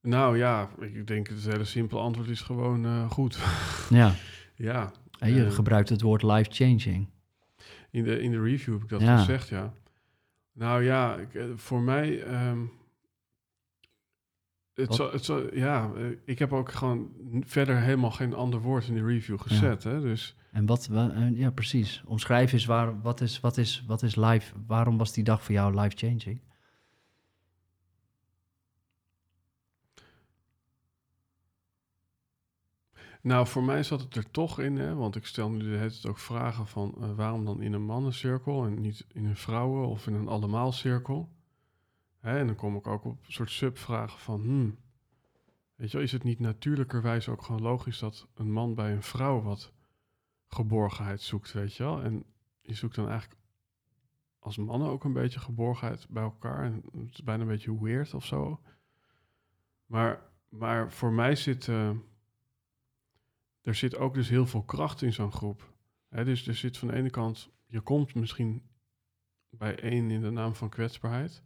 nou 0.00 0.36
ja, 0.38 0.70
ik 0.80 1.06
denk 1.06 1.28
het 1.28 1.44
hele 1.44 1.64
simpele 1.64 2.00
antwoord 2.00 2.28
is 2.28 2.40
gewoon 2.40 2.84
eh, 2.84 3.10
goed. 3.10 3.38
Ja, 3.90 4.14
ja, 4.54 4.92
en 5.18 5.34
je 5.34 5.50
gebruikt 5.50 5.88
het 5.88 6.00
woord 6.00 6.22
life-changing. 6.22 7.08
in 7.90 8.04
de, 8.04 8.20
in 8.20 8.30
de 8.30 8.42
review 8.42 8.72
heb 8.74 8.82
ik 8.82 8.88
dat 8.88 9.00
Ja. 9.00 9.18
gezegd, 9.18 9.48
ja. 9.48 9.72
Nou 10.52 10.82
ja, 10.82 11.16
ik, 11.16 11.34
eh, 11.34 11.44
voor 11.54 11.80
mij... 11.80 12.22
ehm, 12.22 12.58
het 14.74 14.94
zal, 14.94 15.12
het 15.12 15.24
zal, 15.24 15.54
ja, 15.54 15.90
eh, 15.96 16.04
ik 16.24 16.38
heb 16.38 16.52
ook 16.52 16.72
gewoon 16.72 17.08
verder 17.40 17.80
helemaal 17.80 18.10
geen 18.10 18.34
ander 18.34 18.60
woord 18.60 18.86
in 18.88 18.94
die 18.94 19.04
review 19.04 19.40
gezet. 19.40 19.82
Hè? 19.84 20.00
Dus 20.00 20.36
En 20.52 20.66
wat, 20.66 20.86
wa- 20.86 21.10
eh, 21.10 21.38
ja 21.38 21.50
precies, 21.50 22.02
omschrijf 22.06 22.52
eens 22.52 22.64
waar, 22.64 23.00
wat, 23.00 23.20
is, 23.20 23.40
wat, 23.40 23.56
is, 23.56 23.84
wat 23.86 24.02
is 24.02 24.16
life, 24.16 24.54
waarom 24.66 24.98
was 24.98 25.12
die 25.12 25.24
dag 25.24 25.42
voor 25.42 25.54
jou 25.54 25.80
life-changing? 25.80 26.40
Nou, 33.22 33.46
voor 33.46 33.62
mij 33.64 33.82
zat 33.82 34.00
het 34.00 34.16
er 34.16 34.30
toch 34.30 34.60
in, 34.60 34.76
hè, 34.76 34.94
want 34.94 35.16
ik 35.16 35.26
stel 35.26 35.50
nu 35.50 35.58
de 35.58 35.64
hele 35.76 35.90
tijd 35.90 36.06
ook 36.06 36.18
vragen 36.18 36.66
van 36.66 36.94
eh, 37.00 37.14
waarom 37.14 37.44
dan 37.44 37.62
in 37.62 37.72
een 37.72 37.84
mannencirkel 37.84 38.64
en 38.64 38.80
niet 38.80 39.06
in 39.12 39.24
een 39.24 39.36
vrouwen- 39.36 39.88
of 39.88 40.06
in 40.06 40.14
een 40.14 40.28
allemaalcirkel. 40.28 41.28
En 42.24 42.46
dan 42.46 42.56
kom 42.56 42.76
ik 42.76 42.86
ook 42.86 43.04
op 43.04 43.26
een 43.26 43.32
soort 43.32 43.50
subvragen 43.50 44.18
van, 44.18 44.40
hmm, 44.40 44.78
weet 45.74 45.90
je 45.90 45.96
wel, 45.96 46.06
is 46.06 46.12
het 46.12 46.22
niet 46.22 46.38
natuurlijkerwijs 46.38 47.28
ook 47.28 47.42
gewoon 47.42 47.62
logisch 47.62 47.98
dat 47.98 48.28
een 48.34 48.52
man 48.52 48.74
bij 48.74 48.92
een 48.92 49.02
vrouw 49.02 49.42
wat 49.42 49.72
geborgenheid 50.48 51.20
zoekt, 51.20 51.52
weet 51.52 51.74
je 51.74 51.82
wel? 51.82 52.02
En 52.02 52.24
je 52.60 52.74
zoekt 52.74 52.94
dan 52.94 53.08
eigenlijk 53.08 53.40
als 54.38 54.56
mannen 54.56 54.88
ook 54.88 55.04
een 55.04 55.12
beetje 55.12 55.40
geborgenheid 55.40 56.06
bij 56.08 56.22
elkaar 56.22 56.64
en 56.64 56.82
het 56.92 57.12
is 57.12 57.22
bijna 57.22 57.42
een 57.42 57.48
beetje 57.48 57.82
weird 57.82 58.14
of 58.14 58.24
zo. 58.24 58.60
Maar, 59.86 60.22
maar 60.48 60.92
voor 60.92 61.12
mij 61.12 61.34
zit... 61.34 61.68
eh, 61.68 61.90
er 63.62 63.74
zit 63.74 63.96
ook 63.96 64.14
dus 64.14 64.28
heel 64.28 64.46
veel 64.46 64.62
kracht 64.62 65.02
in 65.02 65.12
zo'n 65.12 65.32
groep. 65.32 65.72
Dus 66.08 66.46
er 66.46 66.54
zit 66.54 66.78
van 66.78 66.88
de 66.88 66.94
ene 66.94 67.10
kant, 67.10 67.50
je 67.66 67.80
komt 67.80 68.14
misschien 68.14 68.62
bij 69.50 69.78
één 69.78 70.10
in 70.10 70.20
de 70.20 70.30
naam 70.30 70.54
van 70.54 70.68
kwetsbaarheid. 70.68 71.42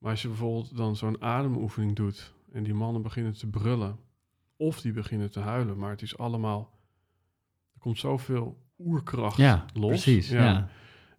Maar 0.00 0.10
als 0.10 0.22
je 0.22 0.28
bijvoorbeeld 0.28 0.76
dan 0.76 0.96
zo'n 0.96 1.22
ademoefening 1.22 1.96
doet 1.96 2.32
en 2.52 2.62
die 2.62 2.74
mannen 2.74 3.02
beginnen 3.02 3.32
te 3.32 3.46
brullen, 3.46 3.98
of 4.56 4.80
die 4.80 4.92
beginnen 4.92 5.30
te 5.30 5.40
huilen, 5.40 5.78
maar 5.78 5.90
het 5.90 6.02
is 6.02 6.18
allemaal, 6.18 6.78
er 7.74 7.80
komt 7.80 7.98
zoveel 7.98 8.62
oerkracht 8.78 9.36
Ja, 9.36 9.64
los. 9.74 9.88
precies. 9.90 10.28
Ja. 10.28 10.68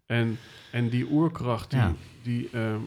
En, 0.05 0.37
en 0.71 0.89
die 0.89 1.11
oerkracht, 1.11 1.69
die, 1.69 1.79
Ja. 1.79 1.93
die, 2.23 2.49
ehm, 2.49 2.81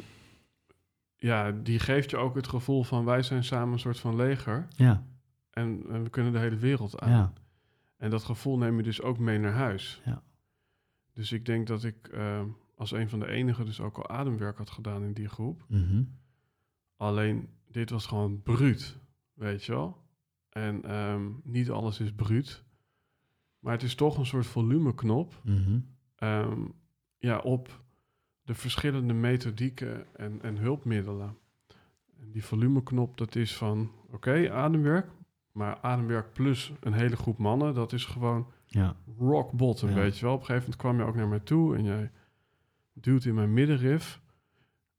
ja, 1.16 1.52
die 1.52 1.78
geeft 1.78 2.10
je 2.10 2.16
ook 2.16 2.34
het 2.34 2.46
gevoel 2.48 2.82
van 2.84 3.04
wij 3.04 3.22
zijn 3.22 3.44
samen 3.44 3.72
een 3.72 3.78
soort 3.78 3.98
van 4.00 4.16
leger. 4.16 4.66
Ja, 4.76 5.04
En, 5.50 5.82
en 5.88 6.02
we 6.02 6.10
kunnen 6.10 6.32
de 6.32 6.38
hele 6.38 6.56
wereld 6.56 7.00
aan. 7.00 7.10
ja, 7.10 7.32
En 7.96 8.10
dat 8.10 8.24
gevoel 8.24 8.58
neem 8.58 8.76
je 8.76 8.82
dus 8.82 9.02
ook 9.02 9.18
mee 9.18 9.38
naar 9.38 9.52
huis. 9.52 10.00
Ja. 10.04 10.22
Dus 11.12 11.32
ik 11.32 11.46
denk 11.46 11.66
dat 11.66 11.84
ik 11.84 12.08
eh, 12.08 12.40
als 12.74 12.90
een 12.92 13.08
van 13.08 13.18
de 13.18 13.26
enigen 13.28 13.64
dus 13.64 13.80
ook 13.80 13.96
al 13.98 14.08
ademwerk 14.08 14.58
had 14.58 14.70
gedaan 14.70 15.02
in 15.02 15.12
die 15.12 15.28
groep. 15.28 15.64
mhm, 15.68 16.02
Alleen 16.96 17.48
dit 17.70 17.90
was 17.90 18.06
gewoon 18.06 18.42
bruut, 18.42 18.98
weet 19.32 19.64
je 19.64 19.72
wel. 19.72 20.02
En 20.48 20.82
ehm, 20.84 21.22
niet 21.42 21.70
alles 21.70 22.00
is 22.00 22.12
bruut. 22.12 22.64
Maar 23.58 23.72
het 23.72 23.82
is 23.82 23.94
toch 23.94 24.18
een 24.18 24.26
soort 24.26 24.46
volumeknop 24.46 25.40
mhm, 25.44 25.78
ehm, 26.16 26.60
ja, 27.18 27.38
op 27.38 27.82
de 28.42 28.54
verschillende 28.54 29.14
methodieken 29.14 30.16
en, 30.16 30.42
en 30.42 30.56
hulpmiddelen. 30.56 31.36
En 32.20 32.30
die 32.30 32.44
volumeknop, 32.44 33.16
dat 33.18 33.34
is 33.36 33.56
van, 33.56 33.90
oké, 34.10 34.52
ademwerk. 34.52 35.10
Maar 35.52 35.78
ademwerk 35.80 36.32
plus 36.32 36.72
een 36.80 36.92
hele 36.92 37.16
groep 37.16 37.38
mannen, 37.38 37.74
dat 37.74 37.92
is 37.92 38.04
gewoon 38.04 38.46
ja, 38.66 38.96
rock 39.18 39.52
bottom, 39.52 39.88
Ja. 39.88 39.94
weet 39.94 40.18
je 40.18 40.24
wel. 40.24 40.34
Op 40.34 40.40
een 40.40 40.46
gegeven 40.46 40.70
moment 40.70 40.80
kwam 40.82 40.96
je 40.98 41.04
ook 41.04 41.14
naar 41.16 41.28
mij 41.28 41.40
toe 41.40 41.76
en 41.76 41.84
jij 41.84 42.10
duwt 42.94 43.24
in 43.24 43.34
mijn 43.34 43.52
middenrif. 43.52 44.20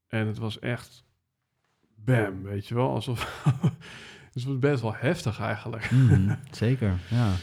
En 0.08 0.28
het 0.28 0.38
was 0.38 0.60
echt 0.60 1.04
bam, 1.96 2.44
weet 2.44 2.68
je 2.68 2.76
wel. 2.76 2.90
Alsof... 2.90 3.44
het 4.34 4.44
was 4.44 4.60
best 4.60 4.82
wel 4.82 4.96
heftig 4.96 5.40
eigenlijk. 5.40 5.92
mhm, 5.92 6.36
zeker, 6.52 7.00
ja. 7.10 7.34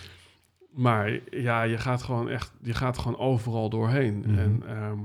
Maar 0.71 1.19
ja, 1.39 1.63
je 1.63 1.79
gaat 1.79 2.03
gewoon 2.03 2.29
echt, 2.29 2.53
je 2.63 2.75
gaat 2.75 2.99
gewoon 2.99 3.19
overal 3.19 3.69
doorheen. 3.71 4.19
Mhm. 4.19 4.39
En 4.39 4.63
ehm, 4.67 4.99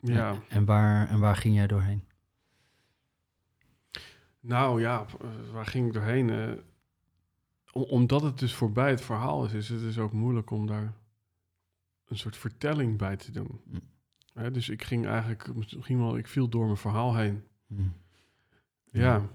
ja, 0.00 0.30
En, 0.30 0.42
en 0.48 0.64
waar, 0.64 1.08
en 1.08 1.18
waar 1.18 1.36
ging 1.36 1.54
jij 1.54 1.66
doorheen? 1.66 2.04
nou 4.40 4.80
ja, 4.80 5.06
eh, 5.20 5.28
waar 5.52 5.66
ging 5.66 5.86
ik 5.86 5.92
doorheen? 5.92 6.30
Eh, 6.30 6.52
om- 7.72 7.82
omdat 7.82 8.22
het 8.22 8.38
dus 8.38 8.54
voorbij 8.54 8.90
het 8.90 9.00
verhaal 9.00 9.44
is, 9.44 9.52
is 9.52 9.68
het 9.68 9.80
dus 9.80 9.98
ook 9.98 10.12
moeilijk 10.12 10.50
om 10.50 10.66
daar 10.66 10.92
een 12.08 12.18
soort 12.18 12.36
vertelling 12.36 12.98
bij 12.98 13.16
te 13.16 13.30
doen. 13.30 13.60
Mm. 13.64 13.80
Hè, 14.32 14.50
dus 14.50 14.68
ik 14.68 14.82
ging 14.82 15.06
eigenlijk, 15.06 15.54
misschien 15.54 15.98
wel, 15.98 16.16
ik 16.16 16.26
viel 16.26 16.48
door 16.48 16.64
mijn 16.64 16.76
verhaal 16.76 17.16
heen. 17.16 17.44
Mhm. 17.66 17.88
Ja. 18.84 19.28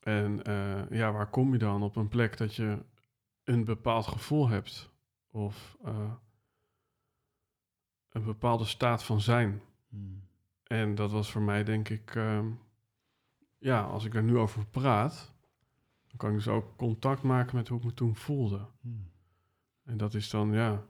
En 0.00 0.42
eh, 0.42 0.90
ja, 0.90 1.12
waar 1.12 1.30
kom 1.30 1.52
je 1.52 1.58
dan? 1.58 1.82
Op 1.82 1.96
een 1.96 2.08
plek 2.08 2.36
dat 2.36 2.54
je 2.54 2.84
een 3.44 3.64
bepaald 3.64 4.06
gevoel 4.06 4.48
hebt. 4.48 4.90
Of 5.30 5.76
eh, 5.84 6.12
een 8.08 8.24
bepaalde 8.24 8.64
staat 8.64 9.04
van 9.04 9.20
zijn. 9.20 9.62
Mhm. 9.88 10.04
En 10.64 10.94
dat 10.94 11.10
was 11.10 11.30
voor 11.30 11.42
mij, 11.42 11.64
denk 11.64 11.88
ik, 11.88 12.14
ehm, 12.14 12.50
ja, 13.58 13.82
als 13.82 14.04
ik 14.04 14.14
er 14.14 14.22
nu 14.22 14.36
over 14.36 14.66
praat, 14.66 15.34
dan 16.06 16.16
kan 16.16 16.28
ik 16.28 16.36
dus 16.36 16.48
ook 16.48 16.76
contact 16.76 17.22
maken 17.22 17.56
met 17.56 17.68
hoe 17.68 17.78
ik 17.78 17.84
me 17.84 17.94
toen 17.94 18.16
voelde. 18.16 18.66
En 19.84 19.96
dat 19.96 20.14
is 20.14 20.30
dan, 20.30 20.52
ja, 20.52 20.86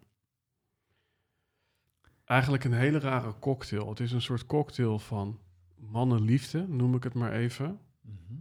eigenlijk 2.28 2.64
een 2.64 2.72
hele 2.72 2.98
rare 2.98 3.34
cocktail. 3.38 3.88
Het 3.88 4.00
is 4.00 4.12
een 4.12 4.22
soort 4.22 4.46
cocktail 4.46 4.98
van 4.98 5.38
mannenliefde, 5.76 6.68
noem 6.68 6.94
ik 6.94 7.02
het 7.02 7.14
maar 7.14 7.32
even. 7.32 7.78
Mhm. 8.00 8.34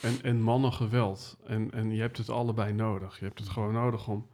En, 0.00 0.22
en 0.22 0.42
mannengeweld. 0.42 1.38
En, 1.46 1.70
en 1.70 1.90
je 1.90 2.00
hebt 2.00 2.16
het 2.16 2.30
allebei 2.30 2.72
nodig. 2.72 3.18
Je 3.18 3.24
hebt 3.24 3.38
het 3.38 3.48
gewoon 3.48 3.72
nodig 3.72 4.08
om 4.08 4.26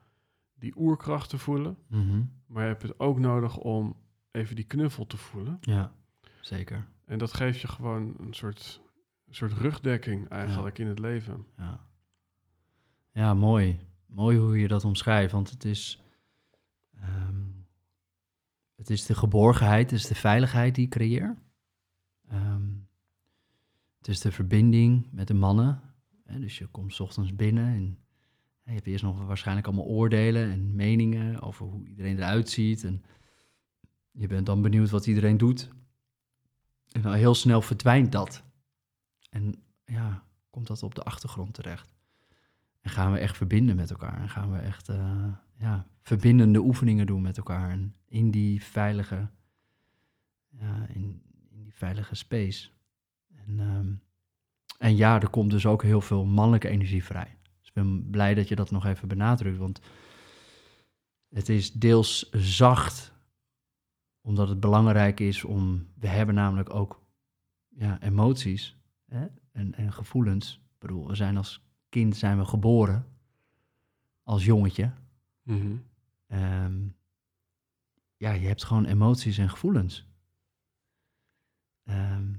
die 0.55 0.73
oerkracht 0.77 1.29
te 1.29 1.39
voelen. 1.39 1.79
Mhm. 1.87 2.23
Maar 2.47 2.63
je 2.63 2.69
hebt 2.69 2.83
het 2.83 3.01
ook 3.01 3.19
nodig 3.19 3.57
om 3.57 3.97
even 4.31 4.57
die 4.57 4.65
knuffel 4.65 5.07
te 5.07 5.17
voelen. 5.17 5.59
Ja, 5.61 5.93
zeker. 6.41 6.87
En 7.05 7.19
dat 7.19 7.35
geeft 7.35 7.61
je 7.61 7.69
gewoon 7.69 8.15
een 8.19 8.35
soort, 8.35 8.81
een 9.27 9.35
soort 9.35 9.53
rugdekking 9.53 10.29
eigenlijk 10.29 10.79
in 10.79 10.87
het 10.87 10.99
leven. 10.99 11.47
Ja. 11.57 11.87
ja, 13.13 13.35
mooi. 13.35 13.81
Mooi 14.07 14.39
hoe 14.39 14.59
je 14.59 14.69
dat 14.69 14.85
omschrijft, 14.85 15.33
want 15.33 15.51
het 15.51 15.65
is, 15.65 16.03
het 18.81 18.91
is 18.91 19.07
de 19.07 19.15
geborgenheid, 19.15 19.91
het 19.91 20.01
is 20.01 20.07
de 20.07 20.15
veiligheid 20.15 20.75
die 20.75 20.85
ik 20.85 20.91
creëer. 20.91 21.37
Ehm, 22.29 22.69
het 23.99 24.09
is 24.09 24.21
de 24.21 24.33
verbinding 24.33 25.09
met 25.11 25.29
de 25.29 25.35
mannen. 25.35 25.81
Hè, 26.25 26.41
dus 26.41 26.59
je 26.59 26.67
komt 26.67 26.95
's 26.95 27.01
ochtends 27.01 27.37
binnen 27.37 27.67
en 27.67 27.99
je 28.65 28.73
hebt 28.73 28.87
eerst 28.87 29.05
nog 29.05 29.25
waarschijnlijk 29.25 29.67
allemaal 29.67 29.85
oordelen 29.85 30.51
en 30.51 30.75
meningen 30.75 31.41
over 31.41 31.67
hoe 31.67 31.87
iedereen 31.87 32.17
eruit 32.17 32.49
ziet. 32.49 32.85
En 32.85 33.05
je 34.11 34.27
bent 34.27 34.47
dan 34.47 34.63
benieuwd 34.63 34.91
wat 34.91 35.07
iedereen 35.07 35.37
doet. 35.37 35.71
En 36.91 37.13
heel 37.13 37.35
snel 37.35 37.63
verdwijnt 37.63 38.13
dat. 38.13 38.43
En 39.31 39.55
ja, 39.85 40.25
komt 40.51 40.67
dat 40.67 40.83
op 40.83 40.95
de 40.95 41.03
achtergrond 41.03 41.55
terecht. 41.55 41.95
En 42.81 42.91
gaan 42.91 43.13
we 43.13 43.19
echt 43.19 43.37
verbinden 43.37 43.77
met 43.77 43.91
elkaar. 43.91 44.21
En 44.21 44.29
gaan 44.29 44.53
we 44.53 44.59
echt 44.59 44.89
eh, 44.89 45.27
ja, 45.57 45.87
verbindende 46.03 46.59
oefeningen 46.59 47.07
doen 47.07 47.23
met 47.23 47.37
elkaar. 47.37 47.71
En 47.71 47.95
in 48.09 48.31
die 48.31 48.63
veilige, 48.63 49.29
ja, 50.49 50.87
in, 50.89 51.23
in 51.51 51.63
die 51.63 51.75
veilige 51.75 52.15
space. 52.15 52.69
En, 53.35 53.61
ehm, 53.61 53.93
en 54.79 54.97
ja, 54.97 55.21
er 55.21 55.31
komt 55.31 55.51
dus 55.51 55.67
ook 55.67 55.83
heel 55.83 56.01
veel 56.01 56.25
mannelijke 56.25 56.69
energie 56.69 57.05
vrij. 57.05 57.37
Dus 57.59 57.69
ik 57.69 57.75
ben 57.75 58.11
blij 58.11 58.35
dat 58.35 58.49
je 58.49 58.57
dat 58.57 58.71
nog 58.71 58.87
even 58.87 59.09
benadrukt. 59.09 59.59
Want 59.59 59.81
het 61.29 61.49
is 61.49 61.73
deels 61.73 62.31
zacht, 62.31 63.13
omdat 64.21 64.49
het 64.49 64.61
belangrijk 64.61 65.21
is 65.21 65.45
om... 65.45 65.89
We 65.95 66.09
hebben 66.09 66.35
namelijk 66.35 66.75
ook 66.75 67.03
ja, 67.69 68.03
emoties 68.03 68.77
hè? 69.07 69.27
En, 69.53 69.75
en 69.75 69.93
gevoelens. 69.93 70.55
Ik 70.55 70.79
bedoel, 70.79 71.09
we 71.09 71.15
zijn 71.15 71.37
als 71.37 71.70
kind 71.91 72.17
zijn 72.17 72.39
we 72.39 72.45
geboren 72.45 73.07
als 74.23 74.45
jongetje. 74.45 74.91
Mhm. 75.43 75.77
Ehm, 76.27 76.79
ja, 78.17 78.33
je 78.33 78.47
hebt 78.47 78.65
gewoon 78.65 78.85
emoties 78.85 79.39
en 79.39 79.51
gevoelens. 79.51 80.09
Ehm, 81.85 82.33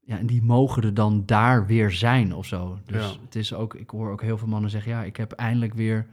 ja, 0.00 0.18
en 0.18 0.26
die 0.26 0.42
mogen 0.42 0.82
er 0.82 0.94
dan 0.94 1.26
daar 1.26 1.66
weer 1.66 1.92
zijn 1.92 2.34
of 2.34 2.46
zo. 2.46 2.78
Dus 2.84 3.12
Ja. 3.12 3.20
het 3.20 3.34
is 3.34 3.54
ook, 3.54 3.74
ik 3.74 3.90
hoor 3.90 4.10
ook 4.10 4.22
heel 4.22 4.38
veel 4.38 4.48
mannen 4.48 4.70
zeggen, 4.70 4.92
ja, 4.92 5.02
ik 5.04 5.16
heb 5.16 5.32
eindelijk 5.32 5.74
weer 5.74 6.06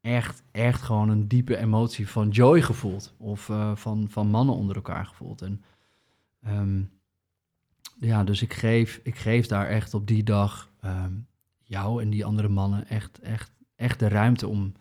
echt, 0.00 0.42
echt 0.50 0.82
gewoon 0.82 1.08
een 1.08 1.28
diepe 1.28 1.56
emotie 1.56 2.08
van 2.08 2.28
joy 2.28 2.62
gevoeld. 2.62 3.14
Of 3.16 3.48
eh, 3.48 3.76
van, 3.76 4.08
van 4.08 4.26
mannen 4.28 4.54
onder 4.54 4.76
elkaar 4.76 5.06
gevoeld. 5.06 5.42
En 5.42 5.62
ehm, 6.42 6.82
ja, 8.00 8.24
dus 8.24 8.42
ik 8.42 8.52
geef, 8.52 9.00
ik 9.02 9.16
geef 9.16 9.46
daar 9.46 9.66
echt 9.66 9.94
op 9.94 10.06
die 10.06 10.22
dag 10.22 10.69
ehm, 10.80 11.12
jou 11.62 12.02
en 12.02 12.10
die 12.10 12.24
andere 12.24 12.48
mannen 12.48 12.88
echt, 12.88 13.18
echt, 13.18 13.52
echt 13.76 13.98
de 13.98 14.08
ruimte 14.08 14.48
om 14.48 14.72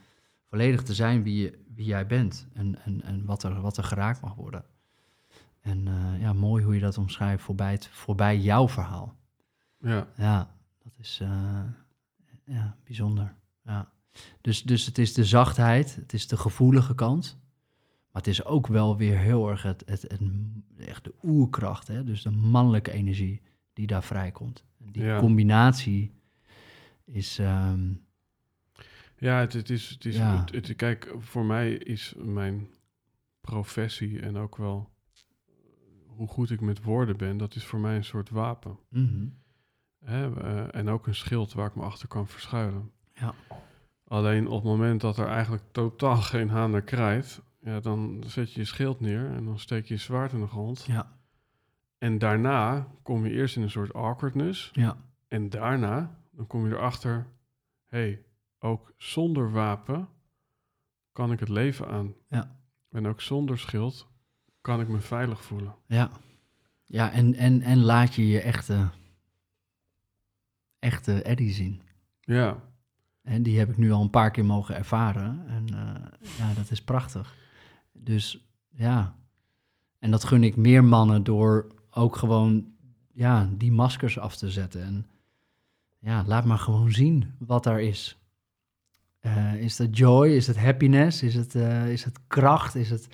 volledig 0.50 0.84
te 0.84 0.94
zijn 0.94 1.24
wie, 1.24 1.42
je, 1.42 1.60
wie 1.76 1.86
jij 1.86 2.08
bent. 2.08 2.48
En, 2.54 2.84
en, 2.84 3.02
en 3.02 3.26
wat, 3.26 3.44
er, 3.44 3.62
wat 3.62 3.78
er 3.78 3.84
geraakt 3.84 4.22
mag 4.22 4.36
worden. 4.36 4.66
En 5.62 5.88
eh, 5.88 6.22
ja, 6.22 6.34
mooi 6.34 6.64
hoe 6.64 6.74
je 6.74 6.80
dat 6.80 6.98
omschrijft 6.98 7.44
voorbij, 7.44 7.72
het, 7.72 7.88
voorbij 7.88 8.38
jouw 8.38 8.68
verhaal. 8.68 9.18
Ja, 9.80 10.08
Ja, 10.16 10.56
dat 10.84 10.94
is 10.98 11.20
eh, 11.22 11.64
ja, 12.46 12.78
bijzonder. 12.84 13.36
Ja. 13.64 13.92
Dus, 14.42 14.64
dus 14.64 14.86
het 14.86 14.98
is 14.98 15.14
de 15.14 15.26
zachtheid, 15.26 15.96
het 15.96 16.14
is 16.14 16.28
de 16.28 16.38
gevoelige 16.38 16.96
kant. 16.96 17.38
Maar 18.12 18.22
het 18.22 18.28
is 18.28 18.46
ook 18.46 18.68
wel 18.68 18.98
weer 18.98 19.18
heel 19.18 19.50
erg 19.50 19.64
het, 19.64 19.84
het, 19.86 20.02
het, 20.02 20.22
echt 20.78 21.04
de 21.04 21.14
oerkracht, 21.24 21.88
hè? 21.88 22.04
dus 22.04 22.22
de 22.22 22.32
mannelijke 22.32 22.92
energie 22.92 23.42
die 23.74 23.88
daar 23.88 24.04
vrijkomt. 24.04 24.64
Die 24.82 25.04
Ja. 25.04 25.20
combinatie 25.20 26.12
is, 27.06 27.40
ehm, 27.40 27.94
ja 29.18 29.40
het, 29.40 29.54
het 29.54 29.70
is, 29.70 29.90
het 29.90 30.06
is 30.06 30.16
Ja. 30.18 30.40
Het, 30.40 30.52
het- 30.68 30.76
kijk, 30.76 31.14
voor 31.18 31.46
mij 31.46 31.72
is 31.74 32.14
mijn 32.18 32.68
professie 33.42 34.20
en 34.20 34.38
ook 34.38 34.58
wel 34.58 34.90
hoe 36.06 36.28
goed 36.28 36.50
ik 36.52 36.62
met 36.62 36.84
woorden 36.84 37.18
ben, 37.18 37.38
dat 37.38 37.56
is 37.56 37.64
voor 37.66 37.80
mij 37.80 37.96
een 37.96 38.04
soort 38.04 38.30
wapen. 38.30 38.78
mhm. 38.90 39.28
Hè? 40.06 40.42
eh, 40.42 40.76
en 40.80 40.90
ook 40.90 41.08
een 41.08 41.16
schild 41.16 41.54
waar 41.54 41.68
ik 41.68 41.76
me 41.76 41.82
achter 41.84 42.08
kan 42.08 42.28
verschuilen. 42.28 42.92
Ja. 43.14 43.34
Alleen 44.08 44.48
op 44.48 44.54
het 44.54 44.64
moment 44.64 45.02
dat 45.02 45.18
er 45.18 45.28
eigenlijk 45.28 45.64
totaal 45.72 46.16
geen 46.16 46.50
haan 46.50 46.72
naar 46.72 46.82
krijt, 46.82 47.42
ja, 47.62 47.80
dan 47.80 48.24
zet 48.28 48.54
je 48.54 48.60
je 48.60 48.66
schild 48.66 49.00
neer 49.00 49.26
en 49.32 49.46
dan 49.46 49.60
steek 49.60 49.86
je 49.86 49.94
je 49.94 50.00
zwaard 50.00 50.32
in 50.34 50.40
de 50.40 50.48
grond. 50.48 50.84
ja, 50.88 51.19
En 52.00 52.18
daarna 52.18 52.88
kom 53.04 53.26
je 53.26 53.32
eerst 53.32 53.56
in 53.56 53.62
een 53.62 53.70
soort 53.70 53.94
awkwardness. 53.94 54.70
ja, 54.74 54.98
En 55.28 55.50
daarna, 55.50 56.20
dan 56.32 56.48
kom 56.48 56.68
je 56.68 56.76
erachter, 56.76 57.28
hé, 57.88 57.98
hey, 58.00 58.24
ook 58.60 58.94
zonder 58.98 59.52
wapen 59.52 60.08
kan 61.12 61.32
ik 61.32 61.40
het 61.40 61.50
leven 61.50 61.88
aan. 61.88 62.14
Ja. 62.30 62.58
En 62.90 63.08
ook 63.08 63.22
zonder 63.22 63.60
schild 63.60 64.08
kan 64.62 64.82
ik 64.82 64.88
me 64.88 65.00
veilig 65.00 65.44
voelen. 65.44 65.76
ja. 65.86 66.10
Ja, 66.92 67.12
en, 67.12 67.36
en, 67.36 67.62
en 67.62 67.78
laat 67.78 68.14
je 68.14 68.28
je 68.28 68.42
echte, 68.42 68.90
echte 70.80 71.22
Eddie 71.22 71.52
zien. 71.54 71.82
Ja, 72.20 72.58
En 73.22 73.44
die 73.44 73.60
heb 73.60 73.70
ik 73.70 73.78
nu 73.78 73.92
al 73.92 74.02
een 74.02 74.10
paar 74.10 74.32
keer 74.32 74.46
mogen 74.46 74.76
ervaren. 74.76 75.48
En 75.48 75.66
eh, 75.68 76.30
ja, 76.38 76.54
dat 76.54 76.72
is 76.72 76.82
prachtig. 76.84 77.36
Dus 77.92 78.50
ja, 78.70 79.16
en 80.00 80.12
dat 80.12 80.24
gun 80.24 80.44
ik 80.44 80.56
meer 80.56 80.84
mannen 80.84 81.24
door 81.24 81.68
ook 82.00 82.16
gewoon 82.16 82.74
ja, 83.14 83.50
die 83.58 83.72
maskers 83.72 84.20
af 84.20 84.36
te 84.36 84.50
zetten. 84.52 84.82
En 84.82 85.08
ja, 86.00 86.24
laat 86.28 86.46
maar 86.46 86.60
gewoon 86.60 86.92
zien 86.92 87.36
wat 87.38 87.64
daar 87.64 87.82
is. 87.82 88.18
Eh, 89.20 89.56
is 89.56 89.78
het 89.78 89.98
joy? 89.98 90.28
Is 90.28 90.48
het 90.48 90.58
happiness? 90.58 91.24
Is 91.24 91.36
het, 91.36 91.56
eh, 91.56 91.92
is 91.92 92.04
het 92.04 92.20
kracht? 92.28 92.76
Is 92.76 92.90
het, 92.90 93.08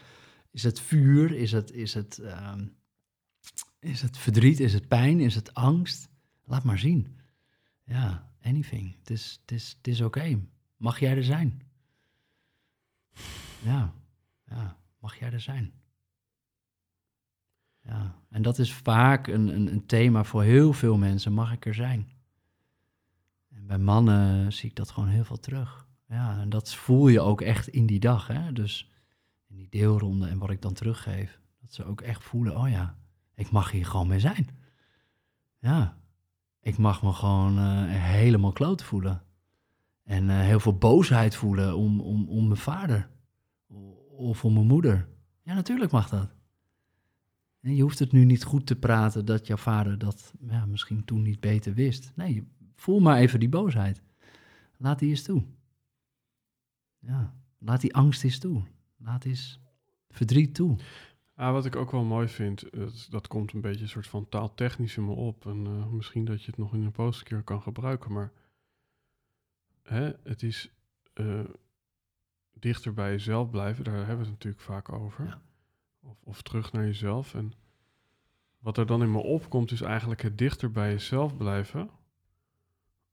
is 0.51 0.63
het 0.63 0.79
vuur? 0.79 1.31
Is 1.31 1.51
het, 1.51 1.71
is, 1.71 1.93
het, 1.93 2.19
ehm, 2.19 2.65
is 3.79 4.01
het 4.01 4.17
verdriet? 4.17 4.59
Is 4.59 4.73
het 4.73 4.87
pijn? 4.87 5.19
Is 5.19 5.35
het 5.35 5.53
angst? 5.53 6.09
Laat 6.43 6.63
maar 6.63 6.79
zien. 6.79 7.19
Ja, 7.83 8.31
anything. 8.41 8.95
Het 8.99 9.09
is, 9.09 9.39
het 9.41 9.51
is, 9.51 9.75
het 9.77 9.87
is 9.87 10.01
oké. 10.01 10.39
Mag 10.77 10.99
jij 10.99 11.15
er 11.15 11.23
zijn? 11.23 11.61
Ja, 13.63 13.93
ja, 14.45 14.77
mag 14.99 15.19
jij 15.19 15.31
er 15.31 15.41
zijn? 15.41 15.73
Ja, 17.85 18.15
en 18.29 18.41
dat 18.41 18.59
is 18.59 18.73
vaak 18.73 19.27
een, 19.27 19.47
een, 19.47 19.71
een 19.71 19.85
thema 19.85 20.23
voor 20.23 20.43
heel 20.43 20.73
veel 20.73 20.97
mensen. 20.97 21.33
Mag 21.33 21.53
ik 21.53 21.65
er 21.65 21.73
zijn? 21.73 22.09
En 23.49 23.67
bij 23.67 23.77
mannen 23.77 24.53
zie 24.53 24.69
ik 24.69 24.75
dat 24.75 24.91
gewoon 24.91 25.09
heel 25.09 25.23
veel 25.23 25.39
terug. 25.39 25.87
Ja, 26.07 26.39
en 26.39 26.49
dat 26.49 26.73
voel 26.73 27.07
je 27.07 27.21
ook 27.21 27.41
echt 27.41 27.67
in 27.67 27.85
die 27.85 27.99
dag. 27.99 28.27
Hè? 28.27 28.53
Dus 28.53 28.91
in 29.47 29.55
die 29.55 29.69
deelronde 29.69 30.27
en 30.27 30.37
wat 30.37 30.49
ik 30.49 30.61
dan 30.61 30.73
teruggeef. 30.73 31.39
Dat 31.61 31.73
ze 31.73 31.85
ook 31.85 32.01
echt 32.01 32.23
voelen, 32.23 32.57
oh 32.57 32.69
ja, 32.69 32.95
ik 33.35 33.51
mag 33.51 33.71
hier 33.71 33.85
gewoon 33.85 34.07
mee 34.07 34.19
zijn. 34.19 34.47
Ja, 35.59 35.97
ik 36.61 36.77
mag 36.77 37.03
me 37.03 37.13
gewoon 37.13 37.57
eh, 37.57 37.83
helemaal 37.87 38.51
kloot 38.51 38.83
voelen. 38.83 39.23
En 40.03 40.29
eh, 40.29 40.39
heel 40.39 40.59
veel 40.59 40.77
boosheid 40.77 41.35
voelen 41.35 41.77
om, 41.77 42.01
om, 42.01 42.29
om 42.29 42.47
mijn 42.47 42.59
vader. 42.59 43.09
Of 44.09 44.45
om 44.45 44.53
mijn 44.53 44.67
moeder. 44.67 45.07
Ja, 45.43 45.53
natuurlijk 45.53 45.91
mag 45.91 46.09
dat. 46.09 46.34
En 47.65 47.75
je 47.75 47.81
hoeft 47.81 47.99
het 47.99 48.11
nu 48.11 48.25
niet 48.25 48.43
goed 48.43 48.65
te 48.65 48.75
praten 48.75 49.25
dat 49.25 49.47
jouw 49.47 49.57
vader 49.57 49.97
dat 49.97 50.33
ja, 50.47 50.65
misschien 50.65 51.05
toen 51.05 51.21
niet 51.21 51.39
beter 51.39 51.73
wist. 51.73 52.11
Nee, 52.15 52.47
voel 52.75 52.99
maar 52.99 53.17
even 53.17 53.39
die 53.39 53.49
boosheid. 53.49 54.01
Laat 54.77 54.99
die 54.99 55.09
eens 55.09 55.23
toe. 55.23 55.43
Ja, 56.99 57.33
laat 57.57 57.81
die 57.81 57.95
angst 57.95 58.23
eens 58.23 58.39
toe. 58.39 58.63
Laat 58.97 59.25
eens 59.25 59.59
verdriet 60.09 60.55
toe. 60.55 60.77
Ah, 61.35 61.51
wat 61.51 61.65
ik 61.65 61.75
ook 61.75 61.91
wel 61.91 62.03
mooi 62.03 62.27
vind, 62.27 62.65
dat, 62.71 63.07
dat 63.09 63.27
komt 63.27 63.53
een 63.53 63.61
beetje 63.61 63.81
een 63.81 63.89
soort 63.89 64.07
van 64.07 64.29
taaltechnisch 64.29 64.97
in 64.97 65.05
me 65.05 65.13
op. 65.13 65.45
En 65.45 65.65
eh, 65.65 65.87
misschien 65.87 66.25
dat 66.25 66.41
je 66.41 66.51
het 66.51 66.59
nog 66.59 66.73
in 66.73 66.83
een 66.83 66.91
post 66.91 67.23
keer 67.23 67.43
kan 67.43 67.61
gebruiken, 67.61 68.13
maar 68.13 68.31
hè, 69.81 70.11
het 70.23 70.43
is 70.43 70.71
eh, 71.13 71.43
dichter 72.53 72.93
bij 72.93 73.11
jezelf 73.11 73.49
blijven, 73.49 73.83
daar 73.83 73.95
hebben 73.95 74.17
we 74.17 74.21
het 74.21 74.31
natuurlijk 74.31 74.63
vaak 74.63 74.91
over. 74.91 75.25
Ja. 75.25 75.41
Of, 76.05 76.17
of 76.23 76.41
terug 76.41 76.71
naar 76.71 76.85
jezelf. 76.85 77.33
En 77.33 77.53
wat 78.59 78.77
er 78.77 78.85
dan 78.85 79.01
in 79.01 79.11
me 79.11 79.17
opkomt, 79.23 79.71
is 79.71 79.81
eigenlijk 79.81 80.21
het 80.21 80.37
dichter 80.37 80.71
bij 80.71 80.91
jezelf 80.91 81.37
blijven. 81.37 81.89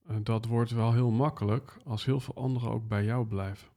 En 0.07 0.25
dat 0.25 0.47
wordt 0.47 0.71
wel 0.71 0.93
heel 0.93 1.11
makkelijk 1.11 1.77
als 1.85 2.05
heel 2.05 2.21
veel 2.21 2.35
anderen 2.35 2.71
ook 2.71 2.89
bij 2.89 3.05
jou 3.05 3.27
blijven. 3.27 3.69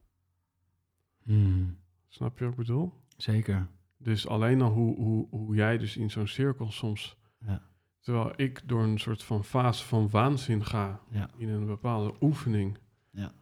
Hmm, 1.22 1.78
Snap 2.08 2.38
je 2.38 2.44
wat 2.44 2.52
ik 2.52 2.58
bedoel? 2.58 2.92
zeker. 3.16 3.66
Dus 3.98 4.26
alleen 4.28 4.62
al 4.62 4.70
hoe, 4.70 4.96
hoe, 4.96 5.26
hoe 5.30 5.54
jij 5.54 5.78
dus 5.78 5.96
in 5.96 6.10
zo'n 6.10 6.26
cirkel 6.26 6.70
soms... 6.70 7.16
Ja. 7.38 7.62
Terwijl 8.00 8.32
ik 8.36 8.62
door 8.68 8.82
een 8.82 8.98
soort 8.98 9.22
van 9.22 9.44
fase 9.44 9.84
van 9.84 10.10
waanzin 10.10 10.64
ga... 10.64 11.00
Ja. 11.10 11.30
in 11.36 11.48
een 11.48 11.66
bepaalde 11.66 12.14
oefening... 12.20 12.78
Ja. 13.10 13.32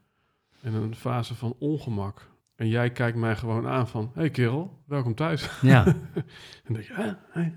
en 0.60 0.74
een 0.74 0.94
fase 0.94 1.34
van 1.34 1.54
ongemak... 1.58 2.32
en 2.54 2.68
jij 2.68 2.90
kijkt 2.90 3.16
mij 3.16 3.36
gewoon 3.36 3.66
aan 3.66 3.88
van... 3.88 4.10
hé 4.14 4.20
hey 4.20 4.30
kerel, 4.30 4.82
welkom 4.86 5.14
thuis. 5.14 5.60
Ja, 5.60 5.86
en 6.64 6.74
denk 6.74 6.84
je... 6.84 7.16
Hè? 7.28 7.52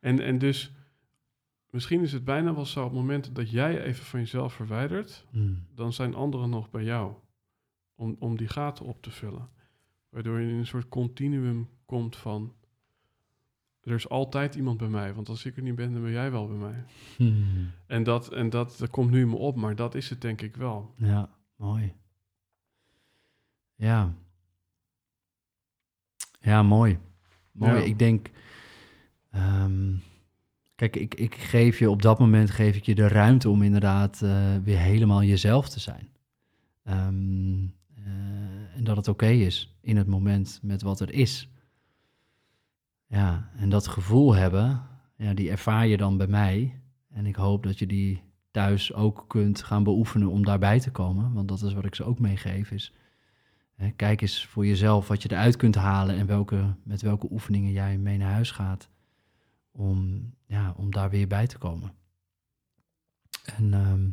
En, 0.00 0.20
en 0.20 0.38
dus... 0.38 0.72
misschien 1.70 2.02
is 2.02 2.12
het 2.12 2.24
bijna 2.24 2.54
wel 2.54 2.66
zo... 2.66 2.80
op 2.80 2.90
het 2.90 2.98
moment 2.98 3.34
dat 3.34 3.50
jij 3.50 3.82
even 3.82 4.04
van 4.04 4.20
jezelf 4.20 4.52
verwijdert... 4.52 5.26
Hmm, 5.30 5.66
dan 5.74 5.92
zijn 5.92 6.14
anderen 6.14 6.50
nog 6.50 6.70
bij 6.70 6.84
jou. 6.84 7.12
Om, 7.94 8.16
om 8.18 8.36
die 8.36 8.48
gaten 8.48 8.84
op 8.84 9.02
te 9.02 9.10
vullen. 9.10 9.48
Waardoor 10.08 10.40
je 10.40 10.50
in 10.50 10.56
een 10.56 10.66
soort 10.66 10.88
continuum 10.88 11.68
komt 11.84 12.16
van... 12.16 12.54
Er 13.80 13.94
is 13.94 14.08
altijd 14.08 14.54
iemand 14.54 14.78
bij 14.78 14.88
mij, 14.88 15.14
want 15.14 15.28
als 15.28 15.44
ik 15.44 15.56
er 15.56 15.62
niet 15.62 15.74
ben, 15.74 15.92
dan 15.92 16.02
ben 16.02 16.10
jij 16.10 16.30
wel 16.30 16.46
bij 16.46 16.56
mij. 16.56 16.84
hmm. 17.16 17.70
En 17.86 18.02
dat, 18.02 18.32
en 18.32 18.50
dat, 18.50 18.76
dat 18.78 18.90
komt 18.90 19.10
nu 19.10 19.20
in 19.20 19.28
me 19.28 19.36
op, 19.36 19.56
maar 19.56 19.76
dat 19.76 19.94
is 19.94 20.10
het 20.10 20.20
denk 20.20 20.40
ik 20.40 20.56
wel. 20.56 20.94
Ja, 20.96 21.30
mooi. 21.56 21.94
Ja. 23.76 24.14
Ja, 26.40 26.62
mooi. 26.62 26.98
Mooi. 27.52 27.72
Ja. 27.72 27.84
Ik 27.84 27.98
denk. 27.98 28.30
ehm, 29.30 29.94
kijk, 30.74 30.96
ik, 30.96 31.14
ik 31.14 31.34
geef 31.34 31.78
je 31.78 31.90
op 31.90 32.02
dat 32.02 32.18
moment 32.18 32.50
geef 32.50 32.76
ik 32.76 32.84
je 32.84 32.94
de 32.94 33.08
ruimte 33.08 33.48
om 33.50 33.62
inderdaad 33.62 34.22
eh, 34.22 34.56
weer 34.64 34.78
helemaal 34.78 35.22
jezelf 35.22 35.68
te 35.68 35.80
zijn. 35.80 36.08
Ehm, 36.82 37.64
eh, 37.94 38.76
en 38.76 38.84
dat 38.84 38.96
het 38.96 39.08
oké 39.08 39.26
is 39.26 39.76
in 39.80 39.96
het 39.96 40.06
moment 40.06 40.58
met 40.62 40.82
wat 40.82 41.00
er 41.00 41.12
is. 41.12 41.48
Ja, 43.06 43.50
en 43.56 43.68
dat 43.68 43.86
gevoel 43.86 44.34
hebben, 44.34 44.82
ja, 45.16 45.34
die 45.34 45.50
ervaar 45.50 45.86
je 45.86 45.96
dan 45.96 46.16
bij 46.16 46.26
mij. 46.26 46.80
En 47.10 47.26
ik 47.26 47.36
hoop 47.36 47.62
dat 47.62 47.78
je 47.78 47.86
die 47.86 48.22
thuis 48.50 48.92
ook 48.92 49.24
kunt 49.28 49.62
gaan 49.62 49.82
beoefenen 49.82 50.28
om 50.28 50.44
daarbij 50.44 50.80
te 50.80 50.90
komen. 50.90 51.32
Want 51.32 51.48
dat 51.48 51.62
is 51.62 51.72
wat 51.72 51.84
ik 51.84 51.94
ze 51.94 52.04
ook 52.04 52.18
meegeef. 52.18 52.70
Is, 52.70 52.92
kijk 53.96 54.20
eens 54.20 54.46
voor 54.46 54.66
jezelf 54.66 55.08
wat 55.08 55.22
je 55.22 55.30
eruit 55.30 55.56
kunt 55.56 55.74
halen 55.74 56.16
en 56.16 56.26
welke, 56.26 56.74
met 56.82 57.02
welke 57.02 57.28
oefeningen 57.30 57.72
jij 57.72 57.98
mee 57.98 58.18
naar 58.18 58.32
huis 58.32 58.50
gaat. 58.50 58.90
Om, 59.70 60.30
ja, 60.46 60.74
om 60.76 60.90
daar 60.90 61.10
weer 61.10 61.26
bij 61.26 61.46
te 61.46 61.58
komen. 61.58 61.92
En 63.56 63.74
ehm, 63.74 64.08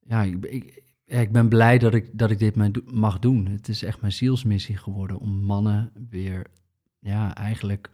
ja, 0.00 0.22
ik, 0.22 0.44
ik, 0.44 0.82
ik 1.04 1.32
ben 1.32 1.48
blij 1.48 1.78
dat 1.78 1.94
ik, 1.94 2.18
dat 2.18 2.30
ik 2.30 2.38
dit 2.38 2.56
mag 2.92 3.18
doen. 3.18 3.46
Het 3.46 3.68
is 3.68 3.82
echt 3.82 4.00
mijn 4.00 4.12
zielsmissie 4.12 4.76
geworden 4.76 5.18
om 5.18 5.30
mannen 5.30 5.92
weer, 6.10 6.46
ja, 6.98 7.34
eigenlijk 7.34 7.90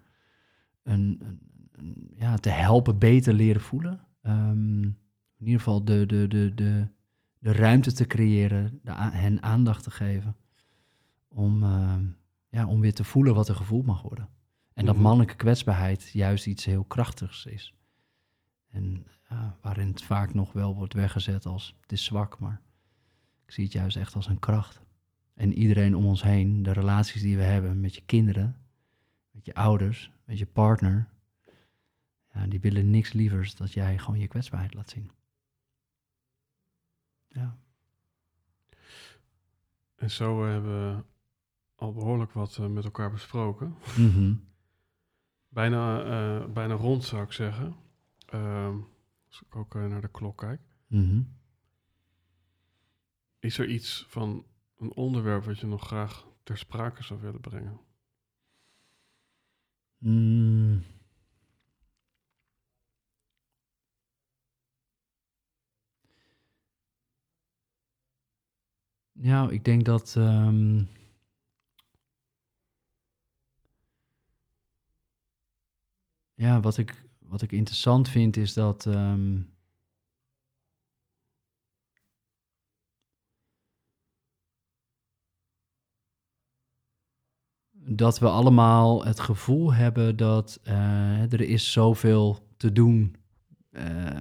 een, 0.83 1.21
een- 1.73 2.11
ja, 2.17 2.37
te 2.37 2.51
helpen 2.51 2.99
beter 2.99 3.35
leren 3.35 3.61
voelen. 3.61 4.01
Ehm, 4.23 4.83
in 5.39 5.47
ieder 5.51 5.59
geval 5.59 5.85
de, 5.85 6.07
de, 6.07 6.29
de, 6.29 6.55
de, 6.55 6.89
de 7.45 7.53
ruimte 7.53 7.93
te 7.93 8.07
creëren, 8.07 8.81
de, 8.83 8.93
hen 8.95 9.43
aandacht 9.43 9.83
te 9.83 9.91
geven. 9.91 10.37
Om, 11.29 11.63
ehm, 11.63 12.05
ja, 12.49 12.67
om 12.67 12.81
weer 12.81 12.95
te 12.95 13.05
voelen 13.05 13.35
wat 13.35 13.49
er 13.49 13.55
gevoeld 13.55 13.87
mag 13.87 14.03
worden. 14.03 14.29
En 14.75 14.85
dat 14.85 14.95
Mhm. 14.95 15.05
mannelijke 15.05 15.37
kwetsbaarheid 15.37 16.11
juist 16.13 16.47
iets 16.47 16.65
heel 16.65 16.85
krachtigs 16.85 17.47
is. 17.47 17.75
En 18.71 19.07
ja, 19.29 19.57
waarin 19.61 19.89
het 19.89 20.03
vaak 20.03 20.35
nog 20.35 20.53
wel 20.53 20.75
wordt 20.75 20.93
weggezet 20.95 21.47
als 21.47 21.77
het 21.81 21.93
is 21.93 22.05
zwak, 22.05 22.39
maar 22.39 22.61
ik 23.47 23.53
zie 23.53 23.65
het 23.65 23.73
juist 23.73 23.97
echt 23.97 24.15
als 24.15 24.27
een 24.27 24.39
kracht. 24.39 24.81
En 25.35 25.53
iedereen 25.53 25.97
om 25.97 26.05
ons 26.07 26.23
heen, 26.23 26.63
de 26.63 26.73
relaties 26.73 27.23
die 27.23 27.37
we 27.37 27.43
hebben 27.43 27.81
met 27.81 27.95
je 27.95 28.03
kinderen, 28.07 28.57
met 29.31 29.45
je 29.45 29.55
ouders, 29.55 30.11
met 30.25 30.39
je 30.39 30.47
partner, 30.47 31.09
ja, 32.35 32.47
die 32.47 32.61
willen 32.61 32.91
niks 32.91 33.13
lievers 33.13 33.55
dat 33.55 33.73
jij 33.73 33.99
gewoon 33.99 34.21
je 34.21 34.29
kwetsbaarheid 34.29 34.75
laat 34.75 34.91
zien. 34.91 35.11
Ja. 37.35 37.59
En 39.95 40.11
zo 40.11 40.45
hebben 40.45 40.97
we 40.97 41.03
al 41.75 41.93
behoorlijk 41.93 42.33
wat 42.33 42.57
eh, 42.57 42.67
met 42.67 42.85
elkaar 42.85 43.11
besproken. 43.11 43.77
Mhm. 43.97 44.35
Bijna, 45.49 46.05
eh, 46.05 46.53
bijna 46.53 46.75
rond 46.75 47.05
zou 47.05 47.23
ik 47.23 47.33
zeggen. 47.33 47.77
Ehm, 48.27 48.77
als 49.27 49.43
ik 49.47 49.57
ook 49.57 49.75
eh, 49.75 49.87
naar 49.87 50.01
de 50.01 50.09
klok 50.09 50.39
kijk. 50.39 50.61
Mhm. 50.87 51.23
Is 53.39 53.59
er 53.59 53.69
iets 53.69 54.07
van 54.09 54.47
een 54.79 54.93
onderwerp 54.93 55.45
wat 55.45 55.59
je 55.59 55.67
nog 55.67 55.87
graag 55.87 56.27
ter 56.43 56.59
sprake 56.59 57.03
zou 57.03 57.21
willen 57.21 57.41
brengen? 57.41 57.81
Mm. 59.99 60.83
Ja, 69.21 69.49
ik 69.51 69.65
denk 69.65 69.85
dat. 69.85 70.15
ehm, 70.17 70.83
ja, 76.35 76.61
wat 76.61 76.77
ik, 76.77 77.05
wat 77.19 77.43
ik 77.43 77.53
interessant 77.53 78.09
vind 78.09 78.37
is 78.37 78.53
dat. 78.53 78.87
ehm, 78.87 79.39
dat 87.87 88.19
we 88.19 88.29
allemaal 88.29 89.05
het 89.05 89.21
gevoel 89.21 89.73
hebben 89.73 90.17
dat 90.17 90.61
eh, 90.63 91.33
er 91.33 91.41
is 91.41 91.73
zoveel 91.73 92.39
te 92.57 92.73
doen 92.73 93.17
eh, 93.71 94.17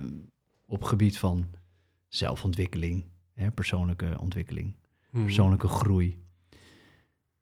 op 0.66 0.84
gebied 0.84 1.18
van 1.18 1.46
zelfontwikkeling, 2.08 3.06
hè, 3.34 3.52
persoonlijke 3.52 4.18
ontwikkeling, 4.20 4.76
Mhm. 5.14 5.24
persoonlijke 5.24 5.68
groei. 5.68 6.22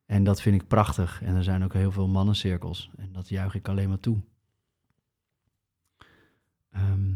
En 0.05 0.23
dat 0.23 0.41
vind 0.41 0.61
ik 0.61 0.67
prachtig. 0.67 1.21
En 1.21 1.35
er 1.35 1.43
zijn 1.43 1.63
ook 1.63 1.73
heel 1.73 1.91
veel 1.91 2.07
mannencirkels. 2.07 2.89
En 2.97 3.11
dat 3.11 3.29
juich 3.29 3.55
ik 3.55 3.67
alleen 3.67 3.89
maar 3.89 3.99
toe. 3.99 4.17
Ehm, 6.71 7.13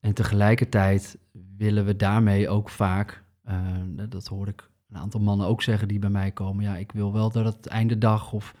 en 0.00 0.14
tegelijkertijd 0.14 1.18
willen 1.56 1.84
we 1.84 1.96
daarmee 1.96 2.48
ook 2.48 2.68
vaak, 2.70 3.24
eh, 3.42 3.82
dat 4.08 4.26
hoor 4.26 4.48
ik 4.48 4.70
een 4.88 4.96
aantal 4.96 5.20
mannen 5.20 5.46
ook 5.46 5.62
zeggen 5.62 5.88
die 5.88 5.98
bij 5.98 6.10
mij 6.10 6.30
komen. 6.30 6.64
Ja, 6.64 6.76
ik 6.76 6.92
wil 6.92 7.12
wel 7.12 7.30
dat 7.30 7.44
het 7.44 7.66
einde 7.66 7.98
dag 7.98 8.32
of 8.32 8.54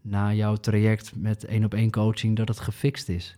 na 0.00 0.32
jouw 0.32 0.56
traject 0.56 1.16
met 1.16 1.44
één 1.44 1.64
op 1.64 1.74
één 1.74 1.90
coaching, 1.90 2.36
dat 2.36 2.48
het 2.48 2.60
gefixt 2.60 3.08
is. 3.08 3.36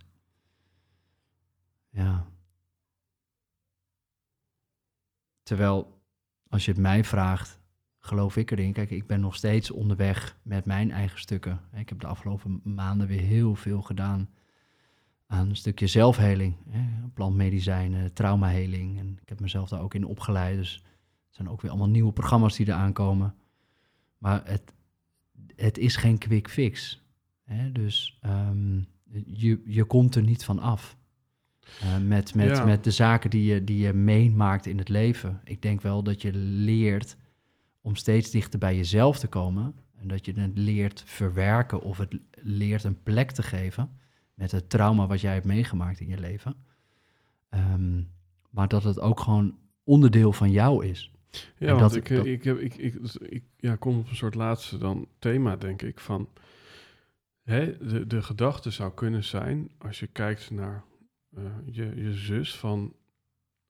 Ja. 1.91 2.27
Terwijl, 5.43 5.96
als 6.49 6.65
je 6.65 6.71
het 6.71 6.81
mij 6.81 7.05
vraagt, 7.05 7.61
geloof 7.99 8.37
ik 8.37 8.51
erin. 8.51 8.73
Kijk, 8.73 8.91
ik 8.91 9.07
ben 9.07 9.21
nog 9.21 9.35
steeds 9.35 9.71
onderweg 9.71 10.39
met 10.43 10.65
mijn 10.65 10.91
eigen 10.91 11.19
stukken. 11.19 11.61
Ik 11.73 11.89
heb 11.89 12.01
de 12.01 12.07
afgelopen 12.07 12.61
maanden 12.65 13.07
weer 13.07 13.21
heel 13.21 13.55
veel 13.55 13.83
gedaan 13.83 14.29
aan 15.27 15.49
een 15.49 15.57
stukje 15.57 15.87
zelfheling. 15.87 16.57
Plantmedicijnen, 17.15 18.13
traumaheling. 18.13 18.99
En 18.99 19.19
ik 19.23 19.29
heb 19.29 19.41
mezelf 19.41 19.69
daar 19.69 19.81
ook 19.81 19.95
in 19.95 20.05
opgeleid. 20.05 20.57
Dus 20.57 20.75
er 20.85 21.35
zijn 21.35 21.49
ook 21.49 21.61
weer 21.61 21.71
allemaal 21.71 21.89
nieuwe 21.89 22.13
programma's 22.13 22.57
die 22.57 22.67
er 22.67 22.73
aankomen. 22.73 23.35
Maar 24.19 24.43
het, 24.45 24.73
het 25.57 25.79
is 25.79 25.97
geen 25.97 26.19
quick 26.19 26.49
fix. 26.49 27.03
Dus 27.73 28.19
ehm, 28.21 28.81
je, 29.27 29.63
je 29.65 29.85
komt 29.85 30.15
er 30.15 30.23
niet 30.23 30.45
van 30.45 30.59
af. 30.59 30.97
Eh, 31.81 31.99
met, 31.99 32.35
met, 32.35 32.49
Ja. 32.57 32.65
met 32.65 32.85
de 32.85 32.91
zaken 32.91 33.31
die 33.31 33.45
je, 33.55 33.65
die 33.65 33.79
je 33.79 33.93
meemaakt 33.93 34.67
in 34.67 34.79
het 34.79 34.89
leven. 34.89 35.41
Ik 35.45 35.63
denk 35.63 35.81
wel 35.81 36.03
dat 36.03 36.23
je 36.23 36.33
leert 36.35 37.17
om 37.81 37.97
steeds 37.97 38.31
dichter 38.31 38.59
bij 38.59 38.77
jezelf 38.77 39.19
te 39.19 39.27
komen. 39.29 39.75
En 40.01 40.09
dat 40.09 40.27
je 40.27 40.33
het 40.41 40.59
leert 40.59 41.03
verwerken 41.07 41.81
of 41.81 41.99
het 41.99 42.19
leert 42.43 42.85
een 42.85 43.03
plek 43.03 43.31
te 43.31 43.43
geven 43.43 43.91
met 44.35 44.51
het 44.51 44.71
trauma 44.71 45.07
wat 45.07 45.21
jij 45.21 45.33
hebt 45.33 45.47
meegemaakt 45.47 46.01
in 46.01 46.09
je 46.09 46.19
leven. 46.21 46.55
Ehm, 47.49 48.03
maar 48.51 48.69
dat 48.69 48.83
het 48.85 49.01
ook 49.01 49.21
gewoon 49.21 49.59
onderdeel 49.85 50.33
van 50.33 50.51
jou 50.51 50.87
is. 50.87 51.11
Ja, 51.31 51.41
En 51.59 51.67
want 51.77 51.81
dat- 51.81 51.95
ik, 51.97 52.11
eh, 52.11 52.17
dat- 52.17 52.27
ik, 52.27 52.45
heb, 52.45 52.59
ik, 52.59 52.75
ik, 52.77 53.01
dus 53.03 53.17
ik 53.17 53.45
ja, 53.57 53.77
kom 53.77 53.99
op 53.99 54.09
een 54.09 54.17
soort 54.17 54.35
laatste 54.35 54.79
dan 54.79 55.09
thema, 55.19 55.57
denk 55.57 55.83
ik, 55.83 56.01
van... 56.01 56.29
Hè, 57.43 57.77
de, 57.87 58.07
de 58.07 58.23
gedachte 58.23 58.71
zou 58.71 58.93
kunnen 58.95 59.25
zijn, 59.25 59.71
als 59.79 60.01
je 60.01 60.07
kijkt 60.07 60.51
naar 60.51 60.85
je, 61.65 61.93
je 61.97 62.13
zus, 62.15 62.57
van... 62.57 62.95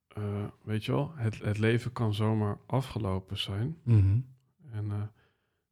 eh, 0.09 0.45
weet 0.63 0.85
je 0.85 0.93
wel, 0.93 1.13
het, 1.15 1.39
het 1.39 1.59
leven 1.59 1.93
kan 1.93 2.15
zomaar 2.15 2.59
afgelopen 2.67 3.39
zijn. 3.39 3.77
En 4.71 4.91
eh 4.91 5.03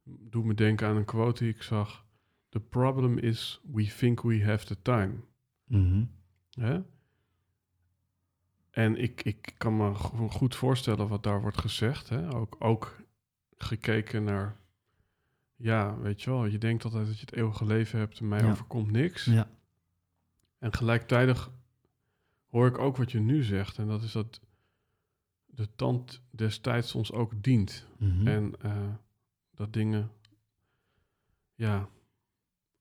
doe 0.07 0.45
me 0.45 0.53
denken 0.53 0.87
aan 0.87 0.95
een 0.95 1.05
quote 1.05 1.43
die 1.43 1.53
ik 1.53 1.61
zag. 1.61 2.05
The 2.49 2.59
problem 2.59 3.17
is 3.17 3.61
we 3.71 3.85
think 3.97 4.21
we 4.21 4.43
have 4.45 4.65
the 4.65 4.81
time. 4.81 5.13
Mhm. 5.65 6.03
Hè? 6.49 6.81
En 8.71 8.95
ik, 8.97 9.23
ik 9.23 9.53
kan 9.57 9.77
me 9.77 9.93
go- 9.93 10.27
goed 10.29 10.55
voorstellen 10.55 11.07
wat 11.07 11.23
daar 11.23 11.41
wordt 11.41 11.57
gezegd. 11.59 12.09
Hè? 12.09 12.33
Ook, 12.35 12.55
ook 12.59 13.01
gekeken 13.57 14.23
naar, 14.23 14.57
ja, 15.55 15.97
weet 15.97 16.21
je 16.21 16.29
wel, 16.29 16.45
je 16.45 16.57
denkt 16.57 16.83
altijd 16.83 17.05
dat 17.05 17.15
je 17.19 17.25
het 17.25 17.35
eeuwige 17.35 17.65
leven 17.65 17.99
hebt 17.99 18.19
en 18.19 18.27
mij 18.27 18.41
Ja. 18.41 18.51
overkomt 18.51 18.91
niks. 18.91 19.25
Ja. 19.25 19.49
En 20.59 20.73
gelijktijdig 20.73 21.51
hoor 22.55 22.67
ik 22.67 22.77
ook 22.77 22.97
wat 22.97 23.11
je 23.11 23.19
nu 23.19 23.43
zegt. 23.43 23.77
En 23.77 23.87
dat 23.87 24.01
is 24.03 24.11
dat 24.11 24.39
de 25.45 25.75
tand 25.75 26.21
destijds 26.31 26.95
ons 26.95 27.11
ook 27.11 27.43
dient. 27.43 27.87
Mhm. 27.97 28.27
En 28.27 28.53
eh, 28.61 28.93
dat 29.51 29.73
dingen, 29.73 30.11
ja, 31.55 31.89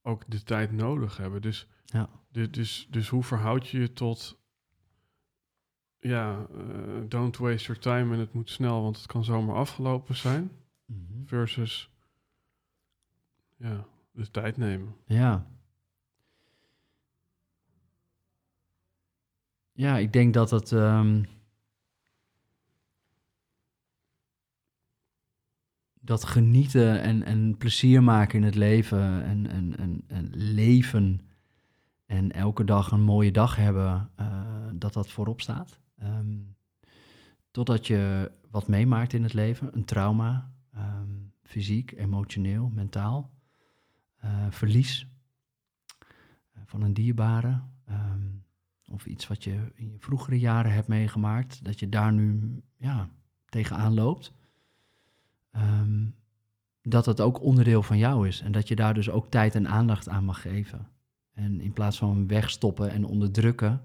ook 0.03 0.31
de 0.31 0.43
tijd 0.43 0.73
nodig 0.73 1.17
hebben. 1.17 1.43
Dus, 1.43 1.67
Ja. 1.85 2.09
du- 2.31 2.51
dus, 2.51 2.87
dus 2.91 3.09
hoe 3.09 3.23
verhoud 3.23 3.69
je 3.69 3.79
je 3.81 3.93
tot, 3.93 4.39
ja, 5.99 6.47
eh, 6.51 7.03
don't 7.09 7.37
waste 7.37 7.67
your 7.67 7.81
time 7.81 8.15
en 8.15 8.21
het 8.21 8.33
moet 8.33 8.51
snel, 8.51 8.83
want 8.83 8.97
het 8.97 9.07
kan 9.07 9.25
zomaar 9.25 9.57
afgelopen 9.57 10.17
zijn. 10.17 10.51
Mhm. 10.85 11.25
Versus, 11.27 11.91
ja, 13.57 13.87
de 14.11 14.31
tijd 14.31 14.57
nemen. 14.57 14.97
Ja. 15.07 15.53
Ja, 19.77 19.97
ik 19.99 20.13
denk 20.13 20.35
dat 20.35 20.51
het. 20.51 20.73
ehm, 20.73 21.23
dat 26.05 26.25
genieten 26.25 27.01
en, 27.03 27.23
en 27.23 27.57
plezier 27.57 28.03
maken 28.03 28.39
in 28.39 28.45
het 28.45 28.55
leven 28.55 29.25
en, 29.25 29.51
en, 29.51 29.77
en, 29.77 30.05
en 30.07 30.31
leven 30.35 31.21
en 32.07 32.33
elke 32.33 32.65
dag 32.65 32.91
een 32.91 33.03
mooie 33.03 33.33
dag 33.33 33.57
hebben, 33.57 34.11
eh, 34.17 34.67
dat 34.73 34.93
dat 34.93 35.11
voorop 35.11 35.41
staat. 35.41 35.79
Ehm, 35.99 36.39
totdat 37.51 37.87
je 37.87 38.33
wat 38.51 38.69
meemaakt 38.69 39.13
in 39.13 39.23
het 39.23 39.33
leven, 39.33 39.77
een 39.77 39.85
trauma, 39.85 40.53
ehm, 40.73 41.11
fysiek, 41.43 41.93
emotioneel, 41.93 42.69
mentaal 42.69 43.33
eh, 44.17 44.47
verlies 44.51 45.07
eh, 46.53 46.63
van 46.65 46.83
een 46.83 46.95
dierbare. 46.95 47.61
Of 48.95 49.07
iets 49.07 49.27
wat 49.27 49.45
je 49.45 49.73
in 49.75 49.91
je 49.91 49.99
vroegere 49.99 50.39
jaren 50.39 50.73
hebt 50.73 50.89
meegemaakt, 50.89 51.65
dat 51.65 51.81
je 51.81 51.89
daar 51.89 52.13
nu 52.13 52.63
ja, 52.77 53.09
tegenaan 53.49 53.95
loopt. 53.95 54.33
Ehm, 55.51 56.07
dat 56.83 57.07
het 57.07 57.21
ook 57.21 57.43
onderdeel 57.43 57.83
van 57.83 57.99
jou 57.99 58.29
is 58.29 58.41
en 58.41 58.53
dat 58.53 58.69
je 58.69 58.77
daar 58.77 58.95
dus 58.95 59.11
ook 59.11 59.31
tijd 59.31 59.55
en 59.55 59.69
aandacht 59.69 60.09
aan 60.09 60.25
mag 60.25 60.41
geven. 60.41 60.89
En 61.33 61.61
in 61.61 61.73
plaats 61.73 61.99
van 61.99 62.27
wegstoppen 62.27 62.91
en 62.91 63.05
onderdrukken, 63.05 63.83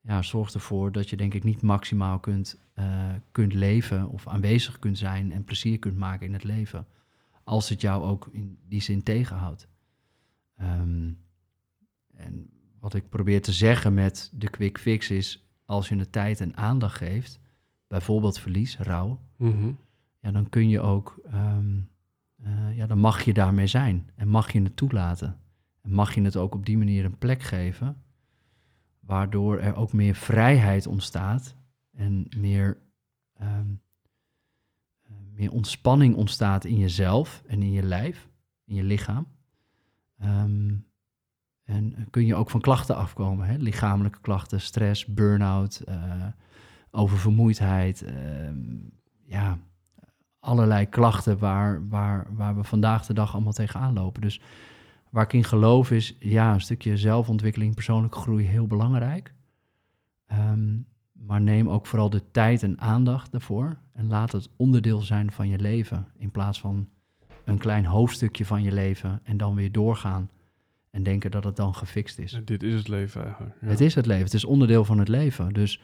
ja, 0.00 0.22
zorgt 0.22 0.54
ervoor 0.54 0.92
dat 0.92 1.10
je 1.10 1.16
denk 1.16 1.34
ik 1.34 1.44
niet 1.44 1.62
maximaal 1.62 2.18
kunt, 2.18 2.58
eh, 2.74 3.14
kunt 3.32 3.52
leven 3.54 4.08
of 4.08 4.26
aanwezig 4.26 4.78
kunt 4.78 4.98
zijn 4.98 5.32
en 5.32 5.44
plezier 5.44 5.78
kunt 5.78 5.96
maken 5.96 6.26
in 6.26 6.32
het 6.32 6.44
leven. 6.44 6.86
Als 7.44 7.68
het 7.68 7.80
jou 7.80 8.04
ook 8.04 8.28
in 8.32 8.58
die 8.68 8.80
zin 8.80 9.02
tegenhoudt. 9.02 9.68
Ehm, 10.56 11.12
en 12.14 12.50
wat 12.86 12.94
ik 12.94 13.08
probeer 13.08 13.42
te 13.42 13.52
zeggen 13.52 13.94
met 13.94 14.30
de 14.34 14.48
quick 14.50 14.78
fix 14.78 15.10
is, 15.10 15.46
als 15.64 15.88
je 15.88 15.96
de 15.96 16.10
tijd 16.10 16.40
en 16.40 16.56
aandacht 16.56 16.96
geeft, 16.96 17.40
bijvoorbeeld 17.86 18.38
verlies, 18.38 18.78
rouw, 18.78 19.20
Mhm. 19.36 19.70
ja, 20.20 20.30
dan 20.30 20.48
kun 20.48 20.68
je 20.68 20.80
ook, 20.80 21.20
ehm, 21.30 21.78
eh, 22.42 22.76
ja, 22.76 22.86
dan 22.86 22.98
mag 22.98 23.22
je 23.22 23.32
daarmee 23.32 23.66
zijn 23.66 24.10
en 24.14 24.28
mag 24.28 24.52
je 24.52 24.62
het 24.62 24.76
toelaten. 24.76 25.38
En 25.82 25.92
mag 25.92 26.14
je 26.14 26.22
het 26.22 26.36
ook 26.36 26.54
op 26.54 26.66
die 26.66 26.78
manier 26.78 27.04
een 27.04 27.18
plek 27.18 27.42
geven, 27.42 28.02
waardoor 29.00 29.58
er 29.58 29.76
ook 29.76 29.92
meer 29.92 30.14
vrijheid 30.14 30.86
ontstaat 30.86 31.56
en 31.92 32.26
meer, 32.36 32.78
ehm, 33.32 33.70
eh, 35.02 35.10
meer 35.32 35.52
ontspanning 35.52 36.14
ontstaat 36.14 36.64
in 36.64 36.78
jezelf 36.78 37.42
en 37.46 37.62
in 37.62 37.72
je 37.72 37.82
lijf, 37.82 38.28
in 38.64 38.74
je 38.74 38.84
lichaam. 38.84 39.26
Ehm, 40.18 40.74
en 41.66 42.06
kun 42.10 42.26
je 42.26 42.34
ook 42.34 42.50
van 42.50 42.60
klachten 42.60 42.96
afkomen, 42.96 43.46
hè? 43.46 43.56
lichamelijke 43.56 44.20
klachten, 44.20 44.60
stress, 44.60 45.06
burn-out, 45.06 45.82
eh, 45.86 46.26
oververmoeidheid, 46.90 48.02
ehm, 48.02 48.56
ja, 49.24 49.58
allerlei 50.40 50.88
klachten 50.88 51.38
waar, 51.38 51.88
waar, 51.88 52.26
waar 52.30 52.56
we 52.56 52.64
vandaag 52.64 53.06
de 53.06 53.14
dag 53.14 53.34
allemaal 53.34 53.52
tegenaan 53.52 53.94
lopen. 53.94 54.20
Dus 54.20 54.40
waar 55.10 55.24
ik 55.24 55.32
in 55.32 55.44
geloof 55.44 55.90
is, 55.90 56.16
ja, 56.18 56.54
een 56.54 56.60
stukje 56.60 56.96
zelfontwikkeling, 56.96 57.74
persoonlijke 57.74 58.18
groei 58.18 58.44
heel 58.44 58.66
belangrijk. 58.66 59.34
Ehm, 60.26 60.78
maar 61.12 61.40
neem 61.40 61.68
ook 61.68 61.86
vooral 61.86 62.10
de 62.10 62.30
tijd 62.30 62.62
en 62.62 62.80
aandacht 62.80 63.32
daarvoor 63.32 63.76
en 63.92 64.08
laat 64.08 64.32
het 64.32 64.48
onderdeel 64.56 65.00
zijn 65.00 65.32
van 65.32 65.48
je 65.48 65.58
leven 65.58 66.06
in 66.18 66.30
plaats 66.30 66.60
van 66.60 66.88
een 67.44 67.58
klein 67.58 67.86
hoofdstukje 67.86 68.46
van 68.46 68.62
je 68.62 68.72
leven 68.72 69.20
en 69.24 69.36
dan 69.36 69.54
weer 69.54 69.72
doorgaan 69.72 70.30
en 70.96 71.02
denken 71.02 71.30
dat 71.30 71.44
het 71.44 71.56
dan 71.56 71.74
gefixt 71.74 72.18
is. 72.18 72.32
En 72.32 72.44
dit 72.44 72.62
is 72.62 72.74
het 72.74 72.88
leven 72.88 73.24
eigenlijk. 73.24 73.54
Ja. 73.60 73.66
Het 73.66 73.80
is 73.80 73.94
het 73.94 74.06
leven, 74.06 74.24
het 74.24 74.34
is 74.34 74.44
onderdeel 74.44 74.84
van 74.84 74.98
het 74.98 75.08
leven. 75.08 75.52
Dus 75.52 75.80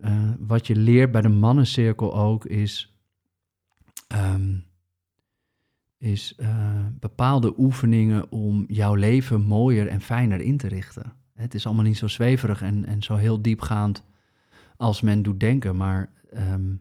eh, 0.00 0.30
wat 0.38 0.66
je 0.66 0.76
leert 0.76 1.12
bij 1.12 1.20
de 1.20 1.28
mannencirkel 1.28 2.14
ook 2.14 2.44
is, 2.44 2.94
ehm, 4.08 4.56
is 5.98 6.34
eh, 6.36 6.86
bepaalde 7.00 7.54
oefeningen 7.58 8.30
om 8.30 8.64
jouw 8.68 8.94
leven 8.94 9.40
mooier 9.40 9.86
en 9.86 10.00
fijner 10.00 10.40
in 10.40 10.56
te 10.56 10.68
richten. 10.68 11.12
Het 11.34 11.54
is 11.54 11.66
allemaal 11.66 11.84
niet 11.84 11.98
zo 11.98 12.08
zweverig 12.08 12.62
en, 12.62 12.84
en 12.84 13.02
zo 13.02 13.16
heel 13.16 13.42
diepgaand 13.42 14.04
als 14.76 15.00
men 15.00 15.22
doet 15.22 15.40
denken, 15.40 15.76
maar, 15.76 16.10
ehm, 16.30 16.74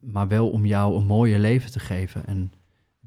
maar 0.00 0.28
wel 0.28 0.50
om 0.50 0.66
jou 0.66 0.96
een 0.96 1.06
mooier 1.06 1.38
leven 1.38 1.70
te 1.70 1.80
geven 1.80 2.26
en 2.26 2.52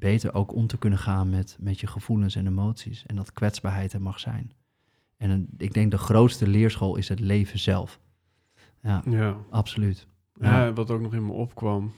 beter 0.05 0.33
ook 0.33 0.53
om 0.53 0.67
te 0.67 0.77
kunnen 0.77 0.99
gaan 0.99 1.29
met, 1.29 1.57
met 1.59 1.79
je 1.79 1.87
gevoelens 1.87 2.35
en 2.35 2.47
emoties. 2.47 3.05
En 3.05 3.15
dat 3.15 3.31
kwetsbaarheid 3.33 3.93
er 3.93 4.01
mag 4.01 4.19
zijn. 4.19 4.53
En 5.17 5.29
een- 5.29 5.49
ik 5.57 5.73
denk 5.73 5.91
de 5.91 5.97
grootste 5.97 6.47
leerschool 6.47 6.95
is 6.95 7.09
het 7.09 7.19
leven 7.19 7.59
zelf. 7.59 7.99
Ja, 8.81 9.01
Ja. 9.05 9.37
absoluut. 9.49 10.07
Ja. 10.33 10.65
Ja, 10.65 10.73
wat 10.73 10.91
ook 10.91 11.01
nog 11.01 11.13
in 11.13 11.25
me 11.25 11.31
opkwam, 11.31 11.93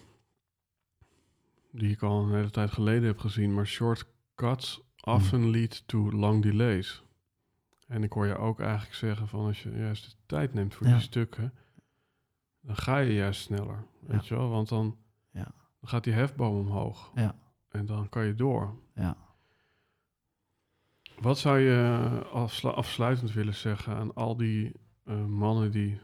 die 1.71 1.91
ik 1.91 2.01
al 2.01 2.23
een 2.23 2.33
hele 2.35 2.49
tijd 2.49 2.71
geleden 2.71 3.03
heb 3.07 3.17
gezien, 3.19 3.53
maar 3.53 3.67
shortcuts 3.67 4.81
often 5.03 5.49
lead 5.49 5.83
to 5.87 6.11
long 6.11 6.41
delays. 6.41 7.03
En 7.87 8.03
ik 8.03 8.11
hoor 8.11 8.25
je 8.27 8.37
ook 8.37 8.59
eigenlijk 8.59 8.93
zeggen 8.95 9.27
van 9.27 9.45
als 9.45 9.63
je 9.63 9.71
juist 9.71 10.05
de 10.09 10.15
tijd 10.25 10.53
neemt 10.53 10.73
voor 10.75 10.87
Ja. 10.87 10.93
die 10.93 11.01
stukken, 11.01 11.53
dan 12.61 12.75
ga 12.75 12.97
je 12.97 13.13
juist 13.13 13.41
sneller, 13.41 13.83
weet 13.99 14.27
je 14.27 14.35
wel? 14.35 14.49
Want 14.49 14.69
dan, 14.69 14.97
Ja. 15.31 15.43
dan 15.79 15.89
gaat 15.89 16.03
die 16.03 16.13
hefboom 16.13 16.55
omhoog 16.57 17.11
Ja. 17.15 17.35
En 17.77 17.85
dan 17.85 18.09
kan 18.09 18.25
je 18.25 18.35
door. 18.35 18.75
Ja. 18.95 19.17
Wat 21.19 21.39
zou 21.39 21.59
je 21.59 22.07
afslu- 22.31 22.69
afsluitend 22.69 23.31
willen 23.31 23.55
zeggen 23.55 23.95
aan 23.95 24.13
al 24.13 24.37
die 24.37 24.71
eh, 25.03 25.25
mannen 25.25 25.71
die 25.71 25.99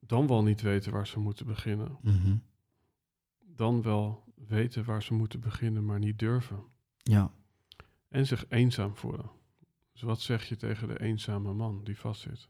dan 0.00 0.26
wel 0.26 0.42
niet 0.42 0.60
weten 0.60 0.92
waar 0.92 1.06
ze 1.06 1.18
moeten 1.18 1.46
beginnen, 1.46 1.98
Mhm. 2.02 2.36
dan 3.40 3.82
wel 3.82 4.24
weten 4.34 4.84
waar 4.84 5.02
ze 5.02 5.14
moeten 5.14 5.40
beginnen, 5.40 5.84
maar 5.84 5.98
niet 5.98 6.18
durven. 6.18 6.62
ja. 6.96 7.30
En 8.08 8.26
zich 8.26 8.44
eenzaam 8.48 8.96
voelen. 8.96 9.30
Dus 9.92 10.02
wat 10.02 10.20
zeg 10.20 10.44
je 10.44 10.56
tegen 10.56 10.88
de 10.88 11.00
eenzame 11.00 11.52
man 11.52 11.84
die 11.84 11.98
vastzit? 11.98 12.48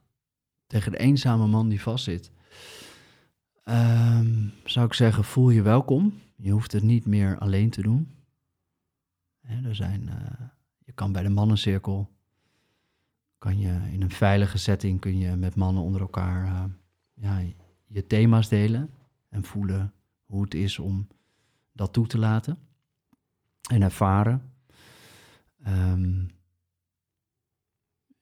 Tegen 0.66 0.92
de 0.92 0.98
eenzame 0.98 1.46
man 1.46 1.68
die 1.68 1.80
vastzit. 1.80 2.32
Ehm, 3.70 4.48
zou 4.64 4.86
ik 4.86 4.92
zeggen, 4.92 5.24
voel 5.24 5.50
je 5.50 5.62
welkom. 5.62 6.20
Je 6.36 6.50
hoeft 6.50 6.72
het 6.72 6.82
niet 6.82 7.06
meer 7.06 7.38
alleen 7.38 7.70
te 7.70 7.82
doen. 7.82 8.08
Hè, 9.40 9.68
er 9.68 9.74
zijn, 9.74 10.08
eh, 10.08 10.46
je 10.78 10.92
kan 10.92 11.12
bij 11.12 11.22
de 11.22 11.28
mannencirkel, 11.28 12.10
kan 13.38 13.58
je 13.58 13.80
in 13.92 14.02
een 14.02 14.10
veilige 14.10 14.58
setting, 14.58 15.00
kun 15.00 15.18
je 15.18 15.36
met 15.36 15.54
mannen 15.54 15.82
onder 15.82 16.00
elkaar 16.00 16.44
eh, 16.46 16.64
ja, 17.14 17.42
je 17.86 18.06
thema's 18.06 18.48
delen. 18.48 18.90
En 19.28 19.44
voelen 19.44 19.92
hoe 20.24 20.42
het 20.42 20.54
is 20.54 20.78
om 20.78 21.06
dat 21.72 21.92
toe 21.92 22.06
te 22.06 22.18
laten. 22.18 22.58
En 23.70 23.82
ervaren. 23.82 24.52
Ehm, 25.62 26.24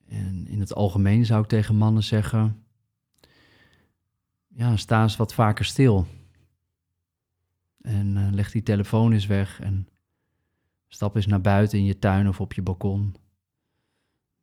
en 0.06 0.46
in 0.46 0.60
het 0.60 0.74
algemeen 0.74 1.26
zou 1.26 1.42
ik 1.42 1.48
tegen 1.48 1.76
mannen 1.76 2.02
zeggen: 2.02 2.66
ja, 4.58 4.76
sta 4.76 5.02
eens 5.02 5.16
wat 5.16 5.34
vaker 5.34 5.64
stil. 5.64 6.06
En 7.80 8.16
eh, 8.16 8.32
leg 8.32 8.50
die 8.50 8.62
telefoon 8.62 9.12
eens 9.12 9.26
weg 9.26 9.60
en 9.60 9.88
stap 10.88 11.16
eens 11.16 11.26
naar 11.26 11.40
buiten 11.40 11.78
in 11.78 11.84
je 11.84 11.98
tuin 11.98 12.28
of 12.28 12.40
op 12.40 12.52
je 12.52 12.62
balkon. 12.62 13.14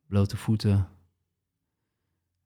Blote 0.06 0.36
voeten. 0.36 0.88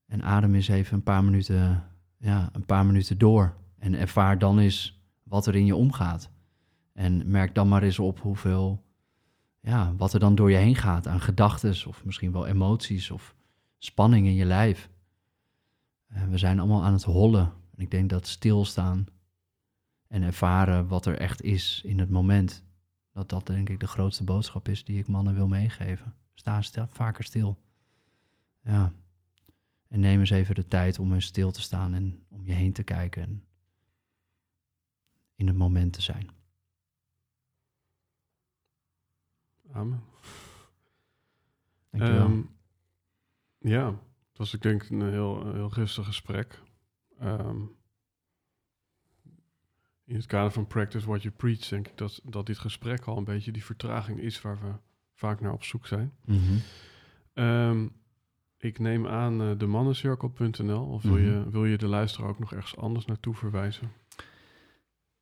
En 0.05 0.23
adem 0.23 0.55
eens 0.55 0.67
even 0.67 0.93
een 0.93 1.03
paar 1.03 1.23
minuten, 1.23 1.83
ja, 2.17 2.49
een 2.51 2.65
paar 2.65 2.85
minuten 2.85 3.17
door. 3.17 3.55
En 3.77 3.93
ervaar 3.93 4.39
dan 4.39 4.59
eens 4.59 5.01
wat 5.23 5.47
er 5.47 5.55
in 5.55 5.65
je 5.65 5.75
omgaat. 5.75 6.29
En 6.93 7.31
merk 7.31 7.55
dan 7.55 7.67
maar 7.67 7.83
eens 7.83 7.99
op 7.99 8.19
hoeveel, 8.19 8.83
ja, 9.59 9.95
wat 9.95 10.13
er 10.13 10.19
dan 10.19 10.35
door 10.35 10.51
je 10.51 10.57
heen 10.57 10.75
gaat 10.75 11.07
aan 11.07 11.21
gedachten 11.21 11.87
of 11.87 12.05
misschien 12.05 12.31
wel 12.31 12.47
emoties 12.47 13.11
of 13.11 13.35
spanning 13.77 14.25
in 14.25 14.35
je 14.35 14.45
lijf. 14.45 14.89
En 16.07 16.29
we 16.29 16.37
zijn 16.37 16.59
allemaal 16.59 16.83
aan 16.83 16.93
het 16.93 17.03
hollen. 17.03 17.59
En 17.81 17.87
ik 17.87 17.93
denk 17.93 18.09
dat 18.09 18.27
stilstaan 18.27 19.05
en 20.07 20.21
ervaren 20.21 20.87
wat 20.87 21.05
er 21.05 21.17
echt 21.17 21.41
is 21.41 21.81
in 21.85 21.99
het 21.99 22.09
moment, 22.09 22.63
dat 23.11 23.29
dat 23.29 23.47
denk 23.47 23.69
ik 23.69 23.79
de 23.79 23.87
grootste 23.87 24.23
boodschap 24.23 24.67
is 24.67 24.83
die 24.83 24.99
ik 24.99 25.07
mannen 25.07 25.33
wil 25.33 25.47
meegeven. 25.47 26.15
Sta 26.33 26.61
stil, 26.61 26.87
vaker 26.87 27.23
stil. 27.23 27.61
Ja. 28.63 28.93
En 29.87 29.99
neem 29.99 30.19
eens 30.19 30.29
even 30.29 30.55
de 30.55 30.67
tijd 30.67 30.99
om 30.99 31.13
eens 31.13 31.25
stil 31.25 31.51
te 31.51 31.61
staan 31.61 31.93
en 31.93 32.25
om 32.29 32.45
je 32.45 32.53
heen 32.53 32.73
te 32.73 32.83
kijken 32.83 33.23
en 33.23 33.43
in 35.35 35.47
het 35.47 35.57
moment 35.57 35.93
te 35.93 36.01
zijn. 36.01 36.29
Amen. 39.71 40.03
Dankjewel. 41.89 42.25
Ehm, 42.25 42.41
ja, 43.57 43.87
het 44.29 44.37
was 44.37 44.53
ik 44.53 44.61
denk 44.61 44.89
een 44.89 45.09
heel, 45.09 45.53
heel 45.53 45.73
rustig 45.73 46.05
gesprek. 46.05 46.61
Ehm, 47.21 47.61
in 50.05 50.15
het 50.15 50.25
kader 50.25 50.51
van 50.51 50.67
Practice 50.67 51.07
What 51.07 51.21
You 51.21 51.33
Preach, 51.35 51.67
denk 51.67 51.87
ik 51.87 51.97
dat, 51.97 52.21
dat 52.23 52.45
dit 52.45 52.57
gesprek 52.57 53.05
al 53.05 53.17
een 53.17 53.23
beetje 53.23 53.51
die 53.51 53.65
vertraging 53.65 54.19
is 54.19 54.41
waar 54.41 54.59
we 54.61 54.71
vaak 55.13 55.41
naar 55.41 55.53
op 55.53 55.63
zoek 55.63 55.87
zijn. 55.87 56.13
Mhm. 56.25 56.39
Ehm, 57.33 57.87
ik 58.57 58.79
neem 58.79 59.07
aan 59.07 59.41
uh, 59.41 59.51
de 59.57 59.65
mannencirkel.nl. 59.65 60.85
Of 60.85 61.03
wil, 61.03 61.11
mhm. 61.11 61.23
je, 61.23 61.49
wil 61.49 61.65
je 61.65 61.77
de 61.77 61.87
luisteraar 61.87 62.29
ook 62.29 62.39
nog 62.39 62.53
ergens 62.53 62.77
anders 62.77 63.05
naartoe 63.05 63.35
verwijzen? 63.35 63.91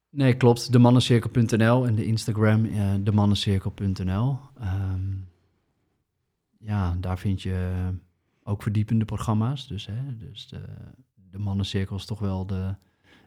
Nee, 0.09 0.35
klopt. 0.35 0.71
De 0.71 0.79
mannencirkel.nl 0.79 1.87
en 1.87 1.95
de 1.95 2.05
Instagram 2.05 2.65
uh, 2.65 2.95
de 2.99 3.11
mannencirkel.nl. 3.11 4.39
Ehm, 4.59 5.15
ja, 6.59 6.95
daar 6.99 7.19
vind 7.19 7.41
je 7.41 7.89
ook 8.43 8.61
verdiepende 8.61 9.05
programma's. 9.05 9.67
Dus, 9.67 9.85
hè, 9.85 10.17
dus 10.17 10.47
de, 10.47 10.61
de 11.31 11.39
mannencirkel 11.39 11.95
is 11.95 12.05
toch 12.05 12.19
wel 12.19 12.45
de, 12.45 12.75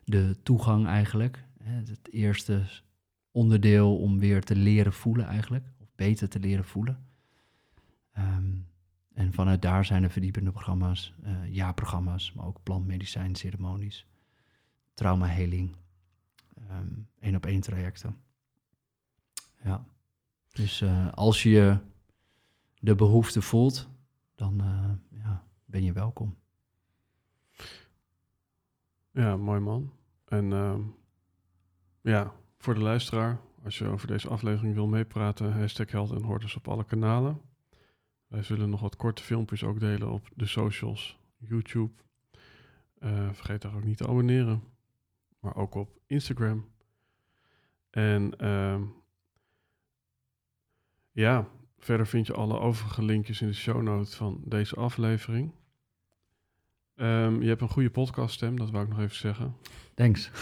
de 0.05 0.37
toegang 0.43 0.87
eigenlijk. 0.87 1.45
Het 1.63 2.13
eerste 2.13 2.63
onderdeel 3.31 3.97
om 3.97 4.19
weer 4.19 4.43
te 4.43 4.57
leren 4.57 4.93
voelen 4.93 5.27
eigenlijk. 5.27 5.65
Of 5.81 5.89
beter 5.95 6.29
te 6.29 6.41
leren 6.41 6.65
voelen. 6.65 7.07
Ehm, 8.13 8.53
en 9.13 9.33
vanuit 9.33 9.63
daar 9.63 9.85
zijn 9.85 10.03
er 10.03 10.11
verdiepende 10.11 10.51
programma's, 10.51 11.15
uh, 11.25 11.55
jaarprogramma's, 11.55 12.33
maar 12.33 12.47
ook 12.47 12.63
plantmedicijn, 12.63 13.35
ceremonies, 13.35 14.07
traumaheling, 14.95 15.77
um, 16.71 17.09
één 17.21 17.37
op 17.37 17.47
één 17.47 17.61
trajecten. 17.61 18.17
Ja, 19.65 19.85
dus 20.53 20.81
uh, 20.81 21.13
als 21.13 21.43
je 21.43 21.79
de 22.79 22.95
behoefte 22.95 23.43
voelt, 23.43 23.89
dan 24.35 24.61
uh, 24.61 25.21
ja, 25.23 25.45
ben 25.65 25.85
je 25.85 25.93
welkom. 25.93 26.37
Ja, 29.13 29.37
mooi 29.37 29.61
man. 29.61 29.93
En 30.25 30.53
ehm, 30.53 30.81
ja, 32.01 32.33
voor 32.59 32.75
de 32.75 32.81
luisteraar, 32.81 33.41
als 33.65 33.79
je 33.79 33.87
over 33.87 34.07
deze 34.07 34.29
aflevering 34.29 34.75
wil 34.75 34.87
meepraten, 34.87 35.53
hashtag 35.53 35.91
Held 35.91 36.11
en 36.11 36.23
Hortus 36.23 36.57
op 36.57 36.69
alle 36.69 36.85
kanalen. 36.85 37.41
Wij 38.27 38.43
zullen 38.43 38.71
nog 38.71 38.81
wat 38.81 38.97
korte 38.97 39.23
filmpjes 39.23 39.65
ook 39.65 39.81
delen 39.81 40.11
op 40.11 40.29
de 40.35 40.47
socials, 40.47 41.19
YouTube. 41.39 41.93
Eh, 42.99 43.33
vergeet 43.33 43.63
daar 43.63 43.75
ook 43.75 43.85
niet 43.85 43.97
te 43.97 44.07
abonneren. 44.07 44.63
Maar 45.41 45.57
ook 45.57 45.75
op 45.75 46.01
Instagram. 46.07 46.71
En 47.91 48.37
ehm, 48.39 48.83
ja, 51.11 51.49
verder 51.79 52.07
vind 52.07 52.27
je 52.27 52.35
alle 52.35 52.59
overige 52.59 53.03
linkjes 53.03 53.41
in 53.41 53.47
de 53.47 53.55
show 53.55 53.83
notes 53.83 54.15
van 54.15 54.43
deze 54.45 54.77
aflevering. 54.77 55.53
Ehm, 57.03 57.43
je 57.43 57.49
hebt 57.49 57.61
een 57.61 57.69
goede 57.69 57.91
podcaststem, 57.91 58.59
dat 58.59 58.71
wou 58.71 58.85
ik 58.85 58.91
nog 58.91 59.01
even 59.01 59.17
zeggen. 59.17 59.57
Thanks. 59.95 60.31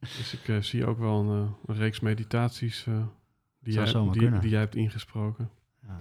Dus 0.00 0.34
ik 0.34 0.48
eh, 0.48 0.60
zie 0.60 0.86
ook 0.86 0.98
wel 0.98 1.20
een, 1.20 1.44
eh, 1.44 1.52
een 1.66 1.74
reeks 1.74 2.00
meditaties 2.00 2.86
eh, 2.86 3.06
die, 3.58 3.72
jij, 3.72 4.12
die, 4.12 4.48
jij 4.48 4.60
hebt 4.60 4.74
ingesproken. 4.74 5.50
Ja. 5.82 6.00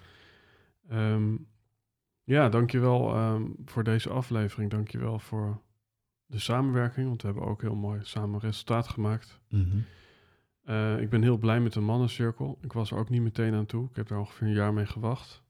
Ehm, 0.90 1.36
ja, 2.24 2.50
dankjewel 2.50 3.18
um, 3.18 3.56
voor 3.66 3.84
deze 3.84 4.10
aflevering. 4.10 4.72
Dankjewel 4.72 5.20
voor 5.20 5.62
de 6.26 6.40
samenwerking, 6.40 7.08
want 7.08 7.22
we 7.22 7.28
hebben 7.28 7.46
ook 7.46 7.62
heel 7.62 7.76
mooi 7.76 8.00
samen 8.04 8.40
resultaat 8.40 8.88
gemaakt. 8.88 9.40
Mhm. 9.50 9.78
Ik 11.00 11.10
ben 11.10 11.22
heel 11.22 11.38
blij 11.38 11.60
met 11.60 11.74
de 11.74 11.80
mannencirkel. 11.80 12.58
Ik 12.62 12.74
was 12.74 12.92
er 12.92 12.98
ook 12.98 13.10
niet 13.10 13.22
meteen 13.22 13.54
aan 13.54 13.66
toe. 13.66 13.90
Ik 13.90 13.96
heb 13.96 14.08
daar 14.08 14.20
ongeveer 14.20 14.48
een 14.48 14.54
jaar 14.54 14.74
mee 14.74 14.86
gewacht. 14.86 15.44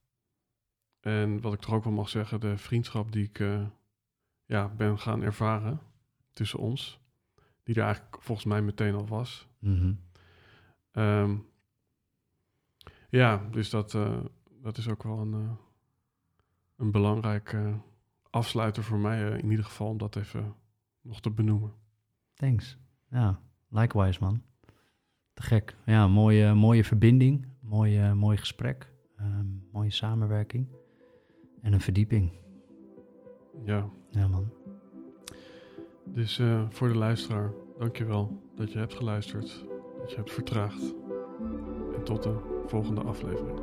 En 1.00 1.42
wat 1.42 1.54
ik 1.54 1.60
toch 1.60 1.74
ook 1.74 1.84
wel 1.84 1.94
mag 1.94 2.10
zeggen, 2.10 2.40
de 2.40 2.58
vriendschap 2.58 3.12
die 3.12 3.24
ik 3.24 3.40
ja, 4.48 4.68
ben 4.68 5.00
gaan 5.00 5.22
ervaren 5.22 5.80
tussen 6.34 6.60
ons, 6.60 7.00
die 7.64 7.76
er 7.76 7.84
eigenlijk 7.84 8.18
volgens 8.22 8.48
mij 8.48 8.62
meteen 8.62 8.96
al 8.96 9.08
was. 9.08 9.48
Mhm. 9.60 9.94
Ehm, 10.92 11.36
ja, 13.10 13.48
dus 13.52 13.70
dat, 13.70 13.94
eh, 13.94 14.20
dat 14.62 14.78
is 14.78 14.88
ook 14.88 15.04
wel 15.04 15.20
een, 15.20 15.34
eh, 15.34 15.52
een 16.76 16.92
belangrijk 16.92 17.58
afsluiter 18.30 18.84
voor 18.84 19.00
mij, 19.00 19.32
eh, 19.32 19.38
in 19.38 19.50
ieder 19.50 19.66
geval, 19.66 19.88
om 19.88 19.98
dat 19.98 20.16
even 20.16 20.56
nog 21.02 21.22
te 21.22 21.32
benoemen. 21.32 21.74
Thanks. 22.34 22.78
Ja, 23.10 23.40
likewise 23.70 24.20
man. 24.22 24.42
Te 25.34 25.42
gek. 25.42 25.76
Ja, 25.86 26.08
mooie, 26.08 26.54
mooie 26.54 26.84
verbinding. 26.84 27.48
Mooi, 27.60 28.14
mooi 28.14 28.38
gesprek. 28.38 28.94
Ehm, 29.18 29.46
mooie 29.72 29.92
samenwerking. 29.92 30.68
En 31.62 31.74
een 31.74 31.82
verdieping. 31.82 32.47
Ja. 33.64 33.90
Ja, 34.10 34.28
man. 34.28 34.50
Dus 36.04 36.40
eh, 36.40 36.62
voor 36.70 36.88
de 36.88 36.98
luisteraar, 36.98 37.52
dankjewel 37.78 38.42
dat 38.56 38.72
je 38.72 38.80
hebt 38.80 38.94
geluisterd, 38.94 39.66
dat 40.00 40.10
je 40.10 40.16
hebt 40.16 40.32
vertraagd. 40.32 40.94
En 41.96 42.04
tot 42.04 42.24
de 42.24 42.36
volgende 42.66 43.02
aflevering. 43.02 43.60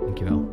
Dankjewel. 0.00 0.48